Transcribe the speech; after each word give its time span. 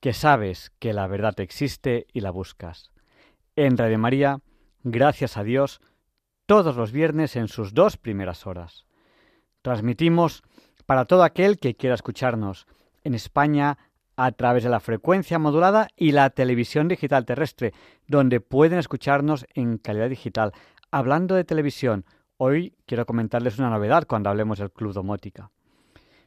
que 0.00 0.12
sabes 0.12 0.72
que 0.78 0.92
la 0.92 1.06
verdad 1.06 1.38
existe 1.40 2.06
y 2.12 2.20
la 2.20 2.30
buscas. 2.30 2.90
En 3.56 3.76
Radio 3.76 3.98
María, 3.98 4.40
gracias 4.82 5.36
a 5.36 5.44
Dios, 5.44 5.80
todos 6.46 6.76
los 6.76 6.92
viernes 6.92 7.36
en 7.36 7.48
sus 7.48 7.74
dos 7.74 7.96
primeras 7.96 8.46
horas. 8.46 8.86
Transmitimos 9.62 10.42
para 10.86 11.04
todo 11.04 11.22
aquel 11.22 11.58
que 11.58 11.76
quiera 11.76 11.94
escucharnos 11.94 12.66
en 13.04 13.14
España 13.14 13.78
a 14.16 14.32
través 14.32 14.64
de 14.64 14.70
la 14.70 14.80
frecuencia 14.80 15.38
modulada 15.38 15.88
y 15.96 16.12
la 16.12 16.30
televisión 16.30 16.88
digital 16.88 17.24
terrestre, 17.24 17.72
donde 18.06 18.40
pueden 18.40 18.78
escucharnos 18.78 19.46
en 19.54 19.78
calidad 19.78 20.08
digital 20.08 20.52
Hablando 20.92 21.36
de 21.36 21.44
televisión, 21.44 22.04
hoy 22.36 22.74
quiero 22.84 23.06
comentarles 23.06 23.60
una 23.60 23.70
novedad 23.70 24.08
cuando 24.08 24.28
hablemos 24.28 24.58
del 24.58 24.72
Club 24.72 24.92
Domótica. 24.92 25.52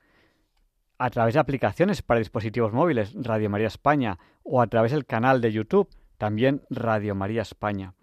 a 0.99 1.11
través 1.11 1.35
de 1.35 1.41
aplicaciones 1.41 2.03
para 2.03 2.21
dispositivos 2.21 2.73
móviles, 2.73 3.13
Radio 3.15 3.51
María 3.51 3.67
España, 3.69 4.19
o 4.43 4.63
a 4.63 4.67
través 4.67 4.93
del 4.93 5.07
canal 5.07 5.41
de 5.41 5.53
YouTube, 5.53 5.89
también 6.19 6.63
Radio 6.71 7.15
María 7.15 7.43
España 7.43 7.95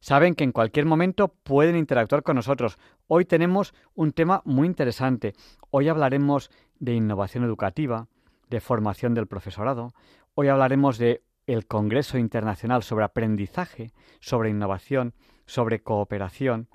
saben 0.00 0.34
que 0.34 0.44
en 0.44 0.52
cualquier 0.52 0.86
momento 0.86 1.28
pueden 1.28 1.76
interactuar 1.76 2.22
con 2.22 2.36
nosotros. 2.36 2.78
Hoy 3.06 3.24
tenemos 3.24 3.74
un 3.94 4.12
tema 4.12 4.42
muy 4.44 4.66
interesante. 4.66 5.34
Hoy 5.70 5.88
hablaremos 5.88 6.50
de 6.78 6.94
innovación 6.94 7.44
educativa, 7.44 8.06
de 8.48 8.60
formación 8.60 9.14
del 9.14 9.26
profesorado. 9.26 9.92
Hoy 10.34 10.48
hablaremos 10.48 10.98
de 10.98 11.22
el 11.48 11.66
Congreso 11.66 12.18
Internacional 12.18 12.82
sobre 12.82 13.04
Aprendizaje, 13.04 13.92
sobre 14.20 14.50
innovación, 14.50 15.14
sobre 15.46 15.82
cooperación. 15.82 16.68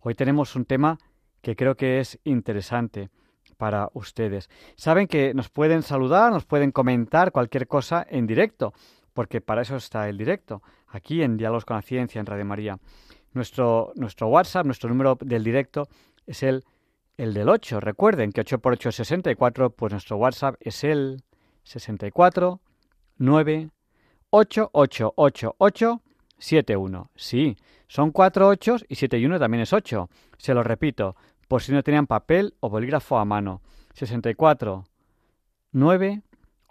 Hoy 0.00 0.14
tenemos 0.14 0.54
un 0.54 0.66
tema 0.66 0.98
que 1.40 1.56
creo 1.56 1.74
que 1.74 2.00
es 2.00 2.20
interesante 2.24 3.08
para 3.56 3.88
ustedes. 3.94 4.50
Saben 4.76 5.06
que 5.06 5.32
nos 5.32 5.48
pueden 5.48 5.82
saludar, 5.82 6.32
nos 6.32 6.44
pueden 6.44 6.70
comentar 6.70 7.32
cualquier 7.32 7.66
cosa 7.66 8.06
en 8.08 8.26
directo 8.26 8.74
porque 9.14 9.40
para 9.40 9.62
eso 9.62 9.76
está 9.76 10.08
el 10.08 10.18
directo, 10.18 10.62
aquí 10.86 11.22
en 11.22 11.36
Diálogos 11.36 11.64
con 11.64 11.76
la 11.76 11.82
Ciencia, 11.82 12.20
en 12.20 12.26
Radio 12.26 12.44
María. 12.44 12.78
Nuestro, 13.32 13.92
WhatsApp, 14.20 14.66
nuestro 14.66 14.88
número 14.88 15.18
del 15.20 15.44
directo 15.44 15.88
es 16.26 16.42
el, 16.42 16.64
el 17.16 17.34
del 17.34 17.48
8. 17.48 17.80
Recuerden 17.80 18.32
que 18.32 18.42
8 18.42 18.58
por 18.58 18.74
8 18.74 18.90
es 18.90 18.94
64, 18.96 19.70
pues 19.70 19.92
nuestro 19.92 20.16
WhatsApp 20.16 20.56
es 20.60 20.84
el 20.84 21.22
64 21.64 22.60
9 23.18 23.70
8 24.30 24.70
8 24.72 25.12
8 25.16 25.54
8 25.58 26.02
7 26.38 26.76
1. 26.76 27.10
Sí, 27.14 27.56
son 27.88 28.10
4 28.10 28.48
8 28.48 28.76
y 28.88 28.94
7 28.94 29.18
y 29.18 29.26
1 29.26 29.38
también 29.38 29.62
es 29.62 29.72
8. 29.72 30.08
Se 30.38 30.54
lo 30.54 30.62
repito, 30.62 31.16
por 31.48 31.62
si 31.62 31.72
no 31.72 31.82
tenían 31.82 32.06
papel 32.06 32.54
o 32.60 32.70
bolígrafo 32.70 33.18
a 33.18 33.24
mano. 33.24 33.60
64 33.94 34.84
9 35.72 36.22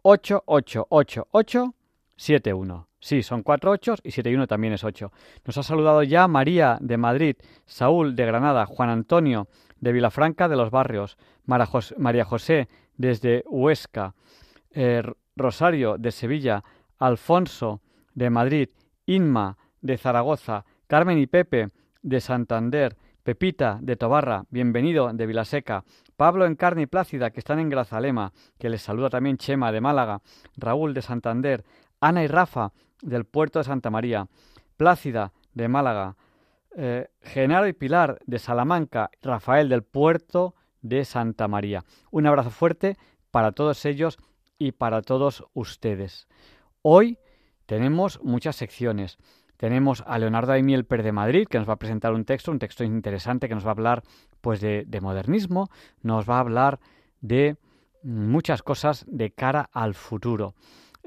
8 0.01 0.43
8 0.45 0.87
8 0.89 1.27
8 1.31 1.73
7-1. 2.19 2.85
Sí, 2.99 3.23
son 3.23 3.43
cuatro 3.43 3.71
ochos 3.71 4.01
y 4.03 4.11
7 4.11 4.29
y 4.29 4.35
1 4.35 4.47
también 4.47 4.73
es 4.73 4.83
8. 4.83 5.11
Nos 5.45 5.57
ha 5.57 5.63
saludado 5.63 6.03
ya 6.03 6.27
María 6.27 6.77
de 6.81 6.97
Madrid, 6.97 7.37
Saúl 7.65 8.15
de 8.15 8.25
Granada, 8.25 8.65
Juan 8.65 8.89
Antonio 8.89 9.47
de 9.79 9.93
Vilafranca 9.93 10.49
de 10.49 10.57
los 10.57 10.69
Barrios, 10.69 11.17
María 11.45 12.25
José 12.25 12.67
desde 12.97 13.45
Huesca, 13.47 14.15
eh, 14.71 15.01
Rosario 15.37 15.97
de 15.97 16.11
Sevilla, 16.11 16.65
Alfonso 16.99 17.81
de 18.13 18.29
Madrid, 18.29 18.69
Inma 19.05 19.57
de 19.81 19.97
Zaragoza, 19.97 20.65
Carmen 20.87 21.17
y 21.17 21.27
Pepe 21.27 21.69
de 22.01 22.19
Santander, 22.19 22.97
Pepita 23.23 23.79
de 23.81 23.95
Tobarra, 23.95 24.45
bienvenido 24.49 25.11
de 25.13 25.25
Vilaseca, 25.25 25.83
Pablo 26.17 26.45
en 26.45 26.55
Carne 26.55 26.83
y 26.83 26.87
Plácida, 26.87 27.31
que 27.31 27.39
están 27.39 27.59
en 27.59 27.69
Grazalema, 27.69 28.33
que 28.57 28.69
les 28.69 28.81
saluda 28.81 29.09
también 29.09 29.37
Chema 29.37 29.71
de 29.71 29.81
Málaga, 29.81 30.21
Raúl 30.57 30.93
de 30.93 31.01
Santander, 31.01 31.63
Ana 32.01 32.23
y 32.23 32.27
Rafa 32.27 32.73
del 33.01 33.25
puerto 33.25 33.59
de 33.59 33.65
Santa 33.65 33.89
María, 33.89 34.27
Plácida 34.75 35.31
de 35.53 35.67
Málaga, 35.67 36.17
eh, 36.75 37.07
Genaro 37.21 37.67
y 37.67 37.73
Pilar 37.73 38.19
de 38.25 38.39
Salamanca, 38.39 39.09
Rafael 39.21 39.69
del 39.69 39.83
puerto 39.83 40.55
de 40.81 41.05
Santa 41.05 41.47
María. 41.47 41.83
Un 42.11 42.27
abrazo 42.27 42.49
fuerte 42.49 42.97
para 43.31 43.53
todos 43.53 43.85
ellos 43.85 44.17
y 44.57 44.73
para 44.73 45.01
todos 45.01 45.45
ustedes. 45.53 46.27
Hoy 46.81 47.17
tenemos 47.65 48.21
muchas 48.23 48.55
secciones. 48.55 49.17
Tenemos 49.57 50.03
a 50.07 50.17
Leonardo 50.17 50.53
Aimiel 50.53 50.87
de 50.89 51.11
Madrid, 51.11 51.47
que 51.49 51.59
nos 51.59 51.67
va 51.67 51.73
a 51.73 51.79
presentar 51.79 52.13
un 52.13 52.23
texto, 52.23 52.51
un 52.51 52.59
texto 52.59 52.83
interesante 52.83 53.49
que 53.49 53.55
nos 53.55 53.65
va 53.65 53.69
a 53.69 53.73
hablar 53.73 54.03
pues 54.39 54.61
de, 54.61 54.85
de 54.87 55.01
modernismo, 55.01 55.69
nos 56.01 56.29
va 56.29 56.37
a 56.37 56.39
hablar 56.39 56.79
de 57.19 57.57
muchas 58.03 58.63
cosas 58.63 59.05
de 59.07 59.31
cara 59.31 59.69
al 59.73 59.93
futuro. 59.93 60.55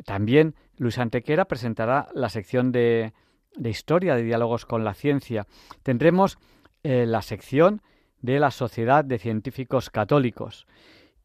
También 0.04 0.54
Luis 0.76 0.98
Antequera 0.98 1.46
presentará 1.46 2.08
la 2.14 2.28
sección 2.28 2.72
de, 2.72 3.12
historia 3.56 4.14
de 4.14 4.22
diálogos 4.22 4.66
con 4.66 4.84
la 4.84 4.94
ciencia. 4.94 5.46
Tendremos 5.82 6.38
eh, 6.82 7.06
la 7.06 7.22
sección 7.22 7.82
de 8.20 8.38
la 8.38 8.50
Sociedad 8.50 9.04
de 9.04 9.18
Científicos 9.18 9.90
Católicos. 9.90 10.66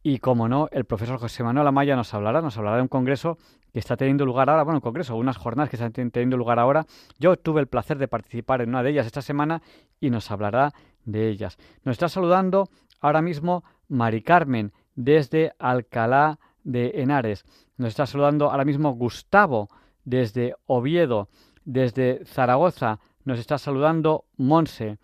Y 0.04 0.20
como 0.20 0.48
no, 0.48 0.70
el 0.72 0.86
profesor 0.86 1.20
José 1.20 1.44
Manuel 1.44 1.68
Amaya 1.68 1.96
nos 1.96 2.14
hablará, 2.14 2.42
nos 2.42 2.58
hablará 2.58 2.78
de 2.78 2.84
un 2.84 2.88
congreso 2.88 3.38
que 3.74 3.80
está 3.80 3.98
teniendo 3.98 4.26
lugar 4.26 4.50
ahora, 4.50 4.64
bueno, 4.64 4.78
un 4.78 4.82
congreso, 4.82 5.16
unas 5.16 5.38
jornadas 5.38 5.70
que 5.70 5.76
están 5.76 5.92
teniendo 5.92 6.38
lugar 6.38 6.60
ahora. 6.60 6.86
Yo 7.20 7.36
tuve 7.38 7.62
el 7.62 7.68
placer 7.68 7.98
de 7.98 8.08
participar 8.08 8.62
en 8.62 8.70
una 8.70 8.84
de 8.84 8.92
ellas 8.92 9.06
esta 9.06 9.22
semana 9.22 9.62
y 10.00 10.10
nos 10.10 10.32
hablará 10.32 10.74
de 11.06 11.30
ellas. 11.30 11.58
Nos 11.84 11.94
está 11.94 12.10
saludando 12.10 12.70
ahora 13.00 13.22
mismo 13.22 13.64
Mari 13.88 14.22
Carmen 14.22 14.74
desde 14.96 15.54
Alcalá 15.60 16.40
de 16.64 16.92
Henares. 16.96 17.46
Nos 17.78 17.90
está 17.90 18.06
saludando 18.06 18.50
ahora 18.52 18.66
mismo 18.66 18.92
Gustavo 18.92 19.70
desde 20.04 20.56
Oviedo, 20.66 21.30
desde 21.66 22.26
Zaragoza. 22.26 23.00
Nos 23.24 23.40
está 23.40 23.58
saludando 23.58 24.26
Monse. 24.38 24.98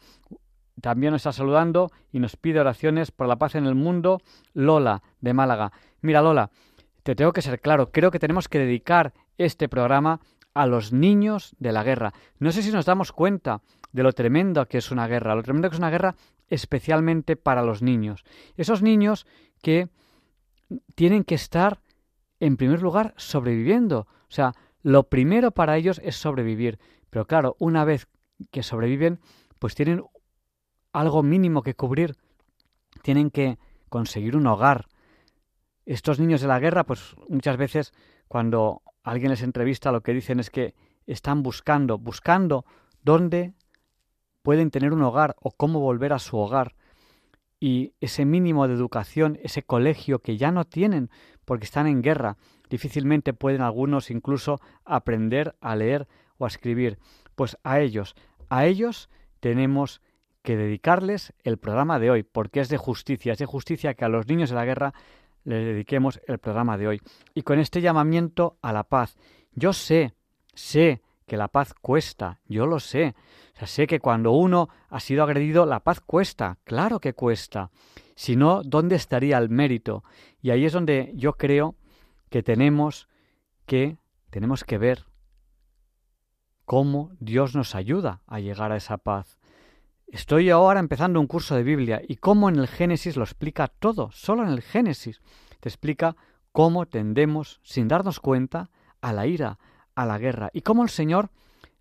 También 0.81 1.11
nos 1.11 1.19
está 1.19 1.31
saludando 1.31 1.91
y 2.11 2.19
nos 2.19 2.35
pide 2.35 2.59
oraciones 2.59 3.11
por 3.11 3.27
la 3.27 3.37
paz 3.37 3.55
en 3.55 3.65
el 3.65 3.75
mundo 3.75 4.21
Lola 4.53 5.03
de 5.21 5.33
Málaga. 5.33 5.71
Mira 6.01 6.21
Lola, 6.21 6.49
te 7.03 7.15
tengo 7.15 7.33
que 7.33 7.41
ser 7.41 7.59
claro, 7.59 7.91
creo 7.91 8.11
que 8.11 8.19
tenemos 8.19 8.47
que 8.47 8.59
dedicar 8.59 9.13
este 9.37 9.69
programa 9.69 10.21
a 10.53 10.65
los 10.65 10.93
niños 10.93 11.55
de 11.59 11.71
la 11.71 11.83
guerra. 11.83 12.13
No 12.39 12.51
sé 12.51 12.61
si 12.61 12.71
nos 12.71 12.85
damos 12.85 13.11
cuenta 13.11 13.61
de 13.91 14.03
lo 14.03 14.13
tremendo 14.13 14.67
que 14.67 14.77
es 14.77 14.91
una 14.91 15.07
guerra, 15.07 15.35
lo 15.35 15.43
tremendo 15.43 15.69
que 15.69 15.75
es 15.75 15.79
una 15.79 15.89
guerra 15.89 16.15
especialmente 16.49 17.35
para 17.35 17.63
los 17.63 17.81
niños. 17.81 18.23
Esos 18.57 18.81
niños 18.81 19.25
que 19.61 19.89
tienen 20.95 21.23
que 21.23 21.35
estar, 21.35 21.79
en 22.39 22.57
primer 22.57 22.81
lugar, 22.81 23.13
sobreviviendo. 23.17 24.07
O 24.29 24.31
sea, 24.31 24.53
lo 24.81 25.03
primero 25.09 25.51
para 25.51 25.77
ellos 25.77 25.99
es 26.03 26.15
sobrevivir. 26.15 26.79
Pero 27.09 27.25
claro, 27.25 27.55
una 27.59 27.85
vez 27.85 28.07
que 28.51 28.63
sobreviven, 28.63 29.19
pues 29.59 29.75
tienen 29.75 30.03
algo 30.91 31.23
mínimo 31.23 31.63
que 31.63 31.75
cubrir. 31.75 32.15
Tienen 33.01 33.29
que 33.31 33.57
conseguir 33.89 34.35
un 34.35 34.47
hogar. 34.47 34.87
Estos 35.85 36.19
niños 36.19 36.41
de 36.41 36.47
la 36.47 36.59
guerra, 36.59 36.85
pues 36.85 37.15
muchas 37.29 37.57
veces 37.57 37.93
cuando 38.27 38.81
alguien 39.03 39.31
les 39.31 39.41
entrevista 39.41 39.91
lo 39.91 40.01
que 40.01 40.13
dicen 40.13 40.39
es 40.39 40.49
que 40.49 40.75
están 41.05 41.43
buscando, 41.43 41.97
buscando 41.97 42.65
dónde 43.01 43.53
pueden 44.41 44.71
tener 44.71 44.93
un 44.93 45.01
hogar 45.01 45.35
o 45.41 45.51
cómo 45.51 45.79
volver 45.79 46.13
a 46.13 46.19
su 46.19 46.37
hogar 46.37 46.75
y 47.59 47.93
ese 48.01 48.25
mínimo 48.25 48.67
de 48.67 48.73
educación, 48.73 49.39
ese 49.41 49.63
colegio 49.63 50.19
que 50.19 50.35
ya 50.35 50.51
no 50.51 50.65
tienen 50.65 51.09
porque 51.45 51.63
están 51.63 51.87
en 51.87 52.01
guerra, 52.01 52.35
difícilmente 52.69 53.33
pueden 53.33 53.61
algunos 53.61 54.11
incluso 54.11 54.59
aprender 54.83 55.55
a 55.61 55.75
leer 55.77 56.09
o 56.37 56.43
a 56.43 56.49
escribir. 56.49 56.99
Pues 57.35 57.57
a 57.63 57.79
ellos, 57.79 58.15
a 58.49 58.65
ellos 58.65 59.09
tenemos 59.39 60.01
que 60.41 60.57
dedicarles 60.57 61.33
el 61.43 61.57
programa 61.57 61.99
de 61.99 62.11
hoy, 62.11 62.23
porque 62.23 62.59
es 62.59 62.67
de 62.67 62.75
justicia, 62.75 63.31
es 63.31 63.39
de 63.39 63.45
justicia 63.45 63.93
que 63.93 64.03
a 64.03 64.09
los 64.09 64.27
niños 64.27 64.49
de 64.49 64.57
la 64.57 64.65
guerra 64.65 64.93
les 65.43 65.65
dediquemos 65.65 66.21
el 66.27 66.39
programa 66.39 66.77
de 66.77 66.87
hoy. 66.87 67.01
Y 67.33 67.41
con 67.43 67.59
este 67.59 67.81
llamamiento 67.81 68.57
a 68.61 68.73
la 68.73 68.83
paz, 68.83 69.17
yo 69.53 69.73
sé, 69.73 70.13
sé 70.53 71.01
que 71.25 71.37
la 71.37 71.47
paz 71.47 71.73
cuesta, 71.73 72.39
yo 72.47 72.65
lo 72.65 72.79
sé. 72.79 73.15
Sé 73.65 73.87
que 73.87 73.99
cuando 73.99 74.31
uno 74.31 74.69
ha 74.89 74.99
sido 74.99 75.23
agredido, 75.23 75.65
la 75.65 75.79
paz 75.79 76.01
cuesta, 76.01 76.57
claro 76.63 76.99
que 76.99 77.13
cuesta. 77.13 77.71
Si 78.15 78.35
no, 78.35 78.61
¿dónde 78.63 78.95
estaría 78.95 79.37
el 79.37 79.49
mérito? 79.49 80.03
Y 80.41 80.51
ahí 80.51 80.65
es 80.65 80.73
donde 80.73 81.11
yo 81.15 81.33
creo 81.33 81.75
que 82.29 82.43
tenemos 82.43 83.07
que 83.65 83.97
tenemos 84.29 84.63
que 84.63 84.77
ver 84.77 85.05
cómo 86.65 87.11
Dios 87.19 87.55
nos 87.55 87.75
ayuda 87.75 88.21
a 88.25 88.39
llegar 88.39 88.71
a 88.71 88.77
esa 88.77 88.97
paz. 88.97 89.39
Estoy 90.07 90.49
ahora 90.49 90.79
empezando 90.79 91.19
un 91.19 91.27
curso 91.27 91.55
de 91.55 91.63
Biblia 91.63 92.01
y 92.07 92.17
cómo 92.17 92.49
en 92.49 92.57
el 92.57 92.67
Génesis 92.67 93.17
lo 93.17 93.23
explica 93.23 93.67
todo, 93.67 94.11
solo 94.11 94.43
en 94.43 94.49
el 94.49 94.61
Génesis 94.61 95.21
te 95.59 95.69
explica 95.69 96.15
cómo 96.51 96.85
tendemos, 96.85 97.59
sin 97.63 97.87
darnos 97.87 98.19
cuenta, 98.19 98.69
a 99.01 99.11
la 99.11 99.27
ira, 99.27 99.59
a 99.95 100.05
la 100.05 100.17
guerra 100.17 100.49
y 100.53 100.61
cómo 100.61 100.83
el 100.83 100.89
Señor 100.89 101.29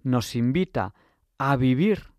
nos 0.03 0.35
invita 0.35 0.95
a 1.39 1.57
vivir 1.57 2.13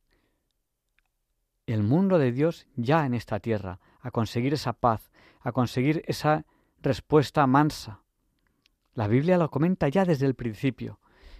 el 1.65 1.83
mundo 1.83 2.17
de 2.19 2.31
Dios 2.31 2.67
ya 2.75 3.05
en 3.05 3.13
esta 3.13 3.39
tierra, 3.39 3.79
a 4.01 4.11
conseguir 4.11 4.53
esa 4.53 4.73
paz, 4.73 5.11
a 5.41 5.51
conseguir 5.51 6.03
esa 6.07 6.45
respuesta 6.81 7.47
mansa. 7.47 8.01
La 8.93 9.07
Biblia 9.07 9.37
lo 9.37 9.49
comenta 9.49 9.87
ya 9.87 10.05
desde 10.05 10.25
el 10.25 10.35
principio. 10.35 10.99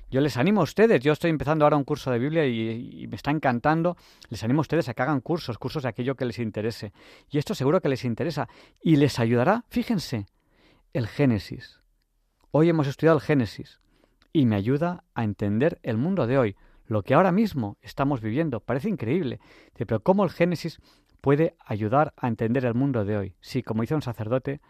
Yo 0.10 0.22
les 0.22 0.38
animo 0.38 0.62
a 0.62 0.64
ustedes, 0.64 1.02
yo 1.02 1.12
estoy 1.12 1.32
empezando 1.32 1.66
ahora 1.66 1.78
un 1.78 1.84
curso 1.84 2.12
de 2.12 2.20
Biblia 2.20 2.46
y, 2.46 3.08
me 3.08 3.16
está 3.16 3.32
encantando, 3.32 3.98
les 4.30 4.44
animo 4.44 4.60
a 4.60 4.62
ustedes 4.62 4.88
a 4.88 4.94
que 4.94 5.02
hagan 5.02 5.22
cursos, 5.22 5.58
cursos 5.58 5.84
de 5.84 5.90
aquello 5.90 6.16
que 6.16 6.26
les 6.26 6.38
interese. 6.40 6.94
Y 7.32 7.40
esto 7.40 7.56
seguro 7.56 7.82
que 7.82 7.90
les 7.90 8.06
interesa 8.06 8.48
y 8.82 8.98
les 8.98 9.20
ayudará, 9.20 9.66
fíjense, 9.70 10.28
el 10.94 11.08
Génesis. 11.08 11.80
Hoy 12.52 12.70
hemos 12.70 12.88
estudiado 12.88 13.18
el 13.18 13.24
Génesis 13.24 13.80
y 14.32 14.46
me 14.46 14.56
ayuda 14.56 15.04
a 15.16 15.24
entender 15.24 15.80
el 15.82 15.98
mundo 15.98 16.28
de 16.28 16.38
hoy, 16.38 16.56
lo 16.86 17.02
que 17.02 17.16
ahora 17.16 17.32
mismo 17.32 17.78
estamos 17.82 18.22
viviendo. 18.22 18.60
Parece 18.60 18.90
increíble, 18.90 19.40
pero 19.74 20.02
¿cómo 20.02 20.24
el 20.24 20.30
Génesis 20.30 20.80
puede 21.22 21.56
ayudar 21.66 22.14
a 22.18 22.28
entender 22.28 22.66
el 22.66 22.76
mundo 22.76 23.06
de 23.06 23.18
hoy? 23.18 23.36
Sí, 23.42 23.64
como 23.64 23.82
dice 23.82 23.96
un 23.96 24.02
sacerdote 24.04 24.62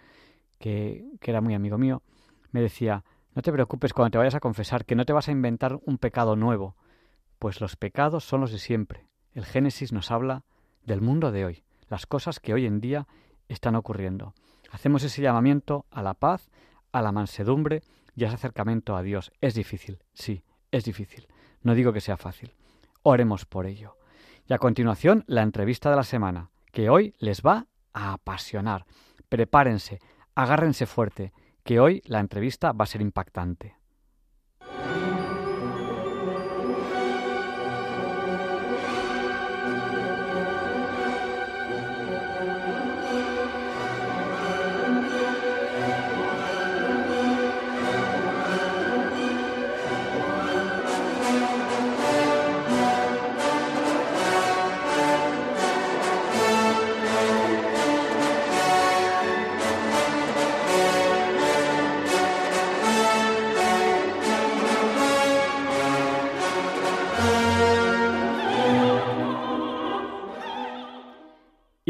que, 0.59 1.03
que 1.19 1.31
era 1.31 1.41
muy 1.41 1.53
amigo 1.53 1.77
mío, 1.77 2.01
me 2.51 2.61
decía, 2.61 3.03
no 3.35 3.41
te 3.41 3.51
preocupes 3.51 3.93
cuando 3.93 4.11
te 4.11 4.17
vayas 4.17 4.35
a 4.35 4.39
confesar 4.39 4.85
que 4.85 4.95
no 4.95 5.05
te 5.05 5.13
vas 5.13 5.27
a 5.27 5.31
inventar 5.31 5.79
un 5.85 5.97
pecado 5.97 6.35
nuevo, 6.35 6.75
pues 7.39 7.61
los 7.61 7.75
pecados 7.75 8.23
son 8.23 8.41
los 8.41 8.51
de 8.51 8.59
siempre. 8.59 9.07
El 9.33 9.45
Génesis 9.45 9.91
nos 9.91 10.11
habla 10.11 10.43
del 10.85 11.01
mundo 11.01 11.31
de 11.31 11.45
hoy, 11.45 11.63
las 11.89 12.05
cosas 12.05 12.39
que 12.39 12.53
hoy 12.53 12.65
en 12.65 12.79
día 12.79 13.07
están 13.47 13.75
ocurriendo. 13.75 14.33
Hacemos 14.71 15.03
ese 15.03 15.21
llamamiento 15.21 15.85
a 15.91 16.01
la 16.01 16.13
paz, 16.13 16.49
a 16.91 17.01
la 17.01 17.11
mansedumbre 17.11 17.81
y 18.15 18.23
a 18.23 18.27
ese 18.27 18.35
acercamiento 18.35 18.95
a 18.95 19.01
Dios. 19.01 19.31
Es 19.41 19.55
difícil, 19.55 19.99
sí, 20.13 20.43
es 20.71 20.85
difícil. 20.85 21.27
No 21.61 21.73
digo 21.73 21.93
que 21.93 22.01
sea 22.01 22.17
fácil. 22.17 22.53
Oremos 23.01 23.45
por 23.45 23.65
ello. 23.65 23.97
Y 24.47 24.53
a 24.53 24.57
continuación, 24.57 25.23
la 25.27 25.41
entrevista 25.41 25.89
de 25.89 25.95
la 25.95 26.03
semana, 26.03 26.49
que 26.71 26.89
hoy 26.89 27.15
les 27.19 27.41
va 27.41 27.67
a 27.93 28.13
apasionar. 28.13 28.85
Prepárense, 29.29 29.99
agárrense 30.35 30.85
fuerte, 30.85 31.33
que 31.63 31.79
hoy 31.79 32.01
la 32.05 32.19
entrevista 32.19 32.71
va 32.71 32.83
a 32.83 32.87
ser 32.87 33.01
impactante. 33.01 33.75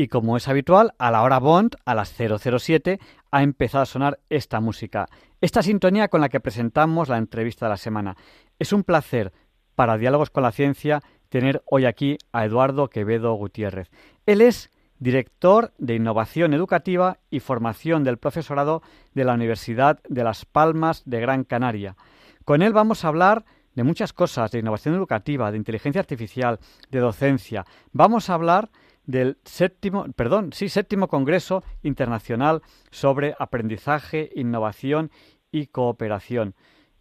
Y 0.04 0.10
como 0.10 0.36
es 0.36 0.50
habitual, 0.50 0.94
a 0.98 1.12
la 1.12 1.22
hora 1.22 1.40
Bond, 1.40 1.78
a 1.86 1.96
las 1.96 2.14
007, 2.14 3.00
ha 3.32 3.42
empezado 3.42 3.84
a 3.84 3.86
sonar 3.86 4.20
esta 4.30 4.60
música. 4.60 5.08
Esta 5.40 5.64
sintonía 5.64 6.10
con 6.10 6.20
la 6.20 6.28
que 6.28 6.42
presentamos 6.42 7.08
la 7.08 7.18
entrevista 7.18 7.68
de 7.68 7.70
la 7.70 7.78
semana. 7.78 8.18
Es 8.60 8.74
un 8.74 8.84
placer 8.84 9.32
para 9.76 9.98
Diálogos 9.98 10.30
con 10.30 10.44
la 10.44 10.52
Ciencia 10.52 11.00
tener 11.30 11.64
hoy 11.72 11.86
aquí 11.86 12.18
a 12.34 12.44
Eduardo 12.44 12.90
Quevedo 12.90 13.34
Gutiérrez. 13.36 13.92
Él 14.26 14.42
es 14.42 14.72
director 15.00 15.72
de 15.78 15.96
Innovación 15.96 16.54
Educativa 16.54 17.20
y 17.30 17.40
Formación 17.40 18.04
del 18.04 18.18
Profesorado 18.18 18.82
de 19.14 19.24
la 19.24 19.36
Universidad 19.36 20.02
de 20.10 20.26
Las 20.26 20.44
Palmas 20.44 21.04
de 21.06 21.22
Gran 21.22 21.46
Canaria. 21.46 21.96
Con 22.44 22.62
él 22.62 22.74
vamos 22.74 23.06
a 23.06 23.08
hablar 23.08 23.46
de 23.74 23.84
muchas 23.84 24.12
cosas, 24.12 24.52
de 24.52 24.60
innovación 24.60 24.96
educativa, 24.96 25.50
de 25.50 25.58
inteligencia 25.58 26.02
artificial, 26.02 26.60
de 26.92 27.00
docencia. 27.00 27.66
Vamos 27.94 28.30
a 28.30 28.34
hablar 28.34 28.70
del 29.06 29.38
séptimo, 29.44 30.06
perdón, 30.16 30.54
sí, 30.54 30.70
séptimo 30.70 31.08
Congreso 31.08 31.64
Internacional 31.82 32.62
sobre 32.90 33.36
Aprendizaje, 33.40 34.30
Innovación 34.36 35.12
y 35.52 35.68
Cooperación. 35.68 36.56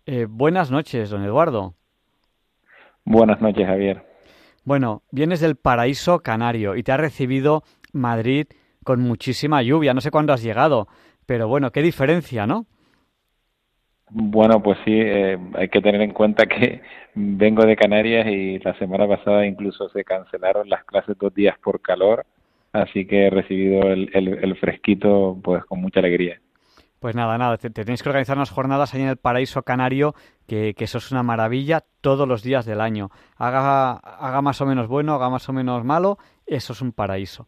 Eh, 0.07 0.27
buenas 0.29 0.71
noches, 0.71 1.11
don 1.11 1.25
Eduardo. 1.25 1.75
Buenas 3.05 3.41
noches, 3.41 3.67
Javier. 3.67 4.05
Bueno, 4.65 5.03
vienes 5.11 5.41
del 5.41 5.57
paraíso 5.57 6.21
canario 6.21 6.77
y 6.77 6.83
te 6.83 6.93
ha 6.93 6.97
recibido 6.97 7.65
Madrid 7.93 8.47
con 8.85 9.01
muchísima 9.01 9.63
lluvia. 9.63 9.95
No 9.95 10.01
sé 10.01 10.11
cuándo 10.11 10.33
has 10.33 10.43
llegado, 10.43 10.89
pero 11.27 11.49
bueno, 11.49 11.73
qué 11.73 11.83
diferencia, 11.83 12.47
¿no? 12.47 12.67
Bueno, 14.15 14.63
pues 14.63 14.77
sí, 14.85 14.93
eh, 14.93 15.39
hay 15.55 15.69
que 15.71 15.81
tener 15.81 16.03
en 16.03 16.13
cuenta 16.13 16.45
que 16.45 16.83
vengo 17.15 17.65
de 17.65 17.77
Canarias 17.77 18.27
y 18.27 18.59
la 18.59 18.77
semana 18.79 19.09
pasada 19.09 19.47
incluso 19.47 19.89
se 19.89 20.05
cancelaron 20.05 20.69
las 20.69 20.85
clases 20.85 21.17
dos 21.19 21.35
días 21.35 21.57
por 21.65 21.81
calor, 21.81 22.27
así 22.75 23.07
que 23.07 23.27
he 23.27 23.31
recibido 23.31 23.91
el, 23.91 24.11
el, 24.13 24.57
fresquito 24.57 25.39
pues 25.43 25.65
con 25.65 25.81
mucha 25.81 26.01
alegría. 26.01 26.39
Pues 26.99 27.17
nada, 27.17 27.39
nada, 27.39 27.57
te, 27.57 27.71
tenéis 27.71 28.03
que 28.03 28.11
organizar 28.11 28.37
unas 28.37 28.51
jornadas 28.51 28.93
ahí 28.93 29.01
en 29.01 29.09
el 29.09 29.17
paraíso 29.17 29.63
canario, 29.63 30.15
que, 30.47 30.75
que, 30.75 30.85
eso 30.85 30.99
es 30.99 31.11
una 31.11 31.23
maravilla 31.23 31.83
todos 32.03 32.29
los 32.29 32.43
días 32.43 32.67
del 32.67 32.83
año. 32.83 33.09
Haga, 33.39 33.93
haga 33.93 34.43
más 34.43 34.61
o 34.61 34.67
menos 34.67 34.89
bueno, 34.89 35.15
haga 35.15 35.31
más 35.31 35.49
o 35.49 35.55
menos 35.55 35.85
malo, 35.85 36.19
eso 36.47 36.75
es 36.75 36.83
un 36.83 36.93
paraíso. 36.93 37.47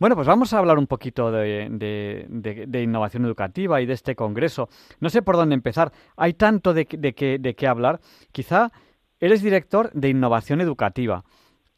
Bueno, 0.00 0.16
pues 0.16 0.26
vamos 0.26 0.52
a 0.52 0.58
hablar 0.58 0.78
un 0.78 0.86
poquito 0.86 1.30
de, 1.30 2.80
innovación 2.82 3.24
educativa 3.24 3.80
y 3.80 3.86
de 3.86 3.92
este 3.92 4.16
congreso. 4.16 4.68
No 5.00 5.08
sé 5.08 5.22
por 5.22 5.36
dónde 5.36 5.54
empezar. 5.54 5.92
Hay 6.16 6.34
tanto 6.34 6.74
de, 6.74 6.86
qué 6.86 7.66
hablar. 7.66 8.00
Quizá 8.32 8.72
eres 9.20 9.42
director 9.42 9.90
de 9.92 10.08
innovación 10.08 10.60
educativa. 10.60 11.24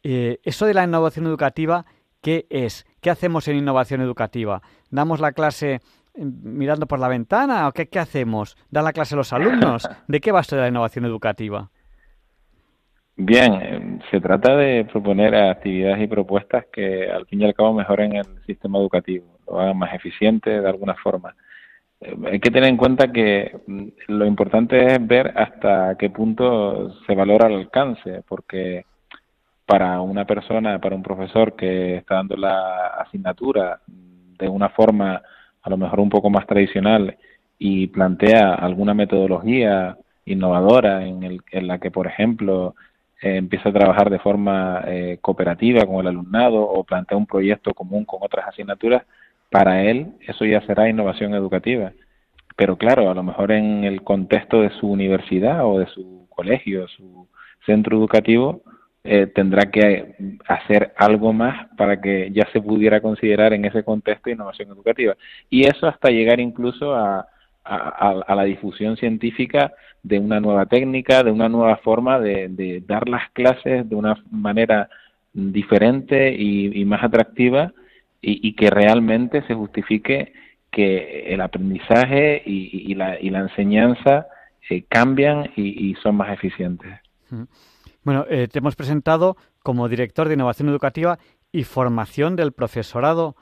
Eh, 0.03 0.39
eso 0.43 0.65
de 0.65 0.73
la 0.73 0.83
innovación 0.83 1.25
educativa, 1.25 1.85
¿qué 2.21 2.47
es? 2.49 2.85
¿Qué 3.01 3.09
hacemos 3.09 3.47
en 3.47 3.57
innovación 3.57 4.01
educativa? 4.01 4.61
¿Damos 4.89 5.19
la 5.19 5.31
clase 5.33 5.81
mm, 6.15 6.27
mirando 6.57 6.87
por 6.87 6.99
la 6.99 7.07
ventana 7.07 7.67
o 7.67 7.71
qué, 7.71 7.89
qué 7.89 7.99
hacemos? 7.99 8.57
¿Dan 8.69 8.85
la 8.85 8.93
clase 8.93 9.15
a 9.15 9.17
los 9.17 9.33
alumnos? 9.33 9.87
¿De 10.07 10.19
qué 10.21 10.31
va 10.31 10.41
esto 10.41 10.55
de 10.55 10.63
la 10.63 10.67
innovación 10.69 11.05
educativa? 11.05 11.69
Bien, 13.19 13.53
eh, 13.53 13.99
se 14.11 14.21
trata 14.21 14.55
de 14.55 14.85
proponer 14.85 15.33
actividades 15.35 16.03
y 16.03 16.07
propuestas 16.07 16.65
que 16.71 17.09
al 17.09 17.25
fin 17.25 17.41
y 17.41 17.45
al 17.45 17.55
cabo 17.55 17.73
mejoren 17.73 18.15
el 18.15 18.25
sistema 18.45 18.77
educativo, 18.77 19.25
lo 19.47 19.59
hagan 19.59 19.77
más 19.79 19.93
eficiente 19.95 20.61
de 20.61 20.69
alguna 20.69 20.93
forma. 20.93 21.35
Eh, 21.99 22.15
hay 22.31 22.39
que 22.39 22.51
tener 22.51 22.69
en 22.69 22.77
cuenta 22.77 23.11
que 23.11 23.59
mm, 23.65 23.87
lo 24.09 24.25
importante 24.27 24.93
es 24.93 25.07
ver 25.07 25.33
hasta 25.35 25.95
qué 25.97 26.11
punto 26.11 26.91
se 27.07 27.15
valora 27.15 27.47
el 27.47 27.55
alcance, 27.55 28.21
porque 28.27 28.85
para 29.65 29.99
una 30.01 30.25
persona, 30.25 30.79
para 30.79 30.95
un 30.95 31.03
profesor 31.03 31.55
que 31.55 31.97
está 31.97 32.15
dando 32.15 32.37
la 32.37 32.87
asignatura 32.99 33.81
de 33.87 34.47
una 34.47 34.69
forma 34.69 35.23
a 35.63 35.69
lo 35.69 35.77
mejor 35.77 35.99
un 36.01 36.09
poco 36.09 36.29
más 36.29 36.45
tradicional 36.45 37.17
y 37.57 37.87
plantea 37.87 38.53
alguna 38.53 38.93
metodología 38.93 39.97
innovadora 40.25 41.05
en, 41.05 41.23
en 41.51 41.67
la 41.67 41.79
que, 41.79 41.91
por 41.91 42.07
ejemplo, 42.07 42.75
eh, 43.21 43.37
empieza 43.37 43.69
a 43.69 43.73
trabajar 43.73 44.09
de 44.09 44.19
forma 44.19 44.83
eh, 44.87 45.17
cooperativa 45.21 45.85
con 45.85 46.01
el 46.01 46.07
alumnado 46.07 46.61
o 46.61 46.83
plantea 46.83 47.17
un 47.17 47.25
proyecto 47.25 47.73
común 47.73 48.05
con 48.05 48.19
otras 48.21 48.47
asignaturas, 48.47 49.03
para 49.49 49.83
él 49.83 50.13
eso 50.27 50.45
ya 50.45 50.61
será 50.61 50.89
innovación 50.89 51.33
educativa. 51.33 51.91
Pero 52.55 52.77
claro, 52.77 53.09
a 53.09 53.13
lo 53.13 53.23
mejor 53.23 53.51
en 53.51 53.83
el 53.83 54.03
contexto 54.03 54.61
de 54.61 54.71
su 54.71 54.89
universidad 54.89 55.65
o 55.65 55.79
de 55.79 55.87
su 55.87 56.27
colegio, 56.29 56.87
su 56.87 57.27
centro 57.65 57.97
educativo, 57.97 58.61
eh, 59.03 59.27
tendrá 59.27 59.71
que 59.71 60.15
hacer 60.47 60.93
algo 60.97 61.31
más 61.33 61.69
para 61.77 62.01
que 62.01 62.29
ya 62.31 62.45
se 62.51 62.61
pudiera 62.61 62.99
considerar 62.99 63.53
en 63.53 63.65
ese 63.65 63.83
contexto 63.83 64.29
innovación 64.29 64.69
educativa. 64.69 65.15
Y 65.49 65.65
eso 65.65 65.87
hasta 65.87 66.09
llegar 66.09 66.39
incluso 66.39 66.93
a, 66.95 67.27
a, 67.67 68.35
la 68.35 68.43
difusión 68.43 68.97
científica 68.97 69.73
de 70.03 70.19
una 70.19 70.39
nueva 70.39 70.65
técnica, 70.65 71.23
de 71.23 71.31
una 71.31 71.49
nueva 71.49 71.77
forma 71.77 72.19
de, 72.19 72.83
dar 72.87 73.09
las 73.09 73.29
clases 73.31 73.87
de 73.89 73.95
una 73.95 74.15
manera 74.31 74.89
diferente 75.33 76.33
y, 76.33 76.83
más 76.85 77.03
atractiva 77.03 77.73
y, 78.21 78.53
que 78.53 78.69
realmente 78.69 79.43
se 79.47 79.53
justifique 79.53 80.33
que 80.71 81.33
el 81.33 81.41
aprendizaje 81.41 82.41
y, 82.45 82.93
la, 82.95 83.19
y 83.19 83.29
la, 83.29 83.39
enseñanza 83.39 84.27
eh, 84.69 84.83
cambian 84.87 85.51
y, 85.55 85.95
son 86.01 86.15
más 86.15 86.31
eficientes. 86.31 86.99
Bueno, 88.03 88.25
eh, 88.29 88.47
te 88.47 88.59
hemos 88.59 88.75
presentado 88.75 89.35
como 89.61 89.89
director 89.89 90.27
de 90.27 90.35
innovación 90.35 90.69
educativa 90.69 91.19
y 91.51 91.63
formación 91.63 92.35
del 92.35 92.53
profesorado, 92.53 93.35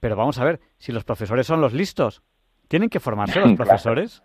pero 0.00 0.16
vamos 0.16 0.38
a 0.38 0.44
ver, 0.44 0.60
si 0.78 0.92
los 0.92 1.04
profesores 1.04 1.46
son 1.46 1.60
los 1.60 1.74
listos, 1.74 2.22
¿Tienen 2.68 2.88
que 2.88 3.00
formarse 3.00 3.40
los 3.40 3.52
profesores? 3.56 4.22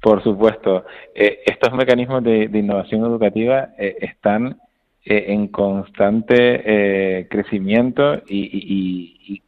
Por 0.00 0.22
supuesto. 0.22 0.84
Eh, 1.14 1.40
estos 1.46 1.72
mecanismos 1.72 2.22
de, 2.22 2.50
innovación 2.52 3.02
educativa 3.02 3.70
eh, 3.78 3.96
están 4.00 4.60
eh, 5.04 5.24
en 5.28 5.48
constante 5.48 7.26
crecimiento 7.30 8.22
y, 8.28 9.42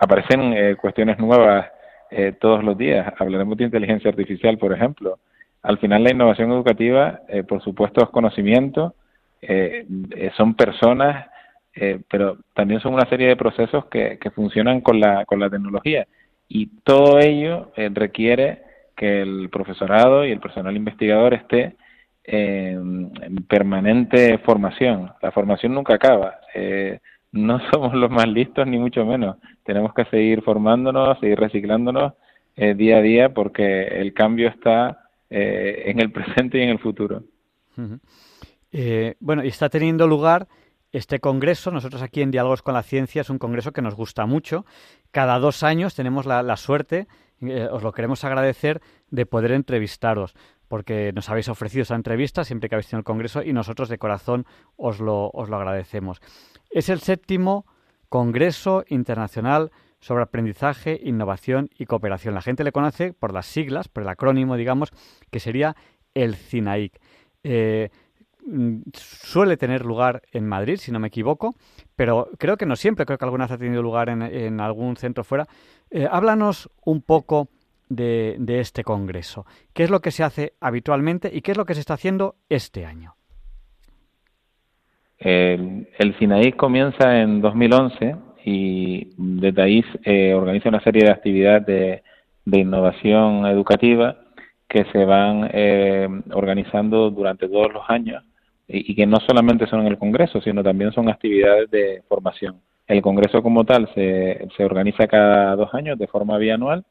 aparecen 0.00 0.76
cuestiones 0.76 1.18
nuevas 1.18 1.66
todos 2.40 2.64
los 2.64 2.76
días. 2.76 3.12
Hablaremos 3.18 3.56
de 3.56 3.64
inteligencia 3.64 4.10
artificial, 4.10 4.58
por 4.58 4.72
ejemplo. 4.72 5.18
Al 5.62 5.78
final 5.78 6.02
la 6.02 6.10
innovación 6.10 6.50
educativa, 6.50 7.20
por 7.48 7.62
supuesto, 7.62 8.02
es 8.02 8.10
conocimiento, 8.10 8.94
son 10.36 10.54
personas, 10.54 11.28
pero 12.08 12.38
también 12.54 12.80
son 12.80 12.94
una 12.94 13.08
serie 13.08 13.28
de 13.28 13.36
procesos 13.36 13.84
que, 13.86 14.18
que 14.18 14.30
funcionan 14.30 14.80
con 14.80 14.98
la, 14.98 15.24
con 15.24 15.38
la 15.38 15.50
tecnología 15.50 16.06
y 16.52 16.66
todo 16.82 17.20
ello 17.20 17.70
eh, 17.76 17.88
requiere 17.94 18.64
que 18.96 19.22
el 19.22 19.48
profesorado 19.50 20.26
y 20.26 20.32
el 20.32 20.40
personal 20.40 20.76
investigador 20.76 21.32
esté 21.32 21.76
en 22.24 23.12
permanente 23.48 24.36
formación. 24.38 25.12
La 25.22 25.30
formación 25.30 25.74
nunca 25.74 25.94
acaba. 25.94 26.40
Eh, 26.52 26.98
no 27.32 27.60
somos 27.70 27.94
los 27.94 28.10
más 28.10 28.26
listos 28.26 28.66
ni 28.66 28.78
mucho 28.78 29.06
menos. 29.06 29.36
Tenemos 29.62 29.94
que 29.94 30.04
seguir 30.06 30.42
formándonos, 30.42 31.20
seguir 31.20 31.38
reciclándonos 31.38 32.14
eh, 32.56 32.74
día 32.74 32.96
a 32.96 33.02
día 33.02 33.32
porque 33.32 33.84
el 33.84 34.12
cambio 34.12 34.48
está 34.48 34.98
en 35.30 36.00
el 36.00 36.10
presente 36.12 36.58
y 36.58 36.62
en 36.62 36.70
el 36.70 36.80
futuro. 36.80 37.22
bueno, 39.20 39.44
y 39.44 39.48
está 39.48 39.68
teniendo 39.68 40.08
lugar 40.08 40.48
este 40.92 41.20
congreso, 41.20 41.70
nosotros 41.70 42.02
aquí 42.02 42.22
en 42.22 42.30
Diálogos 42.30 42.62
con 42.62 42.74
la 42.74 42.82
Ciencia, 42.82 43.22
es 43.22 43.30
un 43.30 43.38
congreso 43.38 43.72
que 43.72 43.82
nos 43.82 43.94
gusta 43.94 44.26
mucho. 44.26 44.64
Cada 45.10 45.38
dos 45.38 45.62
años 45.62 45.94
tenemos 45.94 46.26
la, 46.26 46.56
suerte, 46.56 47.06
eh, 47.40 47.68
os 47.70 47.82
lo 47.82 47.92
queremos 47.92 48.24
agradecer, 48.24 48.80
de 49.10 49.26
poder 49.26 49.52
entrevistaros, 49.52 50.34
porque 50.68 51.12
nos 51.12 51.28
habéis 51.28 51.48
ofrecido 51.48 51.82
esa 51.82 51.94
entrevista 51.94 52.44
siempre 52.44 52.68
que 52.68 52.74
habéis 52.74 52.88
tenido 52.88 53.00
el 53.00 53.04
congreso 53.04 53.42
y 53.42 53.52
nosotros 53.52 53.88
de 53.88 53.98
corazón 53.98 54.46
os 54.76 55.00
lo, 55.00 55.30
os 55.30 55.48
lo 55.48 55.56
agradecemos. 55.56 56.20
Es 56.70 56.88
el 56.88 57.00
séptimo 57.00 57.66
Congreso 58.08 58.84
Internacional 58.88 59.70
sobre 60.00 60.24
Aprendizaje, 60.24 61.00
Innovación 61.02 61.68
y 61.78 61.86
Cooperación. 61.86 62.34
La 62.34 62.42
gente 62.42 62.64
le 62.64 62.72
conoce 62.72 63.12
por 63.12 63.32
las 63.32 63.46
siglas, 63.46 63.88
por 63.88 64.02
el 64.02 64.08
acrónimo, 64.08 64.56
digamos, 64.56 64.90
que 65.30 65.40
sería 65.40 65.76
el 66.14 66.34
CINAIC. 66.34 67.00
Suele 68.92 69.56
tener 69.56 69.84
lugar 69.84 70.22
en 70.32 70.46
Madrid, 70.46 70.76
si 70.76 70.92
no 70.92 70.98
me 70.98 71.08
equivoco, 71.08 71.54
pero 71.96 72.28
creo 72.38 72.56
que 72.56 72.66
no 72.66 72.76
siempre, 72.76 73.06
creo 73.06 73.18
que 73.18 73.24
alguna 73.24 73.44
vez 73.44 73.52
ha 73.52 73.58
tenido 73.58 73.82
lugar 73.82 74.08
en, 74.08 74.60
algún 74.60 74.96
centro 74.96 75.24
fuera. 75.24 75.46
Eh, 75.90 76.08
háblanos 76.10 76.70
un 76.84 77.02
poco 77.02 77.48
de, 77.88 78.38
este 78.60 78.84
congreso. 78.84 79.44
¿Qué 79.74 79.82
es 79.82 79.90
lo 79.90 80.00
que 80.00 80.10
se 80.10 80.24
hace 80.24 80.54
habitualmente 80.60 81.30
y 81.32 81.42
qué 81.42 81.52
es 81.52 81.58
lo 81.58 81.64
que 81.64 81.74
se 81.74 81.80
está 81.80 81.94
haciendo 81.94 82.36
este 82.48 82.86
año? 82.86 83.14
el 85.22 86.16
SINAI 86.18 86.52
comienza 86.52 87.20
en 87.20 87.42
2011 87.42 88.16
y 88.42 89.12
desde 89.18 89.62
ahí 89.62 89.84
eh, 90.04 90.32
organiza 90.32 90.70
una 90.70 90.80
serie 90.80 91.04
de 91.04 91.10
actividades 91.10 91.66
de, 91.66 92.58
innovación 92.58 93.44
educativa 93.44 94.16
que 94.66 94.86
se 94.86 95.04
van 95.04 95.50
eh, 95.52 96.08
organizando 96.32 97.10
durante 97.10 97.48
todos 97.48 97.70
los 97.70 97.82
años 97.88 98.24
y, 98.72 98.94
que 98.94 99.06
no 99.06 99.18
solamente 99.20 99.66
son 99.66 99.80
en 99.80 99.88
el 99.88 99.98
Congreso, 99.98 100.40
sino 100.40 100.62
también 100.62 100.92
son 100.92 101.08
actividades 101.08 101.70
de 101.70 102.02
formación. 102.08 102.60
El 102.86 103.02
Congreso 103.02 103.42
como 103.42 103.64
tal 103.64 103.88
se, 103.94 104.46
se 104.56 104.64
organiza 104.64 105.06
cada 105.06 105.54
dos 105.56 105.72
años 105.74 105.98
de 105.98 106.06
forma 106.06 106.38
bianual 106.38 106.84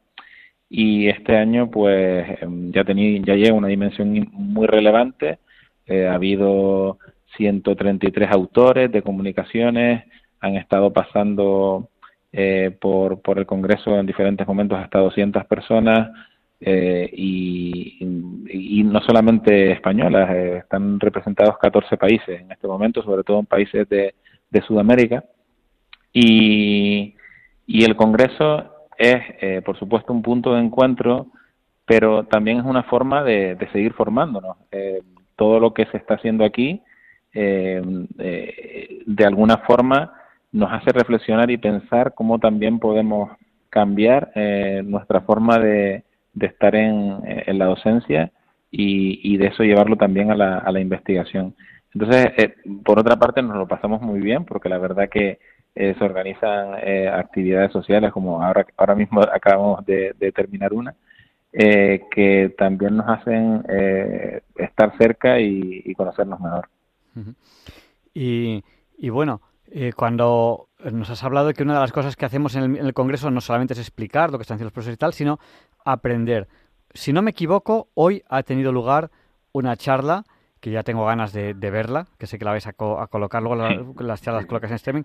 y 0.70 1.08
este 1.08 1.36
año 1.36 1.70
pues 1.70 2.26
em, 2.42 2.72
ya, 2.72 2.84
tenía, 2.84 3.20
ya 3.26 3.36
llega 3.36 3.54
una 3.54 3.68
dimensión 3.68 4.28
muy 4.32 4.68
relevante. 4.68 5.40
Eh, 5.88 6.08
ha 6.08 6.14
habido 6.14 7.00
133 7.38 8.30
autores 8.32 8.92
de 8.92 9.02
comunicaciones, 9.02 10.06
han 10.40 10.56
estado 10.56 10.94
pasando 10.94 11.90
eh, 12.32 12.76
por, 12.80 13.22
por 13.22 13.40
el 13.40 13.46
Congreso 13.46 13.98
en 13.98 14.06
diferentes 14.06 14.48
momentos 14.48 14.78
hasta 14.78 15.00
200 15.00 15.46
personas, 15.46 16.12
eh, 16.62 17.10
y, 17.14 18.00
no 18.84 19.02
solamente 19.02 19.72
españolas, 19.72 20.30
eh, 20.32 20.58
están 20.58 21.00
representados 21.00 21.58
14 21.60 21.96
países 21.98 22.42
en 22.42 22.52
este 22.52 22.68
momento, 22.68 23.04
sobre 23.04 23.24
todo 23.24 23.40
en 23.40 23.46
países 23.46 23.88
de, 23.88 24.14
Sudamérica. 24.68 25.24
Y, 26.12 27.16
y, 27.68 27.84
el 27.84 27.96
Congreso 27.96 28.88
es, 28.98 29.22
eh, 29.42 29.62
por 29.64 29.78
supuesto, 29.78 30.12
un 30.12 30.24
punto 30.24 30.54
de 30.54 30.62
encuentro, 30.62 31.28
pero 31.86 32.26
también 32.26 32.58
es 32.58 32.66
una 32.66 32.84
forma 32.84 33.24
de, 33.24 33.58
seguir 33.72 33.94
formándonos. 33.94 34.58
todo 35.36 35.60
lo 35.60 35.74
que 35.74 35.86
se 35.86 35.98
está 35.98 36.16
haciendo 36.16 36.44
aquí, 36.44 36.82
de 37.34 39.26
alguna 39.26 39.58
forma, 39.60 40.14
nos 40.52 40.72
hace 40.74 40.92
reflexionar 40.92 41.50
y 41.52 41.58
pensar 41.58 42.14
cómo 42.14 42.40
también 42.40 42.80
podemos 42.80 43.32
cambiar 43.70 44.32
nuestra 44.84 45.22
forma 45.22 45.60
de, 45.60 46.04
de 46.34 46.48
estar 46.48 46.76
en, 46.76 47.20
en 47.26 47.58
la 47.58 47.66
docencia 47.66 48.32
y, 48.72 49.20
y, 49.24 49.38
de 49.38 49.48
eso 49.48 49.64
llevarlo 49.64 49.96
también 49.96 50.32
a 50.32 50.36
la, 50.36 50.58
a 50.60 50.72
la 50.72 50.80
investigación. 50.80 51.56
Entonces, 51.94 52.32
eh, 52.38 52.56
por 52.84 53.00
otra 53.00 53.18
parte, 53.18 53.42
nos 53.42 53.58
lo 53.58 53.68
pasamos 53.68 54.02
muy 54.02 54.20
bien 54.20 54.46
porque 54.46 54.70
la 54.70 54.78
verdad 54.78 55.10
que 55.10 55.40
eh, 55.76 55.96
se 55.98 56.04
organizan 56.04 56.76
eh, 56.84 57.08
actividades 57.08 57.72
sociales 57.72 58.12
como 58.12 58.44
ahora, 58.44 58.66
ahora 58.78 58.96
mismo 58.96 59.22
acabamos 59.22 59.86
de, 59.86 60.14
terminar 60.36 60.74
una, 60.74 60.96
que 61.52 62.54
también 62.58 62.98
nos 62.98 63.08
hacen 63.10 63.64
estar 64.56 64.96
cerca 64.98 65.40
y, 65.40 65.94
conocernos 65.96 66.40
mejor. 66.40 66.70
y, 68.14 68.64
y 68.98 69.10
bueno, 69.10 69.42
cuando 69.96 70.68
nos 70.92 71.10
has 71.10 71.24
hablado 71.24 71.48
de 71.48 71.54
que 71.54 71.64
una 71.64 71.74
de 71.74 71.80
las 71.80 71.92
cosas 71.92 72.16
que 72.16 72.26
hacemos 72.26 72.56
en 72.56 72.64
el, 72.64 72.78
en 72.78 72.86
el, 72.86 72.94
Congreso 72.94 73.32
no 73.32 73.42
solamente 73.42 73.74
es 73.74 73.80
explicar 73.80 74.32
lo 74.32 74.38
que 74.38 74.44
están 74.44 74.56
haciendo 74.56 74.68
los 74.68 74.74
profesores 74.74 74.96
y 74.96 75.00
tal, 75.00 75.14
sino 75.14 75.40
aprender. 75.86 76.48
Si 76.94 77.14
no 77.14 77.22
me 77.22 77.32
equivoco, 77.32 77.90
hoy 77.94 78.24
ha 78.30 78.44
tenido 78.44 78.72
lugar 78.72 79.12
una 79.52 79.76
charla 79.78 80.26
que 80.60 80.72
ya 80.72 80.84
tengo 80.84 81.06
ganas 81.06 81.32
de, 81.32 81.54
verla, 81.54 82.08
que 82.18 82.28
sé 82.28 82.38
que 82.38 82.44
la 82.44 82.52
vais 82.52 82.68
a, 82.68 82.74
colocar 82.74 83.42
luego 83.42 83.56
las 84.02 84.22
charlas 84.22 84.46
colocas 84.46 84.72
en 84.72 84.76
streaming. 84.76 85.04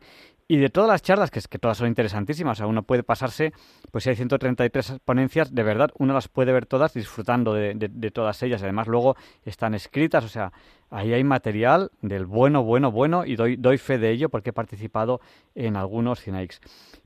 Y 0.49 0.57
de 0.57 0.69
todas 0.69 0.89
las 0.89 1.03
charlas, 1.03 1.31
que 1.31 1.39
es 1.39 1.47
que 1.47 1.59
todas 1.59 1.79
son 1.79 1.87
interesantísimas, 1.87 2.59
o 2.59 2.59
sea, 2.59 2.67
uno 2.67 2.83
puede 2.83 3.05
pasarse, 3.05 3.53
pues 3.93 4.05
si 4.05 4.11
hay 4.11 4.17
133 4.17 4.99
ponencias, 5.05 5.55
de 5.55 5.63
verdad, 5.63 5.91
uno 5.97 6.13
las 6.13 6.29
puede 6.29 6.53
ver 6.53 6.67
todas 6.67 6.93
disfrutando 6.95 7.55
de, 7.55 8.11
todas 8.13 8.43
ellas. 8.43 8.63
Además, 8.63 8.89
luego 8.89 9.17
están 9.45 9.75
escritas, 9.75 10.25
o 10.25 10.29
sea, 10.29 10.53
ahí 10.91 11.13
hay 11.13 11.23
material 11.23 11.93
del 12.03 12.27
bueno, 12.27 12.65
bueno, 12.65 12.91
bueno, 12.91 13.25
y 13.25 13.37
doy, 13.37 13.57
doy 13.57 13.79
fe 13.79 13.99
de 13.99 14.11
ello 14.11 14.31
porque 14.31 14.51
he 14.51 14.55
participado 14.55 15.21
en 15.55 15.77
algunos 15.77 16.21
Cinex. 16.21 16.61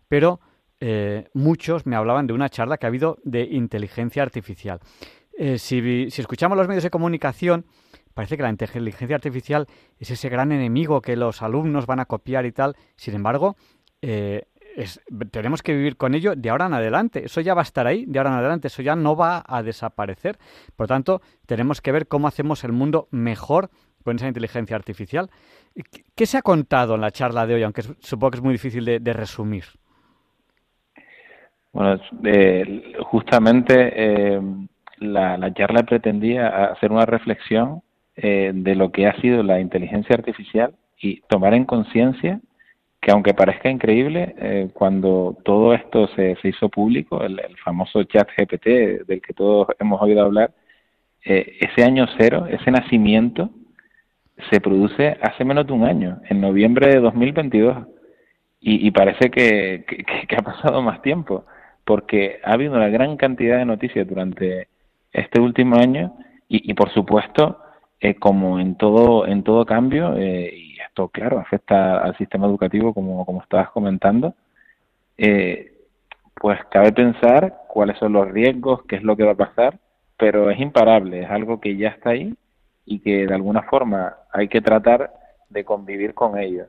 Pero 0.09 0.41
eh, 0.81 1.29
muchos 1.35 1.87
me 1.87 1.97
hablaban 1.97 2.27
de 2.27 2.33
una 2.33 2.49
charla 2.49 2.79
que 2.79 2.87
ha 2.87 2.89
habido 2.89 3.19
de 3.25 3.43
inteligencia 3.43 4.23
artificial. 4.23 4.81
Eh, 5.37 5.59
si, 5.59 6.09
escuchamos 6.17 6.59
los 6.59 6.69
medios 6.69 6.85
de 6.85 6.91
comunicación, 6.91 7.67
parece 8.15 8.37
que 8.37 8.43
la 8.43 8.51
inteligencia 8.51 9.17
artificial 9.17 9.67
es 9.99 10.11
ese 10.11 10.29
gran 10.29 10.51
enemigo 10.53 11.01
que 11.01 11.17
los 11.17 11.43
alumnos 11.43 11.87
van 11.87 12.01
a 12.01 12.07
copiar 12.07 12.45
y 12.47 12.53
tal. 12.53 12.77
Sin 12.97 13.15
embargo, 13.15 13.57
eh, 14.03 14.47
tenemos 15.31 15.63
que 15.63 15.75
vivir 15.75 15.97
con 15.97 16.15
ello 16.15 16.35
de 16.37 16.51
ahora 16.51 16.67
en 16.67 16.75
adelante. 16.75 17.25
Eso 17.25 17.41
ya 17.41 17.55
va 17.55 17.63
a 17.63 17.65
estar 17.65 17.87
ahí, 17.87 18.05
de 18.07 18.19
ahora 18.19 18.31
en 18.31 18.37
adelante. 18.37 18.69
Eso 18.69 18.83
ya 18.83 18.97
no 18.97 19.17
va 19.17 19.45
a 19.47 19.63
desaparecer. 19.63 20.39
Por 20.77 20.85
lo 20.85 20.89
tanto, 20.89 21.23
tenemos 21.47 21.81
que 21.81 21.93
ver 21.93 22.07
cómo 22.07 22.29
hacemos 22.29 22.65
el 22.65 22.73
mundo 22.73 23.09
mejor 23.11 23.71
con 24.05 24.17
esa 24.17 24.29
inteligencia 24.29 24.77
artificial. 24.77 25.31
¿Qué 26.15 26.27
se 26.27 26.39
ha 26.39 26.43
contado 26.43 26.95
en 26.95 27.01
la 27.01 27.11
charla 27.11 27.47
de 27.47 27.55
hoy, 27.55 27.63
aunque 27.63 27.83
supongo 27.83 28.31
que 28.31 28.37
es 28.39 28.43
muy 28.43 28.53
difícil 28.53 28.85
de, 28.85 29.13
resumir? 29.13 29.65
Bueno, 31.79 32.01
eh, 32.25 32.95
justamente 33.05 33.93
eh, 33.95 34.41
la, 34.99 35.55
charla 35.55 35.85
pretendía 35.85 36.73
hacer 36.73 36.91
una 36.91 37.07
reflexión 37.07 37.83
eh, 38.17 38.51
de 38.53 38.75
lo 38.75 38.91
que 38.91 39.07
ha 39.07 39.15
sido 39.21 39.45
la 39.45 39.61
inteligencia 39.61 40.17
artificial 40.17 40.75
y 41.01 41.21
tomar 41.29 41.55
en 41.55 41.65
conciencia 41.65 42.41
que 43.01 43.13
aunque 43.13 43.33
parezca 43.33 43.71
increíble, 43.71 44.35
eh, 44.39 44.71
cuando 44.75 45.39
todo 45.45 45.73
esto 45.73 46.09
se, 46.17 46.35
se 46.43 46.49
hizo 46.49 46.69
público, 46.69 47.23
el, 47.23 47.41
famoso 47.65 48.03
chat 48.03 48.29
GPT 48.37 49.07
del 49.07 49.23
que 49.23 49.33
todos 49.33 49.69
hemos 49.79 50.03
oído 50.03 50.25
hablar, 50.25 50.51
eh, 51.25 51.59
ese 51.61 51.85
año 51.85 52.07
cero, 52.19 52.49
ese 52.51 52.73
nacimiento, 52.73 53.51
se 54.51 54.61
produce 54.61 55.17
hace 55.23 55.45
menos 55.45 55.65
de 55.65 55.75
un 55.75 55.85
año, 55.85 56.21
en 56.29 56.41
noviembre 56.41 56.89
de 56.89 56.99
2022. 56.99 57.87
Y, 58.61 58.85
y 58.85 58.91
parece 58.91 59.31
que, 59.31 59.85
que, 59.87 60.37
ha 60.37 60.43
pasado 60.43 60.83
más 60.83 61.01
tiempo, 61.03 61.47
porque 61.89 62.39
ha 62.45 62.53
habido 62.53 62.75
una 62.75 62.91
gran 62.91 63.17
cantidad 63.17 63.57
de 63.57 63.65
noticias 63.65 64.07
durante 64.07 64.69
este 65.11 65.41
último 65.41 65.77
año 65.77 66.15
y, 66.47 66.71
y 66.71 66.75
por 66.75 66.93
supuesto, 66.93 67.63
eh, 67.99 68.17
como 68.17 68.61
en 68.61 68.77
todo, 68.77 69.27
en 69.27 69.43
todo 69.43 69.65
cambio, 69.65 70.15
eh, 70.19 70.53
esto, 70.87 71.09
claro, 71.09 71.39
afecta 71.39 71.97
al 71.97 72.15
sistema 72.19 72.47
educativo, 72.47 72.93
como, 72.93 73.25
como 73.25 73.41
estabas 73.41 73.71
comentando, 73.71 74.35
eh, 75.17 75.73
pues 76.35 76.61
cabe 76.71 76.93
pensar 76.93 77.55
cuáles 77.69 77.97
son 77.97 78.13
los 78.13 78.31
riesgos, 78.31 78.83
qué 78.87 78.97
es 78.97 79.03
lo 79.03 79.17
que 79.17 79.25
va 79.25 79.33
a 79.33 79.47
pasar, 79.47 79.79
pero 80.19 80.51
es 80.51 80.61
imparable, 80.61 81.23
es 81.23 81.31
algo 81.31 81.59
que 81.59 81.75
ya 81.79 81.89
está 81.89 82.11
ahí 82.11 82.35
y 82.85 82.99
que 82.99 83.27
de 83.27 83.35
alguna 83.35 83.63
forma 83.63 84.15
hay 84.31 84.49
que 84.49 84.61
tratar 84.61 85.11
de 85.49 85.65
convivir 85.65 86.13
con 86.13 86.37
ello. 86.37 86.67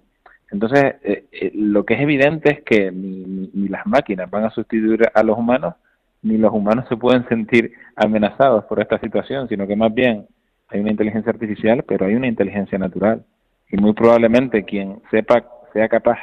Entonces, 0.52 0.96
eh, 1.04 1.26
eh, 1.32 1.52
lo 1.54 1.86
que 1.86 1.94
es 1.94 2.02
evidente 2.02 2.52
es 2.52 2.64
que 2.64 2.92
ni, 2.92 3.50
ni, 3.54 3.68
las 3.68 3.86
máquinas 3.86 4.30
van 4.30 4.46
a 4.46 4.50
sustituir 4.50 5.10
a 5.14 5.24
los 5.24 5.38
humanos, 5.38 5.76
ni 6.22 6.38
los 6.38 6.52
humanos 6.52 6.86
se 6.90 6.98
pueden 6.98 7.28
sentir 7.28 7.74
amenazados 7.96 8.66
por 8.66 8.80
esta 8.82 9.00
situación, 9.00 9.48
sino 9.48 9.68
que 9.68 9.76
más 9.76 9.94
bien 9.94 10.28
hay 10.70 10.80
una 10.80 10.92
inteligencia 10.92 11.32
artificial, 11.32 11.84
pero 11.84 12.06
hay 12.06 12.16
una 12.16 12.28
inteligencia 12.28 12.78
natural 12.78 13.24
y 13.70 13.78
muy 13.78 13.94
probablemente 13.94 14.64
quien 14.64 15.02
sepa 15.12 15.46
sea 15.74 15.88
capaz 15.88 16.18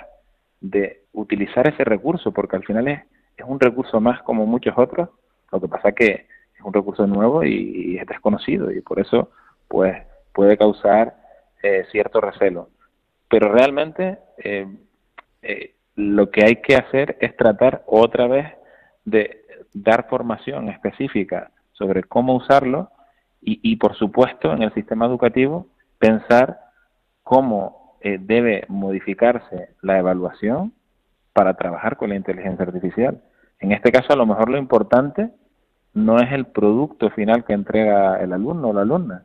de 0.60 1.02
utilizar 1.12 1.66
ese 1.68 1.84
recurso, 1.84 2.32
porque 2.32 2.56
al 2.56 2.64
final 2.64 2.88
es, 2.88 3.00
un 3.46 3.60
recurso 3.60 4.00
más 4.00 4.22
como 4.22 4.46
muchos 4.46 4.74
otros, 4.76 5.10
lo 5.52 5.60
que 5.60 5.68
pasa 5.68 5.92
que 5.92 6.26
es 6.54 6.64
un 6.64 6.72
recurso 6.72 7.06
nuevo 7.06 7.44
y, 7.44 7.98
es 7.98 8.06
desconocido 8.06 8.72
y 8.72 8.80
por 8.80 8.98
eso 8.98 9.30
pues 9.68 9.94
puede 10.32 10.56
causar 10.56 11.14
eh, 11.62 11.84
cierto 11.92 12.20
recelo. 12.20 12.70
Pero 13.28 13.52
realmente 13.52 14.18
eh, 14.38 14.66
eh, 15.42 15.74
lo 15.96 16.30
que 16.30 16.44
hay 16.44 16.56
que 16.56 16.76
hacer 16.76 17.16
es 17.20 17.36
tratar 17.36 17.82
otra 17.86 18.26
vez 18.26 18.52
de 19.04 19.44
dar 19.72 20.08
formación 20.08 20.68
específica 20.68 21.50
sobre 21.72 22.02
cómo 22.04 22.34
usarlo 22.34 22.90
y, 23.40 23.60
y 23.62 23.76
por 23.76 23.96
supuesto 23.96 24.52
en 24.52 24.62
el 24.62 24.72
sistema 24.74 25.06
educativo 25.06 25.68
pensar 25.98 26.58
cómo 27.22 27.86
eh, 28.00 28.18
debe 28.20 28.64
modificarse 28.68 29.70
la 29.82 29.98
evaluación 29.98 30.72
para 31.32 31.54
trabajar 31.54 31.96
con 31.96 32.10
la 32.10 32.14
inteligencia 32.14 32.64
artificial. 32.64 33.20
En 33.58 33.72
este 33.72 33.90
caso, 33.90 34.12
a 34.12 34.16
lo 34.16 34.26
mejor 34.26 34.48
lo 34.48 34.58
importante 34.58 35.30
no 35.92 36.20
es 36.20 36.30
el 36.30 36.46
producto 36.46 37.10
final 37.10 37.44
que 37.44 37.54
entrega 37.54 38.20
el 38.20 38.32
alumno 38.32 38.68
o 38.68 38.72
la 38.72 38.82
alumna, 38.82 39.24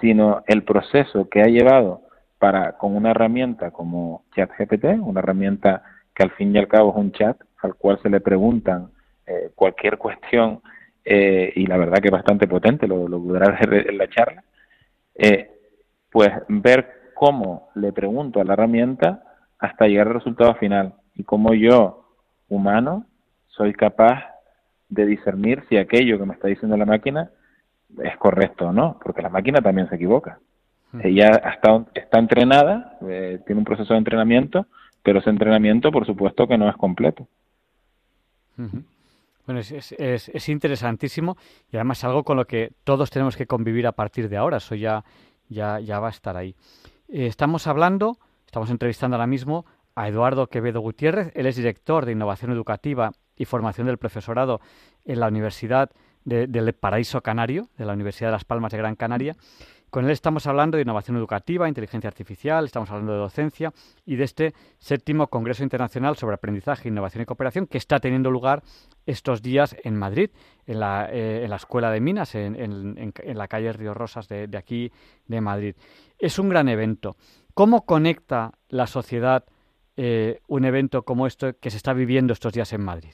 sino 0.00 0.42
el 0.46 0.62
proceso 0.62 1.28
que 1.28 1.42
ha 1.42 1.48
llevado 1.48 2.00
para 2.44 2.72
con 2.72 2.94
una 2.94 3.12
herramienta 3.12 3.70
como 3.70 4.24
ChatGPT, 4.36 5.00
una 5.00 5.20
herramienta 5.20 5.82
que 6.14 6.24
al 6.24 6.30
fin 6.32 6.54
y 6.54 6.58
al 6.58 6.68
cabo 6.68 6.90
es 6.90 6.96
un 6.96 7.10
chat 7.10 7.40
al 7.62 7.74
cual 7.74 7.98
se 8.02 8.10
le 8.10 8.20
preguntan 8.20 8.90
eh, 9.26 9.50
cualquier 9.54 9.96
cuestión 9.96 10.60
eh, 11.06 11.54
y 11.56 11.64
la 11.64 11.78
verdad 11.78 12.02
que 12.02 12.08
es 12.08 12.12
bastante 12.12 12.46
potente, 12.46 12.86
lo, 12.86 13.08
lo 13.08 13.18
podrá 13.18 13.50
ver 13.50 13.88
en 13.88 13.96
la 13.96 14.08
charla, 14.10 14.44
pues 16.10 16.32
ver 16.48 17.12
cómo 17.14 17.70
le 17.76 17.94
pregunto 17.94 18.42
a 18.42 18.44
la 18.44 18.52
herramienta 18.52 19.22
hasta 19.58 19.86
llegar 19.86 20.08
al 20.08 20.14
resultado 20.14 20.54
final 20.56 20.96
y 21.14 21.24
cómo 21.24 21.54
yo, 21.54 22.10
humano, 22.50 23.06
soy 23.46 23.72
capaz 23.72 24.22
de 24.90 25.06
discernir 25.06 25.64
si 25.70 25.78
aquello 25.78 26.18
que 26.18 26.26
me 26.26 26.34
está 26.34 26.48
diciendo 26.48 26.76
la 26.76 26.84
máquina 26.84 27.30
es 28.02 28.18
correcto 28.18 28.66
o 28.66 28.72
no, 28.72 29.00
porque 29.02 29.22
la 29.22 29.30
máquina 29.30 29.62
también 29.62 29.88
se 29.88 29.94
equivoca. 29.94 30.40
Ella 31.02 31.42
está, 31.54 31.84
está 31.94 32.18
entrenada, 32.18 32.98
eh, 33.08 33.40
tiene 33.46 33.58
un 33.58 33.64
proceso 33.64 33.94
de 33.94 33.98
entrenamiento, 33.98 34.66
pero 35.02 35.18
ese 35.18 35.30
entrenamiento, 35.30 35.90
por 35.90 36.06
supuesto, 36.06 36.46
que 36.46 36.56
no 36.56 36.68
es 36.68 36.76
completo. 36.76 37.26
Bueno, 39.46 39.60
es, 39.60 39.72
es, 39.72 40.28
es, 40.28 40.48
interesantísimo 40.48 41.36
y 41.70 41.76
además 41.76 42.04
algo 42.04 42.22
con 42.22 42.36
lo 42.36 42.46
que 42.46 42.72
todos 42.84 43.10
tenemos 43.10 43.36
que 43.36 43.46
convivir 43.46 43.86
a 43.86 43.92
partir 43.92 44.28
de 44.28 44.36
ahora. 44.36 44.58
Eso 44.58 44.74
ya, 44.74 45.04
ya, 45.48 45.80
ya 45.80 45.98
va 45.98 46.06
a 46.06 46.10
estar 46.10 46.36
ahí. 46.36 46.54
Eh, 47.08 47.26
estamos 47.26 47.66
hablando, 47.66 48.16
estamos 48.46 48.70
entrevistando 48.70 49.16
ahora 49.16 49.26
mismo 49.26 49.66
a 49.94 50.08
Eduardo 50.08 50.46
Quevedo 50.46 50.80
Gutiérrez. 50.80 51.32
Él 51.34 51.46
es 51.46 51.56
director 51.56 52.06
de 52.06 52.12
Innovación 52.12 52.52
Educativa 52.52 53.12
y 53.36 53.44
Formación 53.44 53.86
del 53.86 53.98
Profesorado 53.98 54.60
en 55.04 55.20
la 55.20 55.28
Universidad 55.28 55.90
del 56.24 56.72
Paraíso 56.72 57.20
Canario, 57.20 57.68
de 57.76 57.84
la 57.84 57.92
Universidad 57.92 58.28
de 58.28 58.32
Las 58.32 58.44
Palmas 58.44 58.72
de 58.72 58.78
Gran 58.78 58.96
Canaria. 58.96 59.36
Con 59.94 60.06
él 60.06 60.10
estamos 60.10 60.44
hablando 60.48 60.76
de 60.76 60.82
innovación 60.82 61.16
educativa, 61.16 61.68
inteligencia 61.68 62.08
artificial, 62.08 62.64
estamos 62.64 62.90
hablando 62.90 63.12
de 63.12 63.18
docencia 63.20 63.72
y 64.04 64.16
de 64.16 64.24
este 64.24 64.52
séptimo 64.80 65.28
Congreso 65.28 65.62
Internacional 65.62 66.16
sobre 66.16 66.34
Aprendizaje, 66.34 66.88
Innovación 66.88 67.22
y 67.22 67.26
Cooperación 67.26 67.68
que 67.68 67.78
está 67.78 68.00
teniendo 68.00 68.28
lugar 68.32 68.64
estos 69.06 69.40
días 69.40 69.76
en 69.84 69.94
Madrid, 69.94 70.30
en 70.66 70.80
la, 70.80 71.08
eh, 71.12 71.48
Escuela 71.48 71.92
de 71.92 72.00
Minas, 72.00 72.34
en, 72.34 73.12
la 73.24 73.46
calle 73.46 73.72
Río 73.72 73.94
Rosas 73.94 74.26
de, 74.26 74.50
aquí 74.58 74.90
de 75.28 75.40
Madrid. 75.40 75.76
Es 76.18 76.40
un 76.40 76.48
gran 76.48 76.68
evento. 76.68 77.14
¿Cómo 77.54 77.86
conecta 77.86 78.50
la 78.70 78.88
sociedad 78.88 79.44
eh, 79.96 80.40
un 80.48 80.64
evento 80.64 81.04
como 81.04 81.28
esto 81.28 81.56
que 81.60 81.70
se 81.70 81.76
está 81.76 81.92
viviendo 81.92 82.32
estos 82.32 82.52
días 82.52 82.72
en 82.72 82.82
Madrid? 82.82 83.12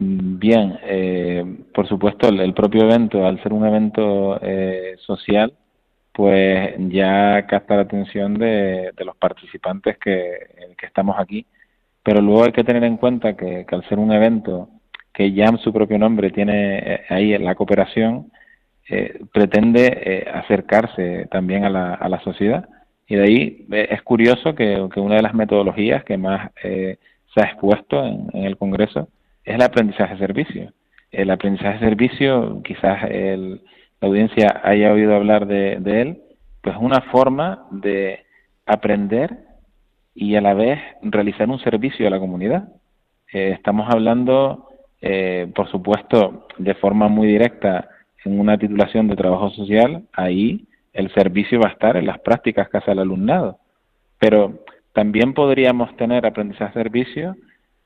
Bien, 0.00 0.78
eh, 0.84 1.44
por 1.74 1.88
supuesto, 1.88 2.28
el, 2.28 2.54
propio 2.54 2.82
evento, 2.82 3.26
al 3.26 3.42
ser 3.42 3.52
un 3.52 3.66
evento 3.66 4.38
eh, 4.40 4.94
social, 4.98 5.52
pues 6.12 6.74
ya 6.90 7.46
capta 7.46 7.76
la 7.76 7.82
atención 7.82 8.34
de, 8.34 8.92
los 9.04 9.16
participantes 9.16 9.98
que, 9.98 10.74
que, 10.78 10.86
estamos 10.86 11.16
aquí. 11.18 11.46
Pero 12.04 12.20
luego 12.20 12.44
hay 12.44 12.52
que 12.52 12.64
tener 12.64 12.84
en 12.84 12.96
cuenta 12.96 13.36
que, 13.36 13.66
al 13.68 13.88
ser 13.88 13.98
un 13.98 14.12
evento 14.12 14.68
que 15.12 15.32
ya 15.32 15.48
su 15.58 15.72
propio 15.72 15.98
nombre 15.98 16.30
tiene 16.30 16.78
eh, 16.78 17.00
ahí 17.08 17.36
la 17.38 17.54
cooperación, 17.54 18.30
pretende 19.34 20.26
acercarse 20.32 21.26
también 21.30 21.64
a 21.64 21.70
la, 21.70 21.94
a 21.94 22.08
la 22.08 22.20
sociedad. 22.20 22.68
Y 23.06 23.16
de 23.16 23.22
ahí 23.22 23.66
es 23.70 24.02
curioso 24.02 24.54
que, 24.54 24.88
que, 24.92 25.00
una 25.00 25.16
de 25.16 25.22
las 25.22 25.34
metodologías 25.34 26.04
que 26.04 26.16
más 26.16 26.50
se 26.62 26.98
ha 27.36 27.44
expuesto 27.44 28.02
en 28.06 28.44
el 28.44 28.56
Congreso 28.56 29.08
es 29.48 29.54
el 29.54 29.62
aprendizaje 29.62 30.14
de 30.14 30.20
servicio. 30.20 30.72
El 31.10 31.30
aprendizaje 31.30 31.78
de 31.78 31.88
servicio, 31.88 32.60
quizás 32.62 33.04
el, 33.10 33.62
la 33.98 34.08
audiencia 34.08 34.60
haya 34.62 34.92
oído 34.92 35.14
hablar 35.14 35.46
de, 35.46 35.72
él, 35.72 36.18
pues 36.60 36.76
es 36.76 36.82
una 36.82 37.00
forma 37.10 37.66
de 37.70 38.24
aprender 38.66 39.38
y 40.14 40.34
a 40.34 40.42
la 40.42 40.52
vez 40.52 40.78
realizar 41.00 41.48
un 41.48 41.58
servicio 41.60 42.06
a 42.06 42.10
la 42.10 42.18
comunidad. 42.18 42.68
Eh, 43.32 43.52
estamos 43.54 43.88
hablando, 43.90 44.68
eh, 45.00 45.50
por 45.54 45.70
supuesto, 45.70 46.46
de 46.58 46.74
forma 46.74 47.08
muy 47.08 47.28
directa 47.28 47.88
en 48.26 48.38
una 48.38 48.58
titulación 48.58 49.08
de 49.08 49.16
trabajo 49.16 49.48
social, 49.50 50.02
ahí 50.12 50.66
el 50.92 51.10
servicio 51.14 51.58
va 51.58 51.70
a 51.70 51.72
estar 51.72 51.96
en 51.96 52.04
las 52.04 52.18
prácticas 52.18 52.68
que 52.68 52.76
hace 52.76 52.90
el 52.90 52.98
alumnado. 52.98 53.60
Pero 54.18 54.58
también 54.92 55.32
podríamos 55.32 55.96
tener 55.96 56.26
aprendizaje 56.26 56.78
de 56.78 56.82
servicio 56.82 57.36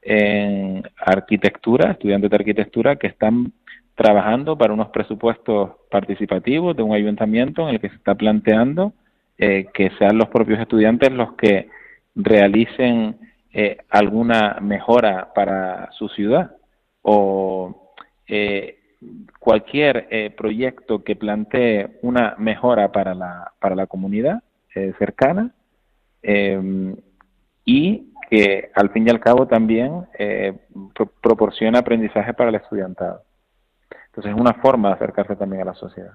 en 0.03 0.83
arquitectura, 0.99 1.93
estudiantes 1.93 2.31
de 2.31 2.37
arquitectura 2.37 2.97
que 2.97 3.07
están 3.07 3.53
trabajando 3.95 4.59
para 4.59 4.73
unos 4.73 4.89
presupuestos 4.89 5.71
participativos 5.91 6.77
de 6.77 6.83
un 6.83 6.93
ayuntamiento 6.93 7.63
en 7.63 7.75
el 7.75 7.81
que 7.81 7.89
se 7.89 7.97
está 7.97 8.15
planteando 8.15 8.93
eh, 9.39 9.67
que 9.73 9.91
sean 9.99 10.19
los 10.19 10.29
propios 10.29 10.61
estudiantes 10.61 11.11
los 11.11 11.33
que 11.35 11.69
realicen 12.15 13.17
eh, 13.53 13.79
alguna 13.89 14.59
mejora 14.61 15.33
para 15.35 15.91
su 15.93 16.09
ciudad 16.11 16.57
o 17.01 17.93
eh, 18.27 18.79
cualquier 19.41 20.35
proyecto 20.37 21.03
que 21.03 21.17
plantee 21.17 21.99
una 22.03 22.37
mejora 22.39 22.93
para 22.93 23.15
la, 23.15 23.53
para 23.59 23.75
la 23.75 23.89
comunidad 23.89 24.45
cercana 24.99 25.53
y 27.65 28.12
que 28.33 28.71
al 28.75 28.89
fin 28.89 29.07
y 29.07 29.11
al 29.11 29.21
cabo 29.21 29.47
también 29.47 30.07
eh, 30.19 30.59
proporciona 31.21 31.81
aprendizaje 31.81 32.33
para 32.33 32.49
el 32.49 32.55
estudiantado. 32.55 33.25
Entonces 34.07 34.33
es 34.33 34.41
una 34.41 34.55
forma 34.55 34.89
de 34.89 34.95
acercarse 34.95 35.37
también 35.37 35.61
a 35.61 35.67
la 35.67 35.75
sociedad. 35.75 36.15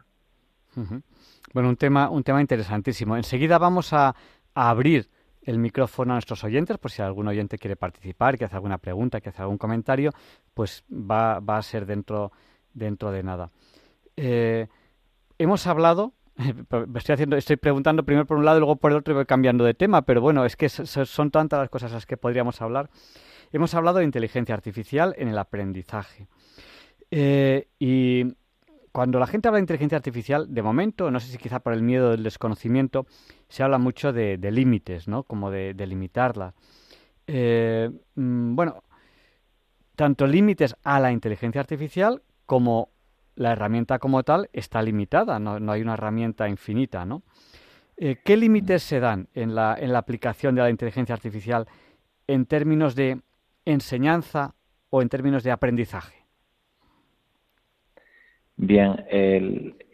Bueno, 1.54 1.70
un 1.70 1.76
tema, 1.76 2.10
un 2.10 2.24
tema 2.24 2.42
interesantísimo. 2.42 3.16
Enseguida 3.18 3.60
vamos 3.60 3.94
a, 3.94 4.16
abrir 4.56 5.08
el 5.44 5.60
micrófono 5.60 6.14
a 6.14 6.16
nuestros 6.16 6.44
oyentes, 6.44 6.80
por 6.80 6.90
si 6.90 7.04
algún 7.04 7.28
oyente 7.28 7.60
quiere 7.60 7.76
participar, 7.76 8.36
que 8.36 8.46
hace 8.46 8.56
alguna 8.56 8.80
pregunta, 8.80 9.22
que 9.22 9.30
hace 9.30 9.44
algún 9.44 9.60
comentario, 9.60 10.10
pues 10.56 10.84
va, 10.90 11.40
va 11.40 11.58
a 11.58 11.62
ser 11.62 11.86
dentro, 11.86 12.32
dentro 12.74 13.12
de 13.12 13.22
nada. 13.22 13.52
Eh, 14.16 14.66
hemos 15.38 15.68
hablado, 15.68 16.14
estoy 17.38 17.58
preguntando 17.58 18.04
primero 18.04 18.26
por 18.26 18.38
un 18.38 18.46
lado 18.46 18.58
y 18.58 18.60
luego 18.62 18.76
por 18.76 18.92
el 18.92 18.98
otro 18.98 19.14
y 19.14 19.16
voy 19.16 19.26
cambiando 19.26 19.64
de 19.64 19.74
tema, 19.74 20.04
pero 20.04 20.22
bueno, 20.22 20.46
es 20.46 20.56
que 20.56 20.70
son 20.70 21.32
tantas 21.32 21.60
las 21.60 21.70
cosas 21.70 21.92
a 21.92 21.96
las 21.96 22.06
que 22.06 22.18
podríamos 22.18 22.62
hablar. 22.62 22.90
Hemos 23.52 23.74
hablado 23.74 24.00
de 24.00 24.06
inteligencia 24.06 24.54
artificial 24.54 25.16
en 25.18 25.30
el 25.30 25.38
aprendizaje. 25.38 26.28
Eh, 27.12 27.68
y 27.80 28.26
cuando 28.92 29.20
la 29.20 29.28
gente 29.28 29.48
habla 29.48 29.58
de 29.58 29.62
inteligencia 29.62 29.96
artificial, 29.96 30.54
de 30.54 30.62
momento, 30.62 31.10
no 31.12 31.20
sé 31.20 31.28
si 31.32 31.38
quizá 31.38 31.60
por 31.60 31.74
el 31.74 31.82
miedo 31.82 32.12
del 32.12 32.24
desconocimiento, 32.24 33.06
se 33.48 33.64
habla 33.64 33.78
mucho 33.78 34.12
de, 34.12 34.38
límites, 34.52 35.08
¿no? 35.08 35.24
Como 35.24 35.50
de, 35.50 35.74
limitarla. 35.88 36.54
Eh, 37.26 37.90
mm, 38.16 38.56
bueno, 38.56 38.84
tanto 39.96 40.28
límites 40.28 40.76
a 40.84 41.00
la 41.00 41.12
inteligencia 41.12 41.62
artificial 41.62 42.22
como 42.46 42.90
la 43.38 43.52
herramienta 43.52 44.00
como 44.00 44.24
tal 44.24 44.50
está 44.52 44.82
limitada, 44.82 45.40
no, 45.40 45.72
hay 45.72 45.82
una 45.82 45.94
herramienta 45.94 46.50
infinita, 46.50 47.06
¿no? 47.06 47.22
Eh, 47.96 48.18
¿Qué 48.24 48.36
límites 48.36 48.84
se 48.84 49.00
dan 49.00 49.28
en 49.34 49.56
la, 49.56 49.76
en 49.80 49.94
la 49.94 50.00
aplicación 50.00 50.56
de 50.56 50.62
la 50.62 50.70
inteligencia 50.70 51.16
artificial 51.16 51.68
en 52.28 52.46
términos 52.46 52.96
de 52.96 53.20
enseñanza 53.66 54.56
o 54.90 55.02
en 55.02 55.10
términos 55.10 55.44
de 55.44 55.52
aprendizaje? 55.52 56.16
Bien, 58.56 59.06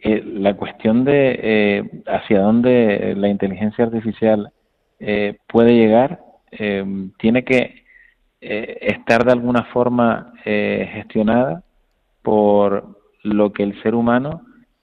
la 0.02 0.56
cuestión 0.56 1.04
de 1.04 1.38
eh, 1.42 2.02
hacia 2.06 2.40
dónde 2.40 3.14
la 3.14 3.28
inteligencia 3.28 3.84
artificial 3.84 4.52
eh, 5.00 5.38
puede 5.46 5.74
llegar 5.74 6.20
tiene 7.18 7.44
que 7.44 7.84
estar 8.40 9.24
de 9.24 9.32
alguna 9.32 9.64
forma 9.64 10.32
gestionada 10.44 11.64
por 12.22 13.03
lo 13.24 13.52
que 13.52 13.64
el 13.64 13.82
ser 13.82 13.94
humano 13.94 14.42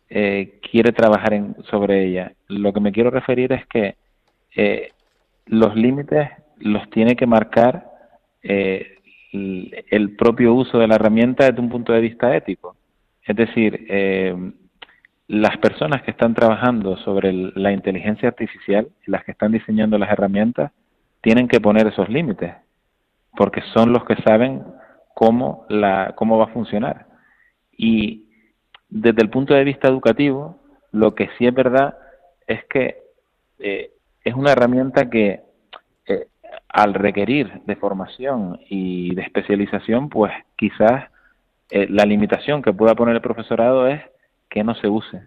eh, 0.10 0.60
quiere 0.70 0.92
trabajar 0.92 1.34
en, 1.34 1.56
sobre 1.70 2.06
ella. 2.06 2.34
Lo 2.50 2.74
que 2.74 2.82
me 2.82 2.92
quiero 2.92 3.12
referir 3.12 3.54
es 3.54 3.66
que 3.68 3.96
eh, 4.56 4.92
los 5.46 5.74
límites 5.76 6.30
los 6.60 6.90
tiene 6.90 7.16
que 7.16 7.26
marcar 7.26 7.86
eh, 8.44 8.98
el 9.32 10.16
propio 10.18 10.54
uso 10.54 10.80
de 10.80 10.88
la 10.88 10.96
herramienta 10.96 11.46
desde 11.46 11.62
un 11.62 11.70
punto 11.70 11.94
de 11.94 12.02
vista 12.02 12.36
ético. 12.36 12.76
Es 13.24 13.36
decir, 13.36 13.88
las 15.28 15.58
personas 15.60 16.02
que 16.02 16.12
están 16.12 16.34
trabajando 16.34 16.98
sobre 16.98 17.32
la 17.32 17.72
inteligencia 17.72 18.28
artificial, 18.28 18.90
las 19.06 19.24
que 19.24 19.32
están 19.32 19.54
diseñando 19.54 19.98
las 19.98 20.12
herramientas, 20.12 20.72
tienen 21.22 21.48
que 21.48 21.62
poner 21.62 21.88
esos 21.88 22.10
límites, 22.10 22.54
porque 23.38 23.62
son 23.74 23.94
los 23.94 24.04
que 24.04 24.18
saben 24.18 24.64
cómo, 25.14 25.66
la, 25.70 26.14
cómo 26.18 26.38
va 26.38 26.46
a 26.46 26.54
funcionar. 26.54 27.06
Y 27.78 28.31
desde 28.92 29.22
el 29.22 29.30
punto 29.30 29.54
de 29.54 29.64
vista 29.64 29.88
educativo, 29.88 30.60
lo 30.92 31.16
que 31.16 31.30
sí 31.38 31.48
es 31.48 31.54
verdad 31.54 31.98
es 32.46 32.64
que 32.66 32.98
eh, 33.60 33.92
es 34.24 34.36
una 34.36 34.52
herramienta 34.52 35.10
que 35.10 35.40
eh, 36.06 36.28
al 36.68 36.94
requerir 36.94 37.62
de 37.66 37.78
formación 37.78 38.60
y 38.70 39.16
de 39.16 39.22
especialización, 39.22 40.10
pues 40.10 40.34
quizás 40.58 41.10
eh, 41.70 41.88
la 41.90 42.06
limitación 42.06 42.62
que 42.62 42.74
pueda 42.74 42.94
poner 42.94 43.16
el 43.16 43.22
profesorado 43.22 43.88
es 43.88 44.02
que 44.50 44.64
no 44.64 44.76
se 44.76 44.90
use. 44.90 45.22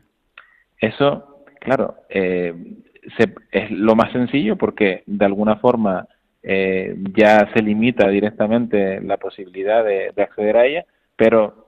Eso, 0.78 1.42
claro, 1.60 1.96
es 2.10 3.70
lo 3.70 3.94
más 3.94 4.12
sencillo 4.12 4.56
porque 4.56 5.02
de 5.06 5.24
alguna 5.24 5.56
forma 5.56 6.06
ya 6.42 7.50
se 7.54 7.62
limita 7.62 8.06
directamente 8.08 9.00
la 9.00 9.16
posibilidad 9.16 9.82
de 9.82 10.22
acceder 10.22 10.58
a 10.58 10.66
ella, 10.66 10.84
pero 11.16 11.63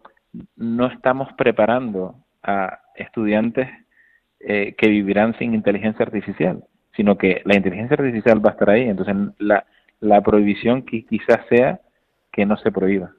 no 0.56 0.86
estamos 0.86 1.28
preparando 1.36 2.16
a 2.42 2.80
estudiantes 2.94 3.68
eh, 4.40 4.74
que 4.76 4.88
vivirán 4.88 5.36
sin 5.38 5.54
inteligencia 5.54 6.04
artificial, 6.04 6.64
sino 6.94 7.16
que 7.16 7.42
la 7.44 7.56
inteligencia 7.56 7.96
artificial 7.98 8.44
va 8.44 8.50
a 8.50 8.52
estar 8.52 8.70
ahí. 8.70 8.82
Entonces, 8.82 9.16
la, 9.38 9.66
la 10.00 10.20
prohibición 10.20 10.82
que 10.82 11.04
quizás 11.04 11.40
sea 11.48 11.80
que 12.32 12.46
no 12.46 12.56
se 12.58 12.70
prohíba. 12.70 13.12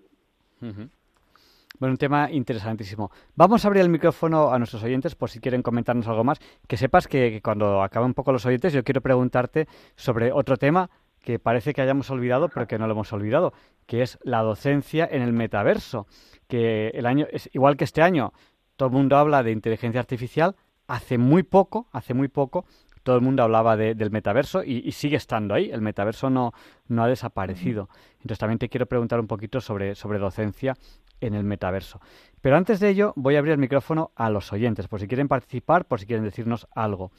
Bueno, 1.80 1.94
un 1.94 1.98
tema 1.98 2.32
interesantísimo. 2.32 3.12
Vamos 3.36 3.64
a 3.64 3.68
abrir 3.68 3.84
el 3.84 3.90
micrófono 3.90 4.52
a 4.52 4.58
nuestros 4.58 4.84
oyentes 4.84 5.16
por 5.16 5.30
si 5.30 5.40
quieren 5.40 5.62
comentarnos 5.62 6.08
algo 6.08 6.24
más. 6.24 6.40
Que 6.68 6.78
sepas 6.78 7.08
que, 7.08 7.32
que 7.32 7.42
cuando 7.42 7.84
acaben 7.84 8.08
un 8.08 8.14
poco 8.14 8.32
los 8.32 8.46
oyentes, 8.46 8.74
yo 8.74 8.84
quiero 8.84 9.02
preguntarte 9.02 9.68
sobre 9.96 10.32
otro 10.32 10.58
tema 10.58 10.90
que 11.28 11.40
parece 11.40 11.74
que 11.74 11.82
hayamos 11.82 12.10
olvidado, 12.10 12.48
pero 12.48 12.70
que 12.70 12.80
no 12.80 12.88
lo 12.88 12.94
hemos 12.94 13.12
olvidado, 13.12 13.52
que 13.86 14.02
es 14.02 14.18
la 14.24 14.44
docencia 14.44 15.06
en 15.12 15.22
el 15.22 15.34
metaverso 15.34 16.08
que 16.48 16.88
el 16.94 17.06
año, 17.06 17.28
es 17.30 17.50
igual 17.52 17.76
que 17.76 17.84
este 17.84 18.02
año, 18.02 18.32
todo 18.78 18.88
el 18.88 18.96
mundo 18.96 19.18
habla 19.18 19.44
de 19.44 19.52
inteligencia 19.52 20.00
artificial, 20.00 20.56
hace 20.88 21.18
muy 21.18 21.44
poco, 21.44 21.90
hace 21.92 22.14
muy 22.14 22.30
poco, 22.30 22.64
todo 23.04 23.18
el 23.18 23.22
mundo 23.22 23.44
hablaba 23.44 23.76
del 23.76 24.10
metaverso 24.10 24.64
y, 24.64 24.90
sigue 24.94 25.18
estando 25.18 25.54
ahí, 25.54 25.70
el 25.70 25.82
metaverso 25.82 26.30
no, 26.30 26.54
no 26.88 27.04
ha 27.04 27.10
desaparecido. 27.10 27.90
Entonces 28.22 28.40
también 28.40 28.60
te 28.60 28.70
quiero 28.70 28.86
preguntar 28.86 29.20
un 29.20 29.28
poquito 29.28 29.60
sobre, 29.60 29.96
sobre 29.96 30.20
docencia 30.20 30.76
en 31.20 31.34
el 31.34 31.44
metaverso. 31.44 32.00
Pero 32.40 32.56
antes 32.56 32.80
de 32.80 32.88
ello, 32.88 33.12
voy 33.18 33.36
a 33.36 33.40
abrir 33.40 33.52
el 33.52 33.60
micrófono 33.60 34.12
a 34.16 34.30
los 34.30 34.54
oyentes, 34.54 34.88
por 34.88 35.02
si 35.02 35.10
quieren 35.10 35.28
participar, 35.28 35.84
por 35.84 36.00
si 36.00 36.06
quieren 36.06 36.24
decirnos 36.24 36.70
algo. 36.74 37.12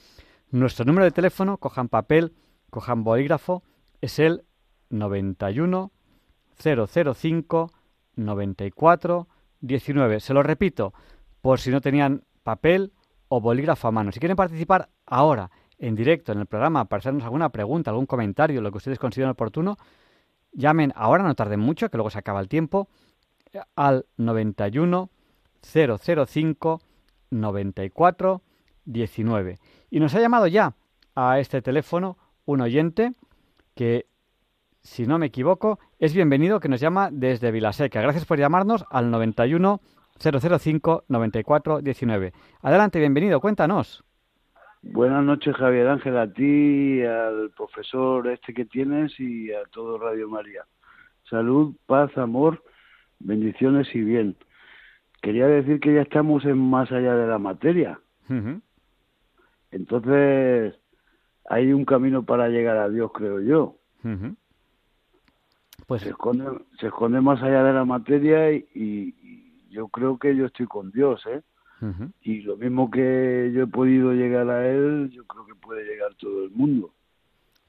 Nuestro 0.49 0.83
número 0.83 1.05
de 1.05 1.11
teléfono, 1.11 1.57
cojan 1.57 1.89
papel, 1.89 2.33
cojan 2.71 3.03
bolígrafo, 3.03 3.61
es 4.01 4.19
el 4.19 4.43
91 4.89 5.91
005 6.57 7.71
94 8.15 9.27
19. 9.61 10.19
Se 10.19 10.33
lo 10.33 10.43
repito, 10.43 10.93
por 11.41 11.59
si 11.59 11.69
no 11.71 11.81
tenían 11.81 12.23
papel 12.43 12.93
o 13.27 13.41
bolígrafo 13.41 13.87
a 13.87 13.91
mano. 13.91 14.11
Si 14.11 14.19
quieren 14.19 14.35
participar 14.35 14.89
ahora, 15.05 15.51
en 15.77 15.95
directo, 15.95 16.31
en 16.31 16.39
el 16.39 16.45
programa, 16.45 16.85
para 16.85 16.99
hacernos 16.99 17.23
alguna 17.23 17.49
pregunta, 17.49 17.91
algún 17.91 18.05
comentario, 18.05 18.61
lo 18.61 18.71
que 18.71 18.77
ustedes 18.77 18.99
consideren 18.99 19.31
oportuno, 19.31 19.77
llamen 20.51 20.91
ahora, 20.95 21.23
no 21.23 21.35
tarden 21.35 21.59
mucho, 21.59 21.89
que 21.89 21.97
luego 21.97 22.09
se 22.09 22.19
acaba 22.19 22.39
el 22.41 22.49
tiempo, 22.49 22.89
al 23.75 24.05
91 24.17 25.09
005 25.61 26.81
94 27.31 28.41
19. 28.85 29.59
Y 29.89 29.99
nos 29.99 30.15
ha 30.15 30.19
llamado 30.19 30.47
ya 30.47 30.73
a 31.15 31.39
este 31.39 31.61
teléfono 31.61 32.17
un 32.45 32.61
oyente 32.61 33.13
que 33.79 34.07
si 34.81 35.07
no 35.07 35.17
me 35.19 35.27
equivoco, 35.27 35.79
es 35.99 36.13
bienvenido 36.13 36.59
que 36.59 36.67
nos 36.67 36.81
llama 36.81 37.07
desde 37.13 37.49
Vilaseca. 37.49 38.01
Gracias 38.01 38.25
por 38.25 38.37
llamarnos 38.37 38.83
al 38.91 39.09
91 39.09 39.79
005 40.19 41.05
94 41.07 41.79
19. 41.79 42.33
Adelante, 42.61 42.99
bienvenido, 42.99 43.39
cuéntanos. 43.39 44.03
Buenas 44.81 45.23
noches, 45.23 45.55
Javier 45.55 45.87
Ángel, 45.87 46.17
a 46.17 46.27
ti, 46.33 47.01
al 47.03 47.51
profesor 47.55 48.27
este 48.27 48.53
que 48.53 48.65
tienes 48.65 49.17
y 49.17 49.53
a 49.53 49.63
todo 49.71 49.97
Radio 49.97 50.27
María. 50.27 50.65
Salud, 51.29 51.73
paz, 51.85 52.17
amor, 52.17 52.61
bendiciones 53.19 53.87
y 53.95 54.01
bien. 54.01 54.35
Quería 55.21 55.47
decir 55.47 55.79
que 55.79 55.93
ya 55.93 56.01
estamos 56.01 56.43
en 56.43 56.57
más 56.57 56.91
allá 56.91 57.15
de 57.15 57.27
la 57.27 57.39
materia. 57.39 57.97
Entonces, 59.71 60.75
hay 61.49 61.73
un 61.73 61.83
camino 61.83 62.23
para 62.23 62.47
llegar 62.47 62.77
a 62.77 62.89
Dios, 62.89 63.11
creo 63.11 63.41
yo. 63.41 63.75
Pues 65.87 66.03
se 66.03 66.09
esconde, 66.09 66.45
se 66.79 66.87
esconde 66.87 67.19
más 67.19 67.41
allá 67.41 67.63
de 67.63 67.73
la 67.73 67.83
materia 67.83 68.51
y, 68.53 69.15
yo 69.71 69.87
creo 69.87 70.17
que 70.17 70.35
yo 70.35 70.45
estoy 70.45 70.65
con 70.65 70.91
Dios, 70.91 71.23
¿eh? 71.27 71.41
Y 72.21 72.41
lo 72.41 72.57
mismo 72.57 72.89
que 72.91 73.51
yo 73.53 73.63
he 73.63 73.67
podido 73.67 74.13
llegar 74.13 74.49
a 74.49 74.67
Él, 74.67 75.09
yo 75.11 75.25
creo 75.25 75.45
que 75.45 75.55
puede 75.55 75.85
llegar 75.85 76.13
todo 76.15 76.43
el 76.43 76.51
mundo. 76.51 76.91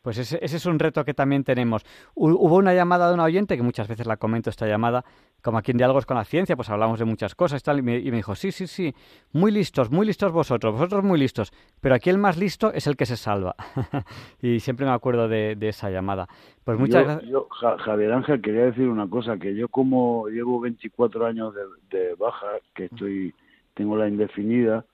Pues 0.03 0.16
ese, 0.16 0.38
es 0.43 0.66
un 0.66 0.79
reto 0.79 1.05
que 1.05 1.12
también 1.12 1.45
tenemos. 1.45 1.85
Hubo 2.14 2.57
una 2.57 2.75
llamada 2.75 3.09
de 3.09 3.14
un 3.14 3.21
oyente, 3.21 3.57
que 3.57 3.62
muchas 3.62 3.87
veces 3.87 4.07
la 4.07 4.16
comento 4.16 4.49
esta 4.49 4.66
llamada, 4.66 5.05
como 5.42 5.59
aquí 5.59 5.70
en 5.70 5.79
Diálogos 5.79 6.07
con 6.07 6.16
la 6.16 6.24
Ciencia, 6.24 6.57
pues 6.57 6.70
hablamos 6.70 6.98
de 6.98 7.05
muchas 7.05 7.35
cosas 7.35 7.61
y 7.61 7.64
tal, 7.64 7.79
y 7.79 7.83
me, 7.83 7.98
dijo, 8.00 8.35
sí, 8.35 8.53
sí, 8.53 8.66
sí, 8.66 8.94
muy 9.33 9.50
listos, 9.50 9.90
muy 9.90 10.07
listos 10.07 10.33
vosotros, 10.33 10.72
vosotros 10.72 11.05
muy 11.05 11.18
listos, 11.18 11.53
pero 11.81 11.94
aquí 11.94 12.11
el 12.11 12.18
más 12.18 12.37
listo 12.37 12.72
es 12.72 12.87
el 12.87 12.96
que 12.96 13.07
se 13.07 13.16
salva. 13.16 13.55
y 14.42 14.61
siempre 14.61 14.87
me 14.87 14.92
acuerdo 14.92 15.29
de, 15.29 15.57
esa 15.61 15.90
llamada. 15.90 16.29
Pues 16.64 16.79
muchas 16.79 17.05
gracias. 17.05 17.31
Yo, 17.31 17.48
Javier 17.50 18.12
Ángel, 18.12 18.40
quería 18.40 18.64
decir 18.64 18.88
una 18.88 19.09
cosa, 19.09 19.38
que 19.38 19.55
yo 19.55 19.68
como 19.68 20.29
llevo 20.29 20.61
24 20.61 21.26
años 21.26 21.55
de, 21.90 22.14
baja, 22.14 22.46
que 22.74 22.87
estoy 22.87 23.35
tengo 23.74 23.96
la 23.96 24.09
indefinida, 24.09 24.85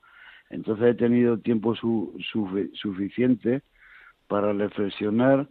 entonces 0.51 0.87
he 0.87 0.95
tenido 0.95 1.39
tiempo 1.39 1.75
suficiente 1.75 3.63
para 4.29 4.53
reflexionar, 4.53 5.49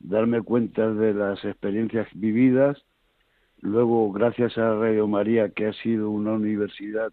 darme 0.00 0.42
cuenta 0.42 0.90
de 0.92 1.14
las 1.14 1.44
experiencias 1.44 2.08
vividas, 2.14 2.84
luego 3.64 4.12
gracias 4.12 4.56
a 4.58 4.74
Radio 4.74 5.08
María, 5.08 5.48
que 5.48 5.66
ha 5.66 5.72
sido 5.72 6.10
una 6.10 6.32
universidad, 6.32 7.12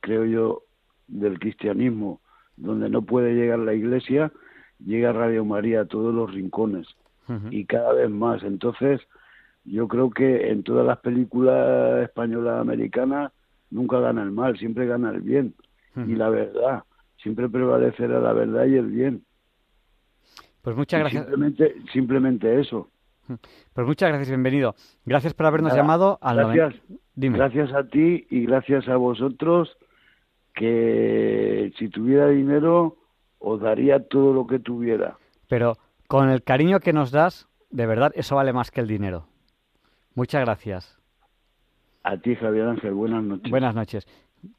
creo 0.00 0.24
yo, 0.24 0.62
del 1.06 1.38
cristianismo, 1.38 2.20
donde 2.56 2.90
no 2.90 3.02
puede 3.02 3.34
llegar 3.34 3.60
la 3.60 3.74
iglesia, 3.74 4.32
llega 4.84 5.12
Radio 5.12 5.44
María 5.44 5.82
a 5.82 5.84
todos 5.86 6.12
los 6.12 6.34
rincones 6.34 6.86
y 7.50 7.64
cada 7.64 7.94
vez 7.94 8.10
más. 8.10 8.42
Entonces, 8.42 9.00
yo 9.64 9.88
creo 9.88 10.10
que 10.10 10.50
en 10.50 10.62
todas 10.62 10.84
las 10.84 10.98
películas 10.98 12.02
españolas 12.02 12.60
americanas 12.60 13.32
nunca 13.70 14.00
gana 14.00 14.22
el 14.22 14.32
mal, 14.32 14.58
siempre 14.58 14.86
gana 14.86 15.10
el 15.10 15.20
bien 15.20 15.54
y 15.96 16.16
la 16.16 16.28
verdad. 16.28 16.82
Siempre 17.18 17.48
prevalecerá 17.48 18.20
la 18.20 18.32
verdad 18.32 18.66
y 18.66 18.74
el 18.74 18.88
bien. 18.88 19.24
Pues 20.60 20.76
muchas 20.76 21.00
gracias. 21.00 21.24
Simplemente, 21.24 21.74
simplemente 21.92 22.60
eso. 22.60 22.90
Pues 23.72 23.86
muchas 23.86 24.08
gracias, 24.08 24.28
bienvenido. 24.28 24.74
Gracias 25.04 25.34
por 25.34 25.46
habernos 25.46 25.74
llamado 25.74 26.18
al 26.20 26.36
gracias, 26.36 26.74
gracias 27.14 27.72
a 27.72 27.84
ti 27.84 28.26
y 28.30 28.46
gracias 28.46 28.88
a 28.88 28.96
vosotros 28.96 29.76
que 30.54 31.72
si 31.78 31.88
tuviera 31.88 32.28
dinero 32.28 32.96
os 33.38 33.60
daría 33.60 34.06
todo 34.06 34.32
lo 34.32 34.46
que 34.46 34.58
tuviera. 34.58 35.18
Pero 35.48 35.74
con 36.06 36.30
el 36.30 36.42
cariño 36.42 36.80
que 36.80 36.92
nos 36.92 37.10
das, 37.10 37.48
de 37.70 37.86
verdad, 37.86 38.12
eso 38.14 38.36
vale 38.36 38.52
más 38.52 38.70
que 38.70 38.80
el 38.80 38.88
dinero. 38.88 39.26
Muchas 40.14 40.42
gracias. 40.42 40.98
A 42.04 42.16
ti, 42.18 42.36
Javier 42.36 42.66
Ángel, 42.68 42.92
buenas 42.94 43.24
noches. 43.24 43.50
Buenas 43.50 43.74
noches. 43.74 44.06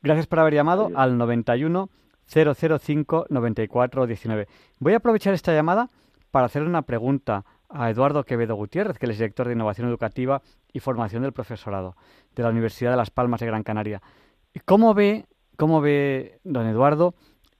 Gracias 0.01 0.27
por 0.27 0.39
haber 0.39 0.53
llamado 0.53 0.89
al 0.95 1.17
91 1.17 1.89
005 2.27 3.27
94 3.29 4.07
19. 4.07 4.47
Voy 4.79 4.93
a 4.93 4.97
aprovechar 4.97 5.33
esta 5.33 5.53
llamada 5.53 5.89
para 6.31 6.47
hacer 6.47 6.63
una 6.63 6.81
pregunta 6.81 7.45
a 7.75 7.89
Eduardo 7.89 8.23
Quevedo 8.23 8.55
Gutiérrez, 8.55 8.97
que 8.97 9.05
es 9.05 9.17
director 9.17 9.47
de 9.47 9.53
Innovación 9.53 9.87
Educativa 9.87 10.41
y 10.71 10.79
Formación 10.79 11.23
del 11.23 11.33
Profesorado 11.33 11.95
de 12.33 12.43
la 12.43 12.49
Universidad 12.49 12.91
de 12.91 12.97
Las 12.97 13.11
Palmas 13.11 13.41
de 13.41 13.47
Gran 13.47 13.63
Canaria. 13.63 14.01
¿Cómo 14.63 14.93
ve, 14.93 15.25
cómo 15.57 15.81
ve 15.81 16.39
don 16.43 16.65
Eduardo 16.67 17.15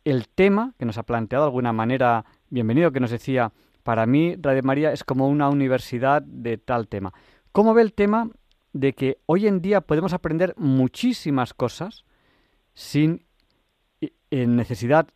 el 0.06 0.30
tema 0.30 0.74
que 0.80 0.86
nos 0.86 0.98
ha 0.98 1.04
planteado 1.04 1.46
de 1.46 1.50
alguna 1.50 1.74
manera, 1.74 2.26
bienvenido, 2.50 2.92
que 2.92 3.00
nos 3.00 3.12
decía, 3.12 3.52
para 3.84 4.06
mí 4.06 4.36
Radio 4.40 4.64
María 4.64 4.94
es 4.94 5.04
como 5.04 5.28
una 5.28 5.50
universidad 5.50 6.22
de 6.22 6.58
tal 6.58 6.88
tema. 6.88 7.14
¿Cómo 7.52 7.74
ve 7.74 7.82
el 7.82 7.94
tema 7.94 8.30
de 8.72 8.94
que 8.94 9.18
hoy 9.26 9.48
en 9.48 9.62
día 9.62 9.82
podemos 9.82 10.14
aprender 10.14 10.54
muchísimas 10.58 11.54
cosas 11.54 12.06
sin 12.74 13.26
necesidad 14.32 15.08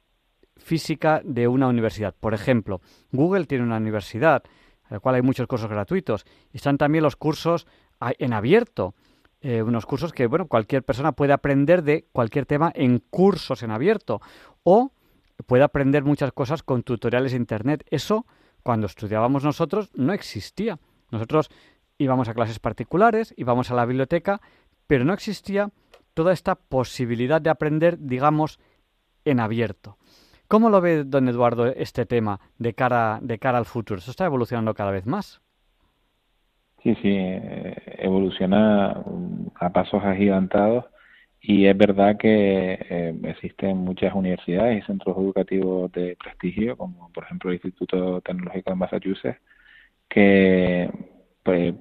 física 0.58 1.22
de 1.24 1.48
una 1.48 1.68
universidad? 1.68 2.16
Por 2.20 2.34
ejemplo, 2.34 2.82
Google 3.12 3.46
tiene 3.46 3.64
una 3.64 3.78
universidad, 3.78 4.44
en 4.90 4.96
la 4.96 5.00
cual 5.00 5.16
hay 5.16 5.22
muchos 5.22 5.48
cursos 5.48 5.70
gratuitos. 5.70 6.26
Están 6.52 6.78
también 6.78 7.04
los 7.04 7.16
cursos 7.16 7.68
en 8.18 8.34
abierto, 8.34 8.96
eh, 9.42 9.62
unos 9.62 9.86
cursos 9.86 10.12
que 10.12 10.28
bueno 10.28 10.48
cualquier 10.48 10.84
persona 10.84 11.14
puede 11.14 11.32
aprender 11.34 11.84
de 11.84 12.08
cualquier 12.12 12.46
tema 12.46 12.72
en 12.76 13.00
cursos 13.00 13.64
en 13.64 13.72
abierto 13.72 14.22
o 14.64 14.92
puede 15.46 15.64
aprender 15.64 16.04
muchas 16.04 16.34
cosas 16.34 16.64
con 16.64 16.84
tutoriales 16.84 17.32
de 17.32 17.38
internet. 17.38 17.86
Eso 17.90 18.26
cuando 18.64 18.88
estudiábamos 18.88 19.44
nosotros 19.44 19.90
no 19.94 20.14
existía. 20.14 20.80
Nosotros 21.12 21.50
íbamos 21.98 22.28
a 22.28 22.34
clases 22.34 22.60
particulares, 22.60 23.34
íbamos 23.38 23.72
a 23.72 23.76
la 23.76 23.86
biblioteca, 23.86 24.42
pero 24.88 25.06
no 25.06 25.14
existía 25.14 25.70
toda 26.14 26.34
esta 26.34 26.56
posibilidad 26.56 27.42
de 27.42 27.50
aprender, 27.50 27.98
digamos, 28.00 28.60
en 29.26 29.40
abierto. 29.40 29.98
¿Cómo 30.50 30.72
lo 30.72 30.82
ve 30.82 31.04
don 31.04 31.30
Eduardo 31.30 31.68
este 31.68 32.08
tema 32.08 32.40
de 32.58 32.74
cara, 32.74 33.20
de 33.22 33.38
cara 33.38 33.60
al 33.60 33.66
futuro? 33.66 34.00
¿Eso 34.00 34.10
está 34.10 34.26
evolucionando 34.26 34.74
cada 34.74 34.90
vez 34.90 35.06
más? 35.06 35.40
Sí, 36.82 36.96
sí, 37.04 37.10
eh, 37.14 37.76
evoluciona 38.00 39.04
a 39.54 39.70
pasos 39.72 40.04
agigantados 40.04 40.86
y 41.40 41.68
es 41.68 41.78
verdad 41.78 42.18
que 42.18 42.80
eh, 42.90 43.16
existen 43.26 43.78
muchas 43.78 44.16
universidades 44.16 44.84
y 44.84 44.88
centros 44.88 45.16
educativos 45.18 45.92
de 45.92 46.18
prestigio, 46.22 46.76
como 46.76 47.12
por 47.14 47.26
ejemplo 47.26 47.52
el 47.52 47.58
Instituto 47.58 48.20
Tecnológico 48.22 48.72
de 48.72 48.76
Massachusetts, 48.76 49.40
que 50.10 50.90
pues, 51.44 51.76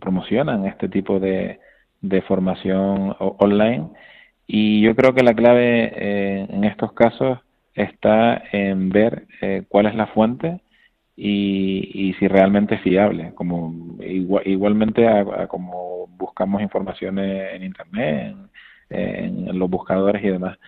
promocionan 0.00 0.64
este 0.66 0.88
tipo 0.88 1.18
de, 1.18 1.58
de 2.02 2.22
formación 2.22 3.16
online. 3.18 3.88
Y 4.46 4.80
yo 4.82 4.94
creo 4.94 5.12
que 5.12 5.24
la 5.24 5.34
clave 5.34 5.92
eh, 5.96 6.46
en 6.48 6.62
estos 6.62 6.92
casos 6.92 7.40
está 7.74 8.42
en 8.52 8.90
ver 8.90 9.26
eh, 9.40 9.64
cuál 9.68 9.86
es 9.86 9.94
la 9.94 10.06
fuente 10.08 10.60
y, 11.16 11.90
y 11.92 12.14
si 12.14 12.28
realmente 12.28 12.76
es 12.76 12.82
fiable, 12.82 13.32
como 13.34 13.96
igualmente 14.00 15.06
a, 15.06 15.46
como 15.46 16.08
buscamos 16.08 16.62
informaciones 16.62 17.54
en 17.54 17.62
internet, 17.62 18.36
en, 18.90 19.58
los 19.58 19.70
buscadores 19.70 20.22
y 20.24 20.28
demás. 20.28 20.58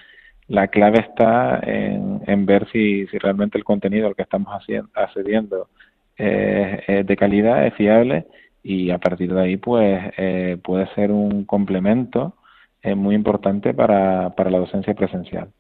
La 0.49 0.69
clave 0.69 1.01
está 1.01 1.59
en, 1.65 2.23
en 2.27 2.47
ver 2.47 2.69
si, 2.71 3.07
si 3.09 3.19
realmente 3.19 3.59
el 3.59 3.65
contenido 3.65 4.07
al 4.07 4.15
que 4.15 4.23
estamos 4.23 4.49
haciendo, 4.53 4.89
accediendo 4.95 5.69
es, 6.17 7.07
de 7.07 7.17
calidad, 7.17 7.67
es 7.67 7.75
fiable 7.75 8.27
y 8.63 8.91
a 8.91 8.99
partir 8.99 9.33
de 9.33 9.41
ahí 9.41 9.57
pues 9.57 10.13
eh, 10.17 10.59
puede 10.63 10.87
ser 10.95 11.11
un 11.11 11.45
complemento 11.45 12.37
eh, 12.83 12.95
muy 12.95 13.15
importante 13.15 13.75
para, 13.75 14.31
para 14.31 14.51
la 14.51 14.59
docencia 14.59 14.95
presencial. 14.95 15.51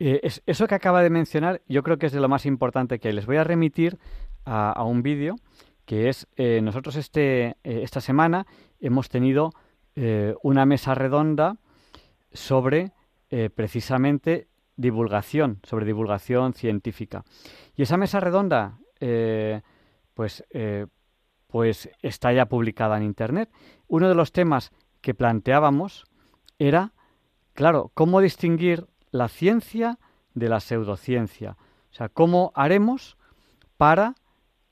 Eh, 0.00 0.20
eso 0.46 0.66
que 0.68 0.74
acaba 0.76 1.02
de 1.02 1.10
mencionar 1.10 1.60
yo 1.66 1.82
creo 1.82 1.98
que 1.98 2.06
es 2.06 2.12
de 2.12 2.20
lo 2.20 2.28
más 2.28 2.46
importante 2.46 2.98
que 2.98 3.08
hay. 3.08 3.14
Les 3.14 3.26
voy 3.26 3.36
a 3.36 3.44
remitir 3.44 3.98
a, 4.44 4.82
un 4.84 5.02
vídeo 5.02 5.36
que 5.84 6.08
es, 6.08 6.26
eh, 6.36 6.60
nosotros 6.62 6.96
este, 6.96 7.46
eh, 7.46 7.56
esta 7.82 8.00
semana 8.00 8.46
hemos 8.80 9.08
tenido 9.08 9.50
una 10.44 10.64
mesa 10.64 10.94
redonda 10.94 11.56
sobre 12.32 12.92
precisamente 13.56 14.46
divulgación, 14.76 15.58
sobre 15.64 15.86
divulgación 15.86 16.54
científica. 16.54 17.24
Y 17.74 17.82
esa 17.82 17.96
mesa 17.96 18.20
redonda, 18.20 18.78
pues, 20.14 20.44
pues 21.48 21.90
está 22.00 22.32
ya 22.32 22.46
publicada 22.46 22.96
en 22.96 23.02
Internet. 23.02 23.50
Uno 23.88 24.08
de 24.08 24.14
los 24.14 24.30
temas 24.30 24.70
que 25.00 25.14
planteábamos 25.14 26.04
era, 26.60 26.92
claro, 27.54 27.90
cómo 27.92 28.20
distinguir 28.20 28.86
la 29.10 29.28
ciencia 29.28 29.98
de 30.34 30.48
la 30.48 30.60
pseudociencia. 30.60 31.56
O 31.90 31.94
sea, 31.94 32.08
¿cómo 32.08 32.52
haremos 32.54 33.16
para 33.76 34.14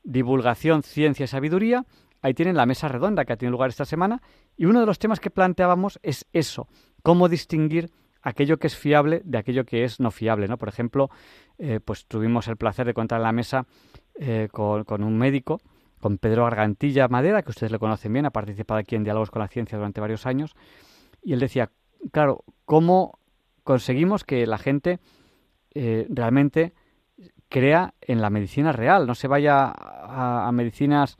divulgación, 0.05 0.83
ciencia 0.83 1.25
y 1.25 1.27
sabiduría, 1.27 1.85
ahí 2.21 2.33
tienen 2.33 2.55
la 2.55 2.65
mesa 2.65 2.87
redonda 2.87 3.25
que 3.25 3.33
ha 3.33 3.37
tenido 3.37 3.51
lugar 3.51 3.69
esta 3.69 3.85
semana 3.85 4.21
y 4.55 4.65
uno 4.65 4.79
de 4.79 4.85
los 4.85 4.99
temas 4.99 5.19
que 5.19 5.29
planteábamos 5.29 5.99
es 6.03 6.25
eso, 6.31 6.67
cómo 7.03 7.27
distinguir 7.27 7.91
aquello 8.21 8.57
que 8.57 8.67
es 8.67 8.75
fiable 8.75 9.21
de 9.25 9.37
aquello 9.37 9.65
que 9.65 9.83
es 9.83 9.99
no 9.99 10.11
fiable, 10.11 10.47
¿no? 10.47 10.57
Por 10.57 10.69
ejemplo, 10.69 11.09
eh, 11.57 11.79
pues 11.83 12.05
tuvimos 12.05 12.47
el 12.47 12.57
placer 12.57 12.85
de 12.85 12.93
contar 12.93 13.19
en 13.19 13.23
la 13.23 13.31
mesa 13.31 13.65
eh, 14.15 14.47
con, 14.51 15.03
un 15.03 15.17
médico, 15.17 15.59
con 16.05 16.19
Pedro 16.19 16.45
Argantilla 16.45 17.07
Madera, 17.07 17.41
que 17.41 17.49
ustedes 17.49 17.71
le 17.71 17.79
conocen 17.79 18.13
bien, 18.13 18.27
ha 18.27 18.29
participado 18.29 18.79
aquí 18.79 18.95
en 18.95 19.03
Diálogos 19.03 19.31
con 19.31 19.39
la 19.39 19.47
Ciencia 19.47 19.75
durante 19.75 20.01
varios 20.01 20.27
años, 20.27 20.53
y 21.23 21.33
él 21.33 21.39
decía, 21.39 21.71
claro, 22.11 22.43
¿cómo 22.65 23.17
conseguimos 23.63 24.23
que 24.23 24.45
la 24.45 24.59
gente 24.59 24.99
eh, 25.73 26.05
realmente 26.11 26.75
crea 27.49 27.95
en 28.01 28.21
la 28.21 28.29
medicina 28.29 28.71
real, 28.71 29.07
no 29.07 29.15
se 29.15 29.27
vaya 29.27 29.73
a 29.75 30.51
medicinas 30.51 31.17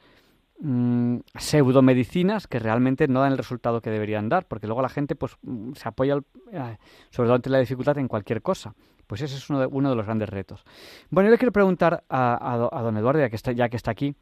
Mm, 0.57 1.17
pseudomedicinas 1.37 2.47
que 2.47 2.59
realmente 2.59 3.09
no 3.09 3.19
dan 3.19 3.33
el 3.33 3.37
resultado 3.37 3.81
que 3.81 3.89
deberían 3.89 4.29
dar, 4.29 4.47
porque 4.47 4.67
luego 4.67 4.81
la 4.81 4.87
gente 4.87 5.13
pues 5.13 5.35
mm, 5.41 5.73
se 5.73 5.89
apoya, 5.89 6.15
eh, 6.51 6.77
sobre 7.09 7.27
todo 7.27 7.35
ante 7.35 7.49
la 7.49 7.59
dificultad, 7.59 7.97
en 7.97 8.07
cualquier 8.07 8.41
cosa. 8.41 8.73
Pues 9.05 9.21
ese 9.21 9.35
es 9.35 9.49
uno 9.49 9.59
de, 9.59 9.67
uno 9.67 9.89
de 9.89 9.95
los 9.95 10.05
grandes 10.05 10.29
retos. 10.29 10.63
Bueno, 11.09 11.27
yo 11.27 11.31
le 11.31 11.37
quiero 11.37 11.51
preguntar 11.51 12.05
a, 12.09 12.53
a, 12.53 12.81
don 12.81 12.97
Eduardo, 12.97 13.19
ya 13.19 13.29
que, 13.29 13.35
está, 13.35 13.51
ya 13.51 13.67
que 13.67 13.75
está 13.75 13.91
aquí, 13.91 14.15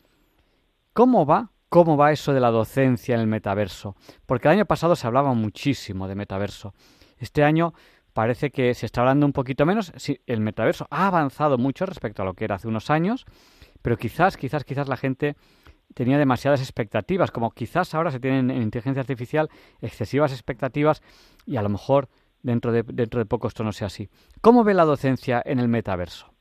¿cómo 0.94 1.26
va 1.26 1.54
cómo 1.74 1.98
va 1.98 2.12
eso 2.12 2.34
de 2.34 2.40
la 2.40 2.52
docencia 2.52 3.16
en 3.16 3.22
el 3.22 3.26
metaverso. 3.26 3.96
Porque 4.28 4.48
el 4.48 4.54
año 4.54 4.66
pasado 4.66 4.96
se 4.96 5.08
hablaba 5.08 5.34
muchísimo 5.34 6.08
de 6.08 6.14
metaverso. 6.14 6.76
Este 7.18 7.44
año 7.44 7.74
parece 8.14 8.52
que 8.52 8.76
se 8.76 8.86
está 8.86 9.02
hablando 9.02 9.26
un 9.26 9.34
poquito 9.34 9.66
menos. 9.66 9.92
El 10.28 10.42
metaverso 10.42 10.86
ha 10.92 11.08
avanzado 11.08 11.58
mucho 11.58 11.88
respecto 11.88 12.22
a 12.22 12.26
lo 12.26 12.36
que 12.36 12.46
era 12.46 12.58
hace 12.58 12.68
unos 12.68 12.92
años, 12.92 13.26
pero 13.82 13.98
quizás, 13.98 14.38
quizás, 14.38 14.66
quizás 14.66 14.88
la 14.88 14.98
gente 14.98 15.36
tenía 15.96 16.20
demasiadas 16.20 16.62
expectativas, 16.62 17.32
como 17.32 17.50
quizás 17.50 17.96
ahora 17.96 18.12
se 18.12 18.20
tienen 18.20 18.52
en 18.52 18.62
inteligencia 18.62 19.02
artificial 19.02 19.50
excesivas 19.82 20.32
expectativas 20.32 21.02
y 21.48 21.56
a 21.58 21.64
lo 21.64 21.70
mejor 21.70 22.08
dentro 22.44 22.72
de, 22.72 22.84
dentro 22.84 23.20
de 23.20 23.26
poco 23.26 23.48
esto 23.48 23.64
no 23.64 23.72
sea 23.72 23.88
así. 23.88 24.10
¿Cómo 24.42 24.64
ve 24.64 24.76
la 24.76 24.86
docencia 24.86 25.42
en 25.44 25.58
el 25.58 25.70
metaverso? 25.70 26.33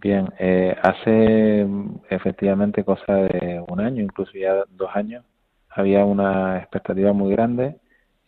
Bien, 0.00 0.28
eh, 0.38 0.76
hace 0.80 1.66
efectivamente 2.08 2.84
cosa 2.84 3.14
de 3.14 3.64
un 3.68 3.80
año, 3.80 4.02
incluso 4.02 4.30
ya 4.34 4.64
dos 4.70 4.90
años, 4.94 5.24
había 5.70 6.04
una 6.04 6.58
expectativa 6.58 7.12
muy 7.12 7.32
grande, 7.32 7.76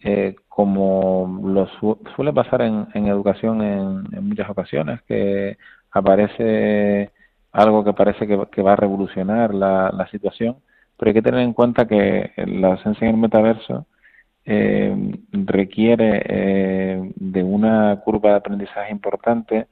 eh, 0.00 0.34
como 0.48 1.40
lo 1.44 1.68
suele 2.16 2.32
pasar 2.32 2.62
en, 2.62 2.88
educación 3.06 3.62
en, 3.62 4.28
muchas 4.28 4.50
ocasiones, 4.50 5.00
que 5.02 5.58
aparece 5.92 7.10
algo 7.52 7.84
que 7.84 7.92
parece 7.92 8.26
que, 8.26 8.62
va 8.62 8.72
a 8.72 8.76
revolucionar 8.76 9.54
la, 9.54 10.08
situación, 10.10 10.56
pero 10.96 11.10
hay 11.10 11.14
que 11.14 11.22
tener 11.22 11.40
en 11.40 11.52
cuenta 11.52 11.86
que 11.86 12.32
la 12.36 12.70
docencia 12.70 13.08
en 13.08 13.14
el 13.14 13.20
metaverso 13.20 13.86
eh, 14.44 14.92
requiere 15.32 17.12
de 17.14 17.42
una 17.44 18.00
curva 18.04 18.30
de 18.30 18.36
aprendizaje 18.36 18.90
importante 18.90 19.68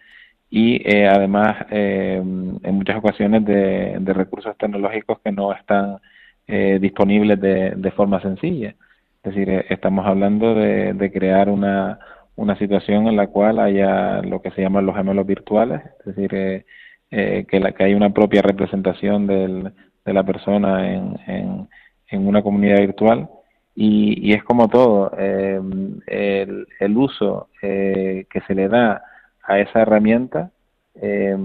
y 0.50 0.80
eh, 0.84 1.06
además 1.06 1.66
eh, 1.70 2.16
en 2.16 2.74
muchas 2.74 2.96
ocasiones 2.96 3.44
de, 3.44 3.98
recursos 4.06 4.56
tecnológicos 4.56 5.18
que 5.20 5.30
no 5.32 5.52
están 5.52 5.98
eh, 6.46 6.78
disponibles 6.80 7.38
de, 7.40 7.72
de, 7.76 7.90
forma 7.90 8.20
sencilla. 8.22 8.74
Es 9.22 9.34
decir, 9.34 9.66
estamos 9.68 10.06
hablando 10.06 10.54
de, 10.54 10.94
de 10.94 11.12
crear 11.12 11.50
una, 11.50 11.98
una 12.36 12.56
situación 12.56 13.08
en 13.08 13.16
la 13.16 13.26
cual 13.26 13.58
haya 13.58 14.22
lo 14.22 14.40
que 14.40 14.50
se 14.52 14.62
llaman 14.62 14.86
los 14.86 14.96
gemelos 14.96 15.26
virtuales, 15.26 15.82
es 16.00 16.16
decir, 16.16 16.64
que, 17.10 17.60
la, 17.60 17.72
que 17.72 17.84
hay 17.84 17.94
una 17.94 18.10
propia 18.10 18.42
representación 18.42 19.26
del, 19.26 19.72
de 20.04 20.12
la 20.12 20.22
persona 20.24 20.90
en, 20.94 21.18
en, 21.26 21.68
en 22.08 22.26
una 22.26 22.42
comunidad 22.42 22.78
virtual. 22.78 23.28
Y, 23.74 24.28
y 24.28 24.32
es 24.32 24.42
como 24.44 24.68
todo, 24.68 25.12
el, 25.18 26.66
el, 26.80 26.96
uso 26.96 27.48
que 27.60 28.26
se 28.46 28.54
le 28.54 28.68
da 28.68 29.02
a 29.48 29.58
esa 29.58 29.80
herramienta 29.80 30.50
eh, 30.94 31.36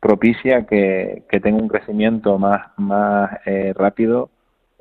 propicia 0.00 0.66
que, 0.66 1.24
tenga 1.42 1.62
un 1.62 1.68
crecimiento 1.68 2.38
más, 2.38 2.72
más 2.76 3.30
eh, 3.46 3.72
rápido 3.74 4.30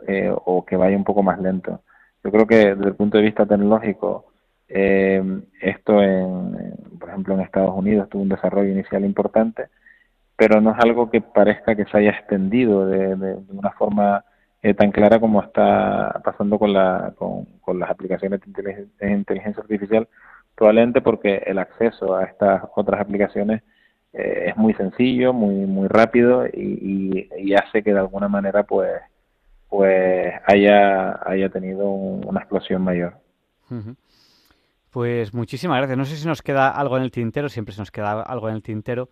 eh, 0.07 0.33
o 0.33 0.65
que 0.65 0.75
vaya 0.75 0.97
un 0.97 1.03
poco 1.03 1.21
más 1.21 1.39
lento. 1.39 1.81
Yo 2.23 2.31
creo 2.31 2.47
que 2.47 2.75
desde 2.75 2.87
el 2.87 2.95
punto 2.95 3.17
de 3.17 3.23
vista 3.23 3.45
tecnológico, 3.45 4.25
esto, 4.67 6.03
en, 6.03 6.75
por 6.99 7.09
ejemplo, 7.09 7.33
en 7.33 7.41
Estados 7.41 7.75
Unidos 7.75 8.07
tuvo 8.07 8.21
un 8.21 8.29
desarrollo 8.29 8.69
inicial 8.69 9.03
importante, 9.03 9.67
pero 10.35 10.61
no 10.61 10.71
es 10.71 10.79
algo 10.79 11.09
que 11.09 11.21
parezca 11.21 11.75
que 11.75 11.85
se 11.85 11.97
haya 11.97 12.11
extendido 12.11 12.85
de, 12.85 13.37
una 13.49 13.71
forma 13.71 14.23
tan 14.77 14.91
clara 14.91 15.19
como 15.19 15.41
está 15.41 16.21
pasando 16.23 16.59
con, 16.59 16.73
la, 16.73 17.13
con, 17.17 17.45
con 17.61 17.79
las 17.79 17.89
aplicaciones 17.89 18.41
de 18.41 19.11
inteligencia 19.11 19.61
artificial 19.61 20.07
probablemente 20.59 20.99
porque 20.99 21.41
el 21.45 21.57
acceso 21.57 22.17
a 22.17 22.25
estas 22.25 22.63
otras 22.75 22.99
aplicaciones 22.99 23.63
eh, 24.11 24.47
es 24.49 24.57
muy 24.57 24.73
sencillo, 24.73 25.31
muy 25.31 25.55
muy 25.65 25.87
rápido 25.87 26.45
y, 26.45 27.29
hace 27.55 27.81
que 27.81 27.93
de 27.93 27.99
alguna 27.99 28.27
manera 28.27 28.63
pues 28.63 28.91
pues 29.69 30.33
haya 30.45 31.17
haya 31.23 31.49
tenido 31.49 31.89
una 31.89 32.41
explosión 32.41 32.81
mayor. 32.81 33.13
Pues 34.91 35.33
muchísimas 35.33 35.77
gracias. 35.77 35.97
No 35.97 36.05
sé 36.05 36.17
si 36.17 36.27
nos 36.27 36.41
queda 36.41 36.69
algo 36.69 36.97
en 36.97 37.03
el 37.03 37.11
tintero, 37.11 37.47
siempre 37.47 37.73
se 37.73 37.81
nos 37.81 37.91
queda 37.91 38.21
algo 38.21 38.49
en 38.49 38.55
el 38.55 38.61
tintero, 38.61 39.07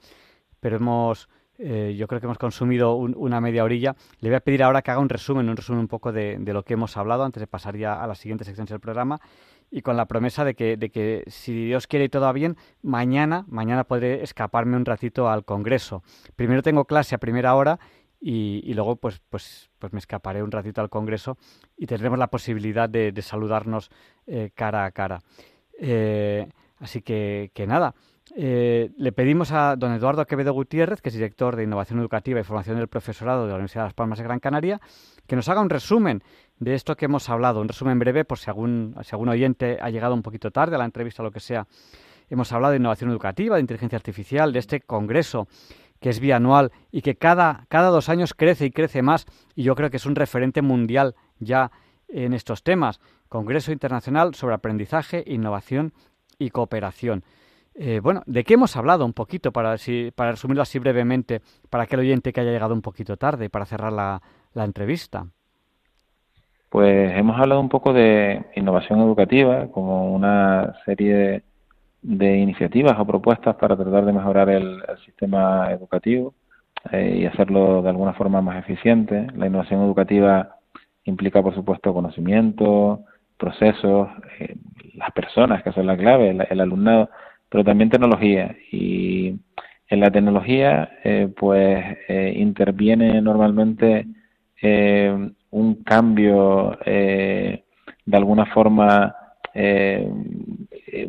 pero 0.60 0.76
hemos 0.76 1.30
eh, 1.60 1.96
yo 1.98 2.08
creo 2.08 2.20
que 2.20 2.26
hemos 2.26 2.38
consumido 2.38 2.96
una 2.96 3.40
media 3.40 3.64
orilla. 3.64 3.96
Le 4.20 4.30
voy 4.30 4.36
a 4.36 4.42
pedir 4.42 4.64
ahora 4.64 4.82
que 4.82 4.92
haga 4.92 5.00
un 5.00 5.10
resumen, 5.10 5.48
un 5.48 5.56
resumen 5.56 5.80
un 5.80 5.88
poco 5.88 6.12
de, 6.12 6.38
de, 6.40 6.54
lo 6.54 6.64
que 6.64 6.74
hemos 6.74 6.98
hablado 6.98 7.24
antes 7.24 7.40
de 7.40 7.48
pasar 7.48 7.78
ya 7.78 8.04
a 8.04 8.06
la 8.06 8.16
siguiente 8.16 8.44
sección 8.44 8.68
del 8.68 8.82
programa 8.82 9.22
y 9.70 9.82
con 9.82 9.98
la 9.98 10.06
promesa 10.06 10.46
de 10.46 10.56
que, 10.56 10.78
de 10.78 10.90
que 10.90 11.24
si 11.28 11.66
Dios 11.66 11.88
quiere 11.88 12.06
y 12.06 12.10
todo 12.10 12.24
va 12.24 12.32
bien, 12.32 12.56
mañana, 12.82 13.46
mañana 13.48 13.84
podré 13.84 14.24
escaparme 14.24 14.78
un 14.78 14.86
ratito 14.86 15.30
al 15.30 15.44
Congreso. 15.44 16.04
Primero 16.36 16.62
tengo 16.64 16.86
clase 16.86 17.16
a 17.16 17.18
primera 17.18 17.56
hora 17.56 17.80
y, 18.20 18.62
y 18.64 18.74
luego 18.74 18.96
pues, 18.96 19.22
pues, 19.30 19.70
pues 19.78 19.94
me 19.94 20.00
escaparé 20.00 20.42
un 20.42 20.52
ratito 20.52 20.82
al 20.82 20.90
Congreso 20.90 21.38
y 21.78 21.86
tendremos 21.86 22.18
la 22.18 22.28
posibilidad 22.28 22.90
de, 22.90 23.12
de 23.12 23.22
saludarnos 23.22 23.92
eh, 24.26 24.52
cara 24.56 24.86
a 24.86 24.92
cara. 24.92 25.20
Eh, 25.80 26.48
así 26.80 27.02
que, 27.02 27.52
que 27.54 27.68
nada, 27.68 27.94
eh, 28.36 28.92
le 28.98 29.12
pedimos 29.12 29.52
a 29.52 29.76
don 29.76 29.94
Eduardo 29.94 30.26
Quevedo 30.26 30.54
Gutiérrez, 30.54 31.02
que 31.02 31.10
es 31.10 31.16
director 31.16 31.56
de 31.56 31.64
Innovación 31.64 32.00
Educativa 32.00 32.40
y 32.40 32.44
Formación 32.44 32.78
del 32.78 32.88
Profesorado 32.88 33.44
de 33.44 33.50
la 33.50 33.56
Universidad 33.56 33.84
de 33.84 33.88
Las 33.88 33.94
Palmas 33.94 34.18
de 34.18 34.24
Gran 34.24 34.40
Canaria, 34.40 34.82
que 35.28 35.36
nos 35.36 35.50
haga 35.50 35.62
un 35.62 35.70
resumen 35.70 36.24
de 36.60 36.74
esto 36.74 36.96
que 36.96 37.06
hemos 37.06 37.30
hablado, 37.30 37.62
un 37.62 37.68
resumen 37.68 38.00
breve 38.00 38.26
por 38.26 38.40
si 38.40 38.50
algún, 38.50 38.96
si 39.04 39.12
algún 39.12 39.30
oyente 39.30 39.78
ha 39.82 39.90
llegado 39.90 40.14
un 40.14 40.24
poquito 40.24 40.52
tarde 40.52 40.76
a 40.76 40.80
la 40.80 40.86
entrevista 40.86 41.24
lo 41.24 41.32
que 41.32 41.40
sea. 41.40 41.68
Hemos 42.30 42.52
hablado 42.52 42.72
de 42.72 42.78
innovación 42.78 43.10
educativa, 43.12 43.56
de 43.56 43.62
inteligencia 43.62 43.96
artificial, 43.96 44.52
de 44.52 44.60
este 44.60 44.82
congreso 44.82 45.48
que 46.00 46.10
es 46.10 46.20
bianual 46.20 46.72
y 46.92 47.02
que 47.02 47.16
cada, 47.16 47.66
cada 47.70 47.90
dos 47.90 48.10
años 48.10 48.34
crece 48.34 48.66
y 48.66 48.72
crece 48.72 49.02
más 49.02 49.26
y 49.56 49.64
yo 49.64 49.76
creo 49.76 49.90
que 49.90 49.98
es 49.98 50.06
un 50.06 50.16
referente 50.16 50.62
mundial 50.62 51.16
ya 51.40 51.72
en 52.08 52.34
estos 52.34 52.64
temas. 52.64 53.00
Congreso 53.30 53.72
Internacional 53.72 54.36
sobre 54.36 54.56
Aprendizaje, 54.56 55.24
Innovación 55.28 55.94
y 56.38 56.50
Cooperación. 56.50 57.24
Eh, 57.74 58.00
bueno, 58.02 58.24
¿de 58.26 58.44
qué 58.44 58.56
hemos 58.56 58.76
hablado 58.76 59.06
un 59.06 59.14
poquito 59.14 59.52
para, 59.52 59.76
para 60.16 60.32
resumirlo 60.32 60.64
así 60.64 60.80
brevemente 60.80 61.42
para 61.70 61.84
aquel 61.84 62.00
oyente 62.00 62.34
que 62.34 62.42
haya 62.42 62.52
llegado 62.52 62.74
un 62.74 62.82
poquito 62.82 63.18
tarde 63.18 63.50
para 63.50 63.66
cerrar 63.66 63.94
la, 63.94 64.22
la 64.54 64.66
entrevista? 64.66 65.28
Pues 66.70 67.18
hemos 67.18 67.40
hablado 67.40 67.62
un 67.62 67.70
poco 67.70 67.94
de 67.94 68.44
innovación 68.56 69.00
educativa 69.00 69.68
como 69.72 70.14
una 70.14 70.76
serie 70.86 71.44
de, 72.02 72.38
iniciativas 72.38 73.00
o 73.00 73.06
propuestas 73.06 73.56
para 73.56 73.78
tratar 73.78 74.06
de 74.06 74.14
mejorar 74.14 74.50
el, 74.50 74.82
sistema 75.06 75.72
educativo 75.72 76.34
eh, 76.92 77.20
y 77.22 77.26
hacerlo 77.26 77.82
de 77.82 77.90
alguna 77.90 78.14
forma 78.14 78.42
más 78.42 78.58
eficiente. 78.60 79.28
La 79.36 79.48
innovación 79.48 79.82
educativa 79.82 80.58
implica, 81.06 81.42
por 81.42 81.56
supuesto, 81.56 81.94
conocimiento, 81.94 83.06
procesos, 83.38 84.10
eh, 84.40 84.56
las 84.96 85.12
personas, 85.12 85.64
que 85.64 85.72
son 85.72 85.88
la 85.88 85.98
clave, 85.98 86.32
el, 86.50 86.62
alumnado, 86.62 87.10
pero 87.50 87.64
también 87.64 87.90
tecnología. 87.90 88.56
Y 88.72 89.40
en 89.90 90.00
la 90.02 90.12
tecnología, 90.12 90.90
eh, 91.04 91.30
pues 91.36 91.98
interviene 92.10 93.22
normalmente 93.22 94.06
un 95.52 95.84
cambio 95.84 96.78
eh, 96.86 97.64
de 98.06 98.18
alguna 98.18 98.46
forma 98.48 99.16
eh, 99.54 100.10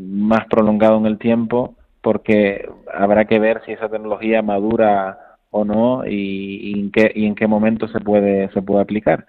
más 0.01 0.47
prolongado 0.47 0.99
en 0.99 1.07
el 1.07 1.19
tiempo 1.19 1.75
porque 2.01 2.69
habrá 2.95 3.25
que 3.27 3.39
ver 3.39 3.63
si 3.67 3.73
esa 3.73 3.89
tecnología 3.89 4.43
madura 4.43 5.37
o 5.51 5.65
no 5.65 6.07
y, 6.07 6.79
en, 6.79 6.91
qué, 6.91 7.11
y 7.15 7.27
en 7.27 7.35
qué 7.35 7.47
momento 7.47 7.89
se 7.89 8.01
puede 8.01 8.51
se 8.51 8.63
puede 8.63 8.83
aplicar. 8.83 9.27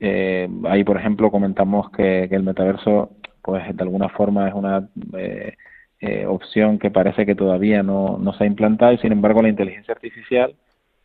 Eh, 0.00 0.48
ahí 0.64 0.84
por 0.84 0.96
ejemplo 0.96 1.30
comentamos 1.30 1.90
que, 1.90 2.24
el 2.24 2.42
metaverso 2.42 3.10
pues 3.42 3.64
de 3.76 3.82
alguna 3.82 4.08
forma 4.08 4.48
es 4.48 4.54
una 4.54 4.88
eh, 5.14 6.26
opción 6.26 6.78
que 6.78 6.90
parece 6.90 7.26
que 7.26 7.34
todavía 7.34 7.82
no, 7.82 8.18
no 8.18 8.32
se 8.32 8.44
ha 8.44 8.46
implantado 8.46 8.92
y 8.92 8.98
sin 8.98 9.12
embargo 9.12 9.42
la 9.42 9.48
inteligencia 9.48 9.94
artificial 9.94 10.54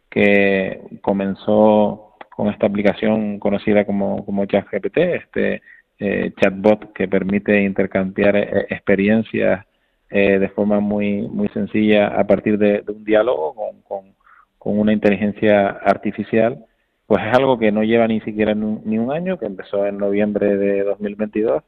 que 0.09 0.81
comenzó 1.01 2.06
con 2.37 2.49
esta 2.49 2.67
aplicación 2.67 3.39
conocida 3.39 3.83
como, 3.83 4.23
como 4.23 4.45
ChatGPT, 4.45 4.97
este 4.97 5.63
eh, 5.97 6.31
chatbot 6.39 6.93
que 6.93 7.07
permite 7.07 7.63
intercambiar 7.63 8.35
eh, 8.35 8.67
experiencias 8.69 9.65
eh, 10.11 10.37
de 10.37 10.49
forma 10.49 10.79
muy 10.79 11.23
muy 11.23 11.47
sencilla 11.47 12.09
a 12.09 12.27
partir 12.27 12.59
de, 12.59 12.83
un 12.87 13.03
diálogo 13.03 13.55
con, 13.87 14.13
con, 14.59 14.77
una 14.79 14.93
inteligencia 14.93 15.69
artificial, 15.69 16.63
pues 17.07 17.23
es 17.25 17.33
algo 17.33 17.57
que 17.57 17.71
no 17.71 17.81
lleva 17.83 18.07
ni 18.07 18.21
siquiera 18.21 18.53
ni 18.53 18.99
un 18.99 19.11
año, 19.11 19.39
que 19.39 19.47
empezó 19.47 19.87
en 19.87 19.97
noviembre 19.97 20.57
de 20.57 20.83
2022 20.83 21.63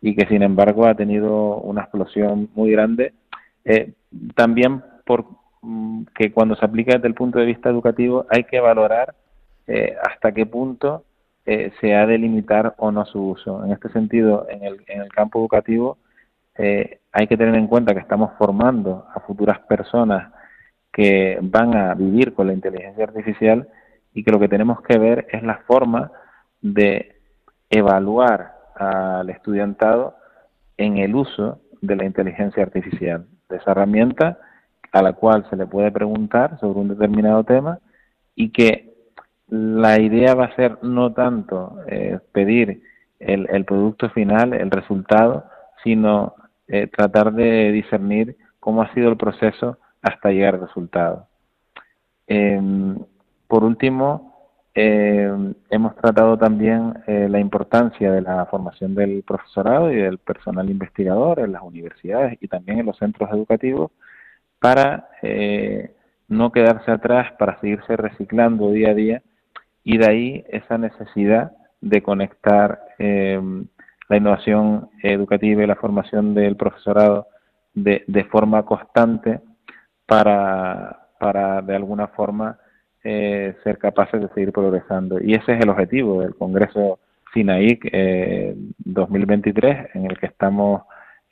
y 0.00 0.16
que 0.16 0.26
sin 0.28 0.42
embargo 0.42 0.86
ha 0.86 0.94
tenido 0.94 1.58
una 1.58 1.82
explosión 1.82 2.48
muy 2.54 2.70
grande, 2.70 3.12
también 4.34 4.82
porque 5.04 5.28
mm, 5.60 6.04
cuando 6.32 6.56
se 6.56 6.64
aplica 6.64 6.94
desde 6.94 7.08
el 7.08 7.14
punto 7.14 7.38
de 7.38 7.44
vista 7.44 7.68
educativo 7.68 8.24
hay 8.30 8.44
que 8.44 8.60
valorar 8.60 9.14
eh, 9.66 9.96
hasta 10.02 10.32
qué 10.32 10.46
punto 10.46 11.04
eh, 11.44 11.72
se 11.80 11.94
ha 11.94 12.06
de 12.06 12.18
limitar 12.18 12.74
o 12.78 12.90
no 12.90 13.04
su 13.06 13.30
uso. 13.30 13.64
En 13.64 13.72
este 13.72 13.88
sentido, 13.90 14.46
en 14.48 14.64
el, 14.64 14.84
en 14.88 15.02
el 15.02 15.08
campo 15.12 15.38
educativo 15.38 15.98
eh, 16.58 17.00
hay 17.12 17.26
que 17.26 17.36
tener 17.36 17.54
en 17.54 17.66
cuenta 17.66 17.94
que 17.94 18.00
estamos 18.00 18.32
formando 18.38 19.06
a 19.14 19.20
futuras 19.20 19.60
personas 19.60 20.32
que 20.92 21.38
van 21.42 21.76
a 21.76 21.94
vivir 21.94 22.32
con 22.34 22.46
la 22.46 22.52
inteligencia 22.52 23.04
artificial 23.04 23.68
y 24.14 24.24
que 24.24 24.32
lo 24.32 24.40
que 24.40 24.48
tenemos 24.48 24.80
que 24.82 24.98
ver 24.98 25.26
es 25.30 25.42
la 25.42 25.58
forma 25.66 26.10
de 26.62 27.16
evaluar 27.68 28.54
al 28.74 29.28
estudiantado 29.30 30.16
en 30.78 30.98
el 30.98 31.14
uso 31.14 31.60
de 31.80 31.96
la 31.96 32.04
inteligencia 32.04 32.62
artificial, 32.62 33.26
de 33.48 33.56
esa 33.56 33.72
herramienta 33.72 34.38
a 34.92 35.02
la 35.02 35.12
cual 35.12 35.46
se 35.50 35.56
le 35.56 35.66
puede 35.66 35.90
preguntar 35.90 36.58
sobre 36.60 36.80
un 36.80 36.88
determinado 36.88 37.44
tema 37.44 37.78
y 38.34 38.50
que 38.50 38.95
la 39.48 40.00
idea 40.00 40.34
va 40.34 40.46
a 40.46 40.56
ser 40.56 40.78
no 40.82 41.12
tanto 41.12 41.78
eh, 41.86 42.18
pedir 42.32 42.82
el, 43.20 43.48
el 43.50 43.64
producto 43.64 44.10
final, 44.10 44.52
el 44.52 44.70
resultado, 44.70 45.44
sino 45.84 46.34
eh, 46.68 46.88
tratar 46.88 47.32
de 47.32 47.70
discernir 47.72 48.36
cómo 48.58 48.82
ha 48.82 48.92
sido 48.92 49.08
el 49.08 49.16
proceso 49.16 49.78
hasta 50.02 50.30
llegar 50.30 50.54
al 50.54 50.62
resultado. 50.62 51.28
Em, 52.26 52.98
por 53.46 53.62
último, 53.64 54.50
em, 54.74 55.54
hemos 55.70 55.94
tratado 55.96 56.36
también 56.36 56.94
eh, 57.06 57.28
la 57.30 57.38
importancia 57.38 58.10
de 58.10 58.20
la 58.22 58.46
formación 58.46 58.94
del 58.94 59.22
profesorado 59.22 59.92
y 59.92 59.96
del 59.96 60.18
personal 60.18 60.68
investigador 60.68 61.38
en 61.40 61.52
las 61.52 61.62
universidades 61.62 62.36
y 62.40 62.48
también 62.48 62.80
en 62.80 62.86
los 62.86 62.98
centros 62.98 63.30
educativos 63.30 63.92
para 64.58 65.08
eh, 65.22 65.94
no 66.28 66.50
quedarse 66.50 66.90
atrás, 66.90 67.32
para 67.38 67.60
seguirse 67.60 67.96
reciclando 67.96 68.72
día 68.72 68.90
a 68.90 68.94
día 68.94 69.22
y 69.86 69.98
de 69.98 70.06
ahí 70.06 70.44
esa 70.48 70.78
necesidad 70.78 71.52
de 71.80 72.02
conectar 72.02 72.80
em, 72.98 73.66
la 74.08 74.16
innovación 74.16 74.90
educativa 75.00 75.62
y 75.62 75.66
la 75.68 75.76
formación 75.76 76.34
del 76.34 76.56
profesorado 76.56 77.28
de, 77.72 78.02
de 78.08 78.24
forma 78.24 78.64
constante 78.64 79.38
para, 80.04 81.06
para 81.20 81.62
de 81.62 81.76
alguna 81.76 82.08
forma 82.08 82.58
eh, 83.04 83.54
ser 83.62 83.78
capaces 83.78 84.20
de 84.20 84.28
seguir 84.30 84.50
progresando. 84.50 85.20
Y 85.22 85.34
ese 85.34 85.54
es 85.54 85.60
el 85.60 85.68
objetivo 85.68 86.20
del 86.22 86.34
Congreso 86.34 86.98
SINAIC 87.32 87.88
eh, 87.92 88.54
2023, 88.78 89.94
en 89.94 90.06
el 90.06 90.18
que 90.18 90.26
estamos 90.26 90.82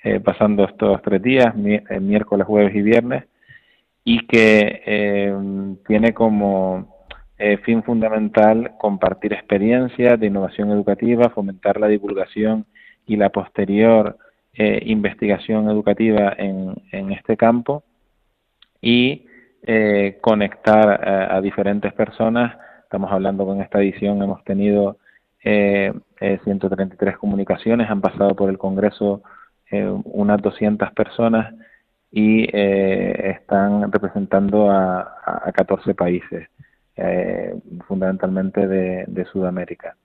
eh, 0.05 0.21
pasando 0.21 0.65
estos 0.65 1.03
tres 1.03 1.21
días, 1.21 1.53
eh, 1.57 1.99
miércoles, 1.99 2.47
jueves 2.47 2.73
y 2.77 2.83
viernes, 2.83 3.25
y 4.05 4.25
que 4.29 4.83
eh, 4.87 5.35
tiene 5.89 6.15
como 6.15 6.94
fin 7.65 7.83
fundamental 7.83 8.73
compartir 8.79 9.33
experiencias 9.33 10.19
de 10.21 10.27
innovación 10.27 10.71
educativa, 10.71 11.31
fomentar 11.31 11.81
la 11.81 11.89
divulgación 11.89 12.65
y 13.07 13.17
la 13.17 13.31
posterior 13.31 14.17
investigación 14.57 15.69
educativa 15.69 16.33
en, 16.39 16.75
en 16.93 17.11
este 17.11 17.37
campo 17.37 17.83
y 18.81 19.27
eh, 19.67 20.19
conectar 20.21 21.01
eh, 21.03 21.29
a, 21.31 21.41
diferentes 21.41 21.91
personas. 21.95 22.55
Estamos 22.83 23.11
hablando 23.11 23.47
con 23.47 23.63
esta 23.63 23.81
edición, 23.81 24.23
hemos 24.23 24.45
tenido 24.45 24.99
eh, 25.43 25.91
133 26.21 27.17
comunicaciones, 27.17 27.89
han 27.89 28.03
pasado 28.03 28.37
por 28.37 28.51
el 28.51 28.59
Congreso 28.59 29.23
eh, 29.71 29.91
unas 30.05 30.43
200 30.43 30.93
personas 30.93 31.55
y 32.11 32.47
están 32.55 33.91
representando 33.91 34.71
a, 34.71 35.17
a 35.25 35.51
14 35.51 35.95
países, 35.95 36.47
fundamentalmente 37.87 38.67
de, 38.67 39.05
de 39.07 39.25
Sudamérica. 39.27 39.97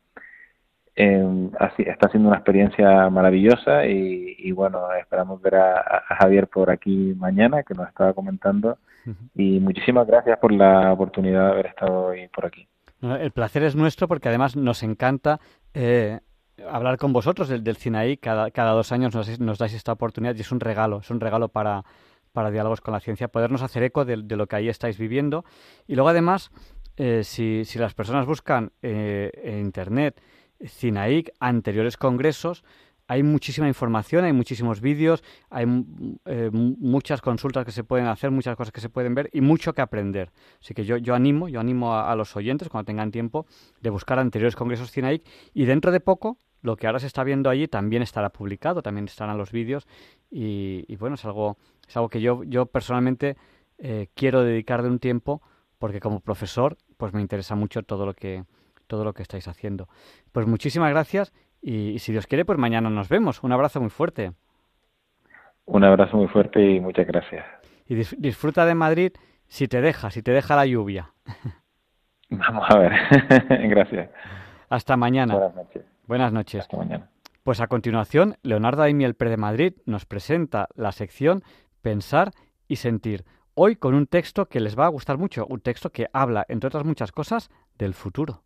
Eh, 1.01 1.49
así, 1.59 1.83
está 1.83 2.09
siendo 2.09 2.27
una 2.27 2.39
experiencia 2.39 3.09
maravillosa 3.09 3.85
y, 3.85 4.51
bueno, 4.51 4.91
esperamos 4.99 5.41
ver 5.41 5.55
a, 5.55 6.03
Javier 6.19 6.49
por 6.49 6.69
aquí 6.69 7.13
mañana, 7.15 7.63
que 7.63 7.73
nos 7.73 7.87
estaba 7.87 8.13
comentando. 8.13 8.77
Y 9.33 9.61
muchísimas 9.61 10.05
gracias 10.05 10.37
por 10.39 10.51
la 10.51 10.91
oportunidad 10.91 11.45
de 11.45 11.51
haber 11.51 11.65
estado 11.67 12.07
hoy 12.07 12.27
por 12.27 12.45
aquí. 12.45 12.67
El 13.01 13.31
placer 13.31 13.63
es 13.63 13.77
nuestro 13.77 14.09
porque 14.09 14.27
además 14.27 14.57
nos 14.57 14.83
encanta 14.83 15.39
eh, 15.73 16.19
hablar 16.69 16.97
con 16.97 17.13
vosotros 17.13 17.47
del, 17.47 17.63
del 17.63 17.77
CINAI. 17.77 18.17
Cada, 18.17 18.51
cada 18.51 18.71
dos 18.71 18.91
años 18.91 19.15
nos, 19.15 19.39
nos, 19.39 19.57
dais 19.57 19.73
esta 19.73 19.93
oportunidad 19.93 20.35
y 20.35 20.41
es 20.41 20.51
un 20.51 20.59
regalo, 20.59 20.99
es 20.99 21.09
un 21.09 21.21
regalo 21.21 21.47
para, 21.47 21.85
para 22.33 22.51
diálogos 22.51 22.81
con 22.81 22.93
la 22.93 22.99
ciencia, 22.99 23.29
podernos 23.29 23.61
hacer 23.61 23.83
eco 23.83 24.03
de, 24.03 24.17
de 24.17 24.35
lo 24.35 24.47
que 24.47 24.57
ahí 24.57 24.67
estáis 24.67 24.97
viviendo. 24.97 25.45
Y 25.87 25.95
luego 25.95 26.09
además, 26.09 26.51
eh, 26.99 27.23
si, 27.23 27.63
si 27.63 27.79
las 27.79 27.93
personas 27.93 28.25
buscan 28.25 28.73
eh, 28.81 29.31
en 29.41 29.59
Internet, 29.59 30.21
CINAIC, 30.61 31.31
anteriores 31.39 31.95
congresos, 31.95 32.65
hay 33.07 33.23
muchísima 33.23 33.69
información, 33.69 34.25
hay 34.25 34.33
muchísimos 34.33 34.81
vídeos, 34.81 35.23
hay 35.49 35.65
eh, 36.25 36.49
muchas 36.51 37.21
consultas 37.21 37.63
que 37.63 37.71
se 37.71 37.85
pueden 37.85 38.07
hacer, 38.07 38.31
muchas 38.31 38.57
cosas 38.57 38.73
que 38.73 38.81
se 38.81 38.89
pueden 38.89 39.15
ver 39.15 39.29
y 39.31 39.39
mucho 39.39 39.73
que 39.73 39.81
aprender. 39.81 40.33
Así 40.61 40.73
que 40.73 40.83
yo, 40.83 40.97
yo 40.97 41.15
animo, 41.15 41.47
yo 41.47 41.61
animo 41.61 41.95
a, 41.95 42.13
los 42.17 42.35
oyentes 42.35 42.67
cuando 42.67 42.85
tengan 42.85 43.11
tiempo 43.11 43.47
de 43.79 43.89
buscar 43.89 44.19
anteriores 44.19 44.57
congresos 44.57 44.91
CINAIC 44.91 45.25
y 45.53 45.63
dentro 45.65 45.93
de 45.93 46.01
poco 46.01 46.37
lo 46.61 46.75
que 46.75 46.85
ahora 46.85 46.99
se 46.99 47.07
está 47.07 47.23
viendo 47.23 47.49
allí 47.49 47.69
también 47.69 48.03
estará 48.03 48.29
publicado, 48.29 48.81
también 48.81 49.05
estarán 49.05 49.37
los 49.37 49.53
vídeos 49.53 49.87
y, 50.29 50.95
bueno, 50.97 51.15
es 51.15 51.23
algo, 51.23 51.57
es 51.87 51.95
algo 51.95 52.09
que 52.09 52.19
yo, 52.19 52.43
yo 52.43 52.65
personalmente 52.65 53.37
eh, 53.77 54.09
quiero 54.15 54.43
dedicarle 54.43 54.89
un 54.89 54.99
tiempo 54.99 55.41
porque 55.79 56.01
como 56.01 56.19
profesor 56.19 56.77
pues 56.99 57.13
me 57.13 57.21
interesa 57.21 57.55
mucho 57.55 57.81
todo 57.81 58.05
lo 58.05 58.13
que 58.13 58.43
todo 58.87 59.05
lo 59.05 59.13
que 59.13 59.21
estáis 59.21 59.47
haciendo. 59.47 59.87
Pues 60.33 60.47
muchísimas 60.47 60.89
gracias 60.89 61.31
y, 61.61 61.99
si 61.99 62.11
Dios 62.11 62.27
quiere, 62.27 62.43
pues 62.43 62.57
mañana 62.57 62.89
nos 62.89 63.07
vemos. 63.07 63.41
Un 63.43 63.53
abrazo 63.53 63.79
muy 63.79 63.89
fuerte. 63.89 64.33
Un 65.65 65.83
abrazo 65.83 66.17
muy 66.17 66.27
fuerte 66.27 66.59
y 66.59 66.81
muchas 66.81 67.07
gracias. 67.07 67.45
Y 67.87 67.95
disfruta 67.95 68.65
de 68.65 68.75
Madrid 68.75 69.13
si 69.47 69.67
te 69.67 69.79
deja, 69.79 70.09
si 70.09 70.21
te 70.21 70.31
deja 70.31 70.55
la 70.55 70.65
lluvia. 70.65 71.13
Vamos 72.29 72.65
a 72.69 72.77
ver. 72.77 72.91
gracias. 73.69 74.09
Hasta 74.69 74.97
mañana. 74.97 75.35
Buenas 75.35 75.55
noches. 75.55 75.85
Buenas 76.05 76.33
noches. 76.33 76.61
Hasta 76.61 76.77
mañana. 76.77 77.09
Pues 77.43 77.61
a 77.61 77.67
continuación, 77.67 78.35
Leonardo 78.43 78.83
Aimiel 78.83 79.15
Pre 79.15 79.29
de 79.29 79.37
Madrid 79.37 79.73
nos 79.85 80.05
presenta 80.05 80.67
la 80.75 80.91
sección 80.91 81.43
Pensar 81.81 82.31
y 82.67 82.75
Sentir. 82.75 83.23
Hoy 83.61 83.75
con 83.75 83.93
un 83.93 84.07
texto 84.07 84.47
que 84.47 84.61
les 84.61 84.79
va 84.79 84.85
a 84.85 84.87
gustar 84.87 85.17
mucho, 85.17 85.45
un 85.45 85.59
texto 85.59 85.91
que 85.91 86.07
habla, 86.13 86.45
entre 86.47 86.69
otras 86.69 86.85
muchas 86.85 87.11
cosas, 87.11 87.49
del 87.77 87.93
futuro. 87.93 88.41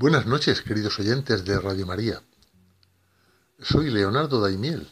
Buenas 0.00 0.26
noches, 0.26 0.62
queridos 0.62 0.96
oyentes 1.00 1.44
de 1.44 1.58
Radio 1.58 1.84
María. 1.84 2.22
Soy 3.60 3.90
Leonardo 3.90 4.40
Daimiel 4.40 4.86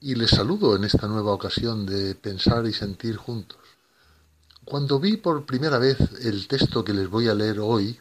y 0.00 0.14
les 0.14 0.30
saludo 0.30 0.74
en 0.74 0.84
esta 0.84 1.06
nueva 1.06 1.32
ocasión 1.32 1.84
de 1.84 2.14
pensar 2.14 2.64
y 2.64 2.72
sentir 2.72 3.18
juntos. 3.18 3.58
Cuando 4.64 4.98
vi 4.98 5.18
por 5.18 5.44
primera 5.44 5.76
vez 5.76 5.98
el 6.22 6.48
texto 6.48 6.82
que 6.82 6.94
les 6.94 7.10
voy 7.10 7.28
a 7.28 7.34
leer 7.34 7.60
hoy, 7.60 8.00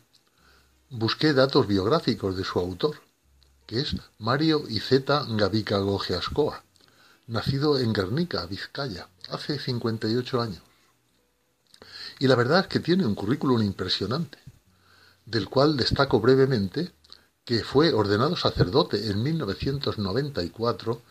busqué 0.90 1.34
datos 1.34 1.68
biográficos 1.68 2.38
de 2.38 2.46
su 2.46 2.60
autor, 2.60 2.96
que 3.66 3.82
es 3.82 3.98
Mario 4.18 4.64
Izeta 4.70 5.26
Gavica 5.28 5.80
Gogeascoa, 5.80 6.64
nacido 7.28 7.78
en 7.78 7.92
Guernica, 7.92 8.46
Vizcaya, 8.46 9.10
hace 9.28 9.60
58 9.60 10.42
años. 10.42 10.62
Y 12.20 12.28
la 12.30 12.36
verdad 12.36 12.62
es 12.62 12.68
que 12.68 12.80
tiene 12.80 13.06
un 13.06 13.16
currículum 13.16 13.62
impresionante 13.62 14.41
del 15.32 15.48
cual 15.48 15.78
destaco 15.78 16.20
brevemente 16.20 16.92
que 17.46 17.64
fue 17.64 17.94
ordenado 17.94 18.36
sacerdote 18.36 19.10
en 19.10 19.24
1994 19.24 21.02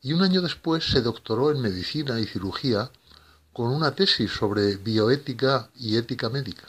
y 0.00 0.12
un 0.12 0.22
año 0.22 0.40
después 0.40 0.84
se 0.84 1.02
doctoró 1.02 1.50
en 1.50 1.60
medicina 1.60 2.20
y 2.20 2.26
cirugía 2.26 2.90
con 3.52 3.72
una 3.72 3.94
tesis 3.94 4.30
sobre 4.30 4.76
bioética 4.76 5.70
y 5.74 5.96
ética 5.96 6.30
médica. 6.30 6.68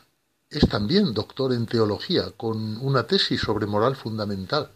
Es 0.49 0.67
también 0.67 1.13
doctor 1.13 1.53
en 1.53 1.67
teología 1.67 2.31
con 2.35 2.77
una 2.77 3.03
tesis 3.05 3.39
sobre 3.39 3.67
moral 3.67 3.95
fundamental 3.95 4.71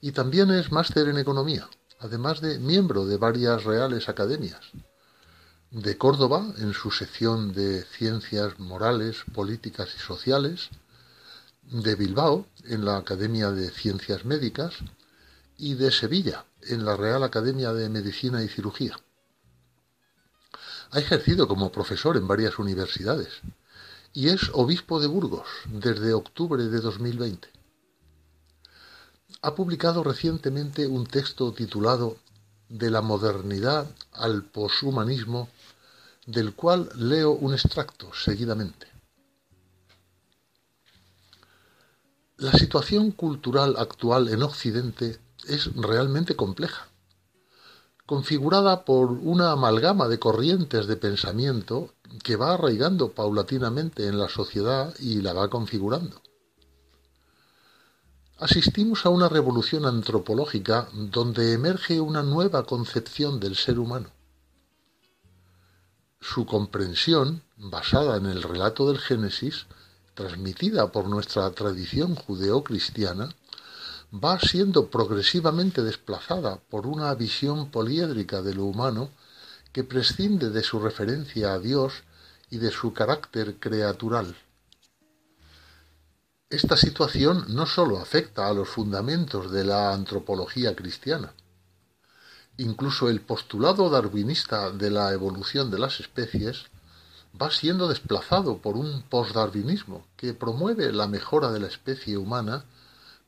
y 0.00 0.12
también 0.12 0.50
es 0.50 0.72
máster 0.72 1.08
en 1.08 1.18
economía, 1.18 1.68
además 2.00 2.40
de 2.40 2.58
miembro 2.58 3.04
de 3.04 3.18
varias 3.18 3.64
reales 3.64 4.08
academias. 4.08 4.70
De 5.70 5.98
Córdoba, 5.98 6.46
en 6.58 6.72
su 6.72 6.90
sección 6.90 7.52
de 7.52 7.84
ciencias 7.84 8.58
morales, 8.58 9.24
políticas 9.34 9.90
y 9.96 9.98
sociales, 9.98 10.70
de 11.70 11.94
Bilbao, 11.94 12.46
en 12.64 12.84
la 12.84 12.96
Academia 12.96 13.50
de 13.50 13.70
Ciencias 13.70 14.24
Médicas, 14.24 14.74
y 15.56 15.74
de 15.74 15.90
Sevilla, 15.90 16.46
en 16.62 16.84
la 16.84 16.96
Real 16.96 17.22
Academia 17.22 17.72
de 17.72 17.88
Medicina 17.88 18.42
y 18.42 18.48
Cirugía. 18.48 18.98
Ha 20.90 20.98
ejercido 20.98 21.46
como 21.46 21.70
profesor 21.70 22.16
en 22.16 22.26
varias 22.26 22.58
universidades 22.58 23.40
y 24.14 24.28
es 24.28 24.50
obispo 24.54 25.00
de 25.00 25.06
Burgos 25.06 25.46
desde 25.66 26.14
octubre 26.14 26.64
de 26.64 26.80
2020. 26.80 27.48
Ha 29.42 29.54
publicado 29.54 30.02
recientemente 30.02 30.86
un 30.86 31.06
texto 31.06 31.52
titulado 31.52 32.16
De 32.68 32.90
la 32.90 33.02
modernidad 33.02 33.86
al 34.12 34.44
poshumanismo, 34.44 35.48
del 36.26 36.54
cual 36.54 36.90
leo 36.96 37.32
un 37.32 37.52
extracto 37.52 38.12
seguidamente. 38.12 38.87
La 42.38 42.52
situación 42.52 43.10
cultural 43.10 43.74
actual 43.78 44.28
en 44.28 44.44
Occidente 44.44 45.18
es 45.48 45.74
realmente 45.74 46.36
compleja, 46.36 46.86
configurada 48.06 48.84
por 48.84 49.10
una 49.10 49.50
amalgama 49.50 50.06
de 50.06 50.20
corrientes 50.20 50.86
de 50.86 50.96
pensamiento 50.96 51.94
que 52.22 52.36
va 52.36 52.54
arraigando 52.54 53.10
paulatinamente 53.10 54.06
en 54.06 54.20
la 54.20 54.28
sociedad 54.28 54.94
y 55.00 55.20
la 55.20 55.32
va 55.32 55.50
configurando. 55.50 56.22
Asistimos 58.38 59.04
a 59.04 59.08
una 59.08 59.28
revolución 59.28 59.84
antropológica 59.84 60.88
donde 60.92 61.54
emerge 61.54 62.00
una 62.00 62.22
nueva 62.22 62.62
concepción 62.66 63.40
del 63.40 63.56
ser 63.56 63.80
humano. 63.80 64.12
Su 66.20 66.46
comprensión, 66.46 67.42
basada 67.56 68.16
en 68.16 68.26
el 68.26 68.44
relato 68.44 68.86
del 68.86 69.00
Génesis, 69.00 69.66
transmitida 70.18 70.90
por 70.90 71.08
nuestra 71.08 71.48
tradición 71.52 72.16
judeocristiana, 72.16 73.32
va 74.12 74.40
siendo 74.40 74.90
progresivamente 74.90 75.80
desplazada 75.84 76.56
por 76.56 76.88
una 76.88 77.14
visión 77.14 77.70
poliédrica 77.70 78.42
de 78.42 78.52
lo 78.52 78.64
humano 78.64 79.10
que 79.72 79.84
prescinde 79.84 80.50
de 80.50 80.64
su 80.64 80.80
referencia 80.80 81.52
a 81.52 81.60
Dios 81.60 82.02
y 82.50 82.58
de 82.58 82.72
su 82.72 82.92
carácter 82.92 83.60
creatural. 83.60 84.34
Esta 86.50 86.76
situación 86.76 87.44
no 87.54 87.64
sólo 87.66 87.98
afecta 87.98 88.48
a 88.48 88.52
los 88.52 88.68
fundamentos 88.68 89.52
de 89.52 89.62
la 89.62 89.92
antropología 89.92 90.74
cristiana, 90.74 91.32
incluso 92.56 93.08
el 93.08 93.20
postulado 93.20 93.88
darwinista 93.88 94.72
de 94.72 94.90
la 94.90 95.12
evolución 95.12 95.70
de 95.70 95.78
las 95.78 96.00
especies 96.00 96.64
va 97.40 97.50
siendo 97.50 97.88
desplazado 97.88 98.58
por 98.58 98.76
un 98.76 99.02
postdarwinismo 99.02 100.06
que 100.16 100.34
promueve 100.34 100.92
la 100.92 101.06
mejora 101.06 101.50
de 101.50 101.60
la 101.60 101.68
especie 101.68 102.16
humana 102.16 102.64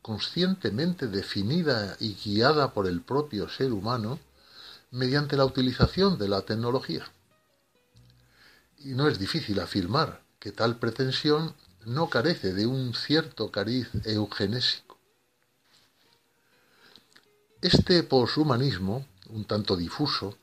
conscientemente 0.03 1.07
definida 1.07 1.97
y 2.01 2.15
guiada 2.15 2.73
por 2.73 2.87
el 2.87 3.03
propio 3.03 3.49
ser 3.49 3.73
humano 3.73 4.19
mediante 4.91 5.37
la 5.37 5.45
utilización 5.45 6.19
de 6.19 6.29
la 6.29 6.43
tecnología. 6.43 7.05
Y 8.79 8.95
no 8.95 9.09
es 9.09 9.19
difícil 9.19 9.61
afirmar 9.61 10.23
que 10.39 10.53
tal 10.53 10.77
pretensión 10.77 11.55
no 11.85 12.09
carece 12.09 12.55
de 12.55 12.67
un 12.67 12.95
cierto 12.95 13.51
cariz 13.51 13.89
eugenésico. 14.05 14.99
Este 17.61 18.03
poshumanismo, 18.03 19.07
un 19.29 19.45
tanto 19.45 19.77
difuso, 19.77 20.37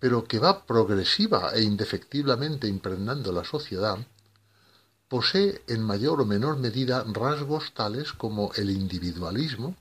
pero 0.00 0.24
que 0.24 0.38
va 0.38 0.64
progresiva 0.64 1.52
e 1.52 1.62
indefectiblemente 1.62 2.66
impregnando 2.66 3.30
la 3.32 3.44
sociedad, 3.44 3.98
posee 5.08 5.62
en 5.68 5.82
mayor 5.82 6.20
o 6.22 6.24
menor 6.24 6.56
medida 6.56 7.04
rasgos 7.06 7.74
tales 7.74 8.12
como 8.12 8.50
el 8.56 8.70
individualismo, 8.70 9.76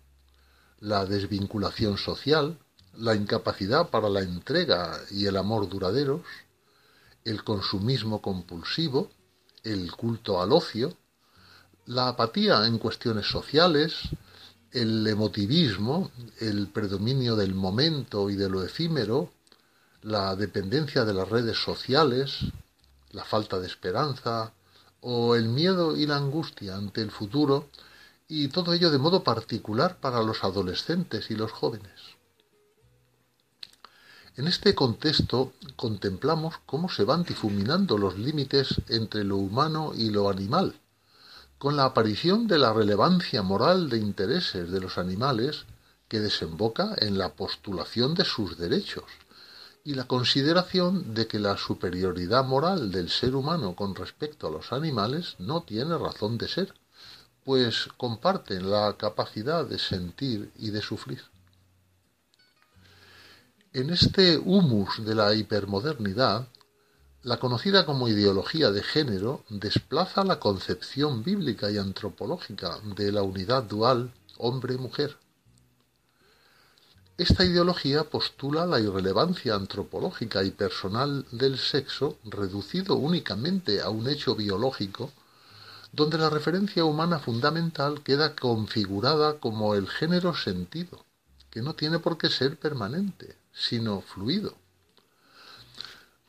la 0.82 1.06
desvinculación 1.06 1.98
social, 1.98 2.60
la 2.98 3.16
incapacidad 3.16 3.90
para 3.90 4.10
la 4.10 4.22
entrega 4.22 5.00
y 5.12 5.26
el 5.26 5.38
amor 5.38 5.70
duraderos, 5.70 6.22
el 7.24 7.44
consumismo 7.44 8.22
compulsivo, 8.22 9.10
el 9.64 9.92
culto 9.94 10.42
al 10.42 10.52
ocio, 10.52 10.98
la 11.86 12.10
apatía 12.10 12.66
en 12.68 12.78
cuestiones 12.78 13.26
sociales, 13.28 13.94
el 14.72 15.08
emotivismo, 15.08 16.12
el 16.40 16.68
predominio 16.68 17.36
del 17.36 17.56
momento 17.56 18.30
y 18.30 18.36
de 18.36 18.50
lo 18.50 18.64
efímero, 18.64 19.32
la 20.02 20.36
dependencia 20.36 21.06
de 21.06 21.14
las 21.14 21.30
redes 21.30 21.58
sociales, 21.58 22.40
la 23.12 23.24
falta 23.24 23.60
de 23.60 23.68
esperanza, 23.68 24.54
o 25.02 25.36
el 25.36 25.50
miedo 25.50 25.96
y 25.96 26.06
la 26.06 26.18
angustia 26.18 26.76
ante 26.76 27.02
el 27.02 27.12
futuro, 27.12 27.70
y 28.28 28.50
todo 28.50 28.74
ello 28.74 28.92
de 28.92 28.98
modo 28.98 29.24
particular 29.24 29.98
para 30.00 30.22
los 30.22 30.44
adolescentes 30.44 31.32
y 31.32 31.36
los 31.36 31.52
jóvenes. 31.52 32.20
En 34.38 34.48
este 34.48 34.74
contexto 34.74 35.52
contemplamos 35.76 36.56
cómo 36.66 36.90
se 36.90 37.04
van 37.04 37.24
difuminando 37.24 37.98
los 37.98 38.18
límites 38.18 38.76
entre 38.88 39.26
lo 39.26 39.36
humano 39.36 39.92
y 39.94 40.12
lo 40.12 40.30
animal, 40.30 40.80
con 41.58 41.76
la 41.76 41.84
aparición 41.84 42.48
de 42.48 42.58
la 42.58 42.72
relevancia 42.72 43.42
moral 43.42 43.90
de 43.90 43.98
intereses 43.98 44.72
de 44.72 44.80
los 44.80 44.98
animales 44.98 45.66
que 46.08 46.22
desemboca 46.22 46.96
en 47.00 47.18
la 47.18 47.34
postulación 47.34 48.14
de 48.14 48.24
sus 48.24 48.58
derechos, 48.58 49.04
y 49.84 49.94
la 49.94 50.06
consideración 50.06 51.14
de 51.14 51.28
que 51.28 51.40
la 51.40 51.58
superioridad 51.58 52.46
moral 52.46 52.92
del 52.92 53.10
ser 53.10 53.36
humano 53.36 53.76
con 53.76 53.96
respecto 53.96 54.48
a 54.48 54.52
los 54.52 54.72
animales 54.72 55.36
no 55.40 55.64
tiene 55.64 55.98
razón 55.98 56.38
de 56.38 56.48
ser, 56.48 56.74
pues 57.44 57.88
comparten 57.98 58.70
la 58.70 58.96
capacidad 58.98 59.66
de 59.66 59.80
sentir 59.80 60.52
y 60.58 60.72
de 60.72 60.82
sufrir. 60.82 61.22
En 63.74 63.90
este 63.90 64.38
humus 64.38 65.06
de 65.06 65.16
la 65.16 65.34
hipermodernidad, 65.34 66.48
la 67.22 67.38
conocida 67.38 67.86
como 67.86 68.08
ideología 68.08 68.72
de 68.72 68.82
género 68.82 69.44
desplaza 69.50 70.24
la 70.24 70.40
concepción 70.40 71.24
bíblica 71.24 71.70
y 71.70 71.78
antropológica 71.78 72.80
de 72.96 73.12
la 73.12 73.24
unidad 73.24 73.64
dual 73.64 74.14
hombre-mujer 74.38 75.18
esta 77.20 77.44
ideología 77.44 78.06
postula 78.06 78.66
la 78.66 78.80
irrelevancia 78.80 79.54
antropológica 79.54 80.42
y 80.42 80.52
personal 80.52 81.26
del 81.32 81.58
sexo 81.58 82.18
reducido 82.24 82.96
únicamente 82.96 83.82
a 83.82 83.90
un 83.90 84.08
hecho 84.08 84.36
biológico, 84.36 85.12
donde 85.92 86.18
la 86.18 86.30
referencia 86.30 86.86
humana 86.86 87.20
fundamental 87.20 88.04
queda 88.04 88.38
configurada 88.38 89.38
como 89.38 89.76
el 89.76 89.90
género 89.90 90.34
sentido, 90.34 91.04
que 91.50 91.62
no 91.62 91.74
tiene 91.74 92.00
por 92.00 92.18
qué 92.18 92.30
ser 92.30 92.58
permanente, 92.58 93.36
sino 93.52 94.00
fluido. 94.00 94.56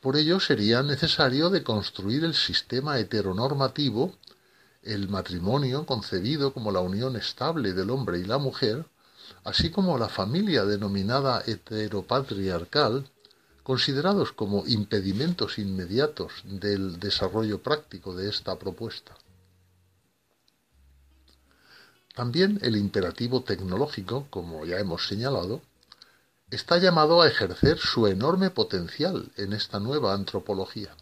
Por 0.01 0.17
ello 0.17 0.41
sería 0.41 0.83
necesario 0.83 1.49
de 1.49 1.63
construir 1.63 2.25
el 2.25 2.33
sistema 2.33 2.99
heteronormativo, 2.99 4.13
el 4.83 5.07
matrimonio 5.07 5.85
concebido 5.85 6.53
como 6.53 6.69
la 6.69 6.81
unión 6.81 7.15
estable 7.15 7.71
del 7.71 7.91
hombre 7.91 8.19
y 8.19 8.25
la 8.25 8.39
mujer, 8.39 8.85
así 9.43 9.71
como 9.71 9.97
la 9.97 10.09
familia 10.09 10.65
denominada 10.65 11.43
heteropatriarcal, 11.45 13.09
considerados 13.63 14.31
como 14.31 14.65
impedimentos 14.67 15.57
inmediatos 15.57 16.33
del 16.43 16.99
desarrollo 16.99 17.61
práctico 17.61 18.15
de 18.15 18.29
esta 18.29 18.57
propuesta. 18.57 19.15
También 22.13 22.59
el 22.61 22.75
imperativo 22.75 23.41
tecnológico, 23.43 24.27
como 24.29 24.65
ya 24.65 24.79
hemos 24.79 25.07
señalado, 25.07 25.61
está 26.49 26.77
llamado 26.77 27.21
a 27.21 27.27
ejercer 27.27 27.77
su 27.77 28.07
enorme 28.07 28.49
potencial 28.49 29.31
en 29.37 29.53
esta 29.53 29.79
nueva 29.79 30.13
antropología. 30.13 30.93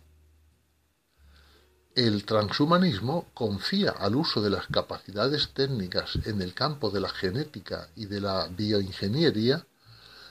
El 2.00 2.24
transhumanismo 2.24 3.28
confía 3.34 3.92
al 3.92 4.16
uso 4.16 4.42
de 4.42 4.50
las 4.50 4.68
capacidades 4.68 5.50
técnicas 5.50 6.18
en 6.24 6.42
el 6.42 6.54
campo 6.54 6.92
de 6.92 7.02
la 7.02 7.10
genética 7.10 7.90
y 7.94 8.06
de 8.06 8.22
la 8.22 8.48
bioingeniería 8.48 9.66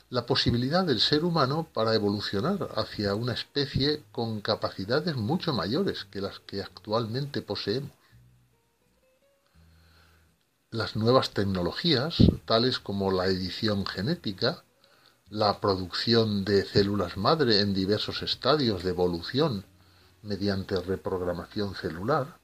la 0.09 0.25
posibilidad 0.25 0.87
del 0.87 0.99
ser 0.99 1.27
humano 1.27 1.69
para 1.75 1.95
evolucionar 1.95 2.71
hacia 2.75 3.14
una 3.14 3.35
especie 3.35 4.03
con 4.12 4.41
capacidades 4.41 5.16
mucho 5.16 5.53
mayores 5.53 6.07
que 6.11 6.23
las 6.23 6.41
que 6.41 6.62
actualmente 6.62 7.43
poseemos. 7.43 7.93
Las 10.71 10.97
nuevas 10.97 11.35
tecnologías, 11.35 12.16
tales 12.47 12.79
como 12.79 13.12
la 13.12 13.27
edición 13.27 13.85
genética, 13.85 14.64
la 15.29 15.61
producción 15.61 16.47
de 16.47 16.64
células 16.64 17.19
madre 17.19 17.61
en 17.61 17.75
diversos 17.75 18.23
estadios 18.23 18.85
de 18.85 18.89
evolución 18.89 19.66
mediante 20.23 20.81
reprogramación 20.81 21.75
celular, 21.75 22.39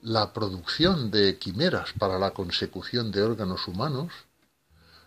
la 0.00 0.32
producción 0.32 1.10
de 1.10 1.38
quimeras 1.38 1.92
para 1.98 2.18
la 2.18 2.32
consecución 2.32 3.12
de 3.12 3.22
órganos 3.22 3.68
humanos, 3.68 4.12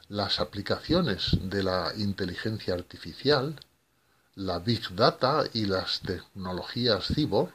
las 0.07 0.39
aplicaciones 0.39 1.37
de 1.41 1.63
la 1.63 1.91
inteligencia 1.97 2.73
artificial, 2.73 3.59
la 4.35 4.59
Big 4.59 4.95
Data 4.95 5.43
y 5.53 5.65
las 5.65 6.01
tecnologías 6.01 7.07
cyborg 7.07 7.51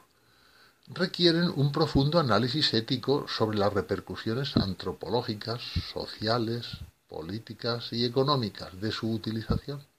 requieren 0.87 1.51
un 1.55 1.71
profundo 1.71 2.19
análisis 2.19 2.73
ético 2.73 3.25
sobre 3.27 3.57
las 3.57 3.73
repercusiones 3.73 4.57
antropológicas, 4.57 5.61
sociales, 5.93 6.67
políticas 7.07 7.93
y 7.93 8.05
económicas 8.05 8.79
de 8.79 8.91
su 8.91 9.11
utilización. 9.11 9.90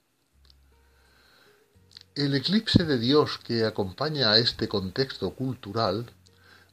El 2.15 2.35
eclipse 2.35 2.83
de 2.83 2.99
Dios 2.99 3.39
que 3.43 3.65
acompaña 3.65 4.33
a 4.33 4.37
este 4.37 4.67
contexto 4.67 5.31
cultural 5.31 6.11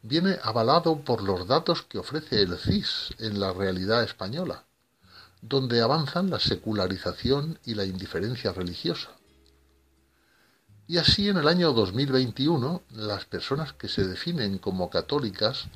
viene 0.02 0.36
avalado 0.42 1.00
por 1.00 1.22
los 1.22 1.46
datos 1.46 1.80
que 1.80 1.96
ofrece 1.96 2.42
el 2.42 2.58
CIS 2.58 3.14
en 3.18 3.40
la 3.40 3.54
realidad 3.54 4.04
española, 4.04 4.66
donde 5.40 5.80
avanzan 5.80 6.28
la 6.28 6.38
secularización 6.38 7.58
y 7.64 7.74
la 7.74 7.86
indiferencia 7.86 8.52
religiosa. 8.52 9.12
Y 10.86 10.98
así 10.98 11.30
en 11.30 11.38
el 11.38 11.48
año 11.48 11.72
2021 11.72 12.82
las 12.90 13.24
personas 13.24 13.72
que 13.72 13.88
se 13.88 14.06
definen 14.06 14.58
como 14.58 14.90
católicas 14.90 15.68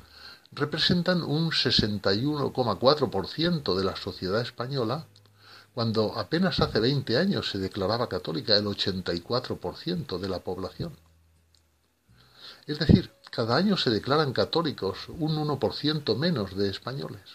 representan 0.51 1.23
un 1.23 1.49
61,4% 1.49 3.75
de 3.75 3.83
la 3.83 3.95
sociedad 3.95 4.41
española 4.41 5.07
cuando 5.75 6.17
apenas 6.17 6.61
hace 6.61 6.79
20 6.79 7.17
años 7.17 7.49
se 7.51 7.57
declaraba 7.57 8.07
católica 8.07 8.55
el 8.55 8.63
84% 8.63 10.17
de 10.17 10.29
la 10.29 10.39
población. 10.39 10.97
Es 12.65 12.79
decir, 12.79 13.11
cada 13.29 13.57
año 13.57 13.75
se 13.75 13.89
declaran 13.89 14.31
católicos 14.31 15.09
un 15.09 15.35
1% 15.35 16.17
menos 16.17 16.55
de 16.55 16.69
españoles. 16.69 17.29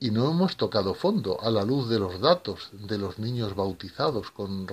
Y 0.00 0.10
no 0.10 0.30
hemos 0.30 0.56
tocado 0.56 0.94
fondo 0.94 1.38
a 1.42 1.50
la 1.50 1.64
luz 1.64 1.90
de 1.90 1.98
los 1.98 2.18
datos 2.18 2.70
de 2.72 2.96
los 2.96 3.18
niños 3.18 3.54
bautizados 3.54 4.30
con 4.30 4.66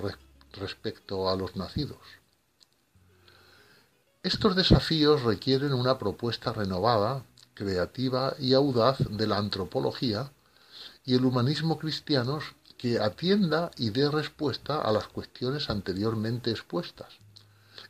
respecto 0.54 1.28
a 1.28 1.36
los 1.36 1.56
nacidos. 1.56 2.00
Estos 4.22 4.56
desafíos 4.56 5.24
requieren 5.24 5.74
una 5.74 5.98
propuesta 5.98 6.54
renovada, 6.54 7.22
creativa 7.52 8.34
y 8.38 8.54
audaz 8.54 8.96
de 9.10 9.26
la 9.26 9.36
antropología 9.36 10.32
y 11.10 11.14
el 11.16 11.24
humanismo 11.24 11.76
cristianos 11.76 12.44
que 12.78 13.00
atienda 13.00 13.72
y 13.76 13.90
dé 13.90 14.08
respuesta 14.08 14.80
a 14.80 14.92
las 14.92 15.08
cuestiones 15.08 15.68
anteriormente 15.68 16.52
expuestas, 16.52 17.08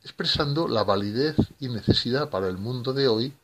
expresando 0.03 0.67
la 0.67 0.85
validez 0.85 1.37
y 1.59 1.69
necesidad 1.69 2.31
para 2.31 2.49
el 2.49 2.57
mundo 2.57 2.95
de 2.95 3.09
hoy 3.09 3.37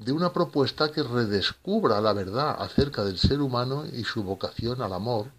de 0.00 0.10
una 0.10 0.32
propuesta 0.32 0.90
que 0.90 1.04
redescubra 1.04 2.00
la 2.00 2.12
verdad 2.12 2.56
acerca 2.58 3.04
del 3.04 3.16
ser 3.16 3.40
humano 3.40 3.84
y 3.86 4.02
su 4.02 4.24
vocación 4.24 4.82
al 4.82 4.92
amor, 4.92 5.30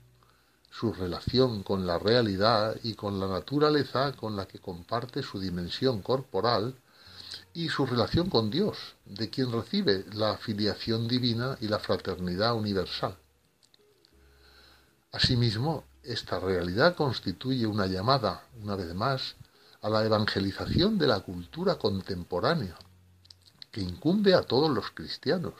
su 0.71 0.93
relación 0.93 1.61
con 1.61 1.86
la 1.86 1.99
realidad 1.99 2.78
y 2.82 2.93
con 2.93 3.19
la 3.19 3.28
naturaleza 3.28 4.13
con 4.13 4.38
la 4.38 4.47
que 4.47 4.59
comparte 4.59 5.21
su 5.21 5.38
dimensión 5.38 6.01
corporal 6.01 6.76
y 7.53 7.67
su 7.67 7.86
relación 7.86 8.30
con 8.30 8.49
Dios, 8.49 8.78
de 9.03 9.30
quien 9.30 9.51
recibe 9.51 10.05
la 10.13 10.38
filiación 10.38 11.09
divina 11.09 11.57
y 11.59 11.67
la 11.67 11.80
fraternidad 11.80 12.55
universal. 12.55 13.17
Asimismo, 15.16 15.86
esta 16.03 16.41
realidad 16.41 16.93
constituye 16.93 17.66
una 17.66 17.86
llamada, 17.86 18.43
una 18.61 18.76
vez 18.76 18.93
más, 18.93 19.36
a 19.82 19.88
la 19.88 20.03
evangelización 20.03 20.97
de 20.97 21.07
la 21.07 21.22
cultura 21.22 21.76
contemporánea, 21.76 22.76
que 23.72 23.80
incumbe 23.80 24.34
a 24.34 24.41
todos 24.41 24.70
los 24.70 24.91
cristianos, 24.91 25.53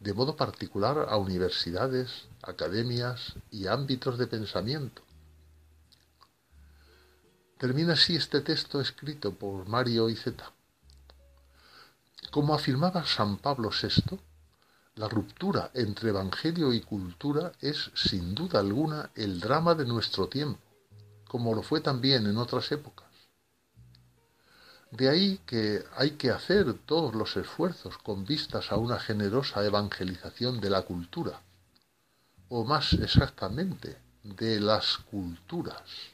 de 0.00 0.12
modo 0.12 0.36
particular 0.36 1.06
a 1.08 1.16
universidades, 1.16 2.26
academias 2.42 3.32
y 3.50 3.68
ámbitos 3.68 4.18
de 4.18 4.26
pensamiento. 4.26 5.00
Termina 7.56 7.94
así 7.94 8.16
este 8.16 8.42
texto 8.42 8.82
escrito 8.82 9.32
por 9.32 9.66
Mario 9.66 10.10
Izeta. 10.10 10.52
Como 12.30 12.54
afirmaba 12.54 13.06
San 13.06 13.38
Pablo 13.38 13.70
VI, 13.70 14.20
la 14.96 15.08
ruptura 15.08 15.72
entre 15.74 16.10
Evangelio 16.10 16.72
y 16.72 16.80
cultura 16.80 17.52
es, 17.60 17.90
sin 17.94 18.34
duda 18.34 18.60
alguna, 18.60 19.10
el 19.16 19.40
drama 19.40 19.74
de 19.74 19.84
nuestro 19.86 20.28
tiempo, 20.28 20.60
como 21.26 21.52
lo 21.52 21.62
fue 21.62 21.80
también 21.80 22.26
en 22.26 22.36
otras 22.36 22.70
épocas. 22.70 23.08
De 24.92 25.08
ahí 25.08 25.40
que 25.46 25.84
hay 25.96 26.12
que 26.12 26.30
hacer 26.30 26.74
todos 26.86 27.12
los 27.16 27.36
esfuerzos 27.36 27.98
con 27.98 28.24
vistas 28.24 28.70
a 28.70 28.76
una 28.76 29.00
generosa 29.00 29.64
evangelización 29.64 30.60
de 30.60 30.70
la 30.70 30.82
cultura, 30.82 31.42
o 32.48 32.64
más 32.64 32.92
exactamente, 32.92 33.98
de 34.22 34.60
las 34.60 34.98
culturas. 35.10 36.13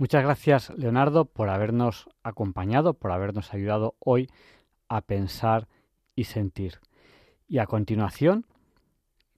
Muchas 0.00 0.24
gracias, 0.24 0.70
Leonardo, 0.78 1.26
por 1.26 1.50
habernos 1.50 2.08
acompañado, 2.22 2.94
por 2.94 3.12
habernos 3.12 3.52
ayudado 3.52 3.96
hoy 3.98 4.30
a 4.88 5.02
pensar 5.02 5.68
y 6.14 6.24
sentir. 6.24 6.80
Y 7.46 7.58
a 7.58 7.66
continuación, 7.66 8.46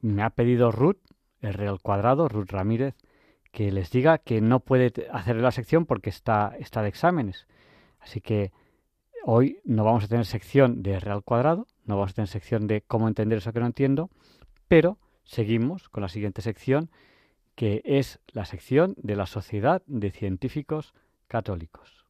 me 0.00 0.22
ha 0.22 0.30
pedido 0.30 0.70
Ruth, 0.70 1.00
el 1.40 1.54
Real 1.54 1.80
Cuadrado, 1.80 2.28
Ruth 2.28 2.50
Ramírez, 2.50 2.94
que 3.50 3.72
les 3.72 3.90
diga 3.90 4.18
que 4.18 4.40
no 4.40 4.60
puede 4.60 4.92
hacer 5.10 5.34
la 5.34 5.50
sección 5.50 5.84
porque 5.84 6.10
está, 6.10 6.54
está 6.60 6.80
de 6.80 6.90
exámenes. 6.90 7.48
Así 7.98 8.20
que 8.20 8.52
hoy 9.24 9.58
no 9.64 9.82
vamos 9.82 10.04
a 10.04 10.08
tener 10.08 10.26
sección 10.26 10.84
de 10.84 11.00
Real 11.00 11.24
Cuadrado, 11.24 11.66
no 11.86 11.96
vamos 11.96 12.12
a 12.12 12.14
tener 12.14 12.28
sección 12.28 12.68
de 12.68 12.82
cómo 12.82 13.08
entender 13.08 13.38
eso 13.38 13.52
que 13.52 13.58
no 13.58 13.66
entiendo, 13.66 14.10
pero 14.68 14.96
seguimos 15.24 15.88
con 15.88 16.02
la 16.02 16.08
siguiente 16.08 16.40
sección 16.40 16.88
que 17.54 17.82
es 17.84 18.20
la 18.28 18.44
sección 18.44 18.94
de 18.96 19.16
la 19.16 19.26
Sociedad 19.26 19.82
de 19.86 20.10
Científicos 20.10 20.94
Católicos. 21.28 22.06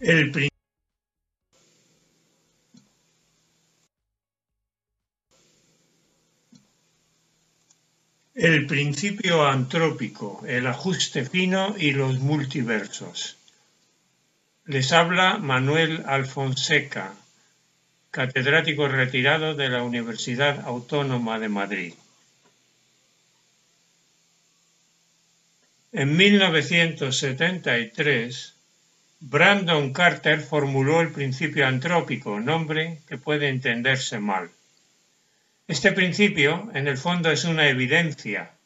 El 0.00 0.32
El 8.38 8.66
principio 8.68 9.44
antrópico, 9.44 10.44
el 10.46 10.68
ajuste 10.68 11.24
fino 11.24 11.74
y 11.76 11.90
los 11.90 12.20
multiversos. 12.20 13.36
Les 14.64 14.92
habla 14.92 15.38
Manuel 15.38 16.04
Alfonseca, 16.06 17.16
catedrático 18.12 18.86
retirado 18.86 19.56
de 19.56 19.68
la 19.68 19.82
Universidad 19.82 20.60
Autónoma 20.60 21.40
de 21.40 21.48
Madrid. 21.48 21.94
En 25.90 26.16
1973, 26.16 28.54
Brandon 29.18 29.92
Carter 29.92 30.42
formuló 30.42 31.00
el 31.00 31.10
principio 31.10 31.66
antrópico, 31.66 32.38
nombre 32.38 33.00
que 33.08 33.18
puede 33.18 33.48
entenderse 33.48 34.20
mal. 34.20 34.52
Este 35.68 35.92
principio, 35.92 36.70
en 36.72 36.88
el 36.88 36.96
fondo, 36.96 37.30
es 37.30 37.44
una 37.44 37.68
evidencia 37.68 38.56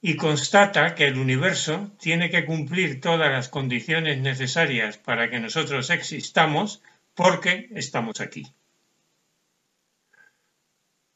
y 0.00 0.16
constata 0.16 0.94
que 0.94 1.06
el 1.06 1.18
universo 1.18 1.92
tiene 2.00 2.30
que 2.30 2.46
cumplir 2.46 3.02
todas 3.02 3.30
las 3.30 3.50
condiciones 3.50 4.16
necesarias 4.20 4.96
para 4.96 5.28
que 5.28 5.38
nosotros 5.38 5.90
existamos 5.90 6.80
porque 7.12 7.68
estamos 7.74 8.22
aquí. 8.22 8.46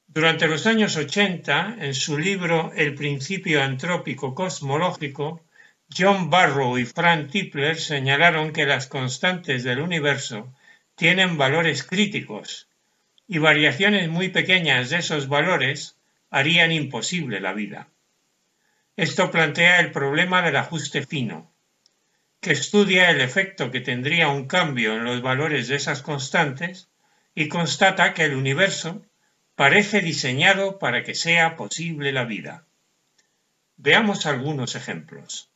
Durante 0.08 0.46
los 0.46 0.66
años 0.66 0.94
80, 0.94 1.76
en 1.80 1.94
su 1.94 2.18
libro 2.18 2.70
El 2.76 2.94
principio 2.94 3.62
antrópico 3.62 4.34
cosmológico, 4.34 5.42
John 5.90 6.28
Barrow 6.28 6.76
y 6.76 6.84
Frank 6.84 7.30
Tipler 7.30 7.80
señalaron 7.80 8.52
que 8.52 8.66
las 8.66 8.86
constantes 8.86 9.64
del 9.64 9.80
universo 9.80 10.52
tienen 10.96 11.38
valores 11.38 11.82
críticos 11.82 12.67
y 13.28 13.38
variaciones 13.38 14.08
muy 14.08 14.30
pequeñas 14.30 14.88
de 14.88 14.96
esos 14.96 15.28
valores 15.28 15.96
harían 16.30 16.72
imposible 16.72 17.40
la 17.40 17.52
vida. 17.52 17.88
Esto 18.96 19.30
plantea 19.30 19.80
el 19.80 19.92
problema 19.92 20.42
del 20.42 20.56
ajuste 20.56 21.06
fino, 21.06 21.52
que 22.40 22.52
estudia 22.52 23.10
el 23.10 23.20
efecto 23.20 23.70
que 23.70 23.80
tendría 23.80 24.28
un 24.28 24.46
cambio 24.46 24.96
en 24.96 25.04
los 25.04 25.20
valores 25.20 25.68
de 25.68 25.76
esas 25.76 26.02
constantes 26.02 26.88
y 27.34 27.48
constata 27.48 28.14
que 28.14 28.24
el 28.24 28.34
universo 28.34 29.04
parece 29.54 30.00
diseñado 30.00 30.78
para 30.78 31.02
que 31.02 31.14
sea 31.14 31.54
posible 31.54 32.12
la 32.12 32.24
vida. 32.24 32.64
Veamos 33.76 34.24
algunos 34.24 34.74
ejemplos. 34.74 35.50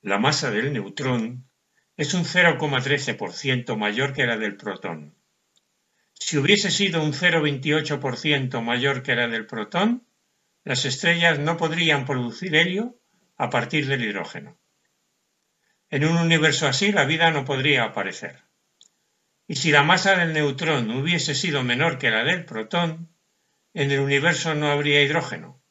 La 0.00 0.18
masa 0.18 0.50
del 0.50 0.72
neutrón 0.72 1.44
es 1.96 2.14
un 2.14 2.24
0,13% 2.24 3.76
mayor 3.76 4.14
que 4.14 4.26
la 4.26 4.38
del 4.38 4.56
protón. 4.56 5.17
Si 6.18 6.36
hubiese 6.36 6.70
sido 6.70 7.02
un 7.02 7.12
0,28% 7.12 8.60
mayor 8.62 9.02
que 9.02 9.14
la 9.14 9.28
del 9.28 9.46
protón, 9.46 10.06
las 10.64 10.84
estrellas 10.84 11.38
no 11.38 11.56
podrían 11.56 12.04
producir 12.04 12.54
helio 12.54 13.00
a 13.36 13.48
partir 13.50 13.86
del 13.86 14.04
hidrógeno. 14.04 14.58
En 15.90 16.04
un 16.04 16.16
universo 16.16 16.66
así 16.66 16.92
la 16.92 17.04
vida 17.04 17.30
no 17.30 17.44
podría 17.44 17.84
aparecer. 17.84 18.42
Y 19.46 19.56
si 19.56 19.70
la 19.70 19.82
masa 19.82 20.16
del 20.16 20.34
neutrón 20.34 20.90
hubiese 20.90 21.34
sido 21.34 21.62
menor 21.62 21.98
que 21.98 22.10
la 22.10 22.24
del 22.24 22.44
protón, 22.44 23.08
en 23.72 23.90
el 23.90 24.00
universo 24.00 24.54
no 24.54 24.70
habría 24.70 25.02
hidrógeno, 25.02 25.62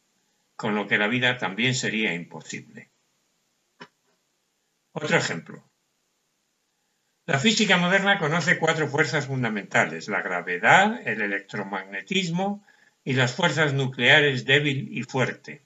con 0.56 0.74
lo 0.74 0.88
que 0.88 0.98
la 0.98 1.08
vida 1.08 1.38
también 1.38 1.76
sería 1.76 2.14
imposible. 2.14 2.90
Otro 4.94 5.16
ejemplo. 5.16 5.67
La 7.28 7.40
física 7.40 7.76
moderna 7.76 8.20
conoce 8.20 8.58
cuatro 8.58 8.88
fuerzas 8.88 9.28
fundamentales, 9.28 10.08
la 10.08 10.22
gravedad, 10.22 11.06
el 11.06 11.22
electromagnetismo 11.22 12.66
y 13.04 13.14
las 13.16 13.34
fuerzas 13.34 13.74
nucleares 13.74 14.46
débil 14.46 14.88
y 14.98 15.04
fuerte. 15.04 15.66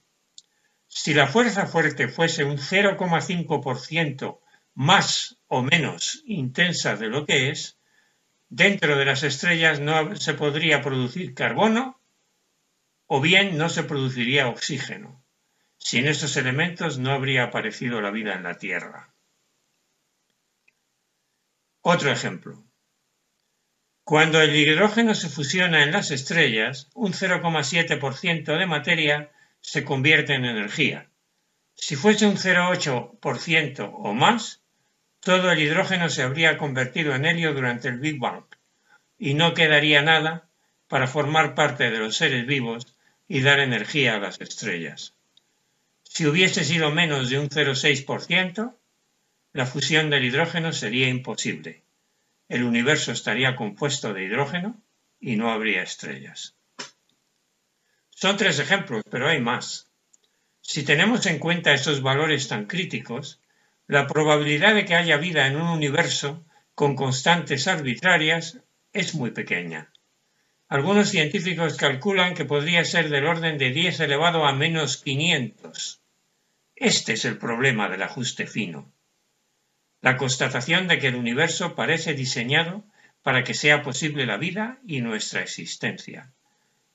Si 0.87 1.13
la 1.13 1.27
fuerza 1.27 1.67
fuerte 1.67 2.07
fuese 2.07 2.45
un 2.45 2.57
0,5% 2.57 4.39
más 4.73 5.37
o 5.45 5.61
menos 5.61 6.23
intensa 6.25 6.95
de 6.95 7.09
lo 7.09 7.27
que 7.27 7.51
es, 7.51 7.77
dentro 8.49 8.97
de 8.97 9.05
las 9.05 9.21
estrellas 9.21 9.79
no 9.79 10.15
se 10.15 10.33
podría 10.33 10.81
producir 10.81 11.35
carbono 11.35 12.01
o 13.05 13.21
bien 13.21 13.59
no 13.59 13.69
se 13.69 13.83
produciría 13.83 14.47
oxígeno. 14.47 15.23
Sin 15.77 16.07
estos 16.07 16.37
elementos 16.37 16.97
no 16.97 17.11
habría 17.11 17.43
aparecido 17.43 18.01
la 18.01 18.09
vida 18.09 18.33
en 18.33 18.41
la 18.41 18.57
Tierra. 18.57 19.10
Otro 21.81 22.11
ejemplo. 22.11 22.63
Cuando 24.03 24.41
el 24.41 24.55
hidrógeno 24.55 25.15
se 25.15 25.29
fusiona 25.29 25.83
en 25.83 25.91
las 25.91 26.11
estrellas, 26.11 26.89
un 26.93 27.13
0,7% 27.13 28.57
de 28.57 28.65
materia 28.65 29.31
se 29.61 29.83
convierte 29.83 30.33
en 30.33 30.45
energía. 30.45 31.09
Si 31.73 31.95
fuese 31.95 32.27
un 32.27 32.37
0,8% 32.37 33.91
o 33.93 34.13
más, 34.13 34.61
todo 35.19 35.51
el 35.51 35.59
hidrógeno 35.59 36.09
se 36.09 36.23
habría 36.23 36.57
convertido 36.57 37.15
en 37.15 37.25
helio 37.25 37.53
durante 37.53 37.87
el 37.87 37.99
Big 37.99 38.19
Bang 38.19 38.45
y 39.17 39.33
no 39.33 39.53
quedaría 39.53 40.01
nada 40.01 40.49
para 40.87 41.07
formar 41.07 41.55
parte 41.55 41.89
de 41.89 41.97
los 41.97 42.17
seres 42.17 42.45
vivos 42.45 42.95
y 43.27 43.41
dar 43.41 43.59
energía 43.59 44.15
a 44.15 44.19
las 44.19 44.39
estrellas. 44.41 45.15
Si 46.03 46.25
hubiese 46.25 46.63
sido 46.63 46.91
menos 46.91 47.29
de 47.29 47.39
un 47.39 47.49
0,6%, 47.49 48.75
la 49.53 49.65
fusión 49.65 50.09
del 50.09 50.23
hidrógeno 50.23 50.71
sería 50.71 51.09
imposible. 51.09 51.83
El 52.47 52.63
universo 52.63 53.11
estaría 53.11 53.55
compuesto 53.55 54.13
de 54.13 54.23
hidrógeno 54.23 54.81
y 55.19 55.35
no 55.35 55.51
habría 55.51 55.83
estrellas. 55.83 56.55
Son 58.09 58.37
tres 58.37 58.59
ejemplos, 58.59 59.03
pero 59.09 59.27
hay 59.27 59.41
más. 59.41 59.91
Si 60.61 60.83
tenemos 60.83 61.25
en 61.25 61.39
cuenta 61.39 61.73
estos 61.73 62.01
valores 62.01 62.47
tan 62.47 62.65
críticos, 62.65 63.41
la 63.87 64.07
probabilidad 64.07 64.75
de 64.75 64.85
que 64.85 64.95
haya 64.95 65.17
vida 65.17 65.47
en 65.47 65.57
un 65.57 65.67
universo 65.67 66.45
con 66.75 66.95
constantes 66.95 67.67
arbitrarias 67.67 68.59
es 68.93 69.15
muy 69.15 69.31
pequeña. 69.31 69.91
Algunos 70.69 71.09
científicos 71.09 71.75
calculan 71.75 72.33
que 72.33 72.45
podría 72.45 72.85
ser 72.85 73.09
del 73.09 73.27
orden 73.27 73.57
de 73.57 73.71
10 73.71 73.99
elevado 73.99 74.45
a 74.45 74.53
menos 74.53 74.97
500. 74.97 75.99
Este 76.75 77.13
es 77.13 77.25
el 77.25 77.37
problema 77.37 77.89
del 77.89 78.03
ajuste 78.03 78.47
fino. 78.47 78.93
La 80.01 80.17
constatación 80.17 80.87
de 80.87 80.99
que 80.99 81.07
el 81.07 81.15
universo 81.15 81.75
parece 81.75 82.13
diseñado 82.13 82.83
para 83.21 83.43
que 83.43 83.53
sea 83.53 83.83
posible 83.83 84.25
la 84.25 84.37
vida 84.37 84.79
y 84.85 85.01
nuestra 85.01 85.41
existencia. 85.41 86.31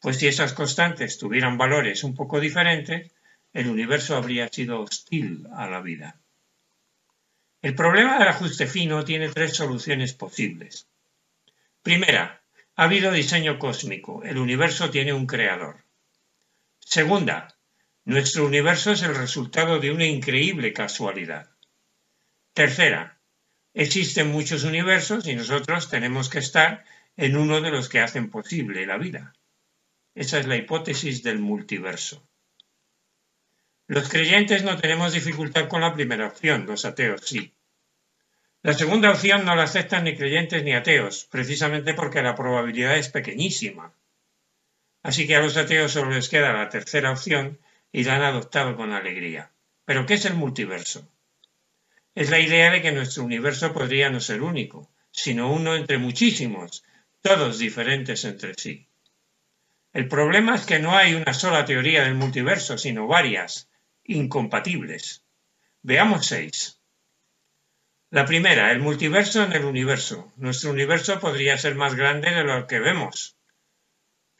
Pues 0.00 0.18
si 0.18 0.26
esas 0.26 0.52
constantes 0.52 1.18
tuvieran 1.18 1.56
valores 1.56 2.04
un 2.04 2.14
poco 2.14 2.40
diferentes, 2.40 3.12
el 3.52 3.68
universo 3.68 4.16
habría 4.16 4.48
sido 4.48 4.80
hostil 4.80 5.46
a 5.54 5.68
la 5.68 5.80
vida. 5.80 6.16
El 7.62 7.74
problema 7.74 8.18
del 8.18 8.28
ajuste 8.28 8.66
fino 8.66 9.04
tiene 9.04 9.28
tres 9.28 9.56
soluciones 9.56 10.12
posibles. 10.12 10.86
Primera, 11.82 12.42
ha 12.76 12.84
habido 12.84 13.10
diseño 13.10 13.58
cósmico, 13.58 14.22
el 14.22 14.38
universo 14.38 14.90
tiene 14.90 15.12
un 15.12 15.26
creador. 15.26 15.84
Segunda, 16.80 17.56
nuestro 18.04 18.46
universo 18.46 18.92
es 18.92 19.02
el 19.02 19.14
resultado 19.14 19.80
de 19.80 19.90
una 19.90 20.04
increíble 20.04 20.72
casualidad. 20.72 21.55
Tercera, 22.56 23.20
existen 23.74 24.32
muchos 24.32 24.64
universos 24.64 25.26
y 25.26 25.34
nosotros 25.34 25.90
tenemos 25.90 26.30
que 26.30 26.38
estar 26.38 26.86
en 27.14 27.36
uno 27.36 27.60
de 27.60 27.70
los 27.70 27.90
que 27.90 28.00
hacen 28.00 28.30
posible 28.30 28.86
la 28.86 28.96
vida. 28.96 29.34
Esa 30.14 30.38
es 30.38 30.46
la 30.46 30.56
hipótesis 30.56 31.22
del 31.22 31.38
multiverso. 31.38 32.26
Los 33.86 34.08
creyentes 34.08 34.64
no 34.64 34.78
tenemos 34.78 35.12
dificultad 35.12 35.68
con 35.68 35.82
la 35.82 35.92
primera 35.92 36.28
opción, 36.28 36.64
los 36.64 36.86
ateos 36.86 37.26
sí. 37.26 37.52
La 38.62 38.72
segunda 38.72 39.10
opción 39.10 39.44
no 39.44 39.54
la 39.54 39.64
aceptan 39.64 40.04
ni 40.04 40.16
creyentes 40.16 40.64
ni 40.64 40.72
ateos, 40.72 41.28
precisamente 41.30 41.92
porque 41.92 42.22
la 42.22 42.34
probabilidad 42.34 42.96
es 42.96 43.10
pequeñísima. 43.10 43.92
Así 45.02 45.26
que 45.26 45.36
a 45.36 45.42
los 45.42 45.58
ateos 45.58 45.92
solo 45.92 46.10
les 46.10 46.30
queda 46.30 46.54
la 46.54 46.70
tercera 46.70 47.12
opción 47.12 47.58
y 47.92 48.04
la 48.04 48.16
han 48.16 48.22
adoptado 48.22 48.76
con 48.76 48.94
alegría. 48.94 49.52
¿Pero 49.84 50.06
qué 50.06 50.14
es 50.14 50.24
el 50.24 50.32
multiverso? 50.32 51.06
Es 52.16 52.30
la 52.30 52.40
idea 52.40 52.70
de 52.70 52.80
que 52.80 52.92
nuestro 52.92 53.24
universo 53.24 53.74
podría 53.74 54.08
no 54.08 54.20
ser 54.20 54.40
único, 54.40 54.90
sino 55.10 55.52
uno 55.52 55.76
entre 55.76 55.98
muchísimos, 55.98 56.82
todos 57.20 57.58
diferentes 57.58 58.24
entre 58.24 58.54
sí. 58.54 58.88
El 59.92 60.08
problema 60.08 60.54
es 60.54 60.64
que 60.64 60.78
no 60.78 60.96
hay 60.96 61.12
una 61.14 61.34
sola 61.34 61.66
teoría 61.66 62.04
del 62.04 62.14
multiverso, 62.14 62.78
sino 62.78 63.06
varias, 63.06 63.68
incompatibles. 64.02 65.24
Veamos 65.82 66.24
seis. 66.24 66.80
La 68.10 68.24
primera, 68.24 68.72
el 68.72 68.80
multiverso 68.80 69.44
en 69.44 69.52
el 69.52 69.66
universo. 69.66 70.32
Nuestro 70.36 70.70
universo 70.70 71.20
podría 71.20 71.58
ser 71.58 71.74
más 71.74 71.96
grande 71.96 72.30
de 72.30 72.44
lo 72.44 72.66
que 72.66 72.80
vemos. 72.80 73.36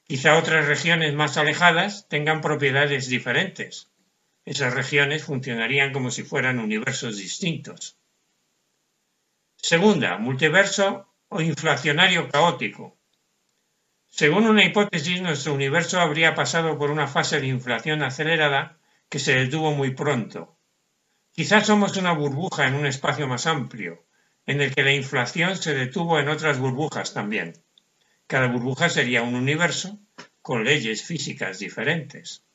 Quizá 0.05 0.39
otras 0.39 0.66
regiones 0.66 1.12
más 1.12 1.37
alejadas 1.37 2.09
tengan 2.09 2.41
propiedades 2.41 3.09
diferentes. 3.09 3.91
Esas 4.47 4.72
regiones 4.72 5.24
funcionarían 5.24 5.92
como 5.92 6.12
si 6.12 6.22
fueran 6.22 6.61
universos 6.61 7.16
distintos. 7.16 7.99
Segunda, 9.57 10.18
multiverso 10.18 11.12
o 11.28 11.40
inflacionario 11.40 12.28
caótico. 12.28 12.97
Según 14.07 14.47
una 14.47 14.64
hipótesis, 14.64 15.20
nuestro 15.20 15.53
universo 15.53 16.01
habría 16.01 16.36
pasado 16.36 16.78
por 16.78 16.92
una 16.92 17.09
fase 17.09 17.40
de 17.40 17.49
inflación 17.49 18.05
acelerada 18.05 18.78
que 19.09 19.18
se 19.18 19.34
detuvo 19.34 19.72
muy 19.72 19.90
pronto. 19.90 20.57
Quizás 21.32 21.66
somos 21.66 21.97
una 21.97 22.12
burbuja 22.12 22.68
en 22.68 22.74
un 22.74 22.86
espacio 22.86 23.26
más 23.26 23.49
amplio, 23.49 24.07
en 24.47 24.61
el 24.61 24.72
que 24.72 24.84
la 24.84 24.92
inflación 24.92 25.57
se 25.57 25.74
detuvo 25.74 26.20
en 26.20 26.28
otras 26.28 26.61
burbujas 26.61 27.12
también. 27.12 27.64
Cada 28.28 28.47
burbuja 28.47 28.88
sería 28.88 29.22
un 29.22 29.34
universo 29.34 29.99
con 30.40 30.62
leyes 30.62 31.03
físicas 31.03 31.59
diferentes. 31.59 32.45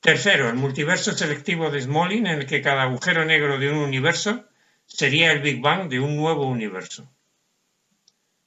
Tercero, 0.00 0.48
el 0.48 0.54
multiverso 0.54 1.12
selectivo 1.12 1.70
de 1.70 1.80
Smolin, 1.80 2.28
en 2.28 2.38
el 2.38 2.46
que 2.46 2.62
cada 2.62 2.82
agujero 2.84 3.24
negro 3.24 3.58
de 3.58 3.72
un 3.72 3.78
universo 3.78 4.44
sería 4.86 5.32
el 5.32 5.40
Big 5.40 5.60
Bang 5.60 5.88
de 5.88 5.98
un 5.98 6.16
nuevo 6.16 6.46
universo. 6.46 7.10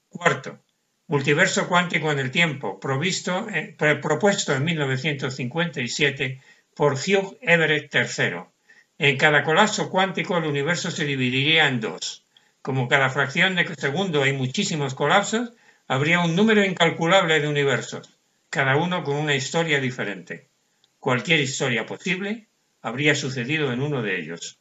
Cuarto, 0.08 0.60
multiverso 1.08 1.68
cuántico 1.68 2.10
en 2.10 2.20
el 2.20 2.32
tiempo, 2.32 2.80
provisto, 2.80 3.50
eh, 3.50 3.76
propuesto 4.02 4.56
en 4.56 4.64
1957 4.64 6.42
por 6.74 6.94
Hugh 6.94 7.38
Everett 7.42 7.94
III. 7.94 8.46
En 8.98 9.18
cada 9.18 9.44
colapso 9.44 9.90
cuántico 9.90 10.38
el 10.38 10.46
universo 10.46 10.90
se 10.90 11.04
dividiría 11.04 11.68
en 11.68 11.82
dos. 11.82 12.24
Como 12.62 12.88
cada 12.88 13.10
fracción 13.10 13.56
de 13.56 13.76
segundo 13.76 14.24
hay 14.24 14.32
muchísimos 14.32 14.94
colapsos, 14.94 15.52
habría 15.88 16.22
un 16.22 16.34
número 16.34 16.64
incalculable 16.64 17.42
de 17.42 17.50
universos, 17.50 18.18
cada 18.50 18.78
uno 18.78 19.04
con 19.04 19.18
una 19.18 19.36
historia 19.36 19.82
diferente. 19.82 20.51
Cualquier 21.02 21.40
historia 21.40 21.88
posible 21.88 22.48
habría 22.84 23.16
sucedido 23.16 23.74
en 23.74 23.82
uno 23.82 24.04
de 24.04 24.20
ellos. 24.20 24.60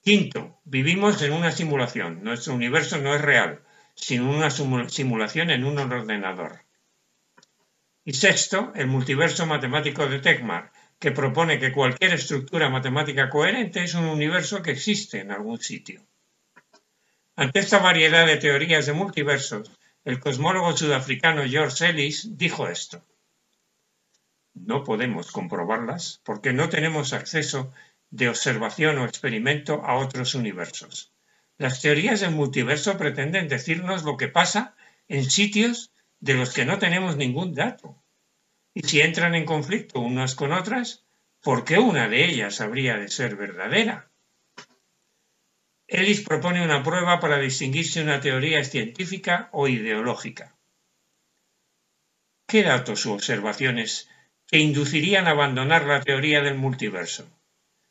Quinto, 0.00 0.58
vivimos 0.64 1.20
en 1.20 1.34
una 1.34 1.52
simulación. 1.52 2.24
Nuestro 2.24 2.54
universo 2.54 2.96
no 2.96 3.14
es 3.14 3.20
real, 3.20 3.60
sino 3.94 4.30
una 4.30 4.48
simulación 4.48 5.50
en 5.50 5.64
un 5.64 5.78
ordenador. 5.78 6.62
Y 8.06 8.14
sexto, 8.14 8.72
el 8.74 8.86
multiverso 8.86 9.44
matemático 9.44 10.06
de 10.06 10.18
Tekmar, 10.18 10.72
que 10.98 11.12
propone 11.12 11.58
que 11.58 11.72
cualquier 11.72 12.14
estructura 12.14 12.70
matemática 12.70 13.28
coherente 13.28 13.84
es 13.84 13.92
un 13.92 14.06
universo 14.06 14.62
que 14.62 14.70
existe 14.70 15.20
en 15.20 15.30
algún 15.30 15.60
sitio. 15.60 16.06
Ante 17.36 17.58
esta 17.58 17.80
variedad 17.80 18.26
de 18.26 18.38
teorías 18.38 18.86
de 18.86 18.94
multiversos, 18.94 19.70
el 20.06 20.18
cosmólogo 20.20 20.74
sudafricano 20.74 21.42
George 21.46 21.86
Ellis 21.86 22.38
dijo 22.38 22.66
esto. 22.66 23.04
No 24.56 24.84
podemos 24.84 25.30
comprobarlas 25.32 26.22
porque 26.24 26.54
no 26.54 26.70
tenemos 26.70 27.12
acceso 27.12 27.72
de 28.10 28.30
observación 28.30 28.96
o 28.98 29.04
experimento 29.04 29.84
a 29.84 29.96
otros 29.96 30.34
universos. 30.34 31.12
Las 31.58 31.82
teorías 31.82 32.20
del 32.20 32.30
multiverso 32.30 32.96
pretenden 32.96 33.48
decirnos 33.48 34.02
lo 34.02 34.16
que 34.16 34.28
pasa 34.28 34.74
en 35.08 35.30
sitios 35.30 35.92
de 36.20 36.34
los 36.34 36.54
que 36.54 36.64
no 36.64 36.78
tenemos 36.78 37.16
ningún 37.16 37.54
dato. 37.54 38.02
Y 38.72 38.82
si 38.82 39.00
entran 39.00 39.34
en 39.34 39.44
conflicto 39.44 40.00
unas 40.00 40.34
con 40.34 40.52
otras, 40.52 41.04
¿por 41.42 41.64
qué 41.64 41.78
una 41.78 42.08
de 42.08 42.24
ellas 42.24 42.60
habría 42.62 42.96
de 42.96 43.08
ser 43.08 43.36
verdadera? 43.36 44.10
Ellis 45.86 46.22
propone 46.22 46.64
una 46.64 46.82
prueba 46.82 47.20
para 47.20 47.38
distinguir 47.38 47.86
si 47.86 48.00
una 48.00 48.20
teoría 48.20 48.58
es 48.58 48.70
científica 48.70 49.50
o 49.52 49.68
ideológica. 49.68 50.56
¿Qué 52.48 52.62
datos 52.62 53.04
u 53.06 53.12
observaciones 53.12 54.08
te 54.48 54.58
inducirían 54.58 55.26
a 55.26 55.30
abandonar 55.30 55.84
la 55.84 56.00
teoría 56.00 56.40
del 56.40 56.56
multiverso? 56.56 57.28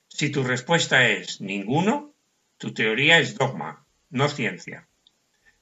Si 0.07 0.29
tu 0.29 0.43
respuesta 0.43 1.07
es 1.09 1.41
ninguno, 1.41 2.13
tu 2.57 2.73
teoría 2.73 3.19
es 3.19 3.37
dogma, 3.37 3.85
no 4.09 4.29
ciencia. 4.29 4.87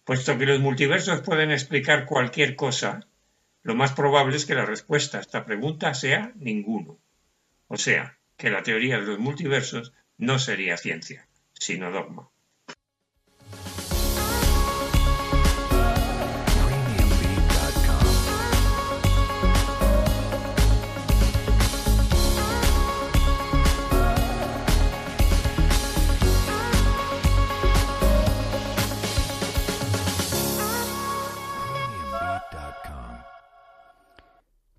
Puesto 0.03 0.37
que 0.37 0.45
los 0.45 0.59
multiversos 0.59 1.21
pueden 1.21 1.51
explicar 1.51 2.05
cualquier 2.05 2.55
cosa, 2.55 3.07
lo 3.63 3.73
más 3.73 3.93
probable 3.93 4.35
es 4.35 4.45
que 4.45 4.53
la 4.53 4.65
respuesta 4.65 5.17
a 5.17 5.21
esta 5.21 5.45
pregunta 5.45 5.93
sea 5.93 6.33
ninguno. 6.35 6.99
O 7.67 7.77
sea, 7.77 8.19
que 8.37 8.51
la 8.51 8.61
teoría 8.61 8.99
de 8.99 9.07
los 9.07 9.19
multiversos 9.19 9.93
no 10.17 10.37
sería 10.37 10.77
ciencia, 10.77 11.27
sino 11.53 11.89
dogma. 11.89 12.29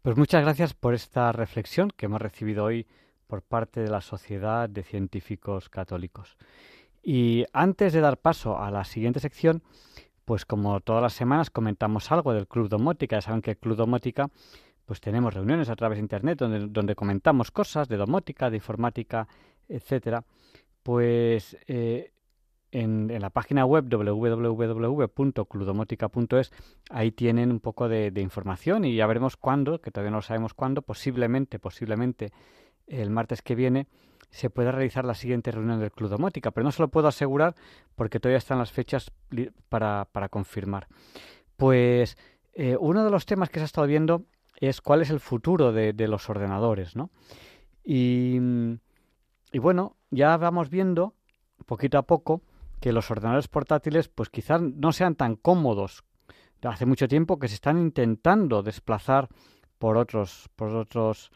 Pues 0.05 0.19
muchas 0.19 0.43
gracias 0.43 0.75
por 0.75 0.93
esta 0.93 1.33
reflexión 1.33 1.89
que 1.89 2.05
hemos 2.05 2.21
recibido 2.21 2.65
hoy 2.65 2.87
por 3.27 3.41
parte 3.41 3.81
de 3.81 3.89
la 3.89 4.03
Sociedad 4.03 4.69
de 4.69 4.83
Científicos 4.83 5.71
Católicos. 5.71 6.37
Y 7.03 7.47
antes 7.55 7.95
de 7.95 8.03
dar 8.03 8.19
paso 8.19 8.59
a 8.59 8.71
la 8.71 8.85
siguiente 8.85 9.19
sección, 9.19 9.63
pues 10.27 10.45
como 10.45 10.81
todas 10.81 11.01
las 11.01 11.15
semanas 11.15 11.49
comentamos 11.49 12.13
algo 12.13 12.35
del 12.35 12.47
Club 12.47 12.69
Domótica. 12.69 13.17
Ya 13.17 13.23
saben 13.23 13.41
que 13.41 13.53
el 13.53 13.57
Club 13.57 13.77
Domótica, 13.77 14.29
pues 14.85 15.01
tenemos 15.01 15.33
reuniones 15.33 15.71
a 15.71 15.75
través 15.75 15.97
de 15.97 16.03
Internet 16.03 16.39
donde, 16.39 16.67
donde 16.67 16.95
comentamos 16.95 17.51
cosas 17.51 17.89
de 17.89 17.97
domótica, 17.97 18.51
de 18.51 18.57
informática, 18.57 19.27
etcétera. 19.71 20.23
Pues 20.83 21.57
eh, 21.67 22.13
en, 22.75 23.11
la 23.21 23.31
página 23.31 23.65
web 23.65 23.89
www.cludomotica.es. 23.89 26.53
Ahí 26.91 27.13
tienen 27.13 27.53
un 27.53 27.61
poco 27.61 27.89
de, 27.89 28.13
información 28.21 28.85
y 28.85 28.97
ya 28.97 29.07
veremos 29.07 29.37
cuándo, 29.37 29.81
que 29.81 29.93
todavía 29.93 30.11
no 30.11 30.21
sabemos 30.23 30.55
cuándo, 30.55 30.83
posiblemente, 30.83 31.59
posiblemente 31.59 32.33
el 32.87 33.09
martes 33.11 33.43
que 33.43 33.55
viene 33.55 33.87
se 34.31 34.49
pueda 34.51 34.73
realizar 34.73 35.05
la 35.05 35.15
siguiente 35.15 35.53
reunión 35.53 35.79
del 35.79 35.93
Club 35.93 36.11
Domótica, 36.11 36.51
pero 36.51 36.65
no 36.65 36.73
se 36.73 36.83
lo 36.83 36.89
puedo 36.89 37.07
asegurar 37.07 37.55
porque 37.95 38.19
todavía 38.19 38.39
están 38.39 38.59
las 38.59 38.73
fechas 38.73 39.13
para, 39.69 40.09
confirmar. 40.29 40.89
Pues 41.57 42.19
eh, 42.53 42.77
uno 42.81 43.05
de 43.05 43.11
los 43.11 43.27
temas 43.27 43.49
que 43.49 43.61
se 43.61 43.63
ha 43.63 43.67
estado 43.67 43.87
viendo 43.87 44.25
es 44.57 44.81
cuál 44.81 45.03
es 45.03 45.11
el 45.11 45.21
futuro 45.21 45.73
de, 45.73 45.93
de 45.93 46.09
los 46.09 46.29
ordenadores, 46.29 46.97
¿no? 46.97 47.11
Y, 47.85 48.41
y 49.53 49.59
bueno, 49.61 49.95
ya 50.11 50.37
vamos 50.37 50.69
viendo 50.69 51.15
poquito 51.65 51.97
a 51.99 52.03
poco 52.03 52.43
que 52.85 52.93
los 52.93 53.11
ordenadores 53.11 53.49
portátiles 53.49 54.09
pues 54.09 54.29
quizás 54.29 54.61
no 54.61 54.93
sean 54.93 55.15
tan 55.15 55.37
cómodos. 55.37 56.05
Hace 56.61 56.85
mucho 56.85 57.09
tiempo 57.09 57.39
que 57.39 57.49
se 57.49 57.55
están 57.55 57.79
intentando 57.79 58.63
desplazar 58.63 59.31
por 59.79 59.97
otros, 59.97 60.51
por 60.55 60.77
otros 60.77 61.31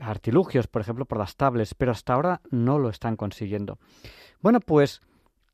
artilugios, 0.00 0.66
por 0.66 0.82
ejemplo, 0.82 1.04
por 1.04 1.18
las 1.18 1.36
tablets, 1.36 1.76
pero 1.76 1.92
hasta 1.92 2.14
ahora 2.14 2.40
no 2.50 2.80
lo 2.80 2.88
están 2.88 3.14
consiguiendo. 3.14 3.78
Bueno, 4.40 4.58
pues 4.58 5.00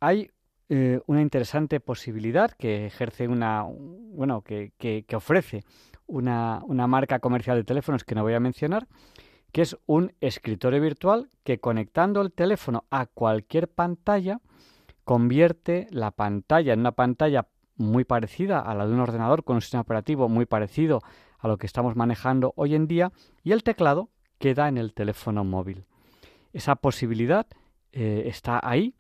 hay 0.01 0.31
eh, 0.71 1.01
una 1.05 1.21
interesante 1.21 1.81
posibilidad 1.81 2.53
que 2.53 2.87
ejerce 2.87 3.29
una, 3.29 3.67
bueno, 3.69 4.41
que, 4.41 4.73
que, 4.79 5.05
que 5.07 5.17
ofrece 5.17 5.65
una, 6.07 6.63
una 6.65 6.87
marca 6.87 7.19
comercial 7.19 7.59
de 7.59 7.65
teléfonos 7.65 8.05
que 8.05 8.15
no 8.15 8.23
voy 8.23 8.33
a 8.33 8.41
mencionar, 8.41 8.89
que 9.53 9.61
es 9.61 9.77
un 9.85 10.15
escritorio 10.23 10.81
virtual 10.81 11.29
que 11.45 11.61
conectando 11.61 12.23
el 12.23 12.33
teléfono 12.33 12.87
a 12.89 13.05
cualquier 13.05 13.69
pantalla 13.69 14.41
convierte 15.07 15.87
la 15.91 16.11
pantalla 16.11 16.73
en 16.73 16.81
una 16.81 16.91
pantalla 16.91 17.47
muy 17.77 18.05
parecida 18.05 18.59
a 18.59 18.75
la 18.75 18.89
de 18.89 18.93
un 18.93 18.99
ordenador 18.99 19.45
con 19.45 19.55
un 19.55 19.63
sistema 19.63 19.83
operativo 19.83 20.29
muy 20.29 20.47
parecido 20.47 21.01
a 21.39 21.47
lo 21.47 21.59
que 21.59 21.67
estamos 21.67 21.95
manejando 21.95 22.53
hoy 22.57 22.75
en 22.75 22.89
día 22.89 23.13
y 23.45 23.53
el 23.53 23.63
teclado 23.63 24.11
queda 24.41 24.67
en 24.67 24.79
el 24.79 24.95
teléfono 24.95 25.45
móvil. 25.45 25.85
Esa 26.53 26.75
posibilidad 26.75 27.47
eh, 27.93 28.25
está 28.27 28.61
ahí, 28.61 28.97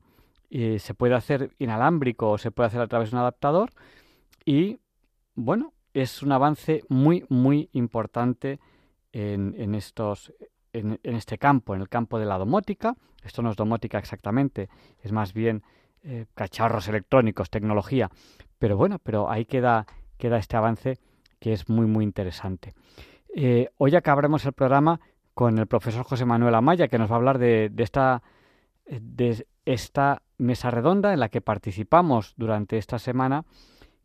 eh, 0.49 0.79
se 0.79 0.95
puede 0.95 1.17
hacer 1.17 1.51
inalámbrico 1.59 2.31
o 2.31 2.39
se 2.39 2.53
puede 2.53 2.69
hacer 2.69 2.83
a 2.83 2.87
través 2.87 3.11
de 3.11 3.17
un 3.17 3.23
adaptador 3.23 3.73
y 4.45 4.79
bueno, 5.35 5.73
es 5.93 6.23
un 6.23 6.31
avance 6.31 6.85
muy 6.89 7.25
muy 7.29 7.69
importante 7.73 8.61
en, 9.11 9.75
estos 9.75 10.33
en, 10.73 11.01
este 11.03 11.37
campo, 11.37 11.75
en 11.75 11.81
el 11.81 11.89
campo 11.89 12.21
de 12.21 12.27
la 12.27 12.39
domótica. 12.39 12.95
Esto 13.25 13.43
no 13.43 13.51
es 13.51 13.57
domótica 13.57 13.99
exactamente, 13.99 14.69
es 15.03 15.11
más 15.11 15.33
bien 15.33 15.65
eh, 16.09 16.27
cacharros 16.37 16.87
electrónicos, 16.87 17.51
tecnología. 17.51 18.09
Pero 18.59 18.77
bueno, 18.77 19.01
pero 19.01 19.29
ahí 19.29 19.45
queda, 19.45 19.87
queda 20.19 20.39
este 20.39 20.57
avance 20.57 20.99
que 21.41 21.53
es 21.53 21.69
muy, 21.69 21.87
muy 21.87 22.05
interesante. 22.05 22.75
Eh, 23.35 23.71
hoy 23.79 23.97
acabaremos 23.97 24.45
el 24.47 24.53
programa 24.53 25.01
con 25.35 25.59
el 25.59 25.67
profesor 25.67 26.05
José 26.05 26.25
Manuel 26.25 26.55
Amaya, 26.55 26.87
que 26.87 26.97
nos 26.97 27.11
va 27.11 27.17
a 27.17 27.19
hablar 27.19 27.39
de, 27.39 27.73
esta, 27.79 28.23
de 28.87 29.47
esta 29.65 30.23
mesa 30.39 30.71
redonda 30.71 31.13
en 31.13 31.19
la 31.19 31.29
que 31.29 31.41
participamos 31.41 32.35
durante 32.37 32.79
esta 32.79 33.01
semana, 33.01 33.45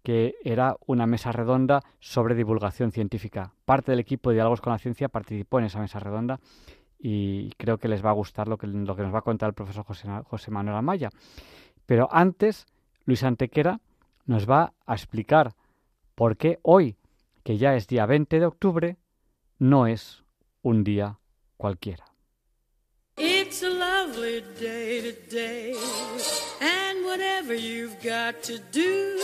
que 0.02 0.34
era 0.44 0.78
una 0.88 1.06
mesa 1.06 1.32
redonda 1.32 1.82
sobre 2.00 2.34
divulgación 2.34 2.92
científica. 2.92 3.54
Parte 3.64 3.92
del 3.92 4.00
equipo 4.00 4.32
de 4.32 4.38
Diálogos 4.38 4.60
con 4.60 4.74
la 4.74 4.80
Ciencia 4.80 5.08
participó 5.08 5.60
en 5.60 5.66
esa 5.66 5.80
mesa 5.80 6.00
redonda 6.00 6.40
y 6.98 7.52
creo 7.58 7.78
que 7.78 7.88
les 7.88 8.04
va 8.04 8.10
a 8.10 8.14
gustar 8.14 8.48
lo 8.48 8.58
que, 8.58 8.68
lo 8.68 8.96
que 8.96 9.04
nos 9.04 9.14
va 9.14 9.20
a 9.20 9.24
contar 9.24 9.50
el 9.50 9.54
profesor 9.54 9.84
José, 9.84 10.08
José 10.26 10.52
Manuel 10.52 10.78
Amaya. 10.78 11.10
Pero 11.92 12.08
antes, 12.10 12.68
Luis 13.04 13.22
Antequera 13.22 13.82
nos 14.26 14.50
va 14.50 14.72
a 14.86 14.94
explicar 14.94 15.56
por 16.16 16.38
qué 16.38 16.58
hoy, 16.62 16.96
que 17.44 17.58
ya 17.58 17.76
es 17.76 17.88
día 17.88 18.06
20 18.06 18.40
de 18.40 18.46
octubre, 18.46 18.98
no 19.60 19.88
es 19.88 20.24
un 20.62 20.86
día 20.86 21.20
cualquiera. 21.58 22.06
It's 23.18 23.62
a 23.62 23.70
lovely 23.70 24.42
day 24.58 25.02
today, 25.02 25.76
and 26.62 27.04
whatever 27.04 27.54
you've 27.54 28.02
got 28.02 28.42
to 28.44 28.58
do, 28.72 29.18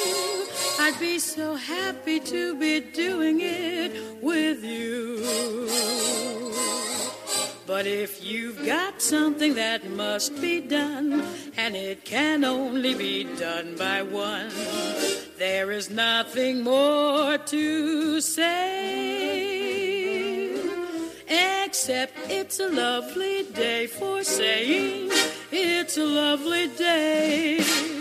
I'd 0.77 0.99
be 0.99 1.19
so 1.19 1.55
happy 1.55 2.19
to 2.19 2.53
be 2.59 2.81
doing 2.81 3.39
it 3.39 3.93
with 4.21 4.61
you. 4.61 6.46
But 7.67 7.85
if 7.85 8.23
you've 8.23 8.65
got 8.65 9.01
something 9.01 9.55
that 9.55 9.89
must 9.89 10.39
be 10.39 10.61
done, 10.61 11.21
and 11.57 11.75
it 11.75 12.05
can 12.05 12.45
only 12.45 12.95
be 12.95 13.25
done 13.25 13.75
by 13.75 14.03
one, 14.03 14.49
there 15.37 15.73
is 15.73 15.89
nothing 15.89 16.63
more 16.63 17.37
to 17.37 18.21
say. 18.21 19.57
Except 21.27 22.13
it's 22.29 22.61
a 22.61 22.69
lovely 22.69 23.43
day 23.43 23.87
for 23.87 24.23
saying 24.23 25.11
it's 25.51 25.97
a 25.97 26.05
lovely 26.05 26.69
day. 26.69 27.96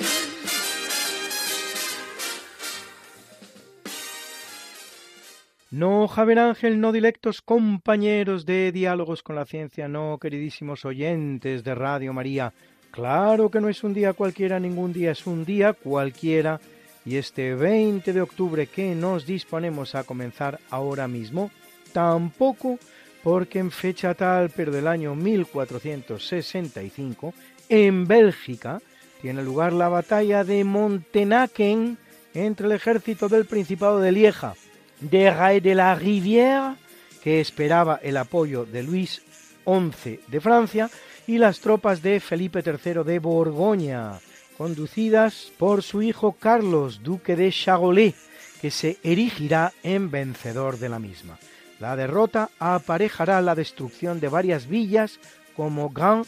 No, 5.76 6.08
Javier 6.08 6.38
Ángel, 6.38 6.80
no 6.80 6.90
directos 6.90 7.42
compañeros 7.42 8.46
de 8.46 8.72
Diálogos 8.72 9.22
con 9.22 9.36
la 9.36 9.44
Ciencia, 9.44 9.88
no, 9.88 10.16
queridísimos 10.18 10.86
oyentes 10.86 11.64
de 11.64 11.74
Radio 11.74 12.14
María. 12.14 12.54
Claro 12.90 13.50
que 13.50 13.60
no 13.60 13.68
es 13.68 13.84
un 13.84 13.92
día 13.92 14.14
cualquiera, 14.14 14.58
ningún 14.58 14.94
día 14.94 15.10
es 15.10 15.26
un 15.26 15.44
día 15.44 15.74
cualquiera. 15.74 16.62
Y 17.04 17.16
este 17.16 17.54
20 17.54 18.14
de 18.14 18.22
octubre 18.22 18.68
que 18.68 18.94
nos 18.94 19.26
disponemos 19.26 19.94
a 19.94 20.04
comenzar 20.04 20.60
ahora 20.70 21.08
mismo, 21.08 21.50
tampoco 21.92 22.78
porque 23.22 23.58
en 23.58 23.70
fecha 23.70 24.14
tal, 24.14 24.48
pero 24.48 24.72
del 24.72 24.88
año 24.88 25.14
1465, 25.14 27.34
en 27.68 28.06
Bélgica, 28.06 28.80
tiene 29.20 29.42
lugar 29.42 29.74
la 29.74 29.90
batalla 29.90 30.42
de 30.42 30.64
Montenaken 30.64 31.98
entre 32.32 32.66
el 32.66 32.72
ejército 32.72 33.28
del 33.28 33.44
Principado 33.44 34.00
de 34.00 34.12
Lieja 34.12 34.54
de 35.00 35.30
Ray 35.30 35.60
de 35.60 35.74
la 35.74 35.94
Rivière, 35.94 36.76
que 37.22 37.40
esperaba 37.40 38.00
el 38.02 38.16
apoyo 38.16 38.64
de 38.64 38.82
Luis 38.82 39.22
XI 39.64 40.20
de 40.28 40.40
Francia, 40.40 40.90
y 41.26 41.38
las 41.38 41.60
tropas 41.60 42.02
de 42.02 42.20
Felipe 42.20 42.62
III 42.64 43.02
de 43.04 43.18
Borgoña, 43.18 44.20
conducidas 44.56 45.52
por 45.58 45.82
su 45.82 46.02
hijo 46.02 46.32
Carlos, 46.32 47.02
duque 47.02 47.36
de 47.36 47.50
Charolais, 47.50 48.14
que 48.60 48.70
se 48.70 48.98
erigirá 49.02 49.72
en 49.82 50.10
vencedor 50.10 50.78
de 50.78 50.88
la 50.88 50.98
misma. 50.98 51.38
La 51.78 51.96
derrota 51.96 52.50
aparejará 52.58 53.42
la 53.42 53.54
destrucción 53.54 54.18
de 54.20 54.28
varias 54.28 54.66
villas 54.66 55.18
como 55.54 55.90
Grand 55.90 56.24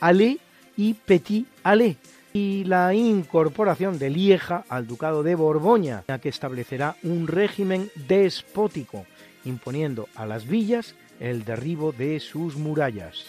Allée 0.00 0.38
y 0.76 0.94
Petit 0.94 1.46
Allée, 1.62 1.96
y 2.32 2.64
la 2.64 2.94
incorporación 2.94 3.98
de 3.98 4.10
Lieja 4.10 4.64
al 4.68 4.86
Ducado 4.86 5.22
de 5.22 5.34
Borgoña, 5.34 6.04
que 6.22 6.28
establecerá 6.28 6.96
un 7.02 7.26
régimen 7.26 7.90
despótico, 8.08 9.06
imponiendo 9.44 10.08
a 10.14 10.26
las 10.26 10.46
villas 10.46 10.94
el 11.18 11.44
derribo 11.44 11.92
de 11.92 12.20
sus 12.20 12.56
murallas. 12.56 13.24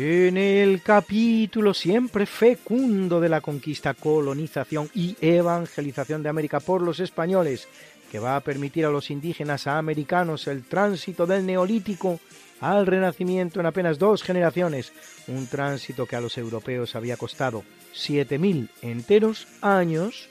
En 0.00 0.36
el 0.36 0.80
capítulo 0.82 1.74
siempre 1.74 2.24
fecundo 2.24 3.18
de 3.18 3.28
la 3.28 3.40
conquista, 3.40 3.94
colonización 3.94 4.88
y 4.94 5.16
evangelización 5.20 6.22
de 6.22 6.28
América 6.28 6.60
por 6.60 6.82
los 6.82 7.00
españoles, 7.00 7.66
que 8.10 8.18
va 8.18 8.36
a 8.36 8.40
permitir 8.40 8.86
a 8.86 8.90
los 8.90 9.10
indígenas 9.10 9.66
americanos 9.66 10.46
el 10.46 10.64
tránsito 10.64 11.26
del 11.26 11.44
neolítico 11.44 12.20
al 12.60 12.86
renacimiento 12.86 13.60
en 13.60 13.66
apenas 13.66 13.98
dos 13.98 14.22
generaciones, 14.22 14.92
un 15.28 15.46
tránsito 15.46 16.06
que 16.06 16.16
a 16.16 16.20
los 16.20 16.36
europeos 16.38 16.96
había 16.96 17.16
costado 17.16 17.62
7.000 17.94 18.68
enteros 18.82 19.46
años, 19.60 20.28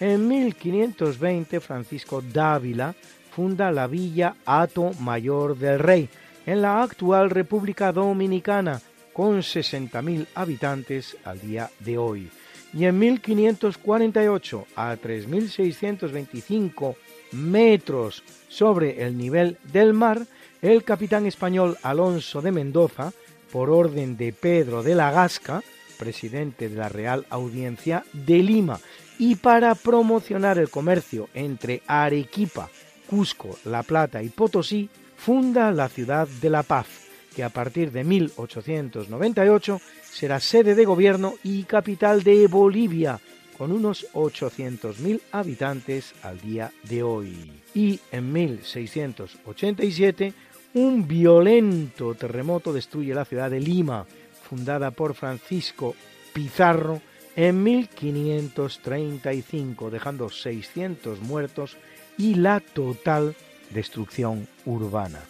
en 0.00 0.28
1520 0.28 1.60
Francisco 1.60 2.22
Dávila 2.22 2.94
funda 3.30 3.70
la 3.70 3.86
villa 3.86 4.36
Hato 4.44 4.92
Mayor 5.00 5.56
del 5.56 5.78
Rey, 5.78 6.08
en 6.46 6.62
la 6.62 6.82
actual 6.82 7.30
República 7.30 7.92
Dominicana, 7.92 8.80
con 9.12 9.38
60.000 9.38 10.26
habitantes 10.34 11.16
al 11.24 11.40
día 11.40 11.70
de 11.80 11.98
hoy. 11.98 12.30
Y 12.72 12.84
en 12.84 12.98
1548, 12.98 14.66
a 14.76 14.96
3.625 14.96 16.96
metros 17.32 18.22
sobre 18.48 19.02
el 19.04 19.16
nivel 19.16 19.58
del 19.72 19.94
mar, 19.94 20.26
el 20.62 20.84
capitán 20.84 21.26
español 21.26 21.76
Alonso 21.82 22.42
de 22.42 22.52
Mendoza, 22.52 23.12
por 23.52 23.70
orden 23.70 24.16
de 24.16 24.32
Pedro 24.32 24.82
de 24.82 24.94
la 24.94 25.10
Gasca, 25.10 25.62
presidente 25.98 26.68
de 26.68 26.76
la 26.76 26.88
Real 26.88 27.26
Audiencia 27.30 28.04
de 28.12 28.38
Lima, 28.38 28.80
y 29.18 29.36
para 29.36 29.74
promocionar 29.74 30.58
el 30.58 30.70
comercio 30.70 31.28
entre 31.34 31.82
Arequipa, 31.86 32.68
Cusco, 33.08 33.58
La 33.64 33.82
Plata 33.82 34.22
y 34.22 34.28
Potosí, 34.28 34.88
funda 35.16 35.72
la 35.72 35.88
ciudad 35.88 36.28
de 36.28 36.50
La 36.50 36.62
Paz, 36.62 36.86
que 37.34 37.42
a 37.42 37.48
partir 37.48 37.90
de 37.90 38.04
1898 38.04 39.80
será 40.02 40.40
sede 40.40 40.74
de 40.74 40.84
gobierno 40.84 41.34
y 41.42 41.64
capital 41.64 42.22
de 42.22 42.46
Bolivia, 42.46 43.20
con 43.58 43.72
unos 43.72 44.06
800.000 44.14 45.20
habitantes 45.32 46.14
al 46.22 46.40
día 46.40 46.72
de 46.84 47.02
hoy. 47.02 47.50
Y 47.74 47.98
en 48.12 48.32
1687, 48.32 50.32
un 50.74 51.08
violento 51.08 52.14
terremoto 52.14 52.72
destruye 52.72 53.12
la 53.14 53.24
ciudad 53.24 53.50
de 53.50 53.58
Lima, 53.60 54.06
fundada 54.48 54.92
por 54.92 55.14
Francisco 55.14 55.96
Pizarro 56.32 57.02
en 57.34 57.60
1535, 57.62 59.90
dejando 59.90 60.30
600 60.30 61.20
muertos 61.20 61.76
y 62.16 62.36
la 62.36 62.60
total 62.60 63.34
destrucción 63.70 64.46
urbana. 64.64 65.20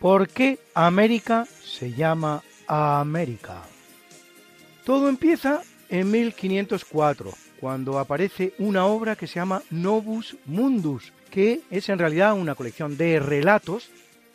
¿Por 0.00 0.28
qué 0.28 0.58
América 0.74 1.46
se 1.64 1.92
llama 1.92 2.42
América? 2.68 3.64
Todo 4.86 5.08
empieza 5.08 5.62
en 5.88 6.12
1504, 6.12 7.32
cuando 7.58 7.98
aparece 7.98 8.54
una 8.58 8.86
obra 8.86 9.16
que 9.16 9.26
se 9.26 9.34
llama 9.34 9.64
Novus 9.68 10.36
Mundus, 10.44 11.12
que 11.28 11.62
es 11.72 11.88
en 11.88 11.98
realidad 11.98 12.34
una 12.34 12.54
colección 12.54 12.96
de 12.96 13.18
relatos, 13.18 13.90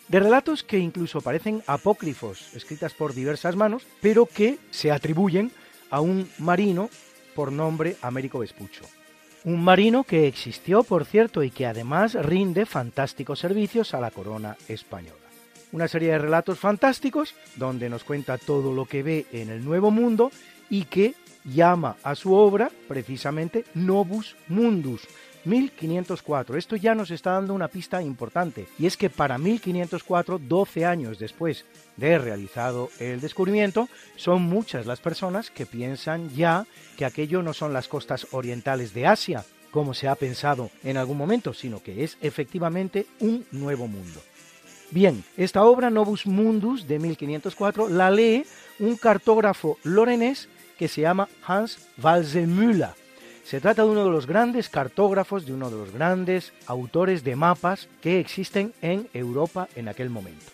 de 0.10 0.20
relatos 0.20 0.64
que 0.64 0.78
incluso 0.78 1.22
parecen 1.22 1.64
apócrifos, 1.68 2.54
escritas 2.54 2.94
por 2.94 3.14
diversas 3.14 3.56
manos, 3.56 3.88
pero 4.02 4.26
que 4.26 4.60
se 4.72 4.92
atribuyen 4.92 5.54
a 5.90 6.02
un 6.02 6.30
marino 6.38 6.90
por 7.34 7.54
nombre 7.54 7.96
Américo 8.02 8.40
Vespucho. 8.40 8.84
Un 9.46 9.64
marino 9.64 10.04
que 10.04 10.28
existió, 10.28 10.84
por 10.84 11.06
cierto, 11.06 11.44
y 11.44 11.52
que 11.52 11.66
además 11.66 12.14
rinde 12.16 12.66
fantásticos 12.66 13.40
servicios 13.40 13.94
a 13.94 14.02
la 14.02 14.12
corona 14.12 14.58
española. 14.68 15.21
Una 15.72 15.88
serie 15.88 16.12
de 16.12 16.18
relatos 16.18 16.60
fantásticos 16.60 17.34
donde 17.56 17.90
nos 17.90 18.04
cuenta 18.04 18.38
todo 18.38 18.74
lo 18.74 18.86
que 18.86 19.04
ve 19.04 19.26
en 19.32 19.50
el 19.50 19.64
Nuevo 19.64 19.90
Mundo 19.90 20.32
y 20.70 20.86
que 20.86 21.16
llama 21.46 21.96
a 22.04 22.16
su 22.16 22.34
obra 22.34 22.70
precisamente 22.88 23.66
Novus 23.74 24.36
Mundus, 24.48 25.08
1504. 25.46 26.58
Esto 26.58 26.76
ya 26.76 26.94
nos 26.94 27.10
está 27.12 27.32
dando 27.32 27.54
una 27.54 27.68
pista 27.68 28.02
importante, 28.02 28.68
y 28.78 28.86
es 28.86 28.98
que 28.98 29.10
para 29.10 29.38
1504, 29.38 30.40
12 30.40 30.86
años 30.86 31.20
después 31.20 31.66
de 31.98 32.18
realizado 32.18 32.90
el 33.00 33.22
descubrimiento, 33.22 33.90
son 34.16 34.44
muchas 34.44 34.86
las 34.86 35.00
personas 35.00 35.50
que 35.50 35.66
piensan 35.66 36.30
ya 36.36 36.66
que 36.98 37.06
aquello 37.06 37.42
no 37.42 37.54
son 37.54 37.74
las 37.74 37.88
costas 37.88 38.28
orientales 38.32 38.94
de 38.94 39.08
Asia, 39.08 39.46
como 39.72 39.94
se 39.94 40.10
ha 40.10 40.16
pensado 40.16 40.70
en 40.84 40.98
algún 40.98 41.18
momento, 41.18 41.54
sino 41.54 41.82
que 41.82 42.04
es 42.04 42.18
efectivamente 42.22 43.08
un 43.20 43.46
nuevo 43.52 43.88
mundo. 43.88 44.22
Bien, 44.92 45.24
esta 45.38 45.64
obra 45.64 45.90
Novus 45.90 46.28
Mundus 46.28 46.88
de 46.88 47.00
1504 47.00 47.90
la 47.90 48.12
lee 48.12 48.46
un 48.80 48.98
cartógrafo 48.98 49.78
lorenés 49.84 50.50
que 50.78 50.88
se 50.88 51.02
llama 51.02 51.30
Hans 51.46 51.88
Walsemüller 52.02 53.02
se 53.52 53.60
trata 53.60 53.84
de 53.84 53.90
uno 53.90 54.06
de 54.06 54.12
los 54.12 54.28
grandes 54.28 54.70
cartógrafos, 54.70 55.46
de 55.46 55.54
uno 55.54 55.70
de 55.70 55.76
los 55.76 55.92
grandes 55.92 56.54
autores 56.68 57.24
de 57.24 57.36
mapas 57.36 57.90
que 58.02 58.20
existen 58.20 58.74
en 58.82 59.10
Europa 59.14 59.68
en 59.76 59.90
aquel 59.90 60.10
momento. 60.10 60.46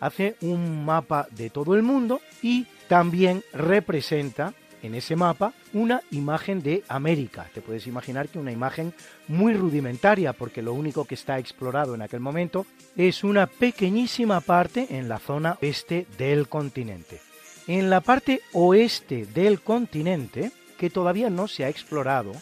Hace 0.00 0.36
un 0.40 0.84
mapa 0.84 1.26
de 1.32 1.50
todo 1.50 1.74
el 1.74 1.82
mundo 1.82 2.20
y 2.40 2.66
también 2.88 3.42
representa 3.52 4.54
en 4.82 4.94
ese 4.94 5.16
mapa 5.16 5.52
una 5.72 6.02
imagen 6.10 6.62
de 6.62 6.82
América. 6.88 7.48
Te 7.52 7.60
puedes 7.60 7.86
imaginar 7.86 8.28
que 8.28 8.38
una 8.38 8.52
imagen 8.52 8.92
muy 9.28 9.54
rudimentaria 9.54 10.32
porque 10.32 10.62
lo 10.62 10.72
único 10.72 11.04
que 11.04 11.14
está 11.14 11.38
explorado 11.38 11.94
en 11.94 12.02
aquel 12.02 12.20
momento 12.20 12.66
es 12.96 13.24
una 13.24 13.46
pequeñísima 13.46 14.40
parte 14.40 14.86
en 14.90 15.08
la 15.08 15.18
zona 15.18 15.58
este 15.60 16.06
del 16.18 16.48
continente. 16.48 17.20
En 17.66 17.90
la 17.90 18.00
parte 18.00 18.42
oeste 18.52 19.26
del 19.26 19.60
continente 19.60 20.52
que 20.78 20.90
todavía 20.90 21.30
no 21.30 21.48
se 21.48 21.64
ha 21.64 21.68
explorado. 21.68 22.32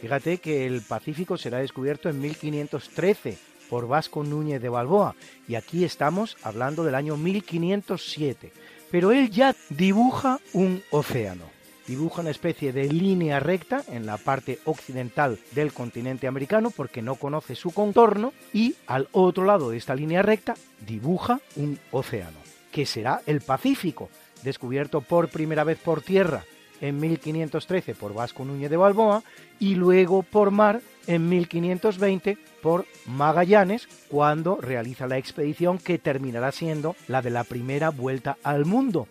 Fíjate 0.00 0.38
que 0.38 0.66
el 0.66 0.82
Pacífico 0.82 1.36
será 1.36 1.58
descubierto 1.58 2.08
en 2.08 2.20
1513 2.20 3.38
por 3.70 3.86
Vasco 3.86 4.24
Núñez 4.24 4.60
de 4.60 4.68
Balboa 4.68 5.14
y 5.46 5.54
aquí 5.54 5.84
estamos 5.84 6.36
hablando 6.42 6.82
del 6.82 6.96
año 6.96 7.16
1507. 7.16 8.52
Pero 8.90 9.12
él 9.12 9.30
ya 9.30 9.54
dibuja 9.70 10.40
un 10.52 10.82
océano. 10.90 11.51
Dibuja 11.86 12.20
una 12.20 12.30
especie 12.30 12.72
de 12.72 12.84
línea 12.84 13.40
recta 13.40 13.82
en 13.88 14.06
la 14.06 14.16
parte 14.16 14.60
occidental 14.64 15.38
del 15.52 15.72
continente 15.72 16.26
americano 16.26 16.70
porque 16.70 17.02
no 17.02 17.16
conoce 17.16 17.56
su 17.56 17.72
contorno 17.72 18.32
y 18.52 18.76
al 18.86 19.08
otro 19.12 19.44
lado 19.44 19.70
de 19.70 19.78
esta 19.78 19.94
línea 19.94 20.22
recta 20.22 20.54
dibuja 20.86 21.40
un 21.56 21.78
océano, 21.90 22.38
que 22.70 22.86
será 22.86 23.22
el 23.26 23.40
Pacífico, 23.40 24.10
descubierto 24.44 25.00
por 25.00 25.28
primera 25.28 25.64
vez 25.64 25.78
por 25.78 26.02
tierra 26.02 26.44
en 26.80 26.98
1513 26.98 27.94
por 27.94 28.12
Vasco 28.12 28.44
Núñez 28.44 28.68
de 28.68 28.76
Balboa 28.76 29.22
y 29.58 29.76
luego 29.76 30.22
por 30.22 30.50
mar 30.50 30.82
en 31.06 31.28
1520 31.28 32.36
por 32.60 32.86
Magallanes 33.06 33.88
cuando 34.08 34.56
realiza 34.56 35.06
la 35.06 35.18
expedición 35.18 35.78
que 35.78 35.98
terminará 35.98 36.52
siendo 36.52 36.94
la 37.08 37.22
de 37.22 37.30
la 37.30 37.44
primera 37.44 37.90
vuelta 37.90 38.36
al 38.42 38.66
mundo. 38.66 39.08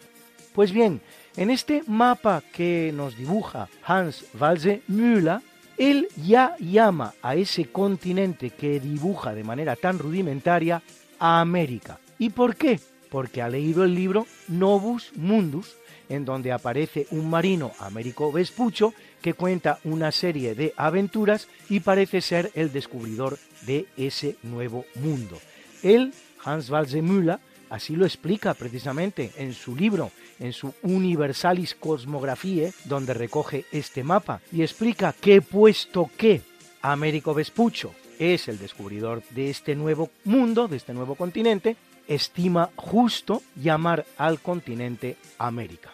Pues 0.54 0.72
bien, 0.74 1.02
en 1.38 1.50
este 1.50 1.84
mapa 1.88 2.44
que 2.54 2.92
nos 2.94 3.18
dibuja 3.18 3.70
Hans 3.86 4.26
Walse 4.40 4.82
Müller, 4.88 5.40
él 5.78 6.08
ya 6.16 6.56
llama 6.60 7.14
a 7.22 7.36
ese 7.36 7.66
continente 7.66 8.52
que 8.52 8.80
dibuja 8.80 9.34
de 9.34 9.44
manera 9.44 9.76
tan 9.76 9.98
rudimentaria 9.98 10.82
a 11.20 11.42
América. 11.42 12.00
¿Y 12.20 12.30
por 12.30 12.56
qué? 12.56 12.80
Porque 13.10 13.42
ha 13.42 13.50
leído 13.50 13.84
el 13.84 13.96
libro 13.96 14.28
Novus 14.48 15.12
Mundus 15.16 15.76
en 16.12 16.26
donde 16.26 16.52
aparece 16.52 17.08
un 17.12 17.30
marino, 17.30 17.72
Américo 17.80 18.32
Vespucho, 18.32 18.94
que 19.22 19.34
cuenta 19.34 19.80
una 19.86 20.12
serie 20.12 20.56
de 20.56 20.74
aventuras 20.76 21.48
y 21.70 21.80
parece 21.80 22.20
ser 22.20 22.52
el 22.54 22.74
descubridor 22.74 23.38
de 23.66 23.86
ese 23.96 24.36
nuevo 24.44 24.86
mundo. 24.96 25.40
Él, 25.84 26.14
Hans 26.44 26.70
Walsemüller, 26.70 27.40
así 27.70 27.96
lo 27.96 28.06
explica 28.06 28.54
precisamente 28.54 29.32
en 29.38 29.54
su 29.54 29.76
libro, 29.76 30.12
en 30.42 30.52
su 30.52 30.74
Universalis 30.82 31.76
Cosmographiae, 31.76 32.74
donde 32.86 33.14
recoge 33.14 33.66
este 33.72 34.04
mapa 34.04 34.42
y 34.52 34.64
explica 34.64 35.14
que 35.14 35.42
puesto 35.42 36.10
que 36.18 36.42
Américo 36.82 37.34
Vespucho 37.34 37.94
es 38.20 38.48
el 38.48 38.60
descubridor 38.60 39.24
de 39.30 39.50
este 39.50 39.76
nuevo 39.76 40.10
mundo, 40.26 40.68
de 40.68 40.78
este 40.78 40.94
nuevo 40.94 41.16
continente, 41.16 41.78
estima 42.08 42.70
justo 42.76 43.42
llamar 43.56 44.06
al 44.18 44.40
continente 44.42 45.16
América. 45.38 45.92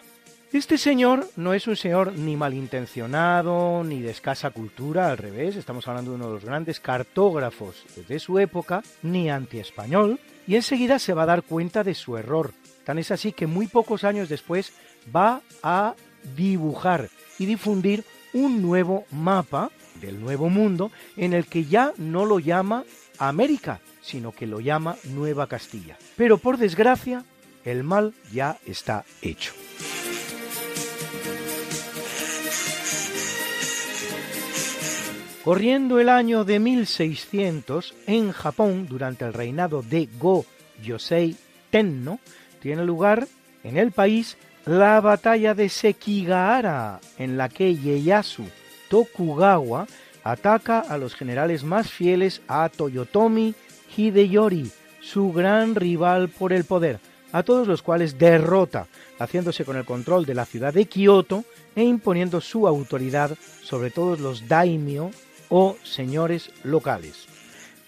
Este 0.50 0.78
señor 0.78 1.28
no 1.36 1.52
es 1.52 1.66
un 1.66 1.76
señor 1.76 2.14
ni 2.14 2.34
malintencionado 2.34 3.84
ni 3.84 4.00
de 4.00 4.10
escasa 4.10 4.50
cultura, 4.50 5.10
al 5.10 5.18
revés, 5.18 5.56
estamos 5.56 5.86
hablando 5.86 6.10
de 6.10 6.16
uno 6.16 6.28
de 6.28 6.34
los 6.34 6.44
grandes 6.44 6.80
cartógrafos 6.80 7.84
de 8.08 8.18
su 8.18 8.38
época, 8.38 8.82
ni 9.02 9.28
anti-español, 9.28 10.18
y 10.46 10.56
enseguida 10.56 10.98
se 10.98 11.12
va 11.12 11.24
a 11.24 11.26
dar 11.26 11.42
cuenta 11.42 11.84
de 11.84 11.94
su 11.94 12.16
error. 12.16 12.54
Tan 12.88 12.98
es 12.98 13.10
así 13.10 13.32
que 13.32 13.46
muy 13.46 13.66
pocos 13.66 14.02
años 14.02 14.30
después 14.30 14.72
va 15.14 15.42
a 15.62 15.94
dibujar 16.34 17.10
y 17.38 17.44
difundir 17.44 18.02
un 18.32 18.62
nuevo 18.62 19.04
mapa 19.10 19.70
del 20.00 20.18
Nuevo 20.18 20.48
Mundo 20.48 20.90
en 21.14 21.34
el 21.34 21.44
que 21.44 21.66
ya 21.66 21.92
no 21.98 22.24
lo 22.24 22.38
llama 22.38 22.84
América, 23.18 23.80
sino 24.00 24.32
que 24.32 24.46
lo 24.46 24.60
llama 24.60 24.96
Nueva 25.04 25.48
Castilla. 25.48 25.98
Pero 26.16 26.38
por 26.38 26.56
desgracia, 26.56 27.26
el 27.62 27.84
mal 27.84 28.14
ya 28.32 28.56
está 28.64 29.04
hecho. 29.20 29.52
Corriendo 35.44 36.00
el 36.00 36.08
año 36.08 36.44
de 36.46 36.58
1600, 36.58 37.94
en 38.06 38.32
Japón, 38.32 38.86
durante 38.88 39.26
el 39.26 39.34
reinado 39.34 39.82
de 39.82 40.08
Go 40.18 40.46
Yosei 40.82 41.36
Tenno, 41.68 42.18
tiene 42.60 42.84
lugar 42.84 43.26
en 43.64 43.76
el 43.76 43.92
país 43.92 44.36
la 44.66 45.00
batalla 45.00 45.54
de 45.54 45.68
Sekigahara, 45.68 47.00
en 47.18 47.38
la 47.38 47.48
que 47.48 47.74
Ieyasu 47.74 48.44
Tokugawa 48.88 49.86
ataca 50.24 50.80
a 50.80 50.98
los 50.98 51.14
generales 51.14 51.64
más 51.64 51.90
fieles 51.90 52.42
a 52.48 52.68
Toyotomi 52.68 53.54
Hideyori, 53.96 54.70
su 55.00 55.32
gran 55.32 55.74
rival 55.74 56.28
por 56.28 56.52
el 56.52 56.64
poder, 56.64 57.00
a 57.32 57.42
todos 57.42 57.66
los 57.66 57.82
cuales 57.82 58.18
derrota, 58.18 58.86
haciéndose 59.18 59.64
con 59.64 59.76
el 59.76 59.84
control 59.84 60.26
de 60.26 60.34
la 60.34 60.44
ciudad 60.44 60.74
de 60.74 60.86
Kioto 60.86 61.44
e 61.74 61.82
imponiendo 61.82 62.40
su 62.40 62.66
autoridad 62.66 63.36
sobre 63.62 63.90
todos 63.90 64.20
los 64.20 64.48
daimyo 64.48 65.10
o 65.48 65.76
señores 65.82 66.50
locales. 66.62 67.26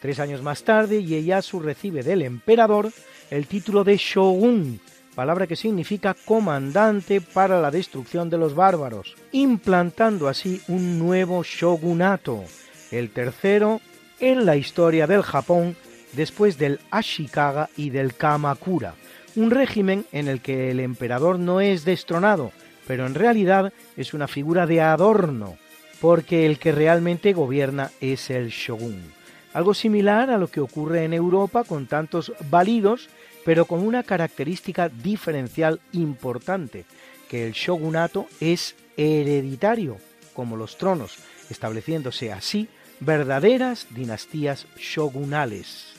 Tres 0.00 0.18
años 0.18 0.42
más 0.42 0.62
tarde, 0.62 1.02
Ieyasu 1.02 1.60
recibe 1.60 2.02
del 2.02 2.22
emperador 2.22 2.90
el 3.30 3.46
título 3.46 3.84
de 3.84 3.96
shogun, 3.96 4.80
palabra 5.14 5.46
que 5.46 5.56
significa 5.56 6.14
comandante 6.24 7.20
para 7.20 7.60
la 7.60 7.70
destrucción 7.70 8.28
de 8.28 8.38
los 8.38 8.54
bárbaros, 8.54 9.16
implantando 9.32 10.28
así 10.28 10.60
un 10.68 10.98
nuevo 10.98 11.42
shogunato, 11.42 12.44
el 12.90 13.10
tercero 13.10 13.80
en 14.18 14.44
la 14.44 14.56
historia 14.56 15.06
del 15.06 15.22
Japón 15.22 15.76
después 16.12 16.58
del 16.58 16.80
Ashikaga 16.90 17.70
y 17.76 17.90
del 17.90 18.14
Kamakura, 18.14 18.94
un 19.36 19.50
régimen 19.50 20.04
en 20.10 20.28
el 20.28 20.40
que 20.40 20.72
el 20.72 20.80
emperador 20.80 21.38
no 21.38 21.60
es 21.60 21.84
destronado, 21.84 22.52
pero 22.86 23.06
en 23.06 23.14
realidad 23.14 23.72
es 23.96 24.12
una 24.12 24.26
figura 24.26 24.66
de 24.66 24.80
adorno, 24.80 25.56
porque 26.00 26.46
el 26.46 26.58
que 26.58 26.72
realmente 26.72 27.32
gobierna 27.32 27.92
es 28.00 28.30
el 28.30 28.48
shogun. 28.48 29.19
Algo 29.53 29.74
similar 29.74 30.30
a 30.30 30.38
lo 30.38 30.48
que 30.48 30.61
ocurre 30.61 31.05
en 31.05 31.12
Europa 31.12 31.64
con 31.64 31.86
tantos 31.86 32.32
válidos, 32.48 33.09
pero 33.44 33.64
con 33.64 33.84
una 33.84 34.03
característica 34.03 34.88
diferencial 34.88 35.80
importante, 35.92 36.84
que 37.28 37.46
el 37.46 37.53
shogunato 37.53 38.26
es 38.40 38.76
hereditario, 38.96 39.98
como 40.34 40.57
los 40.57 40.78
tronos, 40.78 41.18
estableciéndose 41.48 42.32
así 42.32 42.68
verdaderas 43.01 43.86
dinastías 43.90 44.66
shogunales. 44.76 45.94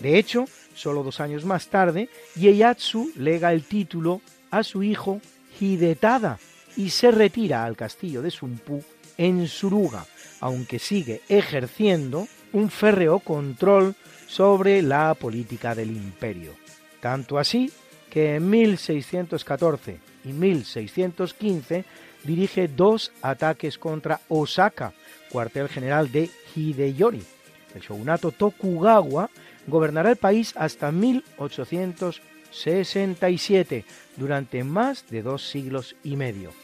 De 0.00 0.18
hecho, 0.18 0.46
solo 0.74 1.02
dos 1.02 1.20
años 1.20 1.44
más 1.44 1.68
tarde, 1.68 2.08
Ieyasu 2.34 3.12
lega 3.16 3.52
el 3.52 3.64
título 3.64 4.20
a 4.50 4.62
su 4.62 4.82
hijo 4.82 5.20
Hidetada 5.60 6.38
y 6.76 6.90
se 6.90 7.10
retira 7.10 7.64
al 7.64 7.76
castillo 7.76 8.20
de 8.20 8.30
Sumpu 8.30 8.82
en 9.16 9.46
Suruga, 9.48 10.06
aunque 10.40 10.78
sigue 10.78 11.22
ejerciendo 11.28 12.26
un 12.56 12.70
férreo 12.70 13.18
control 13.18 13.94
sobre 14.26 14.80
la 14.80 15.12
política 15.12 15.74
del 15.74 15.90
imperio. 15.90 16.52
Tanto 17.00 17.38
así 17.38 17.70
que 18.08 18.36
en 18.36 18.48
1614 18.48 19.98
y 20.24 20.32
1615 20.32 21.84
dirige 22.24 22.66
dos 22.66 23.12
ataques 23.20 23.76
contra 23.76 24.22
Osaka, 24.28 24.94
cuartel 25.30 25.68
general 25.68 26.10
de 26.10 26.30
Hideyori. 26.54 27.22
El 27.74 27.82
shogunato 27.82 28.32
Tokugawa 28.32 29.28
gobernará 29.66 30.08
el 30.10 30.16
país 30.16 30.54
hasta 30.56 30.90
1867, 30.90 33.84
durante 34.16 34.64
más 34.64 35.06
de 35.10 35.20
dos 35.20 35.46
siglos 35.46 35.94
y 36.02 36.16
medio. 36.16 36.54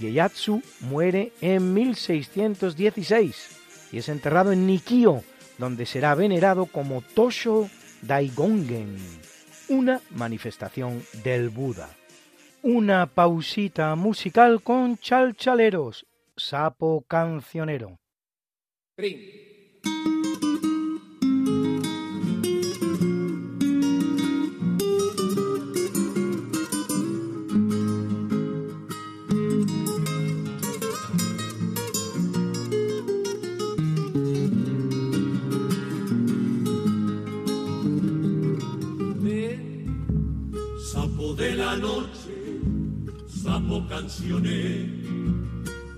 Ieyasu 0.00 0.62
muere 0.80 1.34
en 1.42 1.74
1616 1.74 3.58
y 3.92 3.98
es 3.98 4.08
enterrado 4.08 4.52
en 4.52 4.66
Nikio, 4.66 5.22
donde 5.58 5.86
será 5.86 6.14
venerado 6.14 6.66
como 6.66 7.02
Tosho 7.02 7.68
Daigongen, 8.02 8.96
una 9.68 10.00
manifestación 10.10 11.02
del 11.22 11.50
Buda. 11.50 11.88
Una 12.62 13.06
pausita 13.06 13.94
musical 13.96 14.62
con 14.62 14.98
chalchaleros, 14.98 16.06
sapo 16.36 17.04
cancionero. 17.08 17.98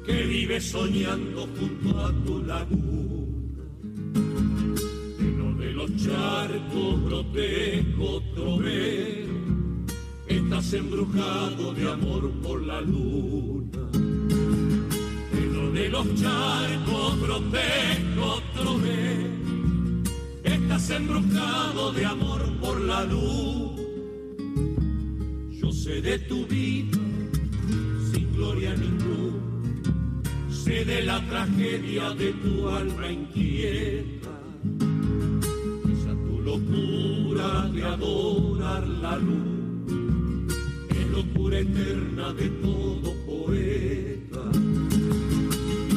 Que 0.04 0.22
vive 0.24 0.60
soñando 0.60 1.46
junto 1.56 2.00
a 2.00 2.12
tu 2.24 2.42
laguna. 2.42 3.64
Lleno 5.18 5.54
de 5.54 5.72
los 5.72 5.96
charcos 5.96 7.00
protejo 7.06 8.20
trovero, 8.34 9.32
estás 10.26 10.72
embrujado 10.72 11.72
de 11.72 11.92
amor 11.92 12.30
por 12.42 12.62
la 12.62 12.80
luna. 12.80 13.88
Lleno 15.32 15.70
de 15.70 15.88
los 15.88 16.14
charcos 16.16 17.14
protejo 17.24 18.42
trovero, 18.56 19.30
estás 20.42 20.90
embrujado 20.90 21.92
de 21.92 22.04
amor 22.04 22.42
por 22.60 22.80
la 22.80 23.04
luna. 23.04 23.82
Yo 25.52 25.70
sé 25.70 26.02
de 26.02 26.18
tu 26.18 26.44
vida 26.46 26.93
Sé 30.64 30.82
de 30.82 31.02
la 31.02 31.20
tragedia 31.28 32.08
de 32.14 32.32
tu 32.42 32.66
alma 32.70 33.12
inquieta. 33.12 34.34
Esa 35.92 36.12
tu 36.24 36.40
locura 36.40 37.68
de 37.74 37.82
adorar 37.84 38.88
la 38.88 39.18
luz. 39.18 40.54
Es 40.88 41.06
locura 41.10 41.58
eterna 41.58 42.32
de 42.32 42.48
todo 42.64 43.12
poeta. 43.26 44.42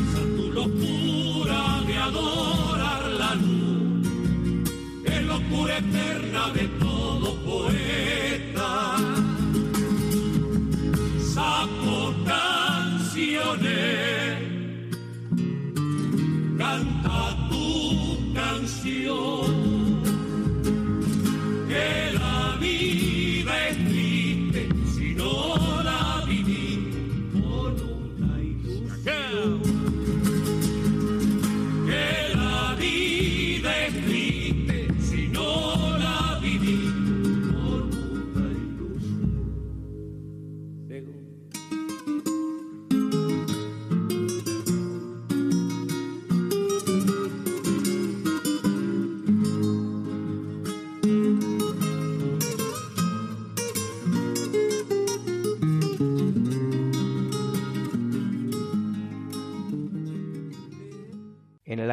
Esa 0.04 0.24
tu 0.36 0.52
locura 0.52 1.62
de 1.88 1.98
adorar 2.10 3.04
la 3.22 3.36
luz. 3.36 4.08
Es 5.06 5.24
locura 5.24 5.78
eterna 5.78 6.50
de 6.52 6.68
todo 6.68 6.77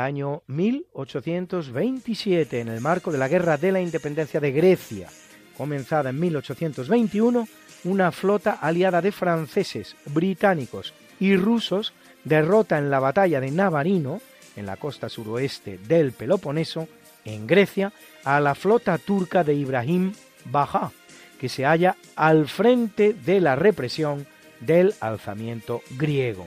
año 0.04 0.42
1827, 0.46 2.60
en 2.60 2.68
el 2.68 2.80
marco 2.80 3.10
de 3.10 3.18
la 3.18 3.26
Guerra 3.28 3.56
de 3.56 3.72
la 3.72 3.80
Independencia 3.80 4.38
de 4.38 4.52
Grecia, 4.52 5.08
comenzada 5.56 6.10
en 6.10 6.20
1821, 6.20 7.48
una 7.84 8.12
flota 8.12 8.52
aliada 8.52 9.02
de 9.02 9.12
franceses, 9.12 9.96
británicos 10.06 10.94
y 11.18 11.36
rusos 11.36 11.94
derrota 12.24 12.78
en 12.78 12.90
la 12.90 13.00
batalla 13.00 13.40
de 13.40 13.50
Navarino, 13.50 14.20
en 14.56 14.66
la 14.66 14.76
costa 14.76 15.08
suroeste 15.08 15.78
del 15.78 16.12
Peloponeso, 16.12 16.86
en 17.24 17.46
Grecia, 17.46 17.92
a 18.24 18.40
la 18.40 18.54
flota 18.54 18.98
turca 18.98 19.42
de 19.42 19.54
Ibrahim 19.54 20.12
Baja, 20.44 20.92
que 21.40 21.48
se 21.48 21.64
halla 21.64 21.96
al 22.16 22.48
frente 22.48 23.14
de 23.14 23.40
la 23.40 23.56
represión 23.56 24.26
del 24.60 24.94
alzamiento 25.00 25.80
griego. 25.98 26.46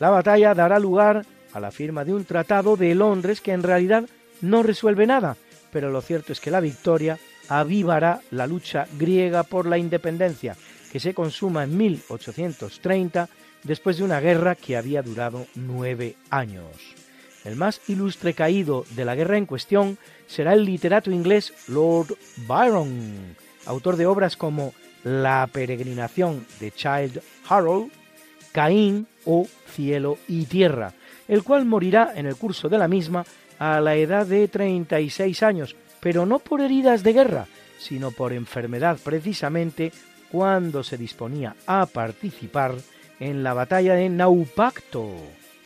La 0.00 0.10
batalla 0.10 0.54
dará 0.54 0.78
lugar 0.78 1.24
a 1.54 1.60
la 1.60 1.70
firma 1.70 2.04
de 2.04 2.12
un 2.12 2.24
tratado 2.24 2.76
de 2.76 2.94
Londres 2.94 3.40
que 3.40 3.52
en 3.52 3.62
realidad 3.62 4.04
no 4.42 4.62
resuelve 4.62 5.06
nada, 5.06 5.36
pero 5.72 5.90
lo 5.90 6.02
cierto 6.02 6.32
es 6.32 6.40
que 6.40 6.50
la 6.50 6.60
victoria 6.60 7.18
avivará 7.48 8.20
la 8.30 8.46
lucha 8.46 8.86
griega 8.98 9.42
por 9.44 9.66
la 9.66 9.78
independencia, 9.78 10.56
que 10.92 11.00
se 11.00 11.14
consuma 11.14 11.64
en 11.64 11.76
1830 11.76 13.28
después 13.62 13.96
de 13.96 14.04
una 14.04 14.20
guerra 14.20 14.54
que 14.54 14.76
había 14.76 15.02
durado 15.02 15.46
nueve 15.54 16.16
años. 16.30 16.66
El 17.44 17.56
más 17.56 17.80
ilustre 17.88 18.34
caído 18.34 18.84
de 18.90 19.04
la 19.04 19.14
guerra 19.14 19.36
en 19.36 19.46
cuestión 19.46 19.98
será 20.26 20.54
el 20.54 20.64
literato 20.64 21.10
inglés 21.10 21.52
Lord 21.68 22.16
Byron, 22.46 23.36
autor 23.66 23.96
de 23.96 24.06
obras 24.06 24.36
como 24.36 24.72
La 25.04 25.48
peregrinación 25.52 26.46
de 26.60 26.70
Child 26.70 27.20
Harold, 27.48 27.90
Caín 28.52 29.06
o 29.26 29.46
Cielo 29.74 30.16
y 30.26 30.46
Tierra, 30.46 30.94
el 31.28 31.42
cual 31.42 31.64
morirá 31.64 32.12
en 32.14 32.26
el 32.26 32.36
curso 32.36 32.68
de 32.68 32.78
la 32.78 32.88
misma 32.88 33.24
a 33.58 33.80
la 33.80 33.96
edad 33.96 34.26
de 34.26 34.48
36 34.48 35.42
años, 35.42 35.76
pero 36.00 36.26
no 36.26 36.38
por 36.38 36.60
heridas 36.60 37.02
de 37.02 37.12
guerra, 37.12 37.46
sino 37.78 38.10
por 38.10 38.32
enfermedad 38.32 38.98
precisamente 39.02 39.92
cuando 40.30 40.82
se 40.82 40.98
disponía 40.98 41.56
a 41.66 41.86
participar 41.86 42.74
en 43.20 43.42
la 43.42 43.54
batalla 43.54 43.94
de 43.94 44.08
Naupacto, 44.08 45.08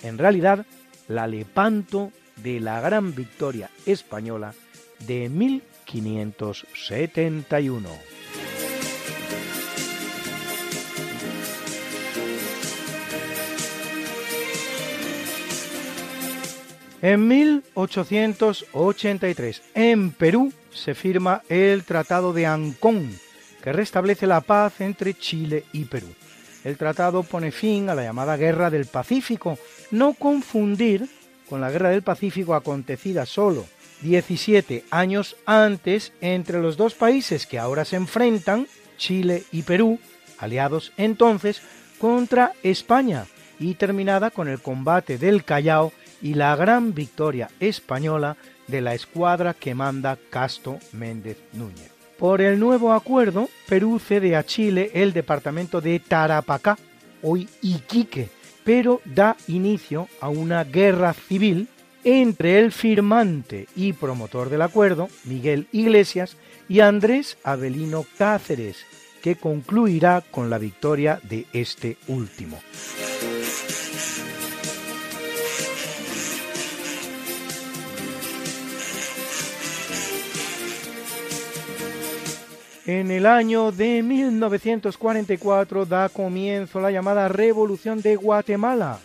en 0.02 0.18
realidad 0.18 0.66
la 1.08 1.26
Lepanto 1.26 2.12
de 2.36 2.60
la 2.60 2.80
gran 2.80 3.14
victoria 3.14 3.70
española 3.86 4.54
de 5.06 5.28
1571. 5.28 7.88
En 17.00 17.28
1883, 17.28 19.62
en 19.74 20.10
Perú, 20.10 20.52
se 20.72 20.96
firma 20.96 21.42
el 21.48 21.84
Tratado 21.84 22.32
de 22.32 22.46
Ancón, 22.46 23.16
que 23.62 23.72
restablece 23.72 24.26
la 24.26 24.40
paz 24.40 24.80
entre 24.80 25.14
Chile 25.14 25.62
y 25.72 25.84
Perú. 25.84 26.08
El 26.64 26.76
tratado 26.76 27.22
pone 27.22 27.52
fin 27.52 27.88
a 27.88 27.94
la 27.94 28.02
llamada 28.02 28.36
Guerra 28.36 28.68
del 28.68 28.86
Pacífico, 28.86 29.60
no 29.92 30.14
confundir 30.14 31.08
con 31.48 31.60
la 31.60 31.70
Guerra 31.70 31.90
del 31.90 32.02
Pacífico 32.02 32.54
acontecida 32.54 33.26
solo 33.26 33.64
17 34.02 34.84
años 34.90 35.36
antes 35.46 36.12
entre 36.20 36.60
los 36.60 36.76
dos 36.76 36.94
países 36.94 37.46
que 37.46 37.60
ahora 37.60 37.84
se 37.84 37.94
enfrentan, 37.96 38.66
Chile 38.96 39.44
y 39.52 39.62
Perú, 39.62 40.00
aliados 40.38 40.92
entonces, 40.96 41.62
contra 41.98 42.54
España 42.62 43.26
y 43.60 43.74
terminada 43.74 44.30
con 44.30 44.48
el 44.48 44.60
combate 44.60 45.16
del 45.16 45.44
Callao 45.44 45.92
y 46.22 46.34
la 46.34 46.54
gran 46.56 46.94
victoria 46.94 47.50
española 47.60 48.36
de 48.66 48.80
la 48.80 48.94
escuadra 48.94 49.54
que 49.54 49.74
manda 49.74 50.18
Casto 50.30 50.78
Méndez 50.92 51.38
Núñez. 51.52 51.90
Por 52.18 52.40
el 52.40 52.58
nuevo 52.58 52.92
acuerdo, 52.92 53.48
Perú 53.68 53.98
cede 53.98 54.34
a 54.34 54.44
Chile 54.44 54.90
el 54.94 55.12
departamento 55.12 55.80
de 55.80 56.00
Tarapacá, 56.00 56.76
hoy 57.22 57.48
Iquique, 57.62 58.28
pero 58.64 59.00
da 59.04 59.36
inicio 59.46 60.08
a 60.20 60.28
una 60.28 60.64
guerra 60.64 61.14
civil 61.14 61.68
entre 62.04 62.58
el 62.58 62.72
firmante 62.72 63.68
y 63.76 63.92
promotor 63.92 64.50
del 64.50 64.62
acuerdo, 64.62 65.08
Miguel 65.24 65.68
Iglesias, 65.72 66.36
y 66.68 66.80
Andrés 66.80 67.38
Avelino 67.44 68.04
Cáceres, 68.16 68.84
que 69.22 69.36
concluirá 69.36 70.22
con 70.30 70.50
la 70.50 70.58
victoria 70.58 71.20
de 71.22 71.46
este 71.52 71.96
último. 72.08 72.58
En 82.88 83.10
el 83.10 83.26
año 83.26 83.70
de 83.70 84.02
1944 84.02 85.84
da 85.84 86.08
comienzo 86.08 86.80
la 86.80 86.90
llamada 86.90 87.28
Revolución 87.28 88.00
de 88.00 88.16
Guatemala, 88.16 88.98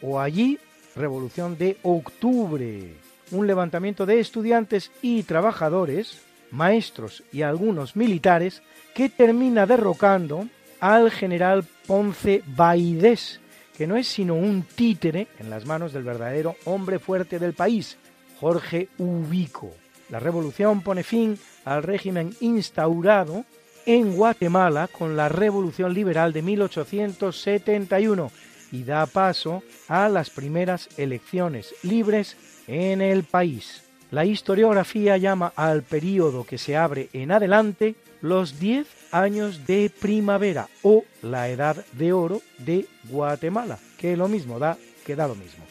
o 0.00 0.20
allí 0.20 0.60
Revolución 0.94 1.58
de 1.58 1.76
Octubre, 1.82 2.94
un 3.32 3.46
levantamiento 3.48 4.06
de 4.06 4.20
estudiantes 4.20 4.92
y 5.02 5.24
trabajadores, 5.24 6.20
maestros 6.52 7.24
y 7.32 7.42
algunos 7.42 7.96
militares, 7.96 8.62
que 8.94 9.08
termina 9.08 9.66
derrocando 9.66 10.46
al 10.78 11.10
general 11.10 11.64
Ponce 11.88 12.44
Baidés, 12.46 13.40
que 13.76 13.88
no 13.88 13.96
es 13.96 14.06
sino 14.06 14.36
un 14.36 14.62
títere 14.62 15.26
en 15.40 15.50
las 15.50 15.66
manos 15.66 15.92
del 15.92 16.04
verdadero 16.04 16.54
hombre 16.66 17.00
fuerte 17.00 17.40
del 17.40 17.54
país, 17.54 17.98
Jorge 18.38 18.90
Ubico. 18.96 19.72
La 20.08 20.20
revolución 20.20 20.82
pone 20.82 21.02
fin 21.02 21.36
al 21.64 21.82
régimen 21.82 22.34
instaurado 22.40 23.44
en 23.86 24.14
Guatemala 24.16 24.88
con 24.88 25.16
la 25.16 25.28
Revolución 25.28 25.92
Liberal 25.94 26.32
de 26.32 26.42
1871 26.42 28.30
y 28.72 28.84
da 28.84 29.06
paso 29.06 29.62
a 29.88 30.08
las 30.08 30.30
primeras 30.30 30.88
elecciones 30.96 31.74
libres 31.82 32.36
en 32.66 33.00
el 33.00 33.24
país. 33.24 33.82
La 34.10 34.24
historiografía 34.24 35.16
llama 35.16 35.52
al 35.56 35.82
período 35.82 36.44
que 36.44 36.58
se 36.58 36.76
abre 36.76 37.08
en 37.12 37.32
adelante 37.32 37.94
los 38.20 38.58
10 38.58 38.86
años 39.12 39.66
de 39.66 39.90
primavera 39.90 40.68
o 40.82 41.04
la 41.22 41.48
edad 41.48 41.84
de 41.92 42.12
oro 42.12 42.40
de 42.58 42.86
Guatemala, 43.04 43.78
que 43.98 44.16
lo 44.16 44.28
mismo 44.28 44.58
da 44.58 44.78
que 45.04 45.14
da 45.14 45.28
lo 45.28 45.34
mismo. 45.34 45.64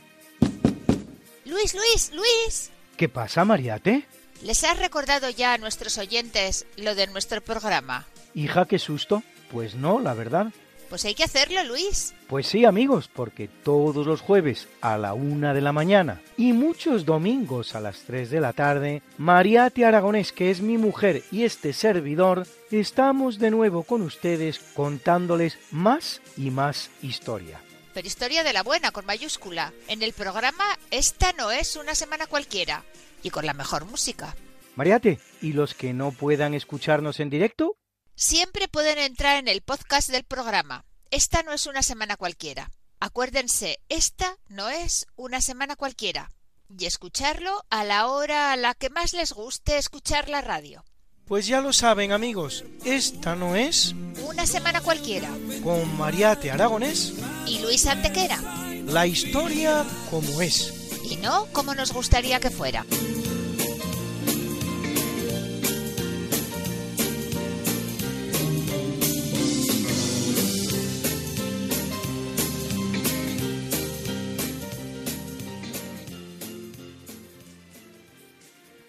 Luis, 1.46 1.74
Luis, 1.74 2.12
Luis. 2.14 2.72
¿Qué 2.96 3.10
pasa, 3.10 3.44
Mariate? 3.44 4.06
¿Les 4.44 4.66
has 4.66 4.78
recordado 4.78 5.30
ya 5.30 5.54
a 5.54 5.58
nuestros 5.58 5.98
oyentes 5.98 6.66
lo 6.76 6.96
de 6.96 7.08
nuestro 7.08 7.40
programa? 7.40 8.06
Hija, 8.36 8.66
qué 8.66 8.78
susto. 8.78 9.24
Pues 9.50 9.76
no, 9.76 10.02
la 10.02 10.14
verdad. 10.14 10.48
Pues 10.90 11.06
hay 11.06 11.16
que 11.16 11.24
hacerlo, 11.24 11.64
Luis. 11.64 12.14
Pues 12.28 12.48
sí, 12.48 12.66
amigos, 12.66 13.10
porque 13.12 13.48
todos 13.48 14.06
los 14.06 14.20
jueves 14.20 14.68
a 14.82 14.98
la 14.98 15.14
una 15.14 15.54
de 15.54 15.62
la 15.62 15.72
mañana 15.72 16.22
y 16.36 16.52
muchos 16.52 17.06
domingos 17.06 17.74
a 17.74 17.80
las 17.80 18.00
tres 18.02 18.32
de 18.32 18.42
la 18.42 18.52
tarde, 18.52 19.02
Mariate 19.18 19.86
Aragonés, 19.86 20.34
que 20.34 20.52
es 20.52 20.60
mi 20.60 20.78
mujer 20.78 21.24
y 21.32 21.46
este 21.46 21.72
servidor, 21.72 22.46
estamos 22.70 23.40
de 23.40 23.50
nuevo 23.50 23.84
con 23.84 24.02
ustedes 24.02 24.60
contándoles 24.76 25.58
más 25.72 26.22
y 26.36 26.52
más 26.52 26.90
historia. 27.02 27.62
Pero 27.94 28.08
historia 28.08 28.44
de 28.44 28.52
la 28.52 28.64
buena, 28.64 28.92
con 28.92 29.06
mayúscula. 29.06 29.72
En 29.88 30.04
el 30.04 30.12
programa 30.12 30.66
Esta 30.92 31.32
no 31.34 31.52
es 31.52 31.78
una 31.78 31.96
semana 31.96 32.28
cualquiera 32.28 32.84
y 33.24 33.30
con 33.32 33.46
la 33.46 33.54
mejor 33.54 33.86
música. 33.86 34.36
Mariate, 34.76 35.20
¿y 35.42 35.54
los 35.54 35.74
que 35.74 35.94
no 35.94 36.12
puedan 36.12 36.54
escucharnos 36.54 37.20
en 37.20 37.30
directo? 37.30 37.76
Siempre 38.16 38.68
pueden 38.68 39.00
entrar 39.00 39.38
en 39.38 39.48
el 39.48 39.62
podcast 39.62 40.10
del 40.10 40.24
programa. 40.24 40.86
Esta 41.12 41.42
no 41.44 41.52
es 41.54 41.66
una 41.68 41.82
semana 41.84 42.16
cualquiera. 42.18 42.72
Acuérdense, 43.00 43.80
esta 43.90 44.38
no 44.48 44.70
es 44.70 45.08
una 45.16 45.42
semana 45.42 45.76
cualquiera. 45.76 46.32
Y 46.78 46.86
escucharlo 46.86 47.64
a 47.70 47.84
la 47.84 48.08
hora 48.08 48.52
a 48.52 48.56
la 48.58 48.74
que 48.74 48.90
más 48.90 49.14
les 49.14 49.32
guste 49.34 49.78
escuchar 49.78 50.30
la 50.30 50.42
radio. 50.42 50.84
Pues 51.26 51.48
ya 51.48 51.62
lo 51.62 51.72
saben 51.72 52.12
amigos, 52.12 52.66
esta 52.84 53.36
no 53.36 53.56
es 53.56 53.94
Una 54.28 54.46
semana 54.46 54.82
cualquiera. 54.82 55.30
con 55.64 55.98
Mariate 55.98 56.52
Aragonés 56.52 57.14
Y 57.46 57.60
Luis 57.60 57.86
Antequera. 57.86 58.40
la 58.86 59.08
historia 59.08 59.86
como 60.10 60.42
es. 60.42 60.83
No 61.22 61.48
como 61.54 61.76
nos 61.76 61.94
gustaría 61.94 62.40
que 62.40 62.50
fuera. 62.50 62.86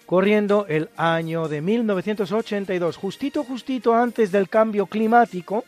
corriendo 0.05 0.65
el 0.69 0.89
año 0.95 1.47
de 1.47 1.61
1982, 1.61 2.95
justito 2.95 3.43
justito 3.43 3.95
antes 3.95 4.31
del 4.31 4.47
cambio 4.49 4.85
climático 4.85 5.65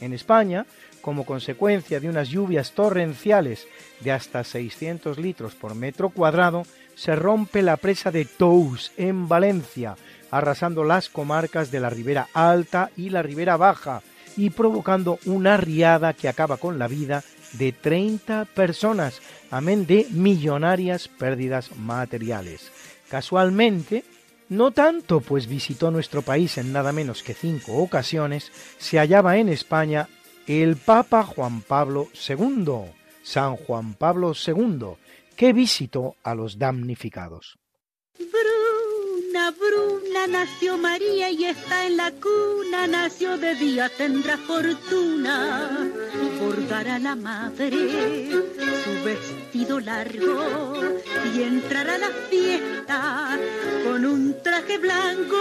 en 0.00 0.12
España, 0.12 0.66
como 1.02 1.26
consecuencia 1.26 2.00
de 2.00 2.08
unas 2.08 2.30
lluvias 2.30 2.72
torrenciales 2.72 3.66
de 4.00 4.12
hasta 4.12 4.44
600 4.44 5.18
litros 5.18 5.54
por 5.54 5.74
metro 5.74 6.08
cuadrado, 6.08 6.62
se 6.94 7.14
rompe 7.16 7.60
la 7.60 7.76
presa 7.76 8.10
de 8.10 8.24
Tous 8.24 8.92
en 8.96 9.28
Valencia, 9.28 9.96
arrasando 10.30 10.84
las 10.84 11.08
comarcas 11.08 11.70
de 11.70 11.80
la 11.80 11.90
Ribera 11.90 12.28
Alta 12.32 12.90
y 12.96 13.10
la 13.10 13.22
Ribera 13.22 13.56
Baja 13.56 14.02
y 14.36 14.50
provocando 14.50 15.18
una 15.26 15.56
riada 15.58 16.14
que 16.14 16.28
acaba 16.28 16.56
con 16.56 16.78
la 16.78 16.88
vida 16.88 17.22
de 17.52 17.72
30 17.72 18.46
personas, 18.46 19.20
amén 19.50 19.86
de 19.86 20.06
millonarias 20.10 21.08
pérdidas 21.08 21.76
materiales. 21.76 22.70
Casualmente, 23.10 24.04
No 24.48 24.70
tanto, 24.70 25.20
pues 25.20 25.46
visitó 25.46 25.90
nuestro 25.90 26.20
país 26.20 26.58
en 26.58 26.74
nada 26.74 26.92
menos 26.92 27.22
que 27.22 27.32
cinco 27.32 27.78
ocasiones, 27.78 28.52
se 28.76 28.98
hallaba 28.98 29.38
en 29.38 29.48
España 29.48 30.10
el 30.46 30.76
Papa 30.76 31.22
Juan 31.24 31.60
Pablo 31.62 32.08
II, 32.28 32.92
San 33.22 33.56
Juan 33.56 33.94
Pablo 33.94 34.32
II, 34.34 34.96
que 35.36 35.52
visitó 35.52 36.16
a 36.22 36.34
los 36.34 36.58
damnificados. 36.58 37.58
Bruna, 38.18 39.50
Bruna, 39.52 40.26
nació 40.26 40.76
María 40.76 41.30
y 41.30 41.44
está 41.44 41.86
en 41.86 41.96
la 41.96 42.10
cuna, 42.12 42.86
nació 42.86 43.38
de 43.38 43.54
día, 43.54 43.88
tendrá 43.96 44.36
fortuna, 44.36 45.90
bordará 46.40 46.98
la 46.98 47.16
madre 47.16 48.30
su 48.84 49.04
vestido 49.04 49.80
largo 49.80 50.80
y 51.34 51.42
entrará 51.42 51.94
a 51.94 51.98
la 51.98 52.10
fiesta 52.28 53.38
con 53.84 54.04
un 54.04 54.42
traje 54.42 54.78
blanco. 54.78 55.36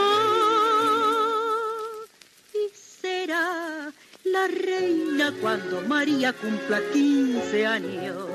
Y 2.53 2.75
será 2.75 3.91
la 4.25 4.47
reina 4.47 5.33
cuando 5.41 5.81
María 5.81 6.33
cumpla 6.33 6.79
15 6.93 7.65
años. 7.65 8.27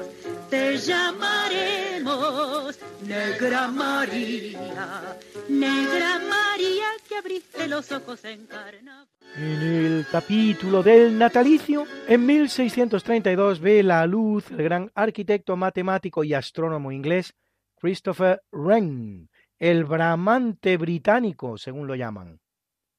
Te 0.51 0.77
llamaremos 0.77 2.79
Negra 3.07 3.69
María, 3.69 5.17
Negra 5.49 6.21
María 6.29 6.87
que 7.09 7.17
abriste 7.17 7.69
los 7.69 7.93
ojos 7.93 8.25
en 8.25 8.47
carnaval. 8.47 9.07
En 9.37 9.63
el 9.63 10.07
capítulo 10.11 10.83
del 10.83 11.19
natalicio, 11.19 11.85
en 12.09 12.25
1632 12.25 13.61
ve 13.61 13.83
la 13.83 14.07
luz 14.07 14.51
el 14.51 14.63
gran 14.63 14.91
arquitecto, 14.95 15.57
matemático 15.57 16.25
y 16.25 16.33
astrónomo 16.33 16.91
inglés 16.91 17.35
Christopher 17.79 18.43
Wren, 18.51 19.29
el 19.59 19.85
bramante 19.85 20.79
británico, 20.79 21.59
según 21.59 21.87
lo 21.87 21.95
llaman 21.95 22.41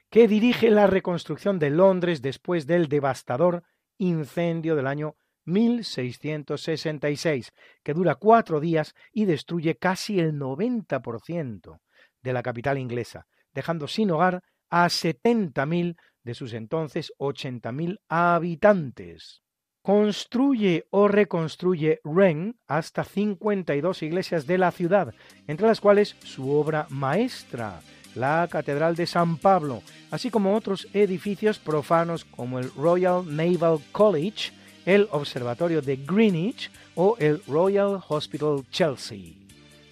que 0.10 0.28
dirige 0.28 0.70
la 0.70 0.88
reconstrucción 0.88 1.60
de 1.60 1.70
Londres 1.70 2.22
después 2.22 2.68
del 2.68 2.88
devastador 2.88 3.64
incendio 3.98 4.76
del 4.76 4.88
año 4.88 5.16
1666, 5.46 7.54
que 7.84 7.94
dura 7.94 8.16
cuatro 8.16 8.60
días 8.60 8.94
y 9.12 9.26
destruye 9.26 9.78
casi 9.78 10.20
el 10.20 10.34
90% 10.34 11.80
de 12.22 12.34
la 12.34 12.44
capital 12.44 12.78
inglesa, 12.78 13.28
dejando 13.54 13.88
sin 13.88 14.12
hogar 14.12 14.44
a 14.70 14.88
70.000 14.88 15.96
de 16.24 16.34
sus 16.34 16.54
entonces 16.54 17.14
80.000 17.18 18.00
habitantes. 18.10 19.42
Construye 19.82 20.86
o 20.90 21.08
reconstruye 21.08 22.02
Wren 22.04 22.60
hasta 22.68 23.06
52 23.06 24.04
iglesias 24.04 24.46
de 24.46 24.58
la 24.58 24.72
ciudad, 24.72 25.14
entre 25.48 25.68
las 25.68 25.80
cuales 25.80 26.18
su 26.20 26.52
obra 26.52 26.88
maestra, 26.90 27.80
la 28.18 28.48
Catedral 28.50 28.96
de 28.96 29.08
San 29.08 29.38
Pablo, 29.38 29.82
así 30.12 30.30
como 30.30 30.56
otros 30.56 30.88
edificios 30.94 31.60
profanos 31.60 32.26
como 32.26 32.60
el 32.60 32.72
Royal 32.74 33.24
Naval 33.26 33.80
College, 33.92 34.52
el 34.86 35.08
Observatorio 35.12 35.82
de 35.82 35.98
Greenwich 35.98 36.72
o 36.96 37.16
el 37.20 37.42
Royal 37.48 38.02
Hospital 38.08 38.66
Chelsea. 38.72 39.34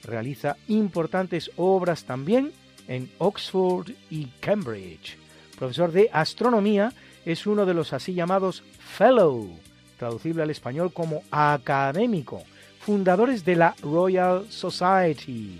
Realiza 0.03 0.57
importantes 0.67 1.51
obras 1.57 2.03
también 2.03 2.51
en 2.87 3.09
Oxford 3.17 3.91
y 4.09 4.25
Cambridge. 4.39 5.17
Profesor 5.57 5.91
de 5.91 6.09
astronomía, 6.11 6.93
es 7.25 7.47
uno 7.47 7.65
de 7.65 7.73
los 7.73 7.93
así 7.93 8.13
llamados 8.13 8.63
Fellow, 8.97 9.49
traducible 9.97 10.43
al 10.43 10.49
español 10.49 10.93
como 10.93 11.23
académico, 11.31 12.43
fundadores 12.79 13.43
de 13.43 13.55
la 13.55 13.75
Royal 13.81 14.45
Society 14.49 15.59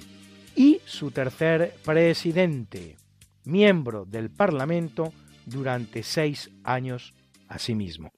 su 0.85 1.11
tercer 1.11 1.73
presidente, 1.83 2.97
miembro 3.43 4.05
del 4.05 4.29
Parlamento 4.29 5.11
durante 5.45 6.03
seis 6.03 6.51
años 6.63 7.13
asimismo. 7.47 8.11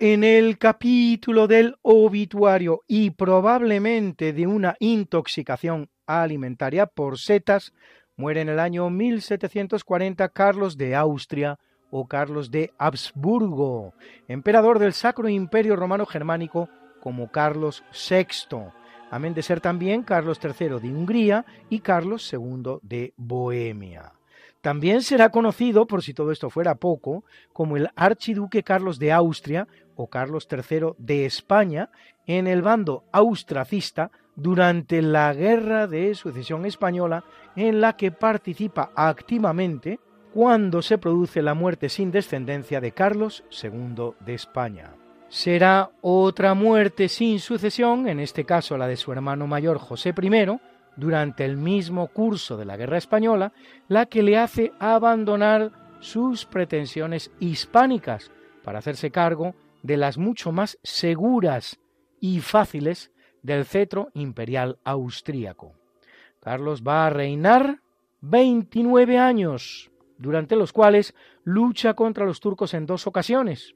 En 0.00 0.22
el 0.22 0.58
capítulo 0.58 1.46
del 1.46 1.76
obituario 1.80 2.82
y 2.86 3.10
probablemente 3.10 4.34
de 4.34 4.46
una 4.46 4.76
intoxicación 4.78 5.88
alimentaria 6.06 6.86
por 6.86 7.18
setas, 7.18 7.72
Muere 8.16 8.42
en 8.42 8.48
el 8.48 8.60
año 8.60 8.90
1740 8.90 10.28
Carlos 10.28 10.76
de 10.76 10.94
Austria 10.94 11.58
o 11.90 12.06
Carlos 12.06 12.52
de 12.52 12.72
Habsburgo, 12.78 13.92
emperador 14.28 14.78
del 14.78 14.92
Sacro 14.92 15.28
Imperio 15.28 15.74
Romano 15.74 16.06
Germánico 16.06 16.68
como 17.00 17.32
Carlos 17.32 17.82
VI, 17.92 18.70
amén 19.10 19.34
de 19.34 19.42
ser 19.42 19.60
también 19.60 20.02
Carlos 20.02 20.38
III 20.42 20.80
de 20.80 20.94
Hungría 20.94 21.44
y 21.68 21.80
Carlos 21.80 22.32
II 22.32 22.78
de 22.82 23.12
Bohemia. 23.16 24.12
También 24.60 25.02
será 25.02 25.30
conocido, 25.30 25.86
por 25.86 26.02
si 26.02 26.14
todo 26.14 26.30
esto 26.30 26.50
fuera 26.50 26.76
poco, 26.76 27.24
como 27.52 27.76
el 27.76 27.90
archiduque 27.96 28.62
Carlos 28.62 29.00
de 29.00 29.12
Austria 29.12 29.66
o 29.96 30.06
Carlos 30.06 30.48
III 30.48 30.94
de 30.98 31.26
España 31.26 31.90
en 32.26 32.46
el 32.46 32.62
bando 32.62 33.04
austracista 33.12 34.12
durante 34.36 35.02
la 35.02 35.32
Guerra 35.34 35.86
de 35.86 36.14
Sucesión 36.14 36.64
Española 36.64 37.24
en 37.56 37.80
la 37.80 37.96
que 37.96 38.10
participa 38.10 38.90
activamente 38.94 40.00
cuando 40.32 40.82
se 40.82 40.98
produce 40.98 41.42
la 41.42 41.54
muerte 41.54 41.88
sin 41.88 42.10
descendencia 42.10 42.80
de 42.80 42.92
Carlos 42.92 43.44
II 43.62 44.14
de 44.20 44.34
España. 44.34 44.94
Será 45.28 45.90
otra 46.00 46.54
muerte 46.54 47.08
sin 47.08 47.38
sucesión, 47.38 48.08
en 48.08 48.20
este 48.20 48.44
caso 48.44 48.76
la 48.76 48.86
de 48.86 48.96
su 48.96 49.12
hermano 49.12 49.46
mayor 49.46 49.78
José 49.78 50.14
I, 50.20 50.58
durante 50.96 51.44
el 51.44 51.56
mismo 51.56 52.08
curso 52.08 52.56
de 52.56 52.64
la 52.64 52.76
Guerra 52.76 52.98
Española, 52.98 53.52
la 53.88 54.06
que 54.06 54.22
le 54.22 54.38
hace 54.38 54.72
abandonar 54.78 55.72
sus 56.00 56.44
pretensiones 56.44 57.30
hispánicas 57.40 58.30
para 58.62 58.78
hacerse 58.78 59.10
cargo 59.10 59.54
de 59.82 59.96
las 59.96 60.18
mucho 60.18 60.52
más 60.52 60.78
seguras 60.82 61.78
y 62.20 62.40
fáciles 62.40 63.12
del 63.42 63.64
cetro 63.64 64.08
imperial 64.14 64.78
austríaco. 64.84 65.74
Carlos 66.44 66.82
va 66.86 67.06
a 67.06 67.10
reinar 67.10 67.80
29 68.20 69.18
años, 69.18 69.90
durante 70.18 70.56
los 70.56 70.74
cuales 70.74 71.14
lucha 71.42 71.94
contra 71.94 72.26
los 72.26 72.38
turcos 72.40 72.74
en 72.74 72.84
dos 72.84 73.06
ocasiones. 73.06 73.74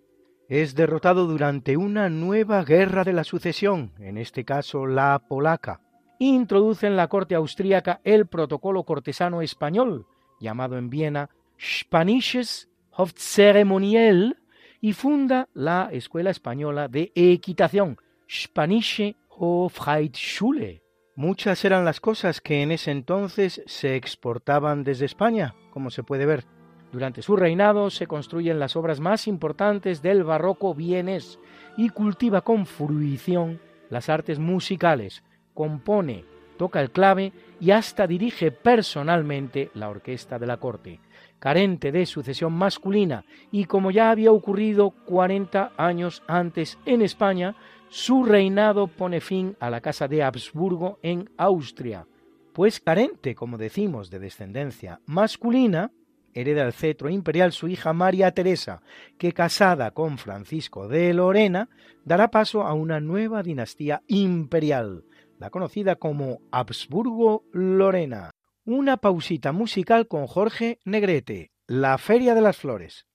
Es 0.51 0.75
derrotado 0.75 1.27
durante 1.27 1.79
una 1.79 2.11
nueva 2.11 2.63
guerra 2.65 3.05
de 3.05 3.15
la 3.15 3.25
sucesión, 3.25 3.93
en 3.99 4.19
este 4.19 4.45
caso 4.45 4.87
la 4.87 5.19
polaca. 5.19 5.81
Introduce 6.19 6.87
en 6.87 6.97
la 6.97 7.09
corte 7.09 7.35
austríaca 7.35 8.01
el 8.05 8.27
protocolo 8.27 8.85
cortesano 8.85 9.41
español, 9.41 10.07
llamado 10.39 10.77
en 10.77 10.91
Viena 10.91 11.31
Spanisches 11.59 12.69
Hofzeremoniell, 12.91 14.37
y 14.81 14.93
funda 14.93 15.49
la 15.55 15.89
Escuela 15.91 16.31
Española 16.31 16.87
de 16.89 17.13
Equitación, 17.15 17.97
Spanische 18.29 19.17
o 19.29 19.69
Freitschule. 19.71 20.83
Muchas 21.19 21.65
eran 21.65 21.85
las 21.85 21.99
cosas 21.99 22.41
que 22.41 22.63
en 22.63 22.71
ese 22.71 22.93
entonces 22.93 23.61
se 23.67 23.97
exportaban 23.97 24.85
desde 24.85 25.05
España, 25.05 25.57
como 25.71 25.91
se 25.91 26.05
puede 26.05 26.27
ver. 26.27 26.45
Durante 26.93 27.23
su 27.23 27.35
reinado 27.35 27.91
se 27.91 28.07
construyen 28.07 28.61
las 28.61 28.77
obras 28.77 29.01
más 29.01 29.27
importantes 29.27 30.01
del 30.01 30.23
barroco 30.23 30.77
vienés 30.77 31.41
y 31.77 31.89
cultiva 31.89 32.43
con 32.43 32.67
fruición 32.67 33.61
las 33.91 34.09
artes 34.09 34.39
musicales, 34.39 35.25
compone, 35.55 36.25
toca 36.57 36.81
el 36.81 36.93
clave 36.93 37.33
y 37.59 37.73
hasta 37.73 38.07
dirige 38.07 38.53
personalmente 38.53 39.73
la 39.75 39.89
orquesta 39.89 40.39
de 40.39 40.47
la 40.47 40.59
corte. 40.59 41.01
Carente 41.41 41.91
de 41.91 42.07
sucesión 42.07 42.53
masculina 42.53 43.25
y 43.51 43.65
como 43.65 43.91
ya 43.91 44.13
había 44.13 44.31
ocurrido 44.31 44.91
40 44.91 45.73
años 45.79 46.23
antes 46.29 46.79
en 46.87 47.03
España, 47.03 47.57
su 47.91 48.25
reinado 48.25 48.87
pone 48.87 49.21
fin 49.21 49.57
a 49.61 49.71
la 49.71 49.81
casa 49.81 50.09
de 50.09 50.23
Habsburgo 50.23 50.99
en 51.03 51.31
Austria, 51.37 52.07
pues 52.53 52.81
carente, 52.81 53.35
como 53.35 53.57
decimos, 53.57 54.11
de 54.11 54.19
descendencia 54.19 55.01
masculina, 55.07 55.93
hereda 56.35 56.65
el 56.65 56.73
cetro 56.73 57.09
imperial 57.09 57.53
su 57.53 57.69
hija 57.69 57.93
María 57.93 58.33
Teresa, 58.33 58.83
que 59.17 59.33
casada 59.33 59.93
con 59.93 60.19
Francisco 60.19 60.87
de 60.87 61.15
Lorena, 61.15 61.69
dará 62.05 62.31
paso 62.31 62.63
a 62.63 62.75
una 62.75 63.01
nueva 63.01 63.43
dinastía 63.43 64.03
imperial, 64.07 65.05
la 65.39 65.51
conocida 65.51 65.97
como 65.97 66.41
Habsburgo-Lorena. 66.51 68.33
Una 68.65 68.99
pausita 68.99 69.53
musical 69.53 70.09
con 70.09 70.27
Jorge 70.27 70.79
Negrete, 70.85 71.53
La 71.67 71.97
Feria 71.97 72.35
de 72.35 72.43
las 72.43 72.59
Flores. 72.59 73.08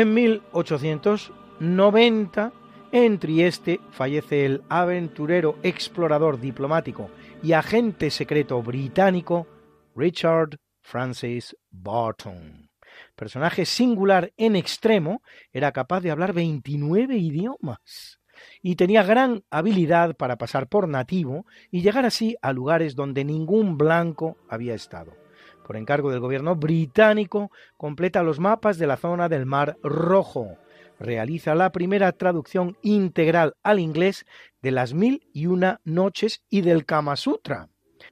En 0.00 0.14
1890, 0.14 2.52
en 2.90 3.18
Trieste, 3.18 3.80
fallece 3.90 4.46
el 4.46 4.62
aventurero, 4.70 5.58
explorador 5.62 6.40
diplomático 6.40 7.10
y 7.42 7.52
agente 7.52 8.10
secreto 8.10 8.62
británico 8.62 9.46
Richard 9.94 10.56
Francis 10.80 11.54
Barton. 11.70 12.70
Personaje 13.14 13.66
singular 13.66 14.32
en 14.38 14.56
extremo, 14.56 15.20
era 15.52 15.70
capaz 15.70 16.00
de 16.00 16.10
hablar 16.10 16.32
29 16.32 17.18
idiomas 17.18 18.20
y 18.62 18.76
tenía 18.76 19.02
gran 19.02 19.44
habilidad 19.50 20.16
para 20.16 20.38
pasar 20.38 20.66
por 20.66 20.88
nativo 20.88 21.44
y 21.70 21.82
llegar 21.82 22.06
así 22.06 22.38
a 22.40 22.54
lugares 22.54 22.96
donde 22.96 23.26
ningún 23.26 23.76
blanco 23.76 24.38
había 24.48 24.74
estado 24.74 25.19
por 25.70 25.76
encargo 25.76 26.10
del 26.10 26.18
gobierno 26.18 26.56
británico, 26.56 27.52
completa 27.76 28.24
los 28.24 28.40
mapas 28.40 28.76
de 28.76 28.88
la 28.88 28.96
zona 28.96 29.28
del 29.28 29.46
Mar 29.46 29.76
Rojo. 29.84 30.56
Realiza 30.98 31.54
la 31.54 31.70
primera 31.70 32.10
traducción 32.10 32.76
integral 32.82 33.54
al 33.62 33.78
inglés 33.78 34.26
de 34.62 34.72
las 34.72 34.94
Mil 34.94 35.22
y 35.32 35.46
Una 35.46 35.80
Noches 35.84 36.42
y 36.50 36.62
del 36.62 36.86
Kama 36.86 37.14
Sutra. 37.14 37.68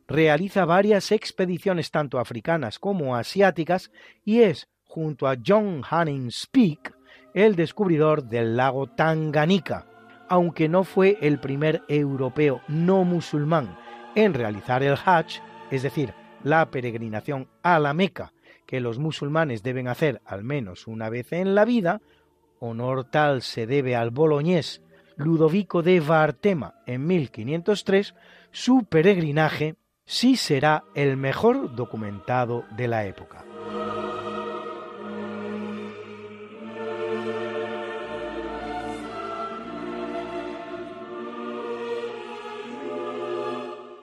Realiza 0.06 0.66
varias 0.66 1.10
expediciones 1.10 1.90
tanto 1.90 2.20
africanas 2.20 2.78
como 2.78 3.16
asiáticas 3.16 3.90
y 4.24 4.42
es, 4.42 4.68
junto 4.84 5.26
a 5.26 5.34
John 5.44 5.82
Hanning 5.90 6.30
Speke, 6.30 6.92
el 7.34 7.56
descubridor 7.56 8.22
del 8.22 8.56
lago 8.56 8.86
Tanganika, 8.86 9.84
aunque 10.28 10.68
no 10.68 10.84
fue 10.84 11.18
el 11.22 11.40
primer 11.40 11.82
europeo 11.88 12.60
no 12.68 13.02
musulmán 13.02 13.76
en 14.14 14.32
realizar 14.32 14.84
el 14.84 14.94
Hajj, 14.94 15.40
es 15.72 15.82
decir, 15.82 16.14
la 16.44 16.70
peregrinación 16.70 17.48
a 17.62 17.78
la 17.78 17.94
Meca, 17.94 18.32
que 18.66 18.80
los 18.80 18.98
musulmanes 18.98 19.62
deben 19.62 19.88
hacer 19.88 20.20
al 20.24 20.44
menos 20.44 20.86
una 20.86 21.08
vez 21.08 21.32
en 21.32 21.54
la 21.54 21.64
vida, 21.64 22.00
honor 22.60 23.04
tal 23.04 23.42
se 23.42 23.66
debe 23.66 23.96
al 23.96 24.10
boloñés 24.10 24.82
Ludovico 25.16 25.82
de 25.82 25.98
Vartema 25.98 26.74
en 26.86 27.06
1503, 27.06 28.14
su 28.52 28.84
peregrinaje 28.84 29.74
sí 30.04 30.36
será 30.36 30.84
el 30.94 31.16
mejor 31.16 31.74
documentado 31.74 32.64
de 32.76 32.86
la 32.86 33.04
época. 33.04 33.47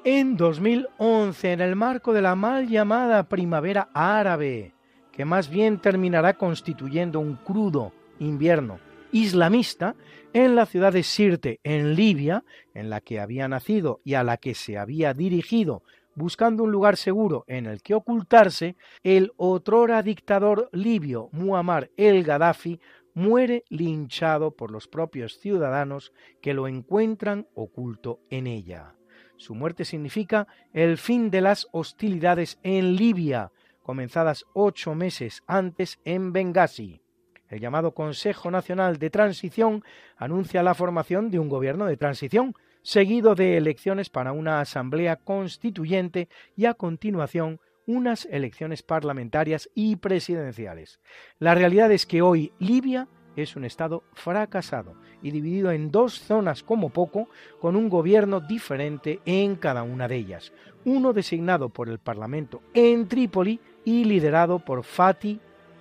En 0.05 0.37
2011 0.37 1.51
en 1.51 1.61
el 1.61 1.75
marco 1.75 2.13
de 2.13 2.21
la 2.21 2.35
mal 2.35 2.69
llamada 2.69 3.27
primavera 3.27 3.89
árabe, 3.95 4.75
que 5.11 5.25
más 5.25 5.49
bien 5.49 5.79
terminará 5.79 6.35
constituyendo 6.37 7.19
un 7.19 7.35
crudo 7.37 7.91
invierno 8.19 8.79
islamista 9.11 9.95
en 10.31 10.55
la 10.55 10.67
ciudad 10.67 10.93
de 10.93 11.01
Sirte, 11.01 11.59
en 11.63 11.95
Libia, 11.95 12.43
en 12.75 12.91
la 12.91 13.01
que 13.01 13.19
había 13.19 13.47
nacido 13.47 13.99
y 14.03 14.13
a 14.13 14.23
la 14.23 14.37
que 14.37 14.53
se 14.53 14.77
había 14.77 15.13
dirigido 15.15 15.81
buscando 16.13 16.63
un 16.63 16.71
lugar 16.71 16.97
seguro 16.97 17.43
en 17.47 17.65
el 17.65 17.81
que 17.81 17.95
ocultarse, 17.95 18.77
el 19.03 19.33
otrora 19.37 20.03
dictador 20.03 20.69
libio 20.71 21.29
Muammar 21.31 21.89
el 21.97 22.23
Gaddafi 22.23 22.79
muere 23.15 23.63
linchado 23.69 24.51
por 24.51 24.69
los 24.69 24.87
propios 24.87 25.39
ciudadanos 25.39 26.13
que 26.41 26.53
lo 26.53 26.67
encuentran 26.67 27.47
oculto 27.55 28.19
en 28.29 28.47
ella. 28.47 28.95
Su 29.37 29.55
muerte 29.55 29.85
significa 29.85 30.47
el 30.73 30.97
fin 30.97 31.29
de 31.29 31.41
las 31.41 31.67
hostilidades 31.71 32.59
en 32.63 32.95
Libia, 32.95 33.51
comenzadas 33.81 34.45
ocho 34.53 34.95
meses 34.95 35.43
antes 35.45 35.99
en 36.05 36.33
Benghazi. 36.33 37.01
El 37.49 37.59
llamado 37.59 37.91
Consejo 37.93 38.49
Nacional 38.49 38.97
de 38.97 39.09
Transición 39.09 39.83
anuncia 40.17 40.63
la 40.63 40.73
formación 40.73 41.29
de 41.29 41.39
un 41.39 41.49
gobierno 41.49 41.85
de 41.85 41.97
transición, 41.97 42.55
seguido 42.81 43.35
de 43.35 43.57
elecciones 43.57 44.09
para 44.09 44.31
una 44.31 44.61
asamblea 44.61 45.17
constituyente 45.17 46.29
y 46.55 46.65
a 46.65 46.73
continuación 46.73 47.59
unas 47.87 48.25
elecciones 48.25 48.81
parlamentarias 48.81 49.69
y 49.75 49.97
presidenciales. 49.97 50.99
La 51.39 51.53
realidad 51.53 51.91
es 51.91 52.05
que 52.05 52.21
hoy 52.21 52.51
Libia 52.59 53.07
es 53.41 53.55
un 53.55 53.65
Estado 53.65 54.03
fracasado 54.13 54.95
y 55.21 55.31
dividido 55.31 55.71
en 55.71 55.91
dos 55.91 56.19
zonas 56.19 56.63
como 56.63 56.89
poco, 56.89 57.29
con 57.59 57.75
un 57.75 57.89
gobierno 57.89 58.39
diferente 58.39 59.19
en 59.25 59.55
cada 59.55 59.83
una 59.83 60.07
de 60.07 60.17
ellas. 60.17 60.53
Uno 60.85 61.13
designado 61.13 61.69
por 61.69 61.89
el 61.89 61.99
Parlamento 61.99 62.61
en 62.73 63.07
Trípoli 63.07 63.59
y 63.83 64.03
liderado 64.03 64.59
por 64.59 64.83
Fatih 64.83 65.39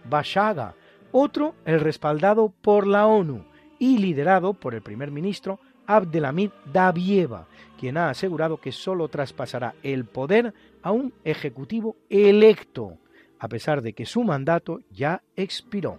Bashaga, 0.09 0.75
otro 1.13 1.55
el 1.65 1.81
respaldado 1.81 2.53
por 2.61 2.87
la 2.87 3.07
ONU 3.07 3.45
y 3.79 3.99
liderado 3.99 4.55
por 4.55 4.75
el 4.75 4.83
primer 4.83 5.11
ministro 5.11 5.61
Abdelhamid 5.87 6.51
Dabieva, 6.73 7.47
quien 7.79 7.97
ha 7.97 8.11
asegurado 8.11 8.57
que 8.57 8.73
solo 8.73 9.09
traspasará 9.09 9.75
el 9.83 10.07
poder 10.07 10.55
a 10.83 10.93
un 10.93 11.13
ejecutivo 11.25 11.97
electo, 12.09 12.99
a 13.39 13.49
pesar 13.49 13.83
de 13.83 13.93
que 13.93 14.07
su 14.07 14.23
mandato 14.23 14.81
ya 14.91 15.23
expiró. 15.37 15.99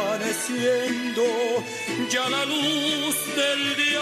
ya 2.09 2.29
la 2.29 2.45
luz 2.45 3.15
del 3.35 3.75
día 3.75 4.01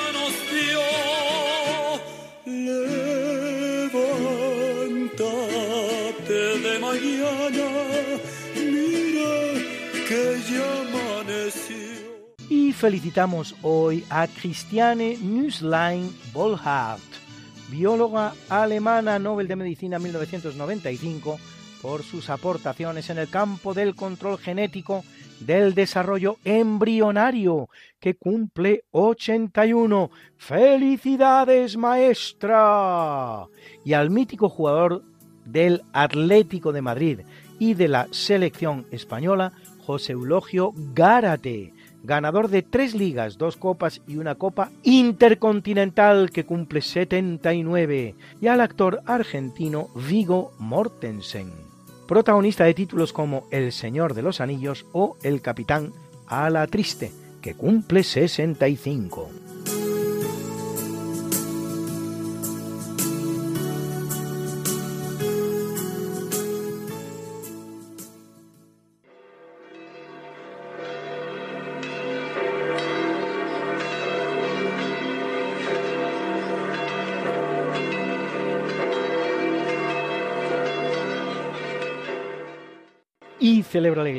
mañana. 6.80 7.80
Y 12.50 12.74
felicitamos 12.74 13.56
hoy 13.62 14.04
a 14.10 14.28
Christiane 14.28 15.18
Nüßlein 15.18 16.16
Bollhardt 16.34 17.02
bióloga 17.70 18.34
alemana 18.50 19.20
Nobel 19.20 19.48
de 19.48 19.56
Medicina 19.56 20.00
1995 20.00 21.40
por 21.82 22.04
sus 22.04 22.30
aportaciones 22.30 23.10
en 23.10 23.20
el 23.20 23.30
campo 23.30 23.74
del 23.74 23.96
control 23.96 24.38
genético 24.38 25.04
del 25.40 25.74
desarrollo 25.74 26.38
embrionario 26.44 27.70
que 28.00 28.16
cumple 28.16 28.84
81. 28.92 30.12
¡Felicidades, 30.38 31.78
maestra! 31.78 33.46
Y 33.84 33.94
al 33.94 34.10
mítico 34.10 34.50
jugador 34.50 35.04
del 35.46 35.82
Atlético 35.94 36.72
de 36.72 36.82
Madrid 36.82 37.20
y 37.60 37.74
de 37.74 37.88
la 37.88 38.08
selección 38.12 38.86
española, 38.92 39.54
José 39.86 40.14
Eulogio 40.14 40.74
Gárate, 40.94 41.74
ganador 42.04 42.50
de 42.50 42.62
tres 42.62 42.94
ligas, 42.94 43.38
dos 43.38 43.58
copas 43.58 44.02
y 44.08 44.18
una 44.18 44.36
copa 44.36 44.72
intercontinental 44.84 46.30
que 46.32 46.46
cumple 46.46 46.82
79, 46.82 48.16
y 48.40 48.48
al 48.48 48.62
actor 48.62 49.02
argentino 49.06 49.90
Vigo 49.96 50.52
Mortensen, 50.60 51.52
protagonista 52.10 52.64
de 52.64 52.74
títulos 52.74 53.14
como 53.14 53.46
El 53.52 53.72
Señor 53.72 54.16
de 54.16 54.24
los 54.24 54.42
Anillos 54.42 54.88
o 54.94 55.16
El 55.22 55.44
Capitán 55.44 55.94
a 56.26 56.50
la 56.50 56.66
Triste, 56.66 57.12
que 57.40 57.54
cumple 57.54 58.04
65. 58.04 59.30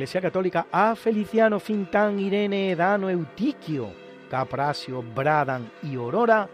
Iglesia 0.01 0.23
Católica 0.23 0.67
a 0.73 0.97
Feliciano, 0.97 1.61
Fintán, 1.61 2.19
Irene, 2.19 2.71
Edano, 2.71 3.11
Eutiquio, 3.11 3.93
Capracio, 4.31 5.03
Bradan 5.03 5.71
y 5.83 5.97
Aurora, 5.97 6.49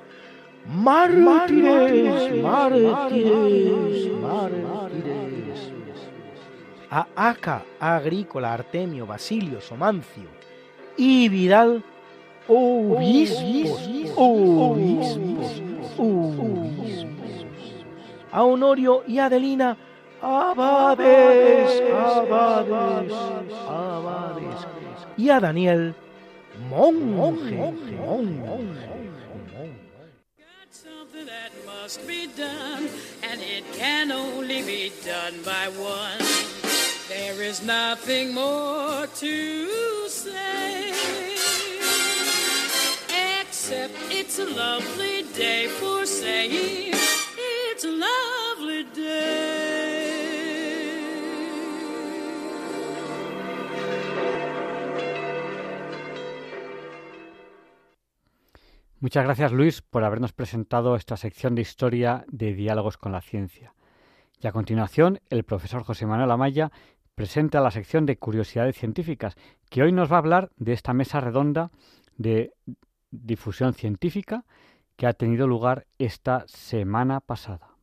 mártires, 0.66 2.42
mártires, 2.42 4.12
mártires. 4.20 5.70
A 6.90 7.06
Aca, 7.14 7.62
Agrícola, 7.78 8.52
Artemio, 8.52 9.06
Basilio, 9.06 9.60
Somancio 9.60 10.28
y 10.96 11.28
Vidal, 11.28 11.84
obispos, 12.48 13.88
obispos, 14.16 15.62
obispos. 15.96 17.06
A 18.32 18.42
Honorio 18.42 19.04
y 19.06 19.20
Adelina, 19.20 19.76
abades, 20.26 21.80
abades, 21.92 23.12
abades. 23.68 24.66
Y 25.16 25.30
a 25.30 25.40
Daniel, 25.40 25.94
monje, 26.68 27.72
monje. 28.04 28.96
Something 30.68 31.26
that 31.26 31.52
must 31.64 32.06
be 32.06 32.26
done, 32.36 32.88
and 33.22 33.40
it 33.40 33.64
can 33.72 34.12
only 34.12 34.62
be 34.62 34.92
done 35.04 35.40
by 35.44 35.68
one. 35.78 36.18
There 37.08 37.40
is 37.42 37.62
nothing 37.62 38.34
more 38.34 39.06
to 39.06 40.08
say, 40.08 40.92
except 43.40 43.94
it's 44.10 44.38
a 44.38 44.44
lovely 44.44 45.22
day 45.34 45.68
for 45.68 46.04
saying 46.04 46.92
it's 47.38 47.84
a 47.84 47.90
Muchas 58.98 59.24
gracias 59.24 59.52
Luis 59.52 59.82
por 59.82 60.04
habernos 60.04 60.32
presentado 60.32 60.96
esta 60.96 61.18
sección 61.18 61.54
de 61.54 61.60
historia 61.60 62.24
de 62.28 62.54
diálogos 62.54 62.96
con 62.96 63.12
la 63.12 63.20
ciencia. 63.20 63.74
Y 64.40 64.46
a 64.46 64.52
continuación, 64.52 65.20
el 65.28 65.44
profesor 65.44 65.82
José 65.82 66.06
Manuel 66.06 66.30
Amaya 66.30 66.72
presenta 67.14 67.60
la 67.60 67.70
sección 67.70 68.06
de 68.06 68.16
curiosidades 68.16 68.74
científicas, 68.76 69.36
que 69.68 69.82
hoy 69.82 69.92
nos 69.92 70.10
va 70.10 70.16
a 70.16 70.20
hablar 70.20 70.50
de 70.56 70.72
esta 70.72 70.94
mesa 70.94 71.20
redonda 71.20 71.70
de 72.16 72.54
difusión 73.10 73.74
científica 73.74 74.46
que 74.96 75.06
ha 75.06 75.12
tenido 75.12 75.46
lugar 75.46 75.86
esta 75.98 76.44
semana 76.48 77.20
pasada. 77.20 77.76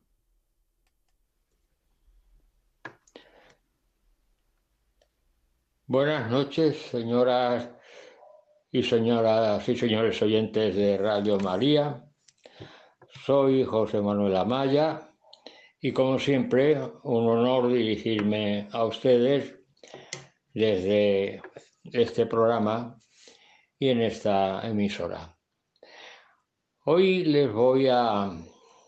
Buenas 5.86 6.28
noches, 6.28 6.76
señoras 6.90 7.68
y 8.74 8.82
señoras 8.82 9.68
y 9.68 9.76
señores 9.76 10.20
oyentes 10.20 10.74
de 10.74 10.98
Radio 10.98 11.38
María. 11.38 12.04
Soy 13.24 13.62
José 13.62 14.00
Manuel 14.00 14.36
Amaya 14.36 15.12
y 15.80 15.92
como 15.92 16.18
siempre 16.18 16.76
un 17.04 17.28
honor 17.28 17.72
dirigirme 17.72 18.66
a 18.72 18.84
ustedes 18.84 19.54
desde 20.52 21.40
este 21.84 22.26
programa 22.26 22.98
y 23.78 23.90
en 23.90 24.02
esta 24.02 24.66
emisora. 24.66 25.38
Hoy 26.86 27.26
les 27.26 27.52
voy 27.52 27.86
a 27.88 28.28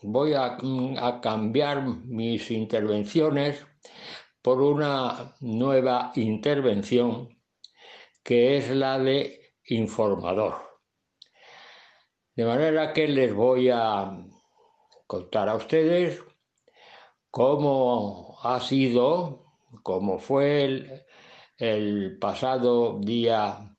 voy 0.01 0.33
a, 0.33 0.57
a 0.97 1.21
cambiar 1.21 1.83
mis 1.87 2.51
intervenciones 2.51 3.65
por 4.41 4.61
una 4.61 5.33
nueva 5.39 6.11
intervención 6.15 7.29
que 8.21 8.57
es 8.57 8.69
la 8.69 8.99
de 8.99 9.46
informador. 9.67 10.55
De 12.35 12.45
manera 12.45 12.93
que 12.93 13.07
les 13.07 13.33
voy 13.33 13.69
a 13.69 14.11
contar 15.07 15.49
a 15.49 15.55
ustedes 15.55 16.23
cómo 17.31 18.37
ha 18.43 18.59
sido, 18.59 19.45
cómo 19.83 20.19
fue 20.19 20.63
el, 20.63 21.05
el 21.57 22.17
pasado 22.19 22.99
día 22.99 23.75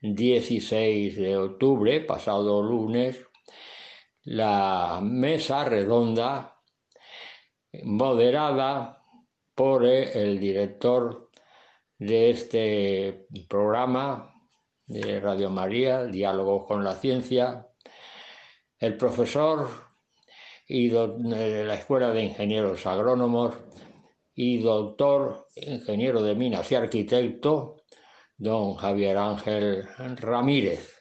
16 0.00 1.16
de 1.16 1.36
octubre, 1.36 2.00
pasado 2.00 2.62
lunes, 2.62 3.20
la 4.22 5.00
mesa 5.02 5.64
redonda 5.64 6.56
moderada 7.82 9.02
por 9.54 9.84
el 9.84 10.38
director 10.38 11.30
de 11.98 12.30
este 12.30 13.26
programa 13.48 14.33
de 14.86 15.20
Radio 15.20 15.50
María, 15.50 16.04
Diálogo 16.04 16.64
con 16.66 16.84
la 16.84 16.94
Ciencia, 16.94 17.66
el 18.78 18.96
profesor 18.96 19.70
y 20.66 20.88
de 20.88 21.64
la 21.64 21.74
Escuela 21.74 22.10
de 22.10 22.24
Ingenieros 22.24 22.86
Agrónomos 22.86 23.54
y 24.34 24.58
doctor 24.58 25.48
ingeniero 25.54 26.22
de 26.22 26.34
minas 26.34 26.70
y 26.72 26.74
arquitecto, 26.74 27.76
don 28.36 28.74
Javier 28.74 29.16
Ángel 29.16 29.86
Ramírez, 30.16 30.92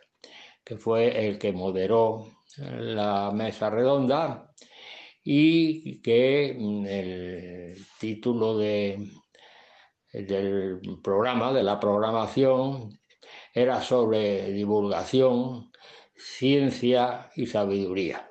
que 0.64 0.78
fue 0.78 1.28
el 1.28 1.40
que 1.40 1.52
moderó 1.52 2.28
la 2.58 3.32
mesa 3.32 3.70
redonda 3.70 4.54
y 5.24 6.02
que 6.02 6.56
mm, 6.58 6.86
el 6.86 7.88
título 8.00 8.58
de, 8.58 9.10
del 10.12 10.80
programa, 11.02 11.52
de 11.54 11.64
la 11.64 11.80
programación, 11.80 12.90
era 13.54 13.82
sobre 13.82 14.52
divulgación, 14.52 15.72
ciencia 16.16 17.30
y 17.36 17.46
sabiduría. 17.46 18.30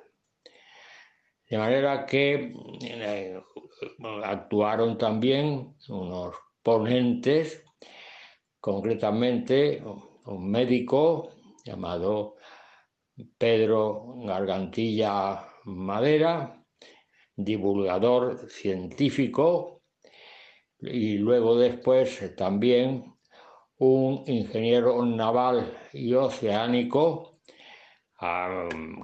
De 1.49 1.57
manera 1.57 2.05
que 2.05 2.53
eh, 2.81 3.41
actuaron 4.23 4.97
también 4.97 5.75
unos 5.87 6.35
ponentes, 6.61 7.63
concretamente 8.59 9.83
un 10.25 10.49
médico 10.49 11.29
llamado 11.63 12.35
Pedro 13.37 14.15
Gargantilla 14.25 15.47
Madera, 15.65 16.65
divulgador 17.35 18.49
científico, 18.49 19.83
y 20.79 21.17
luego 21.17 21.57
después 21.57 22.35
también 22.35 23.12
un 23.83 24.23
ingeniero 24.27 25.03
naval 25.05 25.77
y 25.91 26.13
oceánico 26.13 27.39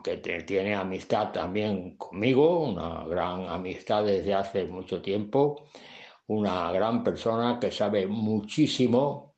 que 0.01 0.17
tiene 0.17 0.73
amistad 0.75 1.33
también 1.33 1.97
conmigo, 1.97 2.61
una 2.61 3.03
gran 3.05 3.49
amistad 3.49 4.05
desde 4.05 4.33
hace 4.33 4.63
mucho 4.65 5.01
tiempo, 5.01 5.67
una 6.27 6.71
gran 6.71 7.03
persona 7.03 7.59
que 7.59 7.69
sabe 7.69 8.07
muchísimo 8.07 9.35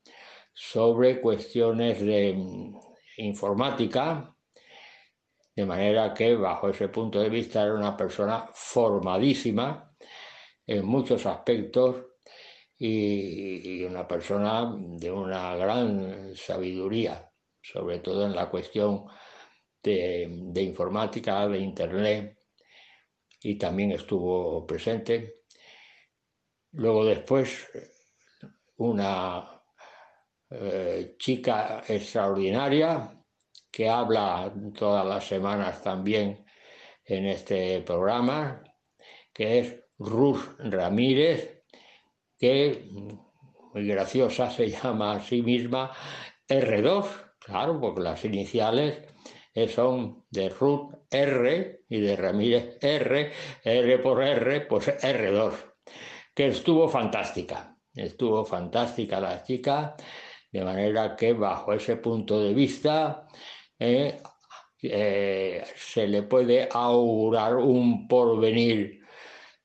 sobre 0.53 1.19
cuestiones 1.19 1.99
de 2.01 2.33
mm, 2.33 2.75
informática, 3.17 4.35
de 5.55 5.65
manera 5.65 6.13
que 6.13 6.35
bajo 6.35 6.69
ese 6.69 6.89
punto 6.89 7.19
de 7.19 7.29
vista 7.29 7.63
era 7.63 7.73
una 7.73 7.97
persona 7.97 8.45
formadísima 8.53 9.91
en 10.67 10.85
muchos 10.85 11.25
aspectos 11.25 12.10
y, 12.83 13.83
una 13.83 14.07
persona 14.07 14.75
de 14.75 15.11
una 15.11 15.55
gran 15.55 16.35
sabiduría, 16.35 17.29
sobre 17.61 17.99
todo 17.99 18.25
en 18.25 18.35
la 18.35 18.49
cuestión 18.49 19.05
de, 19.83 20.61
informática, 20.61 21.47
de 21.47 21.59
Internet, 21.59 22.39
y 23.43 23.55
también 23.57 23.91
estuvo 23.91 24.65
presente. 24.65 25.41
Luego 26.71 27.05
después, 27.05 27.69
una 28.77 29.61
eh, 30.49 31.15
chica 31.19 31.83
extraordinaria 31.87 33.15
que 33.69 33.89
habla 33.89 34.51
todas 34.75 35.05
las 35.05 35.27
semanas 35.27 35.83
también 35.83 36.43
en 37.05 37.25
este 37.27 37.81
programa, 37.81 38.63
que 39.31 39.59
es 39.59 39.83
Ruth 39.99 40.55
Ramírez, 40.57 41.50
que 42.41 42.89
muy 43.73 43.87
graciosa 43.87 44.49
se 44.49 44.69
llama 44.83 45.13
a 45.13 45.21
sí 45.21 45.41
misma 45.43 45.91
R2, 46.49 47.05
claro, 47.39 47.79
porque 47.79 48.01
las 48.01 48.25
iniciales 48.25 49.07
son 49.73 50.25
de 50.29 50.49
Ruth 50.49 50.93
R 51.09 51.83
y 51.87 51.99
de 51.99 52.15
Ramírez 52.15 52.77
R, 52.81 53.31
R 53.63 53.99
por 53.99 54.23
R, 54.23 54.61
pues 54.61 54.87
R2, 54.87 55.53
que 56.33 56.47
estuvo 56.47 56.89
fantástica, 56.89 57.77
estuvo 57.93 58.43
fantástica 58.43 59.19
la 59.19 59.43
chica, 59.43 59.95
de 60.51 60.63
manera 60.63 61.15
que 61.15 61.33
bajo 61.33 61.73
ese 61.73 61.97
punto 61.97 62.41
de 62.41 62.53
vista 62.53 63.27
eh, 63.77 64.21
eh, 64.81 65.63
se 65.75 66.07
le 66.07 66.23
puede 66.23 66.67
augurar 66.71 67.55
un 67.55 68.07
porvenir 68.07 69.00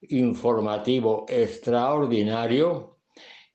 informativo 0.01 1.27
extraordinario 1.29 2.99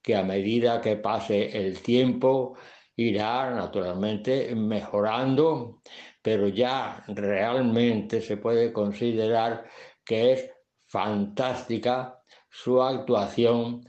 que 0.01 0.15
a 0.15 0.23
medida 0.23 0.81
que 0.81 0.95
pase 0.95 1.68
el 1.68 1.81
tiempo 1.81 2.57
irá 2.95 3.51
naturalmente 3.51 4.53
mejorando, 4.55 5.81
pero 6.22 6.47
ya 6.47 7.03
realmente 7.07 8.22
se 8.22 8.38
puede 8.38 8.73
considerar 8.73 9.65
que 10.03 10.34
es 10.34 10.51
fantástica 10.88 12.19
su 12.49 12.81
actuación. 12.81 13.88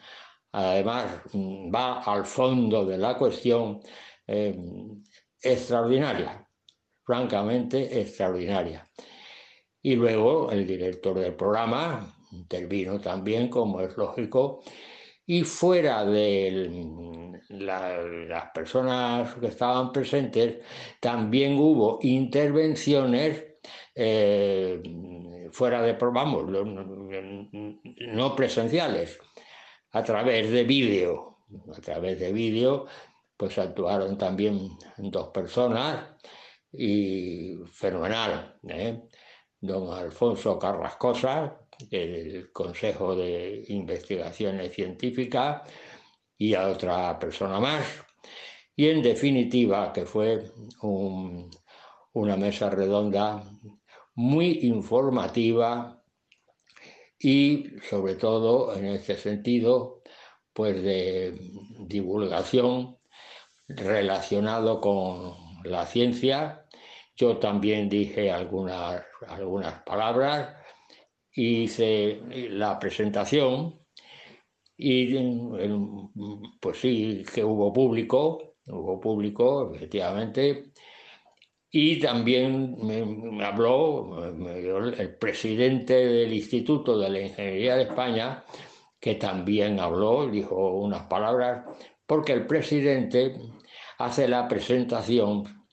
Además, 0.53 1.21
va 1.35 2.03
al 2.03 2.27
fondo 2.27 2.85
de 2.85 2.99
la 2.99 3.17
cuestión 3.17 3.81
eh, 4.27 4.57
extraordinaria, 5.41 6.47
francamente 7.05 8.01
extraordinaria. 8.01 8.89
Y 9.83 9.97
luego 9.97 10.51
el 10.53 10.67
director 10.67 11.19
del 11.19 11.35
programa, 11.35 12.15
intervino 12.33 13.01
también, 13.01 13.49
como 13.49 13.81
es 13.81 13.97
lógico, 13.97 14.63
y 15.27 15.45
fuera 15.45 16.05
de 16.05 17.39
las 17.51 18.51
personas 18.53 19.35
que 19.35 19.47
estaban 19.47 19.93
presentes, 19.93 20.59
también 21.01 21.59
hubo 21.59 21.99
intervenciones 22.03 23.45
eh, 23.95 24.83
fuera 25.53 25.83
de, 25.83 25.93
vamos, 25.93 26.45
no 26.49 28.37
presenciales, 28.37 29.19
a 29.93 30.03
través 30.03 30.51
de 30.51 30.65
vídeo. 30.65 31.29
A 31.77 31.81
través 31.83 32.19
de 32.19 32.33
vídeo, 32.33 32.87
pues 33.37 33.59
actuaron 33.59 34.17
también 34.17 34.71
dos 34.97 35.29
personas 35.29 36.09
y 36.73 37.57
fenomenal. 37.71 38.59
¿eh? 38.69 39.03
Don 39.61 39.93
Alfonso 39.93 40.59
Carrascosa, 40.59 41.62
el 41.91 42.51
Consejo 42.53 43.15
de 43.17 43.65
Investigaciones 43.69 44.75
Científicas 44.75 45.63
y 46.39 46.55
a 46.55 46.69
otra 46.69 47.19
persona 47.19 47.61
más. 47.61 47.85
Y 48.75 48.89
en 48.89 49.03
definitiva, 49.03 49.93
que 49.93 50.05
fue 50.07 50.51
una 52.13 52.37
mesa 52.37 52.71
redonda 52.71 53.43
muy 54.15 54.61
informativa 54.63 56.03
y 57.19 57.67
sobre 57.89 58.17
todo 58.17 58.75
en 58.75 58.87
este 58.87 59.17
sentido, 59.17 60.03
pues 60.53 60.83
de 60.83 61.39
divulgación 61.87 62.99
relacionado 63.69 64.81
con 64.81 65.35
la 65.65 65.87
ciencia. 65.87 66.67
Yo 67.17 67.39
también 67.39 67.89
dije 67.89 68.31
algunas, 68.31 69.03
algunas 69.29 69.83
palabras 69.83 70.57
hice 71.35 72.21
la 72.51 72.79
presentación 72.79 73.81
y 74.77 75.17
pues 76.61 76.81
sí 76.81 77.25
que 77.33 77.45
hubo 77.45 77.73
público, 77.73 78.57
hubo 78.67 79.01
público 79.01 79.73
efectivamente, 79.75 80.73
y 81.75 81.99
también 82.01 82.77
me, 82.83 83.45
habló 83.45 84.25
el 84.27 85.17
presidente 85.17 85.95
del 85.95 86.33
Instituto 86.35 86.99
de 86.99 87.09
la 87.09 87.21
Ingeniería 87.21 87.77
de 87.77 87.85
España, 87.85 88.45
que 89.01 89.15
también 89.15 89.81
habló, 89.81 90.29
dijo 90.29 90.55
unas 90.75 91.05
palabras, 91.05 91.65
porque 92.07 92.33
el 92.35 92.47
presidente 92.47 93.37
hace 93.99 94.29
la 94.29 94.47
presentación 94.49 95.67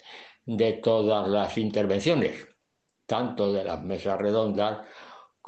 de 0.46 0.74
todas 0.74 1.28
las 1.28 1.58
intervenciones, 1.58 2.48
tanto 3.06 3.52
de 3.52 3.66
las 3.66 3.84
mesas 3.84 4.18
redondas 4.20 4.88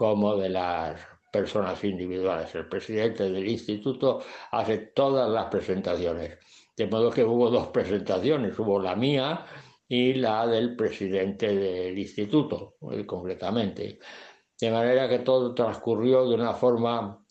como 0.02 0.36
de 0.36 0.50
las 0.50 1.00
personas 1.32 1.84
individuales. 1.84 2.56
El 2.56 2.68
presidente 2.68 3.30
del 3.30 3.48
instituto 3.48 4.24
hace 4.50 4.80
todas 4.80 5.30
las 5.30 5.46
presentaciones. 5.46 6.40
De 6.76 6.88
modo 6.88 7.12
que 7.12 7.24
hubo 7.24 7.52
dos 7.52 7.68
presentaciones, 7.68 8.58
hubo 8.58 8.82
la 8.82 8.96
mía 8.96 9.46
y 9.88 10.16
la 10.16 10.48
del 10.48 10.76
presidente 10.76 11.54
del 11.54 12.00
instituto, 12.00 12.78
eh, 12.92 13.06
concretamente. 13.06 14.00
De 14.60 14.72
manera 14.72 15.08
que 15.08 15.20
todo 15.20 15.54
transcurrió 15.54 16.28
de 16.28 16.34
una 16.34 16.56
forma 16.56 17.24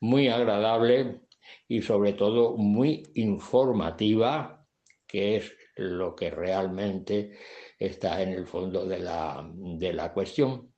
muy 0.00 0.26
agradable 0.26 1.20
y 1.68 1.80
sobre 1.80 2.14
todo 2.14 2.56
muy 2.56 3.04
informativa, 3.14 4.66
que 5.06 5.36
es 5.36 5.54
lo 5.76 6.16
que 6.16 6.30
realmente 6.30 7.38
está 7.78 8.20
en 8.20 8.30
el 8.30 8.48
fondo 8.48 8.84
de 8.84 8.98
la, 8.98 9.48
de 9.54 9.92
la 9.92 10.12
cuestión. 10.12 10.72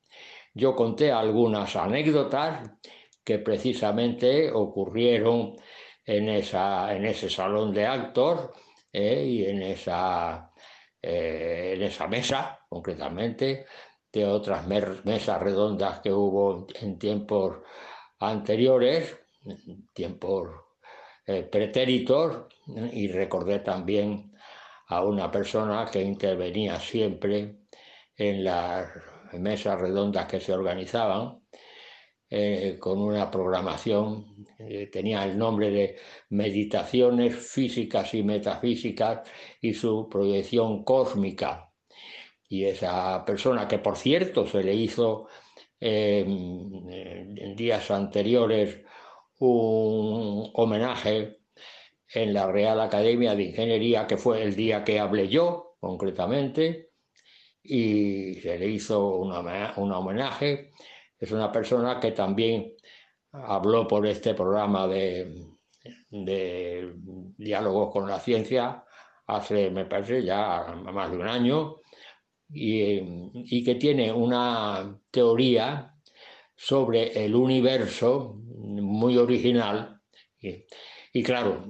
Yo 0.59 0.75
conté 0.75 1.13
algunas 1.13 1.77
anécdotas 1.77 2.69
que 3.23 3.39
precisamente 3.39 4.51
ocurrieron 4.51 5.55
en, 6.05 6.29
esa, 6.31 6.93
en 6.97 7.05
ese 7.05 7.31
salón 7.31 7.73
de 7.73 7.87
actos 7.87 8.51
eh, 8.93 9.25
y 9.25 9.47
en 9.47 9.63
esa, 9.63 10.51
eh, 11.01 11.75
en 11.77 11.83
esa 11.83 12.09
mesa, 12.09 12.59
concretamente, 12.69 13.67
de 14.13 14.27
otras 14.27 14.67
mesas 14.67 15.41
redondas 15.41 16.01
que 16.01 16.13
hubo 16.13 16.67
en 16.81 16.99
tiempos 16.99 17.59
anteriores, 18.19 19.17
tiempos 19.95 20.49
eh, 21.25 21.45
pretéritos, 21.45 22.47
y 22.93 23.07
recordé 23.13 23.61
también 23.61 24.33
a 24.89 25.05
una 25.05 25.31
persona 25.31 25.89
que 25.89 26.03
intervenía 26.03 26.81
siempre 26.81 27.61
en 28.17 28.43
las 28.43 28.89
mesas 29.35 29.81
redondas 29.81 30.27
que 30.27 30.41
se 30.41 30.53
organizaban 30.53 31.41
eh, 32.31 32.77
con 32.79 33.01
una 33.01 33.31
programación, 33.31 34.47
eh, 34.59 34.89
tenía 34.93 35.25
el 35.25 35.39
nombre 35.39 35.71
de 35.71 35.97
Meditaciones 36.31 37.35
Físicas 37.37 38.13
y 38.13 38.23
Metafísicas 38.23 39.27
y 39.63 39.73
su 39.73 40.09
proyección 40.11 40.85
cósmica. 40.85 41.73
Y 42.49 42.65
esa 42.65 43.25
persona, 43.25 43.67
que 43.67 43.79
por 43.79 43.97
cierto 43.97 44.47
se 44.47 44.63
le 44.63 44.75
hizo 44.75 45.29
em, 45.81 46.89
en 46.91 47.57
días 47.57 47.91
anteriores 47.91 48.81
un 49.39 50.51
homenaje 50.55 51.39
en 52.13 52.35
la 52.35 52.51
Real 52.51 52.81
Academia 52.81 53.35
de 53.35 53.45
Ingeniería, 53.45 54.07
que 54.07 54.17
fue 54.17 54.43
el 54.43 54.55
día 54.57 54.85
que 54.85 54.99
hablé 55.01 55.29
yo, 55.29 55.77
concretamente, 55.81 56.88
y 57.69 58.35
se 58.41 58.59
le 58.59 58.67
hizo 58.69 59.17
un 59.17 59.93
homenaje. 59.93 60.73
Es 61.19 61.33
una 61.33 61.53
persona 61.53 62.01
que 62.01 62.13
también 62.13 62.73
habló 63.33 63.87
por 63.87 64.07
este 64.07 64.35
programa 64.35 64.87
de, 64.87 65.47
de 66.11 66.93
diálogos 67.37 67.93
con 67.93 68.09
la 68.09 68.19
ciencia 68.19 68.85
hace, 69.27 69.71
me 69.71 69.85
parece, 69.85 70.25
ya 70.25 70.75
más 70.93 71.11
de 71.11 71.17
un 71.19 71.29
año, 71.29 71.77
y, 72.51 72.99
y 73.35 73.63
que 73.63 73.75
tiene 73.75 74.11
una 74.11 74.99
teoría 75.11 75.95
sobre 76.57 77.25
el 77.25 77.35
universo 77.35 78.35
muy 78.47 79.19
original. 79.19 80.01
Y 81.13 81.23
claro, 81.23 81.65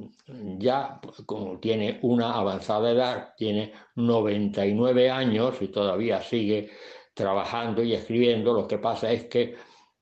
ya 0.59 1.01
como 1.27 1.59
tiene 1.59 1.99
una 2.03 2.35
avanzada 2.35 2.91
edad, 2.91 3.35
tiene 3.37 3.73
99 3.97 5.11
años 5.11 5.61
y 5.61 5.69
todavía 5.69 6.21
sigue 6.21 6.71
trabajando 7.15 7.83
y 7.83 7.95
escribiendo, 7.95 8.53
lo 8.53 8.67
que 8.67 8.79
pasa 8.79 9.11
es 9.11 9.25
que 9.25 9.57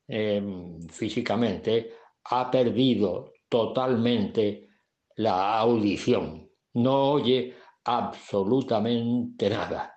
em, 0.09 0.81
físicamente 0.89 1.93
ha 2.25 2.51
perdido 2.51 3.33
totalmente 3.49 4.69
la 5.17 5.59
audición, 5.59 6.51
no 6.75 7.13
oye 7.13 7.55
absolutamente 7.85 9.49
nada. 9.49 9.95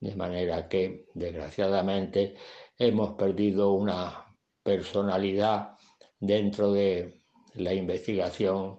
De 0.00 0.14
manera 0.14 0.68
que, 0.68 1.06
desgraciadamente, 1.14 2.36
hemos 2.78 3.14
perdido 3.14 3.72
una 3.72 4.24
personalidad 4.62 5.76
dentro 6.20 6.72
de 6.72 7.20
la 7.54 7.74
investigación 7.74 8.78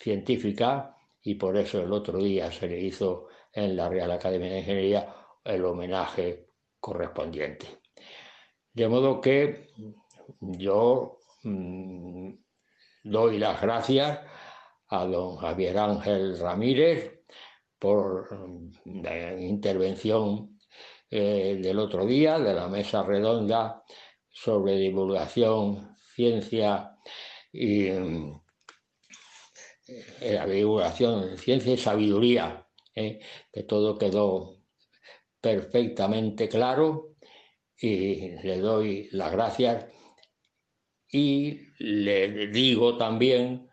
científica 0.00 0.96
y 1.22 1.34
por 1.34 1.56
eso 1.56 1.80
el 1.82 1.92
otro 1.92 2.18
día 2.18 2.50
se 2.50 2.66
le 2.66 2.80
hizo 2.80 3.28
en 3.52 3.76
la 3.76 3.88
Real 3.88 4.10
Academia 4.10 4.50
de 4.50 4.58
Ingeniería 4.60 5.14
el 5.44 5.64
homenaje 5.64 6.46
correspondiente. 6.78 7.66
De 8.72 8.88
modo 8.88 9.20
que 9.20 9.68
yo 10.40 11.18
mm, 11.42 12.32
doy 13.04 13.38
las 13.38 13.60
gracias 13.60 14.20
a 14.88 15.04
don 15.04 15.36
Javier 15.36 15.78
Ángel 15.78 16.38
Ramírez 16.38 17.20
por 17.78 18.28
la 18.84 19.40
intervención 19.40 20.58
eh, 21.10 21.58
del 21.60 21.78
otro 21.78 22.06
día 22.06 22.38
de 22.38 22.54
la 22.54 22.68
mesa 22.68 23.02
redonda 23.02 23.82
sobre 24.30 24.76
divulgación, 24.76 25.96
ciencia 26.14 26.96
y 27.52 27.86
eh, 27.86 28.39
la 30.20 30.46
divulgación, 30.46 31.36
ciencia 31.38 31.72
y 31.72 31.78
sabiduría, 31.78 32.66
eh, 32.94 33.20
que 33.52 33.62
todo 33.64 33.96
quedó 33.98 34.58
perfectamente 35.40 36.48
claro 36.48 37.16
y 37.76 38.30
le 38.42 38.58
doy 38.58 39.08
las 39.12 39.32
gracias. 39.32 39.86
Y 41.12 41.72
le 41.78 42.48
digo 42.48 42.96
también 42.96 43.68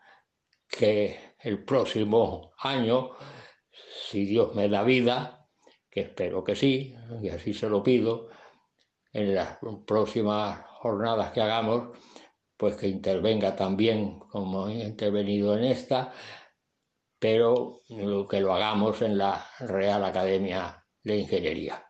que 0.68 1.36
el 1.40 1.64
próximo 1.64 2.54
año, 2.60 3.12
si 4.10 4.26
Dios 4.26 4.56
me 4.56 4.70
da 4.70 4.84
vida, 4.84 5.48
que 5.90 6.02
espero 6.02 6.44
que 6.44 6.56
sí, 6.56 6.96
y 7.22 7.30
así 7.30 7.54
se 7.54 7.70
lo 7.70 7.84
pido, 7.84 8.30
en 9.14 9.36
las 9.36 9.58
próximas 9.86 10.66
jornadas 10.80 11.32
que 11.32 11.42
hagamos, 11.42 11.98
pues 12.58 12.76
que 12.76 12.88
intervenga 12.88 13.56
también 13.56 14.20
como 14.20 14.68
he 14.68 14.84
intervenido 14.84 15.58
en 15.58 15.66
esta, 15.66 16.12
pero 17.20 17.82
que 18.30 18.42
lo 18.42 18.54
hagamos 18.54 19.02
en 19.02 19.18
la 19.18 19.46
Real 19.60 20.04
Academia 20.04 20.84
de 21.04 21.18
Ingeniería. 21.18 21.88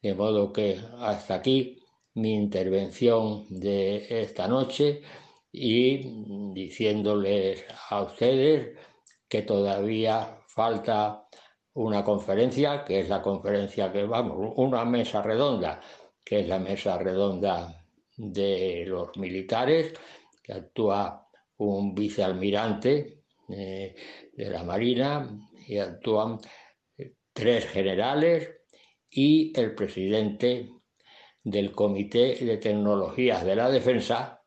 De 0.00 0.14
modo 0.14 0.52
que 0.52 0.80
hasta 1.00 1.34
aquí 1.34 1.82
mi 2.14 2.34
intervención 2.34 3.46
de 3.48 4.06
esta 4.22 4.46
noche 4.48 5.02
y 5.50 6.52
diciéndoles 6.52 7.64
a 7.90 8.02
ustedes 8.02 8.78
que 9.28 9.42
todavía 9.42 10.38
falta 10.46 11.26
una 11.74 12.04
conferencia, 12.04 12.84
que 12.84 13.00
es 13.00 13.08
la 13.08 13.20
conferencia 13.20 13.92
que 13.92 14.04
vamos, 14.04 14.52
una 14.56 14.84
mesa 14.84 15.22
redonda, 15.22 15.80
que 16.24 16.40
es 16.40 16.48
la 16.48 16.58
mesa 16.58 16.98
redonda 16.98 17.83
de 18.16 18.84
los 18.86 19.16
militares, 19.16 19.92
que 20.42 20.52
actúa 20.52 21.28
un 21.56 21.94
vicealmirante 21.94 23.24
eh, 23.48 23.94
de 24.32 24.50
la 24.50 24.62
Marina 24.62 25.28
y 25.66 25.78
actúan 25.78 26.38
tres 27.32 27.66
generales 27.66 28.50
y 29.10 29.52
el 29.58 29.74
presidente 29.74 30.70
del 31.42 31.72
Comité 31.72 32.36
de 32.44 32.56
Tecnologías 32.56 33.44
de 33.44 33.56
la 33.56 33.70
Defensa, 33.70 34.42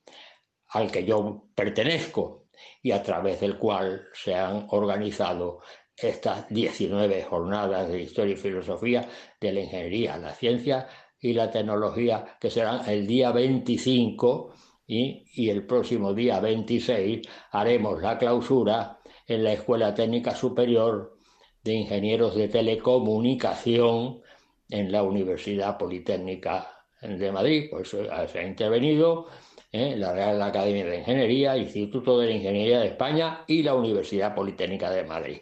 al 0.70 0.92
que 0.92 1.06
yo 1.06 1.50
pertenezco 1.54 2.48
y 2.82 2.92
a 2.92 3.04
través 3.04 3.40
del 3.40 3.58
cual 3.58 4.08
se 4.14 4.34
han 4.34 4.68
organizado 4.72 5.62
estas 5.96 6.48
19 6.50 7.24
jornadas 7.24 7.90
de 7.90 8.02
historia 8.02 8.34
y 8.34 8.38
filosofía 8.38 9.08
de 9.40 9.52
la 9.52 9.62
ingeniería, 9.62 10.18
la 10.18 10.34
ciencia 10.34 10.88
y 11.20 11.34
la 11.34 11.50
tecnología, 11.50 12.38
que 12.40 12.50
serán 12.50 12.88
el 12.90 13.08
día 13.08 13.32
25 13.32 14.54
y, 14.88 15.24
y, 15.34 15.50
el 15.50 15.66
próximo 15.66 16.14
día 16.14 16.40
26 16.40 17.28
haremos 17.52 18.02
la 18.02 18.18
clausura 18.18 19.00
en 19.28 19.44
la 19.44 19.54
Escuela 19.54 19.94
Técnica 19.94 20.36
Superior 20.36 21.18
de 21.64 21.74
Ingenieros 21.74 22.36
de 22.36 22.48
Telecomunicación 22.48 24.22
en 24.70 24.92
la 24.92 25.04
Universidad 25.04 25.78
Politécnica 25.78 26.86
de 27.02 27.32
Madrid, 27.32 27.68
pues 27.70 27.90
se 27.90 28.40
ha 28.40 28.48
intervenido 28.48 29.28
en 29.72 29.94
¿eh? 29.94 29.98
la 29.98 30.14
Real 30.14 30.42
Academia 30.42 30.86
de 30.86 31.00
Ingeniería, 31.00 31.58
Instituto 31.58 32.20
de 32.20 32.28
la 32.28 32.36
Ingeniería 32.36 32.80
de 32.80 32.88
España 32.88 33.44
y 33.48 33.64
la 33.64 33.76
Universidad 33.76 34.34
Politécnica 34.34 34.90
de 34.90 35.04
Madrid. 35.04 35.42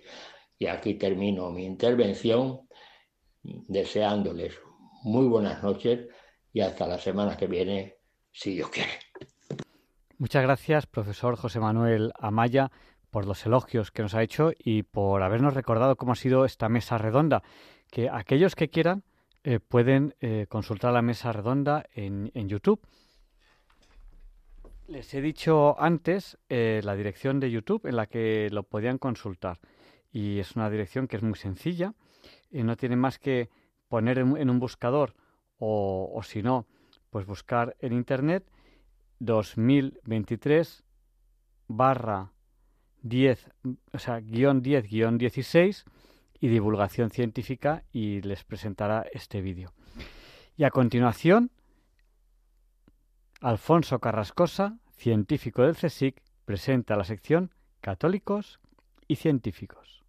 Y 0.58 0.68
aquí 0.68 0.96
termino 0.96 1.52
mi 1.52 1.66
intervención 1.66 2.62
deseándoles 3.44 4.56
muy 5.06 5.28
buenas 5.28 5.62
noches 5.62 6.08
y 6.52 6.62
hasta 6.62 6.88
la 6.88 6.98
semana 6.98 7.38
que 7.38 7.46
viene, 7.46 7.98
si 8.32 8.56
Dios 8.56 8.70
quiere. 8.70 8.90
Muchas 10.18 10.42
gracias, 10.42 10.88
profesor 10.88 11.36
José 11.36 11.60
Manuel 11.60 12.12
Amaya, 12.18 12.72
por 13.12 13.28
los 13.28 13.46
elogios 13.46 13.92
que 13.92 14.02
nos 14.02 14.16
ha 14.16 14.24
hecho 14.24 14.52
y 14.58 14.82
por 14.82 15.22
habernos 15.22 15.54
recordado 15.54 15.96
cómo 15.96 16.14
ha 16.14 16.16
sido 16.16 16.44
esta 16.44 16.70
mesa 16.70 16.98
redonda, 16.98 17.44
que 17.92 18.10
aquellos 18.10 18.56
que 18.56 18.70
quieran 18.70 19.04
eh, 19.44 19.60
pueden 19.60 20.16
eh, 20.22 20.48
consultar 20.50 20.92
la 20.92 21.04
mesa 21.04 21.32
redonda 21.32 21.86
en, 21.94 22.32
YouTube. 22.34 22.82
Les 24.88 25.14
he 25.14 25.22
dicho 25.22 25.80
antes 25.80 26.40
eh, 26.50 26.82
la 26.84 26.96
dirección 26.96 27.40
de 27.40 27.52
YouTube 27.52 27.86
en 27.86 27.96
la 27.96 28.08
que 28.08 28.50
lo 28.50 28.64
podían 28.64 28.98
consultar. 28.98 29.60
Y 30.12 30.40
es 30.40 30.56
una 30.56 30.70
dirección 30.72 31.08
que 31.08 31.18
es 31.18 31.24
muy 31.24 31.36
sencilla. 31.36 31.94
No 32.52 32.76
tiene 32.78 32.96
más 32.96 33.20
que 33.20 33.50
poner 33.88 34.20
en, 34.20 34.50
un 34.50 34.60
buscador 34.60 35.16
o, 35.58 36.22
si 36.24 36.44
no, 36.44 36.68
pues 37.10 37.26
buscar 37.26 37.76
en 37.80 37.94
Internet 37.94 38.46
2023 39.20 40.84
barra 41.68 42.32
10, 43.02 43.50
o 43.94 44.00
sea, 44.00 44.20
guion 44.20 44.62
10 44.62 44.90
guion 44.90 45.18
16 45.18 45.86
y 46.40 46.48
divulgación 46.48 47.10
científica 47.10 47.84
y 47.92 48.22
les 48.22 48.44
presentará 48.44 49.06
este 49.14 49.42
vídeo. 49.42 49.74
Y 50.58 50.64
a 50.64 50.72
continuación, 50.72 51.52
Alfonso 53.42 54.00
Carrascosa, 54.00 54.78
científico 54.98 55.64
del 55.64 55.76
CSIC, 55.76 56.22
presenta 56.46 56.96
la 56.96 57.04
sección 57.04 57.52
Católicos 57.82 58.60
y 59.08 59.18
Científicos. 59.18 60.05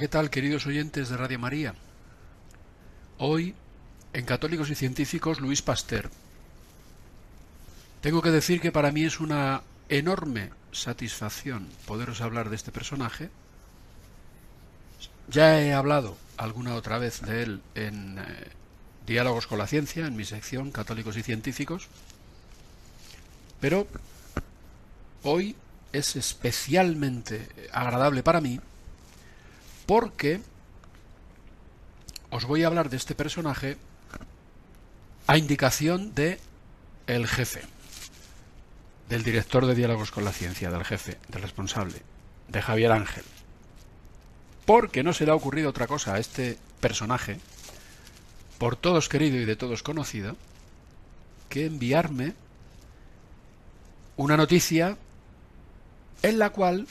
¿Qué 0.00 0.08
tal, 0.08 0.30
queridos 0.30 0.66
oyentes 0.66 1.10
de 1.10 1.16
Radio 1.18 1.38
María? 1.38 1.74
Hoy, 3.18 3.54
en 4.14 4.24
Católicos 4.24 4.70
y 4.70 4.74
Científicos, 4.74 5.40
Luis 5.40 5.60
Pasteur. 5.60 6.08
Tengo 8.00 8.22
que 8.22 8.30
decir 8.30 8.62
que 8.62 8.72
para 8.72 8.92
mí 8.92 9.04
es 9.04 9.20
una 9.20 9.60
enorme 9.90 10.52
satisfacción 10.72 11.68
poderos 11.84 12.22
hablar 12.22 12.48
de 12.48 12.56
este 12.56 12.72
personaje. 12.72 13.28
Ya 15.28 15.60
he 15.60 15.74
hablado 15.74 16.16
alguna 16.38 16.76
otra 16.76 16.96
vez 16.96 17.20
de 17.20 17.42
él 17.42 17.62
en 17.74 18.20
eh, 18.20 18.48
Diálogos 19.06 19.46
con 19.46 19.58
la 19.58 19.66
Ciencia, 19.66 20.06
en 20.06 20.16
mi 20.16 20.24
sección 20.24 20.70
Católicos 20.72 21.18
y 21.18 21.22
Científicos, 21.22 21.88
pero 23.60 23.86
hoy 25.24 25.56
es 25.92 26.16
especialmente 26.16 27.50
agradable 27.70 28.22
para 28.22 28.40
mí 28.40 28.60
porque 29.90 30.40
os 32.30 32.44
voy 32.44 32.62
a 32.62 32.68
hablar 32.68 32.90
de 32.90 32.96
este 32.96 33.16
personaje 33.16 33.76
a 35.26 35.36
indicación 35.36 36.14
de 36.14 36.38
el 37.08 37.26
jefe, 37.26 37.62
del 39.08 39.24
director 39.24 39.66
de 39.66 39.74
diálogos 39.74 40.12
con 40.12 40.24
la 40.24 40.30
ciencia, 40.30 40.70
del 40.70 40.84
jefe, 40.84 41.18
del 41.26 41.42
responsable, 41.42 42.02
de 42.46 42.62
Javier 42.62 42.92
Ángel. 42.92 43.24
Porque 44.64 45.02
no 45.02 45.12
se 45.12 45.24
le 45.24 45.32
ha 45.32 45.34
ocurrido 45.34 45.70
otra 45.70 45.88
cosa 45.88 46.14
a 46.14 46.18
este 46.20 46.56
personaje, 46.78 47.40
por 48.58 48.76
todos 48.76 49.08
querido 49.08 49.38
y 49.38 49.44
de 49.44 49.56
todos 49.56 49.82
conocido, 49.82 50.36
que 51.48 51.66
enviarme 51.66 52.34
una 54.16 54.36
noticia 54.36 54.96
en 56.22 56.38
la 56.38 56.50
cual 56.50 56.86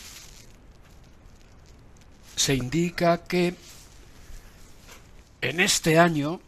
se 2.39 2.55
indica 2.55 3.17
que 3.25 3.53
en 5.41 5.59
este 5.59 5.99
año 5.99 6.39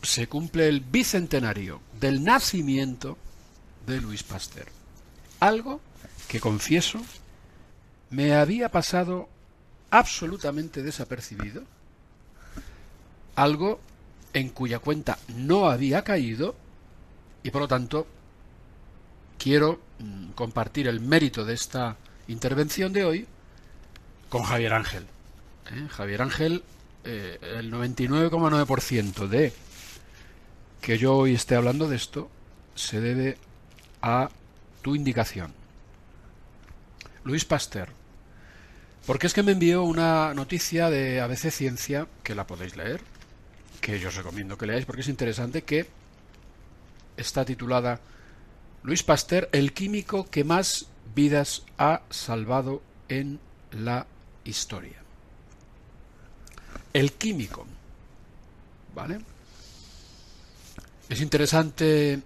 se 0.00 0.28
cumple 0.28 0.68
el 0.68 0.78
bicentenario 0.78 1.80
del 1.98 2.22
nacimiento 2.22 3.18
de 3.84 4.00
Luis 4.00 4.22
Pasteur. 4.22 4.68
Algo 5.40 5.80
que, 6.28 6.38
confieso, 6.38 7.00
me 8.10 8.36
había 8.36 8.68
pasado 8.68 9.28
absolutamente 9.90 10.80
desapercibido, 10.80 11.64
algo 13.34 13.80
en 14.34 14.48
cuya 14.50 14.78
cuenta 14.78 15.18
no 15.26 15.68
había 15.68 16.04
caído 16.04 16.54
y 17.42 17.50
por 17.50 17.62
lo 17.62 17.68
tanto 17.68 18.06
quiero 19.38 19.80
mm, 19.98 20.30
compartir 20.36 20.86
el 20.86 21.00
mérito 21.00 21.44
de 21.44 21.54
esta 21.54 21.96
intervención 22.28 22.92
de 22.92 23.04
hoy 23.04 23.26
con 24.28 24.44
Javier 24.44 24.74
Ángel. 24.74 25.04
¿Eh? 25.70 25.88
Javier 25.90 26.22
Ángel, 26.22 26.62
eh, 27.04 27.38
el 27.58 27.72
99,9% 27.72 29.28
de 29.28 29.52
que 30.80 30.98
yo 30.98 31.16
hoy 31.16 31.34
esté 31.34 31.54
hablando 31.54 31.88
de 31.88 31.96
esto 31.96 32.30
se 32.74 33.00
debe 33.00 33.38
a 34.00 34.30
tu 34.82 34.96
indicación. 34.96 35.52
Luis 37.24 37.44
Pasteur. 37.44 37.88
Porque 39.06 39.26
es 39.26 39.34
que 39.34 39.42
me 39.42 39.52
envió 39.52 39.82
una 39.82 40.32
noticia 40.34 40.90
de 40.90 41.20
ABC 41.20 41.50
Ciencia, 41.50 42.06
que 42.22 42.34
la 42.34 42.46
podéis 42.46 42.76
leer, 42.76 43.00
que 43.80 43.98
yo 43.98 44.08
os 44.08 44.14
recomiendo 44.14 44.56
que 44.56 44.66
leáis 44.66 44.86
porque 44.86 45.02
es 45.02 45.08
interesante, 45.08 45.62
que 45.62 45.86
está 47.16 47.44
titulada 47.44 48.00
Luis 48.82 49.02
Pasteur, 49.02 49.48
el 49.52 49.72
químico 49.72 50.30
que 50.30 50.44
más 50.44 50.86
vidas 51.14 51.64
ha 51.78 52.02
salvado 52.10 52.82
en 53.08 53.40
la 53.72 54.06
historia. 54.44 55.01
El 56.92 57.12
químico. 57.12 57.66
¿Vale? 58.94 59.20
Es 61.08 61.20
interesante 61.20 62.20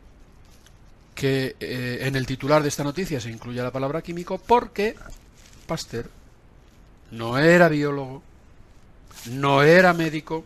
que 1.15 1.57
eh, 1.59 1.99
en 2.03 2.15
el 2.15 2.27
titular 2.27 2.63
de 2.63 2.69
esta 2.69 2.85
noticia 2.85 3.21
se 3.21 3.31
incluya 3.31 3.65
la 3.65 3.73
palabra 3.73 4.03
químico 4.03 4.39
porque 4.39 4.95
Pasteur 5.67 6.11
no 7.11 7.39
era 7.39 7.69
biólogo, 7.69 8.23
no 9.31 9.63
era 9.63 9.93
médico, 9.93 10.45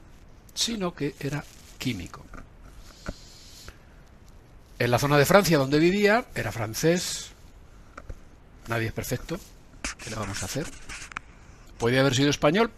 sino 0.55 0.95
que 0.95 1.15
era 1.19 1.45
químico. 1.79 2.25
En 4.79 4.91
la 4.91 4.99
zona 4.99 5.19
de 5.19 5.27
Francia 5.27 5.59
donde 5.59 5.79
vivía 5.79 6.25
era 6.35 6.53
francés, 6.53 7.33
nadie 8.69 8.87
es 8.87 8.93
perfecto, 8.93 9.39
¿qué 10.03 10.11
le 10.11 10.17
vamos 10.17 10.43
a 10.43 10.47
hacer? 10.47 10.67
Podía 11.79 12.01
haber 12.01 12.15
sido 12.15 12.31
español, 12.31 12.71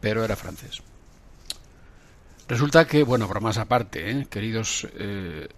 pero 0.00 0.24
era 0.24 0.36
francés. 0.36 0.82
Resulta 2.48 2.86
que, 2.86 3.04
bueno, 3.04 3.28
bromas 3.28 3.58
aparte, 3.58 4.10
¿eh? 4.10 4.26
queridos 4.28 4.88
eh, 4.98 5.48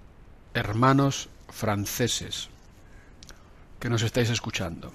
hermanos 0.53 1.31
franceses 1.49 2.51
que 3.81 3.89
nos 3.89 4.03
estáis 4.03 4.29
escuchando. 4.29 4.93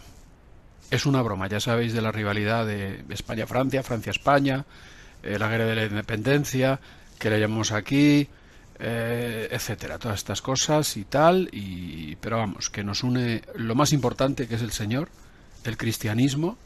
Es 0.91 1.05
una 1.05 1.21
broma, 1.21 1.47
ya 1.47 1.59
sabéis 1.59 1.93
de 1.93 2.01
la 2.01 2.11
rivalidad 2.11 2.65
de 2.67 3.03
España-Francia, 3.09 3.83
Francia-España, 3.83 4.65
eh, 5.23 5.39
la 5.39 5.49
guerra 5.49 5.65
de 5.65 5.75
la 5.75 5.85
independencia, 5.85 6.79
que 7.17 7.29
le 7.29 7.39
llamamos 7.39 7.71
aquí, 7.71 8.29
etcétera, 8.79 9.97
todas 9.97 10.19
estas 10.19 10.43
cosas 10.43 10.97
y 10.97 11.03
tal, 11.03 11.49
y, 11.51 12.15
pero 12.17 12.37
vamos, 12.37 12.69
que 12.69 12.83
nos 12.83 13.01
une 13.01 13.41
lo 13.55 13.73
más 13.73 13.91
importante 13.91 14.47
que 14.47 14.53
es 14.53 14.61
el 14.61 14.71
Señor, 14.71 15.09
el 15.63 15.77
cristianismo, 15.77 16.59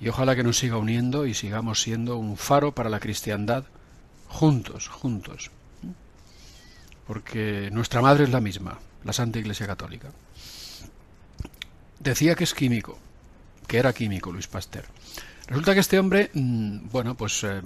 y 0.00 0.08
ojalá 0.08 0.36
que 0.36 0.42
nos 0.42 0.58
siga 0.58 0.76
uniendo 0.76 1.26
y 1.26 1.34
sigamos 1.34 1.80
siendo 1.80 2.16
un 2.16 2.36
faro 2.36 2.74
para 2.74 2.90
la 2.90 3.00
cristiandad 3.00 3.64
juntos, 4.28 4.88
juntos. 4.88 5.50
Porque 7.06 7.70
nuestra 7.72 8.02
madre 8.02 8.24
es 8.24 8.30
la 8.30 8.40
misma, 8.40 8.78
la 9.04 9.12
Santa 9.12 9.38
Iglesia 9.38 9.66
Católica. 9.66 10.10
Decía 12.00 12.34
que 12.34 12.44
es 12.44 12.52
químico, 12.52 12.98
que 13.66 13.78
era 13.78 13.92
químico 13.92 14.32
Luis 14.32 14.48
Pasteur. 14.48 14.84
Resulta 15.46 15.74
que 15.74 15.80
este 15.80 15.98
hombre, 15.98 16.30
mm, 16.34 16.88
bueno, 16.90 17.16
pues, 17.16 17.44
eh, 17.44 17.62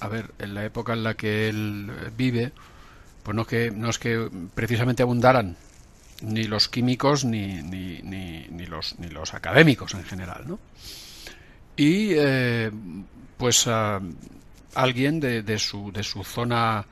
a 0.00 0.08
ver, 0.08 0.32
en 0.38 0.54
la 0.54 0.64
época 0.64 0.92
en 0.92 1.04
la 1.04 1.14
que 1.14 1.48
él 1.48 1.90
eh, 1.90 2.10
vive, 2.16 2.52
pues 3.22 3.34
no, 3.34 3.46
que, 3.46 3.70
no 3.70 3.88
es 3.88 3.98
que 3.98 4.28
precisamente 4.54 5.02
abundaran 5.02 5.56
ni 6.22 6.44
los 6.44 6.68
químicos 6.68 7.24
ni, 7.24 7.62
ni, 7.62 8.00
ni, 8.02 8.66
los, 8.66 8.98
ni 8.98 9.08
los 9.08 9.34
académicos 9.34 9.94
en 9.94 10.04
general, 10.04 10.44
¿no? 10.46 10.58
Y, 11.76 12.12
eh, 12.14 12.70
pues, 13.36 13.68
alguien 14.74 15.20
de, 15.20 15.58
su, 15.58 15.92
de 15.92 16.02
su 16.02 16.24
zona 16.24 16.86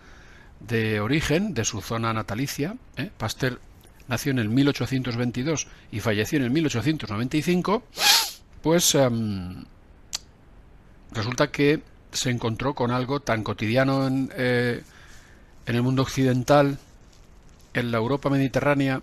de 0.60 1.00
origen, 1.00 1.54
de 1.54 1.64
su 1.64 1.80
zona 1.80 2.12
natalicia, 2.12 2.76
Pasteur 3.18 3.60
nació 4.08 4.32
en 4.32 4.38
el 4.38 4.48
1822 4.48 5.66
y 5.92 6.00
falleció 6.00 6.38
en 6.38 6.44
el 6.44 6.50
1895, 6.50 7.82
pues 8.62 8.94
em, 8.94 9.64
resulta 11.12 11.50
que 11.50 11.82
se 12.12 12.30
encontró 12.30 12.74
con 12.74 12.90
algo 12.90 13.20
tan 13.20 13.42
cotidiano 13.42 14.06
en, 14.06 14.30
eh, 14.36 14.82
en 15.66 15.74
el 15.74 15.82
mundo 15.82 16.02
occidental, 16.02 16.78
en 17.72 17.90
la 17.90 17.98
Europa 17.98 18.30
mediterránea, 18.30 19.02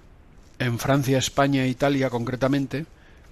en 0.60 0.80
Francia, 0.80 1.18
España 1.18 1.64
e 1.64 1.68
Italia 1.68 2.10
concretamente, 2.10 2.86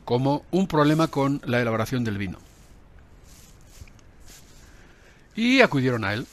como 0.10 0.44
un 0.49 0.65
problema 0.65 1.10
con 1.10 1.40
la 1.45 1.61
elaboración 1.61 2.03
del 2.03 2.18
vino. 2.18 2.40
Y 5.36 5.61
acudieron 5.61 6.03
a 6.03 6.15
él. 6.15 6.26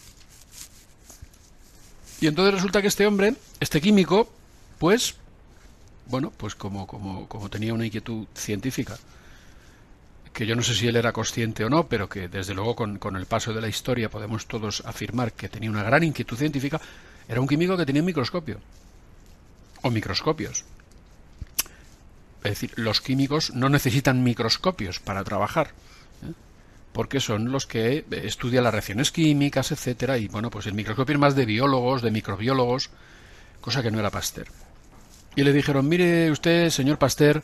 Y 2.23 2.27
entonces 2.27 2.55
resulta 2.55 2.81
que 2.81 2.89
este 2.89 3.07
hombre, 3.07 3.35
este 3.61 3.83
químico, 3.83 4.31
pues, 4.79 5.17
bueno, 6.07 6.33
pues 6.35 6.55
como, 6.55 6.87
como, 6.87 7.29
como 7.29 7.51
tenía 7.51 7.75
una 7.75 7.85
inquietud 7.85 8.27
científica, 8.35 8.97
que 10.33 10.47
yo 10.47 10.57
no 10.57 10.63
sé 10.63 10.75
si 10.75 10.89
él 10.89 10.97
era 10.97 11.13
consciente 11.13 11.63
o 11.63 11.69
no, 11.69 11.87
pero 11.87 12.09
que 12.09 12.29
desde 12.29 12.55
luego 12.55 12.75
con, 12.75 12.97
con, 12.97 13.15
el 13.15 13.27
paso 13.27 13.53
de 13.53 13.61
la 13.61 13.69
historia 13.69 14.09
podemos 14.09 14.47
todos 14.47 14.83
afirmar 14.87 15.35
que 15.35 15.51
tenía 15.51 15.69
una 15.69 15.83
gran 15.83 16.03
inquietud 16.03 16.39
científica, 16.39 16.81
era 17.29 17.43
un 17.43 17.47
químico 17.47 17.77
que 17.77 17.85
tenía 17.85 18.01
un 18.01 18.07
microscopio. 18.07 18.59
O 19.83 19.91
microscopios. 19.91 20.65
Es 22.47 22.61
decir, 22.61 22.73
los 22.77 23.01
químicos 23.01 23.55
no 23.55 23.69
necesitan 23.69 24.23
microscopios 24.23 25.01
para 25.01 25.25
trabajar. 25.25 25.69
¿eh? 26.23 26.33
Porque 26.93 27.21
son 27.21 27.51
los 27.51 27.67
que 27.67 28.05
estudian 28.11 28.65
las 28.65 28.73
reacciones 28.73 29.11
químicas, 29.11 29.73
etcétera, 29.73 30.17
y 30.19 30.29
bueno, 30.29 30.51
pues 30.51 30.67
el 30.67 30.75
microscopio 30.75 31.15
es 31.15 31.21
más 31.21 31.35
de 31.35 31.45
biólogos, 31.45 32.03
de 32.03 32.11
microbiólogos, 32.11 32.91
cosa 33.61 33.83
que 33.83 33.91
no 33.91 33.99
era 33.99 34.11
Pasteur. 34.11 34.47
Y 35.35 35.43
le 35.43 35.53
dijeron, 35.53 35.89
mire 35.89 36.31
usted, 36.31 36.71
señor 36.71 36.99
Pasteur, 36.99 37.43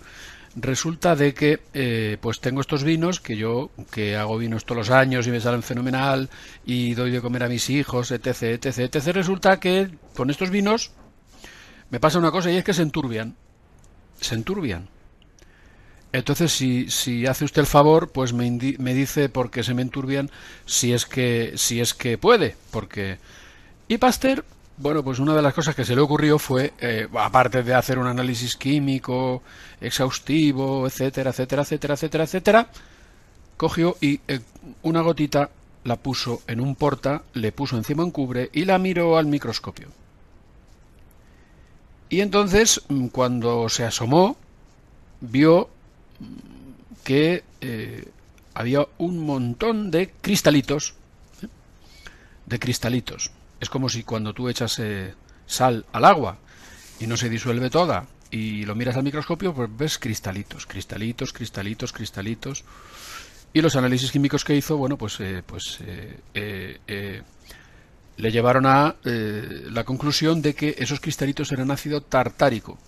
resulta 0.55 1.17
de 1.17 1.35
que 1.35 1.61
eh, 1.75 2.17
pues 2.21 2.41
tengo 2.41 2.61
estos 2.61 2.85
vinos 2.85 3.21
que 3.21 3.37
yo 3.37 3.71
que 3.91 4.17
hago 4.17 4.39
vinos 4.39 4.65
todos 4.65 4.77
los 4.77 4.91
años 4.91 5.27
y 5.27 5.31
me 5.31 5.41
salen 5.41 5.63
fenomenal 5.63 6.29
y 6.67 6.95
doy 6.95 7.11
de 7.11 7.23
comer 7.23 7.45
a 7.45 7.49
mis 7.49 7.71
hijos 7.71 8.11
etc 8.11 8.43
etc 8.43 8.79
etc 8.95 9.07
resulta 9.15 9.59
que 9.59 9.91
con 10.15 10.29
estos 10.29 10.51
vinos 10.51 10.93
me 11.89 12.01
pasa 12.01 12.19
una 12.19 12.31
cosa 12.31 12.51
y 12.51 12.57
es 12.57 12.65
que 12.65 12.75
se 12.75 12.83
enturbian 12.83 13.35
se 14.23 14.35
enturbian 14.35 14.89
entonces 16.13 16.53
si, 16.53 16.91
si 16.91 17.27
hace 17.27 17.45
usted 17.45 17.61
el 17.61 17.67
favor 17.67 18.11
pues 18.11 18.33
me, 18.33 18.51
me 18.79 18.95
dice 18.95 19.29
por 19.29 19.51
qué 19.51 19.63
se 19.63 19.75
me 19.75 19.83
enturbian 19.83 20.31
si 20.67 20.93
es 20.93 21.07
que 21.07 21.53
si 21.57 21.81
es 21.81 21.95
que 21.95 22.19
puede 22.19 22.57
porque 22.71 23.19
y 23.89 23.99
Pasteur 23.99 24.45
bueno, 24.83 25.05
pues 25.05 25.19
una 25.19 25.35
de 25.35 25.43
las 25.43 25.55
cosas 25.55 25.75
que 25.75 25.85
se 25.85 25.95
le 25.95 26.01
ocurrió 26.01 26.39
fue, 26.39 26.73
eh, 26.81 27.07
aparte 27.15 27.63
de 27.63 27.75
hacer 27.75 27.99
un 27.99 28.07
análisis 28.07 28.57
químico 28.57 29.43
exhaustivo, 29.81 30.87
etcétera, 30.87 31.31
etcétera, 31.31 31.63
etcétera, 31.63 31.95
etcétera, 31.95 32.25
etcétera, 32.25 32.69
cogió 33.57 33.97
y 34.01 34.21
eh, 34.27 34.41
una 34.83 35.03
gotita 35.03 35.51
la 35.85 35.97
puso 35.97 36.43
en 36.47 36.61
un 36.61 36.75
porta, 36.75 37.23
le 37.35 37.53
puso 37.53 37.77
encima 37.77 38.03
un 38.03 38.11
cubre 38.11 38.51
y 38.53 38.65
la 38.65 38.79
miró 38.79 39.19
al 39.19 39.27
microscopio. 39.27 39.89
Y 42.13 42.21
entonces, 42.21 42.83
mm, 42.89 43.07
cuando 43.07 43.71
se 43.71 43.85
asomó, 43.85 44.37
vio 45.23 45.71
mm, 46.21 47.03
que 47.05 47.43
eh, 47.63 48.07
había 48.53 48.87
un 48.99 49.25
montón 49.25 49.91
de 49.91 50.13
cristalitos, 50.21 50.95
¿eh? 51.41 51.47
de 52.45 52.59
cristalitos. 52.59 53.31
Es 53.61 53.71
como 53.71 53.89
si 53.89 54.03
cuando 54.03 54.35
tú 54.35 54.51
echas 54.51 54.79
eh, 54.79 55.15
sal 55.47 55.87
al 55.91 56.05
agua 56.05 56.37
y 57.01 57.07
no 57.07 57.17
se 57.17 57.31
disuelve 57.31 57.71
toda 57.71 58.07
y 58.31 58.67
lo 58.67 58.75
miras 58.75 58.99
al 58.99 59.05
microscopio, 59.05 59.55
pues 59.55 59.71
ves 59.75 59.99
cristalitos, 59.99 60.67
cristalitos, 60.67 61.33
cristalitos, 61.33 61.95
cristalitos. 61.95 62.65
Y 63.55 63.63
los 63.63 63.75
análisis 63.75 64.13
químicos 64.13 64.45
que 64.45 64.55
hizo, 64.55 64.77
bueno, 64.77 64.99
pues, 64.99 65.17
pues 65.47 65.79
le 68.17 68.31
llevaron 68.31 68.67
a 68.67 68.97
la 69.05 69.85
conclusión 69.85 70.43
de 70.43 70.55
que 70.55 70.77
esos 70.79 71.01
cristalitos 71.01 71.51
eran 71.53 71.71
ácido 71.71 72.01
tartárico 72.01 72.79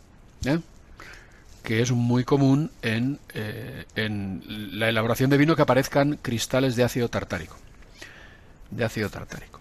que 1.65 1.81
es 1.81 1.91
muy 1.91 2.25
común 2.25 2.71
en, 2.83 3.19
eh, 3.33 3.87
en 3.97 4.79
la 4.79 4.91
elaboración 4.91 5.31
de 5.31 5.39
vino 5.39 5.57
que 5.57 5.63
aparezcan 5.63 6.19
cristales 6.21 6.77
de 6.77 6.85
ácido 6.85 7.09
tartárico. 7.09 7.57
De 8.71 8.85
ácido 8.85 9.09
tartárico. 9.09 9.61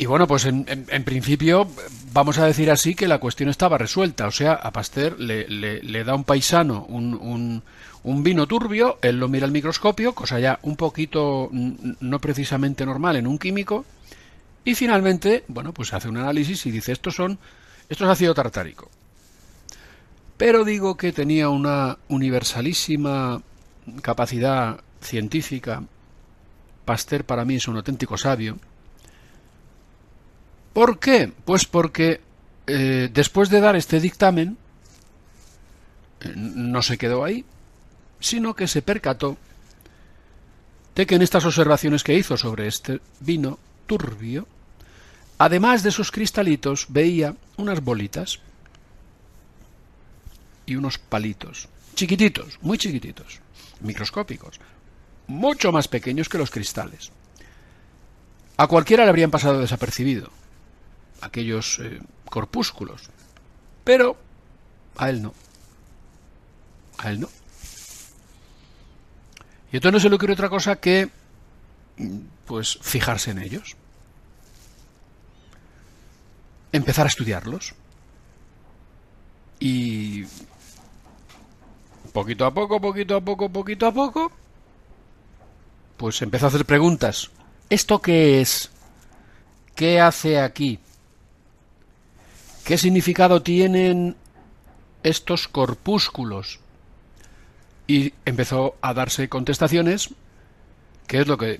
Y 0.00 0.06
bueno, 0.06 0.26
pues 0.26 0.46
en, 0.46 1.04
principio 1.04 1.68
vamos 2.14 2.38
a 2.38 2.46
decir 2.46 2.70
así 2.70 2.94
que 2.94 3.06
la 3.06 3.18
cuestión 3.18 3.50
estaba 3.50 3.76
resuelta. 3.76 4.28
O 4.28 4.30
sea, 4.30 4.54
a 4.54 4.72
Pasteur 4.72 5.20
le, 5.20 5.46
le, 5.46 6.04
da 6.04 6.14
un 6.14 6.24
paisano 6.24 6.86
un, 6.88 7.12
un, 7.12 7.62
un, 8.04 8.22
vino 8.22 8.46
turbio, 8.46 8.98
él 9.02 9.20
lo 9.20 9.28
mira 9.28 9.44
al 9.44 9.52
microscopio, 9.52 10.14
cosa 10.14 10.40
ya 10.40 10.58
un 10.62 10.76
poquito 10.76 11.50
no 11.52 12.18
precisamente 12.18 12.86
normal 12.86 13.16
en 13.16 13.26
un 13.26 13.38
químico, 13.38 13.84
y 14.64 14.74
finalmente, 14.74 15.44
bueno, 15.48 15.74
pues 15.74 15.92
hace 15.92 16.08
un 16.08 16.16
análisis 16.16 16.64
y 16.64 16.70
dice, 16.70 16.92
estos 16.92 17.16
son, 17.16 17.38
esto 17.90 18.04
es 18.04 18.10
ácido 18.10 18.32
tartárico. 18.32 18.88
Pero 20.38 20.64
digo 20.64 20.96
que 20.96 21.12
tenía 21.12 21.50
una 21.50 21.98
universalísima 22.08 23.42
capacidad 24.00 24.80
científica. 25.02 25.82
Pasteur 26.86 27.24
para 27.24 27.44
mí 27.44 27.56
es 27.56 27.68
un 27.68 27.76
auténtico 27.76 28.16
sabio. 28.16 28.56
¿Por 30.72 30.98
qué? 30.98 31.32
Pues 31.44 31.64
porque 31.64 32.20
eh, 32.66 33.10
después 33.12 33.50
de 33.50 33.60
dar 33.60 33.74
este 33.74 33.98
dictamen, 34.00 34.56
eh, 36.20 36.32
no 36.36 36.82
se 36.82 36.98
quedó 36.98 37.24
ahí, 37.24 37.44
sino 38.20 38.54
que 38.54 38.68
se 38.68 38.82
percató 38.82 39.36
de 40.94 41.06
que 41.06 41.16
en 41.16 41.22
estas 41.22 41.44
observaciones 41.44 42.04
que 42.04 42.14
hizo 42.14 42.36
sobre 42.36 42.68
este 42.68 43.00
vino 43.20 43.58
turbio, 43.86 44.46
además 45.38 45.82
de 45.82 45.90
sus 45.90 46.12
cristalitos, 46.12 46.86
veía 46.88 47.34
unas 47.56 47.82
bolitas 47.82 48.38
y 50.66 50.76
unos 50.76 50.98
palitos, 50.98 51.68
chiquititos, 51.96 52.58
muy 52.62 52.78
chiquititos, 52.78 53.40
microscópicos, 53.80 54.60
mucho 55.26 55.72
más 55.72 55.88
pequeños 55.88 56.28
que 56.28 56.38
los 56.38 56.50
cristales. 56.50 57.10
A 58.56 58.68
cualquiera 58.68 59.04
le 59.04 59.10
habrían 59.10 59.30
pasado 59.30 59.58
desapercibido 59.58 60.30
aquellos 61.20 61.78
eh, 61.80 62.00
corpúsculos, 62.28 63.10
pero 63.84 64.16
a 64.96 65.10
él 65.10 65.22
no. 65.22 65.34
A 66.98 67.10
él 67.10 67.20
no. 67.20 67.28
Y 69.72 69.76
entonces 69.76 69.92
no 69.92 70.00
se 70.00 70.08
le 70.08 70.16
ocurre 70.16 70.32
otra 70.32 70.48
cosa 70.48 70.76
que, 70.76 71.10
pues, 72.46 72.78
fijarse 72.82 73.30
en 73.30 73.38
ellos. 73.38 73.76
Empezar 76.72 77.06
a 77.06 77.08
estudiarlos. 77.08 77.74
Y 79.60 80.24
poquito 82.12 82.46
a 82.46 82.52
poco, 82.52 82.80
poquito 82.80 83.16
a 83.16 83.20
poco, 83.20 83.48
poquito 83.48 83.86
a 83.86 83.92
poco, 83.92 84.32
pues 85.96 86.20
empezó 86.22 86.46
a 86.46 86.48
hacer 86.48 86.64
preguntas. 86.64 87.30
¿Esto 87.68 88.00
qué 88.00 88.40
es? 88.40 88.70
¿Qué 89.74 90.00
hace 90.00 90.40
aquí? 90.40 90.80
¿Qué 92.70 92.78
significado 92.78 93.42
tienen 93.42 94.14
estos 95.02 95.48
corpúsculos? 95.48 96.60
Y 97.88 98.14
empezó 98.24 98.76
a 98.80 98.94
darse 98.94 99.28
contestaciones, 99.28 100.10
que 101.08 101.18
es 101.18 101.26
lo 101.26 101.36
que, 101.36 101.58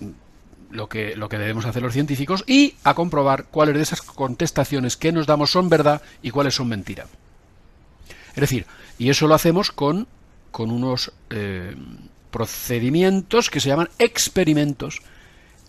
lo 0.70 0.89
que, 0.89 1.16
lo 1.16 1.28
que 1.28 1.39
debemos 1.39 1.65
hacer 1.65 1.82
los 1.82 1.95
científicos, 1.95 2.45
y 2.47 2.77
a 2.85 2.95
comprobar 2.95 3.47
cuáles 3.47 3.74
de 3.74 3.82
esas 3.82 4.03
contestaciones 4.03 4.97
que 4.97 5.11
nos 5.11 5.27
damos 5.27 5.51
son 5.51 5.69
verdad 5.69 6.01
y 6.23 6.31
cuáles 6.31 6.55
son 6.55 6.69
mentira. 6.69 7.09
Es 8.28 8.41
decir, 8.43 8.66
y 8.97 9.11
eso 9.11 9.27
lo 9.27 9.35
hacemos 9.35 9.73
con 9.73 10.07
con 10.53 10.70
unos 10.70 11.11
eh, 11.31 11.74
procedimientos 12.31 13.51
que 13.51 13.59
se 13.59 13.69
llaman 13.69 13.91
experimentos 13.99 15.03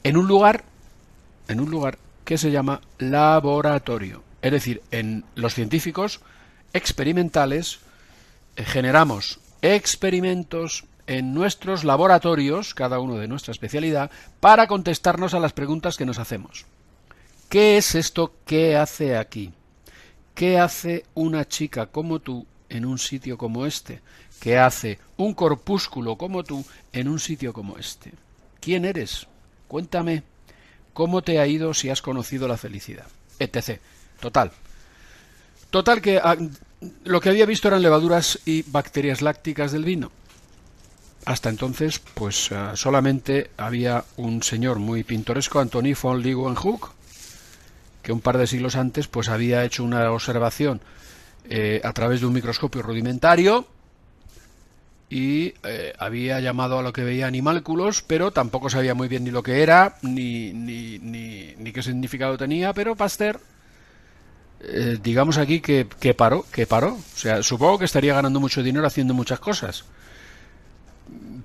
en 0.04 0.18
un 0.18 0.28
lugar 0.28 0.66
en 1.48 1.60
un 1.60 1.72
lugar 1.72 1.98
que 2.26 2.38
se 2.38 2.52
llama 2.52 2.80
laboratorio. 3.00 4.30
Es 4.42 4.52
decir, 4.52 4.82
en 4.92 5.24
los 5.36 5.54
científicos 5.54 6.22
experimentales 6.74 7.80
eh, 8.56 8.64
generamos 8.64 9.40
experimentos 9.62 10.86
en 11.08 11.34
nuestros 11.34 11.84
laboratorios, 11.84 12.74
cada 12.74 13.00
uno 13.00 13.18
de 13.18 13.28
nuestra 13.28 13.52
especialidad, 13.52 14.12
para 14.40 14.68
contestarnos 14.68 15.34
a 15.34 15.40
las 15.40 15.54
preguntas 15.54 15.98
que 15.98 16.06
nos 16.06 16.20
hacemos. 16.20 16.66
¿Qué 17.50 17.78
es 17.78 17.96
esto? 17.96 18.34
¿Qué 18.46 18.78
hace 18.78 19.18
aquí? 19.18 19.52
¿Qué 20.34 20.58
hace 20.58 21.06
una 21.14 21.48
chica 21.48 21.88
como 21.88 22.20
tú 22.20 22.46
en 22.70 22.86
un 22.86 22.98
sitio 22.98 23.38
como 23.38 23.66
este? 23.66 24.02
que 24.42 24.58
hace 24.58 24.98
un 25.18 25.36
corpúsculo 25.36 26.18
como 26.18 26.44
tú 26.44 26.66
en 26.92 27.08
un 27.08 27.20
sitio 27.20 27.54
como 27.54 27.78
este. 27.78 28.12
¿Quién 28.60 28.86
eres? 28.86 29.28
Cuéntame 29.68 30.24
cómo 30.94 31.22
te 31.22 31.40
ha 31.40 31.46
ido 31.46 31.76
si 31.76 31.92
has 31.92 32.02
conocido 32.02 32.48
la 32.48 32.58
felicidad, 32.58 33.06
etc. 33.38 33.80
Total. 34.22 34.52
Total 35.70 36.02
que 36.02 36.18
ah, 36.18 36.38
lo 37.04 37.20
que 37.20 37.30
había 37.30 37.46
visto 37.46 37.68
eran 37.68 37.82
levaduras 37.82 38.40
y 38.46 38.64
bacterias 38.64 39.22
lácticas 39.22 39.72
del 39.74 39.84
vino. 39.84 40.12
Hasta 41.26 41.50
entonces, 41.50 42.00
pues 42.00 42.52
ah, 42.52 42.76
solamente 42.76 43.52
había 43.58 44.06
un 44.18 44.42
señor 44.42 44.80
muy 44.80 45.04
pintoresco, 45.04 45.60
Anthony 45.60 45.94
von 46.02 46.22
Leeuwenhoek, 46.22 46.92
que 48.02 48.12
un 48.12 48.22
par 48.22 48.38
de 48.38 48.48
siglos 48.48 48.76
antes 48.76 49.08
pues 49.08 49.30
había 49.30 49.64
hecho 49.64 49.84
una 49.84 50.10
observación 50.12 50.82
eh, 51.50 51.82
a 51.84 51.94
través 51.94 52.22
de 52.22 52.28
un 52.28 52.34
microscopio 52.34 52.82
rudimentario 52.82 53.68
y 55.12 55.54
eh, 55.64 55.94
había 56.00 56.40
llamado 56.40 56.80
a 56.80 56.82
lo 56.82 56.94
que 56.94 57.04
veía 57.04 57.28
animálculos, 57.28 58.02
pero 58.02 58.32
tampoco 58.32 58.70
sabía 58.70 58.96
muy 58.96 59.10
bien 59.10 59.26
ni 59.26 59.32
lo 59.32 59.44
que 59.44 59.62
era, 59.62 59.98
ni, 60.02 60.54
ni, 60.54 61.00
ni, 61.00 61.72
qué 61.74 61.84
significado 61.84 62.38
tenía, 62.38 62.74
pero 62.74 62.96
Pasteur, 62.96 63.42
eh, 64.64 64.98
digamos 65.02 65.38
aquí 65.38 65.60
que, 65.60 65.88
que, 66.00 66.14
paró, 66.14 66.46
que 66.52 66.66
paró. 66.66 66.94
O 66.94 67.18
sea, 67.18 67.44
supongo 67.44 67.80
que 67.80 67.86
estaría 67.86 68.14
ganando 68.14 68.40
mucho 68.40 68.64
dinero 68.64 68.86
haciendo 68.86 69.14
muchas 69.14 69.40
cosas. 69.40 69.86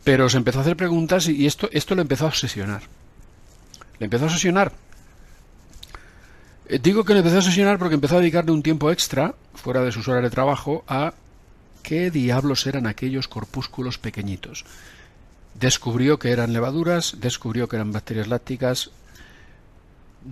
Pero 0.05 0.29
se 0.29 0.37
empezó 0.37 0.59
a 0.59 0.63
hacer 0.63 0.77
preguntas 0.77 1.29
y 1.29 1.47
esto, 1.47 1.69
esto 1.73 1.95
lo 1.95 2.03
empezó 2.03 2.27
a 2.27 2.29
obsesionar. 2.29 2.83
Le 3.99 4.05
empezó 4.05 4.25
a 4.25 4.29
obsesionar. 4.29 4.73
Eh, 6.69 6.79
digo 6.83 7.05
que 7.05 7.13
le 7.13 7.21
empezó 7.21 7.37
a 7.37 7.41
obsesionar 7.41 7.79
porque 7.79 7.95
empezó 7.95 8.17
a 8.17 8.21
dedicarle 8.21 8.53
un 8.53 8.63
tiempo 8.63 8.91
extra, 8.91 9.35
fuera 9.55 9.83
de 9.83 9.93
sus 9.93 10.07
horas 10.09 10.23
de 10.23 10.31
trabajo, 10.31 10.85
a 10.87 11.15
¿Qué 11.87 12.11
diablos 12.11 12.67
eran 12.67 12.89
aquellos 12.89 13.29
corpúsculos 13.29 13.97
pequeñitos? 13.97 14.65
Descubrió 15.55 16.19
que 16.19 16.33
eran 16.33 16.53
levaduras, 16.53 17.19
descubrió 17.21 17.69
que 17.69 17.77
eran 17.77 17.93
bacterias 17.93 18.27
lácticas, 18.27 18.91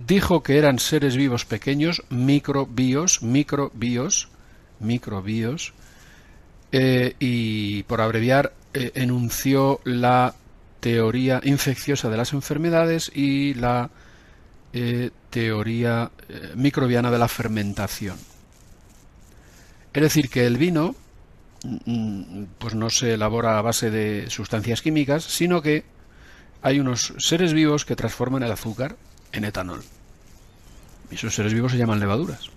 dijo 0.07 0.43
que 0.43 0.57
eran 0.57 0.79
seres 0.79 1.15
vivos 1.15 1.45
pequeños, 1.45 2.03
microbios, 2.09 3.21
microbios, 3.21 4.29
microbios, 4.79 5.73
eh, 6.71 7.15
y 7.19 7.83
por 7.83 8.01
abreviar 8.01 8.53
eh, 8.73 8.91
enunció 8.95 9.79
la 9.83 10.35
teoría 10.79 11.41
infecciosa 11.43 12.09
de 12.09 12.17
las 12.17 12.33
enfermedades 12.33 13.11
y 13.15 13.53
la 13.53 13.89
eh, 14.73 15.11
teoría 15.29 16.11
microbiana 16.55 17.09
de 17.11 17.17
la 17.17 17.27
fermentación. 17.27 18.17
Es 19.93 20.01
decir, 20.01 20.29
que 20.29 20.45
el 20.45 20.57
vino 20.57 20.95
Mm, 21.85 22.45
pues 22.59 22.75
no 22.75 22.89
se 22.89 23.13
elabora 23.13 23.57
a 23.57 23.61
base 23.61 23.89
de 23.89 24.29
sustancias 24.29 24.81
químicas, 24.81 25.23
sino 25.23 25.61
que 25.61 25.83
hay 26.61 26.79
unos 26.79 27.13
seres 27.17 27.53
vivos 27.53 27.85
que 27.85 27.95
transforman 27.95 28.43
el 28.43 28.51
azúcar 28.51 28.97
en 29.31 29.45
etanol. 29.45 29.83
Esos 31.11 31.35
seres 31.35 31.53
vivos 31.53 31.71
se 31.71 31.77
llaman 31.77 31.99
levaduras. 31.99 32.49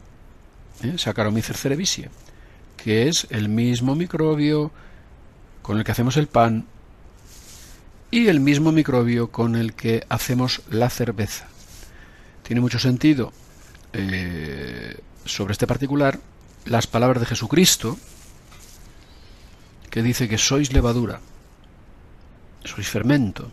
¿eh? 0.82 0.96
Saccharomyces 0.96 1.60
cerevisiae, 1.60 2.10
que 2.76 3.08
es 3.08 3.26
el 3.30 3.48
mismo 3.48 3.94
microbio 3.94 4.70
con 5.62 5.78
el 5.78 5.84
que 5.84 5.92
hacemos 5.92 6.16
el 6.16 6.28
pan 6.28 6.66
y 8.10 8.28
el 8.28 8.40
mismo 8.40 8.72
microbio 8.72 9.30
con 9.30 9.54
el 9.54 9.74
que 9.74 10.04
hacemos 10.08 10.62
la 10.70 10.88
cerveza. 10.88 11.46
Tiene 12.42 12.60
mucho 12.60 12.78
sentido 12.78 13.32
eh, 13.92 14.98
sobre 15.24 15.52
este 15.52 15.66
particular 15.66 16.18
las 16.64 16.86
palabras 16.86 17.20
de 17.20 17.26
Jesucristo, 17.26 17.98
que 19.90 20.02
dice 20.02 20.28
que 20.28 20.38
sois 20.38 20.72
levadura. 20.72 21.20
sois 22.64 22.88
fermento. 22.88 23.50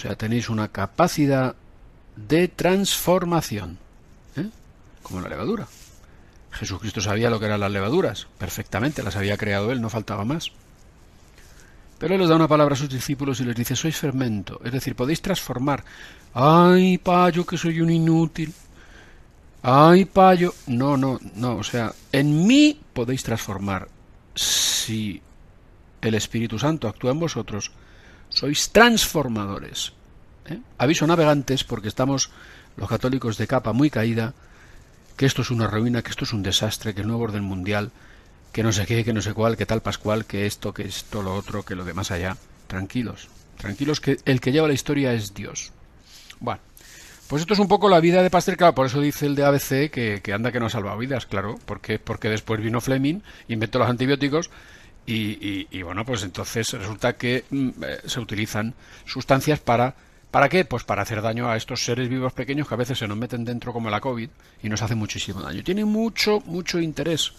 Sea, 0.00 0.16
tenéis 0.16 0.48
una 0.48 0.68
capacidad 0.68 1.54
de 2.16 2.48
transformación, 2.48 3.76
¿eh? 4.34 4.48
como 5.02 5.20
la 5.20 5.28
levadura. 5.28 5.66
Jesucristo 6.52 7.02
sabía 7.02 7.28
lo 7.28 7.38
que 7.38 7.44
eran 7.44 7.60
las 7.60 7.70
levaduras, 7.70 8.26
perfectamente, 8.38 9.02
las 9.02 9.16
había 9.16 9.36
creado 9.36 9.70
él, 9.70 9.82
no 9.82 9.90
faltaba 9.90 10.24
más. 10.24 10.52
Pero 11.98 12.14
él 12.14 12.20
les 12.20 12.30
da 12.30 12.36
una 12.36 12.48
palabra 12.48 12.76
a 12.76 12.78
sus 12.78 12.88
discípulos 12.88 13.40
y 13.40 13.44
les 13.44 13.54
dice, 13.54 13.76
sois 13.76 13.94
fermento, 13.94 14.58
es 14.64 14.72
decir, 14.72 14.96
podéis 14.96 15.20
transformar. 15.20 15.84
Ay, 16.32 16.96
payo, 16.96 17.44
que 17.44 17.58
soy 17.58 17.82
un 17.82 17.90
inútil. 17.90 18.54
Ay, 19.60 20.06
payo. 20.06 20.54
No, 20.66 20.96
no, 20.96 21.20
no, 21.34 21.56
o 21.56 21.62
sea, 21.62 21.92
en 22.10 22.46
mí 22.46 22.80
podéis 22.94 23.22
transformar. 23.22 23.86
Si 24.34 25.20
el 26.00 26.14
Espíritu 26.14 26.58
Santo 26.58 26.88
actúa 26.88 27.10
en 27.10 27.20
vosotros, 27.20 27.70
sois 28.30 28.70
transformadores. 28.70 29.92
¿eh? 30.46 30.58
Aviso 30.78 31.06
navegantes 31.06 31.64
porque 31.64 31.88
estamos 31.88 32.30
los 32.76 32.88
católicos 32.88 33.36
de 33.36 33.46
capa 33.46 33.72
muy 33.72 33.90
caída, 33.90 34.32
que 35.16 35.26
esto 35.26 35.42
es 35.42 35.50
una 35.50 35.66
ruina, 35.66 36.02
que 36.02 36.10
esto 36.10 36.24
es 36.24 36.32
un 36.32 36.42
desastre, 36.42 36.94
que 36.94 37.02
el 37.02 37.08
nuevo 37.08 37.24
orden 37.24 37.44
mundial, 37.44 37.90
que 38.52 38.62
no 38.62 38.72
sé 38.72 38.86
qué, 38.86 39.04
que 39.04 39.12
no 39.12 39.22
sé 39.22 39.34
cuál, 39.34 39.56
que 39.56 39.66
tal 39.66 39.82
Pascual, 39.82 40.24
que 40.24 40.46
esto, 40.46 40.72
que 40.72 40.84
esto, 40.84 41.22
lo 41.22 41.34
otro, 41.34 41.64
que 41.64 41.74
lo 41.74 41.84
de 41.84 41.94
más 41.94 42.10
allá. 42.10 42.36
Tranquilos, 42.66 43.28
tranquilos, 43.58 44.00
que 44.00 44.18
el 44.24 44.40
que 44.40 44.52
lleva 44.52 44.68
la 44.68 44.74
historia 44.74 45.12
es 45.12 45.34
Dios. 45.34 45.72
Bueno, 46.38 46.60
pues 47.28 47.42
esto 47.42 47.54
es 47.54 47.60
un 47.60 47.68
poco 47.68 47.88
la 47.88 48.00
vida 48.00 48.22
de 48.22 48.30
Pasteur, 48.30 48.56
claro, 48.56 48.74
por 48.74 48.86
eso 48.86 49.00
dice 49.00 49.26
el 49.26 49.34
de 49.34 49.44
ABC 49.44 49.90
que, 49.90 50.20
anda 50.32 50.50
que 50.50 50.58
no 50.58 50.66
ha 50.66 50.70
salvado 50.70 50.98
vidas, 50.98 51.26
claro, 51.26 51.60
porque, 51.64 51.98
porque 51.98 52.28
después 52.28 52.60
vino 52.60 52.80
Fleming, 52.80 53.20
inventó 53.46 53.78
los 53.78 53.88
antibióticos 53.88 54.50
y, 55.12 55.82
bueno, 55.82 56.04
pues 56.04 56.22
entonces 56.22 56.72
resulta 56.72 57.14
que 57.14 57.44
mm, 57.50 57.68
eh, 57.82 57.98
se 58.06 58.20
utilizan 58.20 58.74
sustancias 59.06 59.60
para 59.60 59.94
¿Para 60.30 60.48
qué? 60.48 60.64
Pues 60.64 60.84
para 60.84 61.02
hacer 61.02 61.22
daño 61.22 61.50
a 61.50 61.56
estos 61.56 61.84
seres 61.84 62.08
vivos 62.08 62.32
pequeños 62.32 62.68
que 62.68 62.74
a 62.74 62.76
veces 62.76 62.98
se 62.98 63.08
nos 63.08 63.16
meten 63.16 63.44
dentro 63.44 63.72
como 63.72 63.90
la 63.90 64.00
COVID 64.00 64.28
y 64.62 64.68
nos 64.68 64.80
hace 64.80 64.94
muchísimo 64.94 65.42
daño. 65.42 65.64
Tiene 65.64 65.84
mucho, 65.84 66.40
mucho 66.46 66.78
interés 66.78 67.32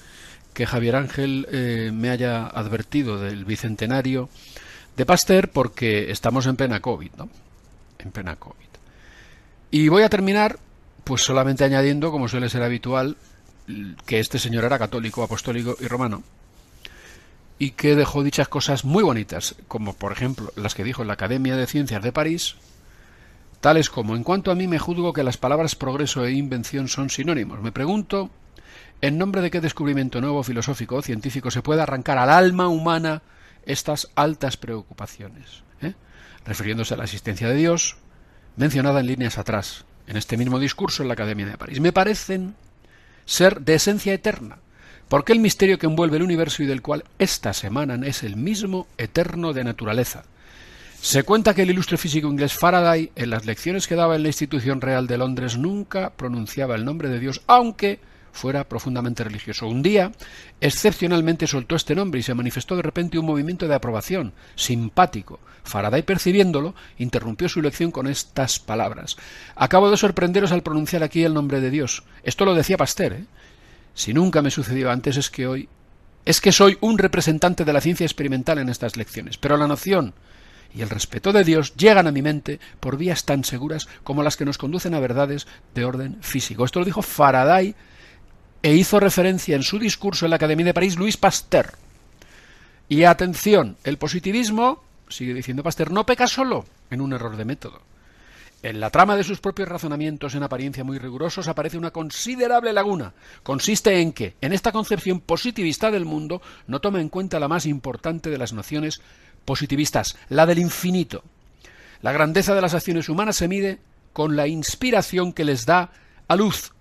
que 0.53 0.65
Javier 0.65 0.97
Ángel 0.97 1.47
eh, 1.51 1.91
me 1.93 2.09
haya 2.09 2.47
advertido 2.47 3.17
del 3.17 3.45
bicentenario 3.45 4.27
de 4.97 5.05
Pasteur 5.05 5.49
porque 5.49 6.11
estamos 6.11 6.45
en 6.47 6.57
plena 6.57 6.81
COVID, 6.81 7.11
¿no? 7.17 7.29
En 7.99 8.11
plena 8.11 8.35
COVID. 8.35 8.57
Y 9.71 9.87
voy 9.87 10.03
a 10.03 10.09
terminar, 10.09 10.59
pues 11.05 11.21
solamente 11.21 11.63
añadiendo, 11.63 12.11
como 12.11 12.27
suele 12.27 12.49
ser 12.49 12.61
habitual, 12.61 13.15
que 14.05 14.19
este 14.19 14.37
señor 14.37 14.65
era 14.65 14.77
católico, 14.77 15.23
apostólico 15.23 15.77
y 15.79 15.87
romano, 15.87 16.23
y 17.61 17.73
que 17.73 17.95
dejó 17.95 18.23
dichas 18.23 18.47
cosas 18.47 18.85
muy 18.85 19.03
bonitas, 19.03 19.53
como 19.67 19.93
por 19.93 20.11
ejemplo 20.11 20.51
las 20.55 20.73
que 20.73 20.83
dijo 20.83 21.03
en 21.03 21.07
la 21.07 21.13
Academia 21.13 21.55
de 21.55 21.67
Ciencias 21.67 22.01
de 22.01 22.11
París, 22.11 22.55
tales 23.59 23.91
como, 23.91 24.15
en 24.15 24.23
cuanto 24.23 24.49
a 24.49 24.55
mí 24.55 24.67
me 24.67 24.79
juzgo 24.79 25.13
que 25.13 25.21
las 25.21 25.37
palabras 25.37 25.75
progreso 25.75 26.25
e 26.25 26.31
invención 26.31 26.87
son 26.87 27.11
sinónimos. 27.11 27.61
Me 27.61 27.71
pregunto, 27.71 28.31
¿en 29.01 29.19
nombre 29.19 29.43
de 29.43 29.51
qué 29.51 29.61
descubrimiento 29.61 30.21
nuevo 30.21 30.41
filosófico 30.41 30.95
o 30.95 31.01
científico 31.03 31.51
se 31.51 31.61
puede 31.61 31.83
arrancar 31.83 32.17
al 32.17 32.31
alma 32.31 32.67
humana 32.67 33.21
estas 33.63 34.09
altas 34.15 34.57
preocupaciones? 34.57 35.61
¿Eh? 35.83 35.93
Refiriéndose 36.47 36.95
a 36.95 36.97
la 36.97 37.03
existencia 37.03 37.47
de 37.47 37.57
Dios, 37.57 37.97
mencionada 38.55 39.01
en 39.01 39.05
líneas 39.05 39.37
atrás, 39.37 39.85
en 40.07 40.17
este 40.17 40.35
mismo 40.35 40.57
discurso 40.57 41.03
en 41.03 41.09
la 41.09 41.13
Academia 41.13 41.45
de 41.45 41.59
París. 41.59 41.79
Me 41.79 41.93
parecen 41.93 42.55
ser 43.25 43.61
de 43.61 43.75
esencia 43.75 44.15
eterna, 44.15 44.57
porque 45.11 45.33
el 45.33 45.41
misterio 45.41 45.77
que 45.77 45.87
envuelve 45.87 46.15
el 46.15 46.23
universo 46.23 46.63
y 46.63 46.67
del 46.67 46.81
cual 46.81 47.03
éstas 47.19 47.65
emanan 47.65 48.05
es 48.05 48.23
el 48.23 48.37
mismo 48.37 48.87
eterno 48.97 49.51
de 49.51 49.65
naturaleza, 49.65 50.23
se 51.01 51.23
cuenta 51.23 51.53
que 51.53 51.63
el 51.63 51.69
ilustre 51.69 51.97
físico 51.97 52.29
inglés 52.29 52.53
Faraday, 52.53 53.11
en 53.17 53.29
las 53.29 53.45
lecciones 53.45 53.89
que 53.89 53.95
daba 53.95 54.15
en 54.15 54.23
la 54.23 54.29
Institución 54.29 54.79
Real 54.79 55.07
de 55.07 55.17
Londres, 55.17 55.57
nunca 55.57 56.11
pronunciaba 56.11 56.75
el 56.75 56.85
nombre 56.85 57.09
de 57.09 57.19
Dios, 57.19 57.41
aunque 57.47 57.99
fuera 58.31 58.63
profundamente 58.63 59.25
religioso. 59.25 59.67
Un 59.67 59.83
día, 59.83 60.13
excepcionalmente 60.61 61.45
soltó 61.45 61.75
este 61.75 61.93
nombre 61.93 62.21
y 62.21 62.23
se 62.23 62.33
manifestó 62.33 62.77
de 62.77 62.83
repente 62.83 63.19
un 63.19 63.25
movimiento 63.25 63.67
de 63.67 63.75
aprobación, 63.75 64.31
simpático. 64.55 65.41
Faraday, 65.65 66.03
percibiéndolo, 66.03 66.73
interrumpió 66.99 67.49
su 67.49 67.61
lección 67.61 67.91
con 67.91 68.07
estas 68.07 68.59
palabras. 68.59 69.17
Acabo 69.57 69.91
de 69.91 69.97
sorprenderos 69.97 70.53
al 70.53 70.63
pronunciar 70.63 71.03
aquí 71.03 71.25
el 71.25 71.33
nombre 71.33 71.59
de 71.59 71.69
Dios. 71.69 72.03
Esto 72.23 72.45
lo 72.45 72.55
decía 72.55 72.77
Pasteur, 72.77 73.11
¿eh? 73.11 73.25
Si 73.93 74.13
nunca 74.13 74.41
me 74.41 74.51
sucedió 74.51 74.91
antes 74.91 75.17
es 75.17 75.29
que 75.29 75.47
hoy 75.47 75.69
es 76.23 76.39
que 76.39 76.51
soy 76.51 76.77
un 76.81 76.97
representante 76.97 77.65
de 77.65 77.73
la 77.73 77.81
ciencia 77.81 78.05
experimental 78.05 78.59
en 78.59 78.69
estas 78.69 78.95
lecciones, 78.95 79.37
pero 79.37 79.57
la 79.57 79.67
noción 79.67 80.13
y 80.73 80.81
el 80.81 80.89
respeto 80.89 81.33
de 81.33 81.43
Dios 81.43 81.75
llegan 81.75 82.07
a 82.07 82.11
mi 82.11 82.21
mente 82.21 82.59
por 82.79 82.97
vías 82.97 83.25
tan 83.25 83.43
seguras 83.43 83.87
como 84.03 84.23
las 84.23 84.37
que 84.37 84.45
nos 84.45 84.57
conducen 84.57 84.93
a 84.93 84.99
verdades 84.99 85.47
de 85.73 85.85
orden 85.85 86.17
físico. 86.21 86.63
Esto 86.63 86.79
lo 86.79 86.85
dijo 86.85 87.01
Faraday 87.01 87.75
e 88.61 88.75
hizo 88.75 88.99
referencia 88.99 89.55
en 89.55 89.63
su 89.63 89.79
discurso 89.79 90.25
en 90.25 90.29
la 90.29 90.35
Academia 90.35 90.65
de 90.65 90.73
París 90.73 90.97
Luis 90.97 91.17
Pasteur. 91.17 91.73
Y 92.87 93.03
atención, 93.03 93.77
el 93.83 93.97
positivismo, 93.97 94.83
sigue 95.09 95.33
diciendo 95.33 95.63
Pasteur, 95.63 95.91
no 95.91 96.05
peca 96.05 96.27
solo 96.27 96.65
en 96.89 97.01
un 97.01 97.13
error 97.13 97.35
de 97.35 97.45
método. 97.45 97.81
En 98.63 98.79
la 98.79 98.91
trama 98.91 99.15
de 99.15 99.23
sus 99.23 99.39
propios 99.39 99.67
razonamientos 99.67 100.35
en 100.35 100.43
apariencia 100.43 100.83
muy 100.83 100.99
rigurosos 100.99 101.47
aparece 101.47 101.79
una 101.79 101.89
considerable 101.89 102.73
laguna. 102.73 103.13
Consiste 103.41 103.99
en 104.01 104.13
que, 104.13 104.35
en 104.39 104.53
esta 104.53 104.71
concepción 104.71 105.19
positivista 105.19 105.89
del 105.89 106.05
mundo, 106.05 106.43
no 106.67 106.79
toma 106.79 107.01
en 107.01 107.09
cuenta 107.09 107.39
la 107.39 107.47
más 107.47 107.65
importante 107.65 108.29
de 108.29 108.37
las 108.37 108.53
nociones 108.53 109.01
positivistas, 109.45 110.15
la 110.29 110.45
del 110.45 110.59
infinito. 110.59 111.23
La 112.03 112.11
grandeza 112.11 112.53
de 112.53 112.61
las 112.61 112.75
acciones 112.75 113.09
humanas 113.09 113.37
se 113.37 113.47
mide 113.47 113.79
con 114.13 114.35
la 114.35 114.47
inspiración 114.47 115.33
que 115.33 115.45
les 115.45 115.65
da 115.65 115.91
a 116.27 116.35
luz. 116.35 116.73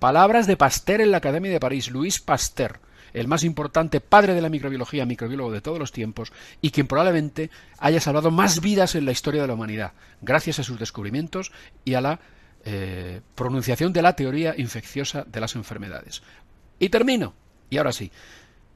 Palabras 0.00 0.48
de 0.48 0.56
Pasteur 0.56 1.00
en 1.00 1.12
la 1.12 1.18
Academia 1.18 1.52
de 1.52 1.60
París, 1.60 1.88
Luis 1.90 2.20
Pasteur, 2.20 2.80
el 3.12 3.28
más 3.28 3.44
importante 3.44 4.00
padre 4.00 4.34
de 4.34 4.42
la 4.42 4.48
microbiología, 4.48 5.06
microbiólogo 5.06 5.52
de 5.52 5.60
todos 5.60 5.78
los 5.78 5.92
tiempos, 5.92 6.32
y 6.60 6.70
quien 6.70 6.86
probablemente 6.86 7.50
haya 7.78 8.00
salvado 8.00 8.30
más 8.30 8.60
vidas 8.60 8.94
en 8.94 9.04
la 9.04 9.12
historia 9.12 9.42
de 9.42 9.48
la 9.48 9.54
humanidad, 9.54 9.92
gracias 10.20 10.58
a 10.58 10.64
sus 10.64 10.78
descubrimientos 10.78 11.52
y 11.84 11.94
a 11.94 12.00
la 12.00 12.20
eh, 12.64 13.20
pronunciación 13.34 13.92
de 13.92 14.02
la 14.02 14.16
teoría 14.16 14.54
infecciosa 14.56 15.24
de 15.24 15.40
las 15.40 15.54
enfermedades. 15.54 16.22
Y 16.78 16.88
termino, 16.88 17.34
y 17.70 17.78
ahora 17.78 17.92
sí, 17.92 18.10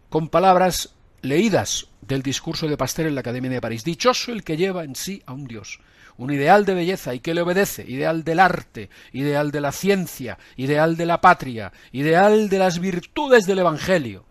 con 0.09 0.29
palabras 0.29 0.95
leídas 1.23 1.87
del 2.01 2.23
discurso 2.23 2.69
de 2.69 2.77
Pasteur 2.77 3.07
en 3.07 3.15
la 3.15 3.21
Academia 3.21 3.51
de 3.51 3.61
París. 3.61 3.85
Dichoso 3.85 4.33
el 4.33 4.45
que 4.45 4.57
lleva 4.57 4.85
en 4.85 4.95
sí 4.95 5.23
a 5.25 5.33
un 5.33 5.47
Dios, 5.47 5.81
un 6.23 6.33
ideal 6.33 6.65
de 6.65 6.75
belleza 6.75 7.15
y 7.15 7.21
que 7.21 7.35
le 7.35 7.43
obedece, 7.43 7.85
ideal 7.89 8.23
del 8.23 8.39
arte, 8.39 8.91
ideal 9.13 9.51
de 9.51 9.61
la 9.61 9.73
ciencia, 9.73 10.39
ideal 10.57 10.97
de 10.97 11.05
la 11.05 11.21
patria, 11.21 11.73
ideal 11.91 12.49
de 12.49 12.59
las 12.61 12.79
virtudes 12.79 13.45
del 13.45 13.59
Evangelio. 13.59 14.25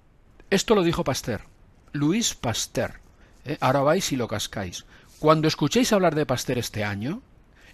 Esto 0.49 0.73
lo 0.73 0.83
dijo 0.83 1.03
Pasteur, 1.03 1.41
Luis 1.91 2.33
Pasteur. 2.33 3.01
¿eh? 3.43 3.57
Ahora 3.59 3.81
vais 3.81 4.09
y 4.13 4.15
lo 4.15 4.29
cascáis. 4.29 4.85
Cuando 5.19 5.49
escuchéis 5.49 5.91
hablar 5.91 6.15
de 6.15 6.25
Pasteur 6.25 6.57
este 6.57 6.85
año, 6.85 7.21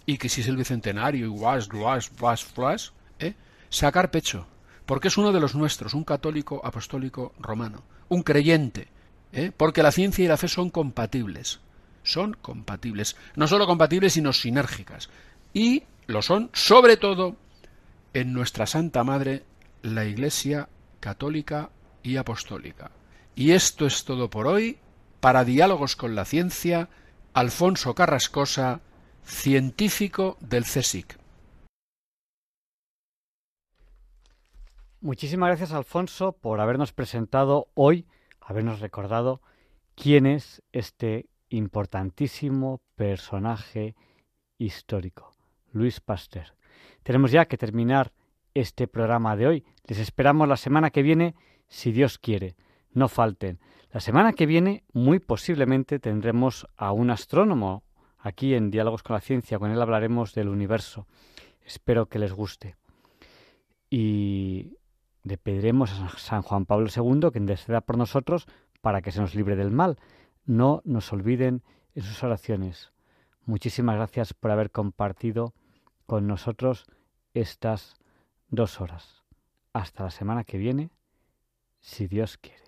y 0.07 0.18
que 0.18 0.30
si 0.30 0.41
es 0.41 0.48
el 0.48 0.57
bicentenario, 0.57 1.27
y 1.27 1.30
guas, 1.30 1.69
guas, 1.69 2.11
guas, 2.19 2.48
guas, 2.56 2.94
¿eh? 3.19 3.35
sacar 3.69 4.10
pecho, 4.10 4.48
porque 4.88 5.10
es 5.10 5.18
uno 5.18 5.31
de 5.31 5.39
los 5.39 5.53
nuestros, 5.53 5.94
un 5.94 6.03
católico 6.03 6.60
apostólico 6.65 7.34
romano, 7.38 7.84
un 8.10 8.23
creyente, 8.23 8.88
¿eh? 9.31 9.52
porque 9.56 9.84
la 9.84 9.91
ciencia 9.91 10.26
y 10.26 10.27
la 10.27 10.38
fe 10.38 10.48
son 10.48 10.72
compatibles. 10.72 11.60
Son 12.07 12.34
compatibles. 12.34 13.17
No 13.35 13.47
solo 13.47 13.67
compatibles, 13.67 14.13
sino 14.13 14.31
sinérgicas. 14.31 15.09
Y 15.53 15.84
lo 16.05 16.21
son, 16.21 16.49
sobre 16.53 16.97
todo, 16.97 17.35
en 18.13 18.34
nuestra 18.34 18.65
Santa 18.65 19.03
Madre, 19.03 19.43
la 19.81 20.05
Iglesia 20.05 20.69
católica 20.99 21.69
y 22.03 22.17
apostólica. 22.17 22.91
Y 23.35 23.51
esto 23.51 23.85
es 23.85 24.05
todo 24.05 24.29
por 24.29 24.47
hoy. 24.47 24.77
Para 25.19 25.43
Diálogos 25.43 25.95
con 25.95 26.15
la 26.15 26.25
Ciencia, 26.25 26.89
Alfonso 27.34 27.93
Carrascosa, 27.93 28.81
científico 29.23 30.38
del 30.39 30.63
CSIC. 30.63 31.17
Muchísimas 35.01 35.49
gracias, 35.49 35.71
Alfonso, 35.73 36.34
por 36.34 36.61
habernos 36.61 36.93
presentado 36.93 37.67
hoy 37.73 38.05
habernos 38.47 38.79
recordado 38.79 39.41
quién 39.95 40.25
es 40.25 40.63
este 40.71 41.27
importantísimo 41.49 42.82
personaje 42.95 43.95
histórico, 44.57 45.36
Luis 45.72 45.99
Pasteur. 45.99 46.56
Tenemos 47.03 47.32
ya 47.32 47.45
que 47.45 47.57
terminar 47.57 48.11
este 48.53 48.88
programa 48.88 49.36
de 49.36 49.48
hoy. 49.48 49.65
Les 49.86 49.99
esperamos 49.99 50.48
la 50.48 50.57
semana 50.57 50.90
que 50.90 51.03
viene, 51.03 51.36
si 51.68 51.91
Dios 51.91 52.18
quiere. 52.18 52.56
No 52.91 53.07
falten. 53.07 53.60
La 53.91 53.99
semana 53.99 54.34
que 54.34 54.45
viene, 54.45 54.84
muy 54.94 55.19
posiblemente, 55.19 55.99
tendremos 55.99 56.68
a 56.76 56.91
un 56.91 57.10
astrónomo 57.10 57.84
aquí 58.18 58.53
en 58.53 58.72
Diálogos 58.72 59.03
con 59.03 59.14
la 59.14 59.22
Ciencia. 59.22 59.60
Con 59.60 59.72
él 59.72 59.82
hablaremos 59.82 60.34
del 60.34 60.49
universo. 60.49 61.07
Espero 61.61 62.07
que 62.07 62.19
les 62.19 62.34
guste. 62.34 62.76
Y 63.90 64.78
le 65.24 65.38
pediremos 65.38 65.91
a 65.91 66.10
San 66.18 66.41
Juan 66.41 66.65
Pablo 66.65 66.88
II 66.94 67.32
que 67.32 67.40
interceda 67.40 67.82
por 67.82 67.98
nosotros 67.98 68.48
para 68.82 69.02
que 69.02 69.11
se 69.11 69.22
nos 69.22 69.36
libre 69.36 69.56
del 69.56 69.72
mal. 69.72 69.98
No 70.48 70.82
nos 70.86 71.14
olviden 71.14 71.61
en 71.94 72.03
sus 72.03 72.24
oraciones. 72.24 72.91
Muchísimas 73.45 73.95
gracias 73.95 74.34
por 74.34 74.49
haber 74.49 74.72
compartido 74.72 75.53
con 76.06 76.26
nosotros 76.26 76.86
estas 77.34 77.95
dos 78.49 78.82
horas. 78.82 79.24
Hasta 79.74 80.06
la 80.06 80.10
semana 80.10 80.44
que 80.44 80.57
viene, 80.57 80.90
si 81.80 82.07
Dios 82.07 82.38
quiere. 82.38 82.68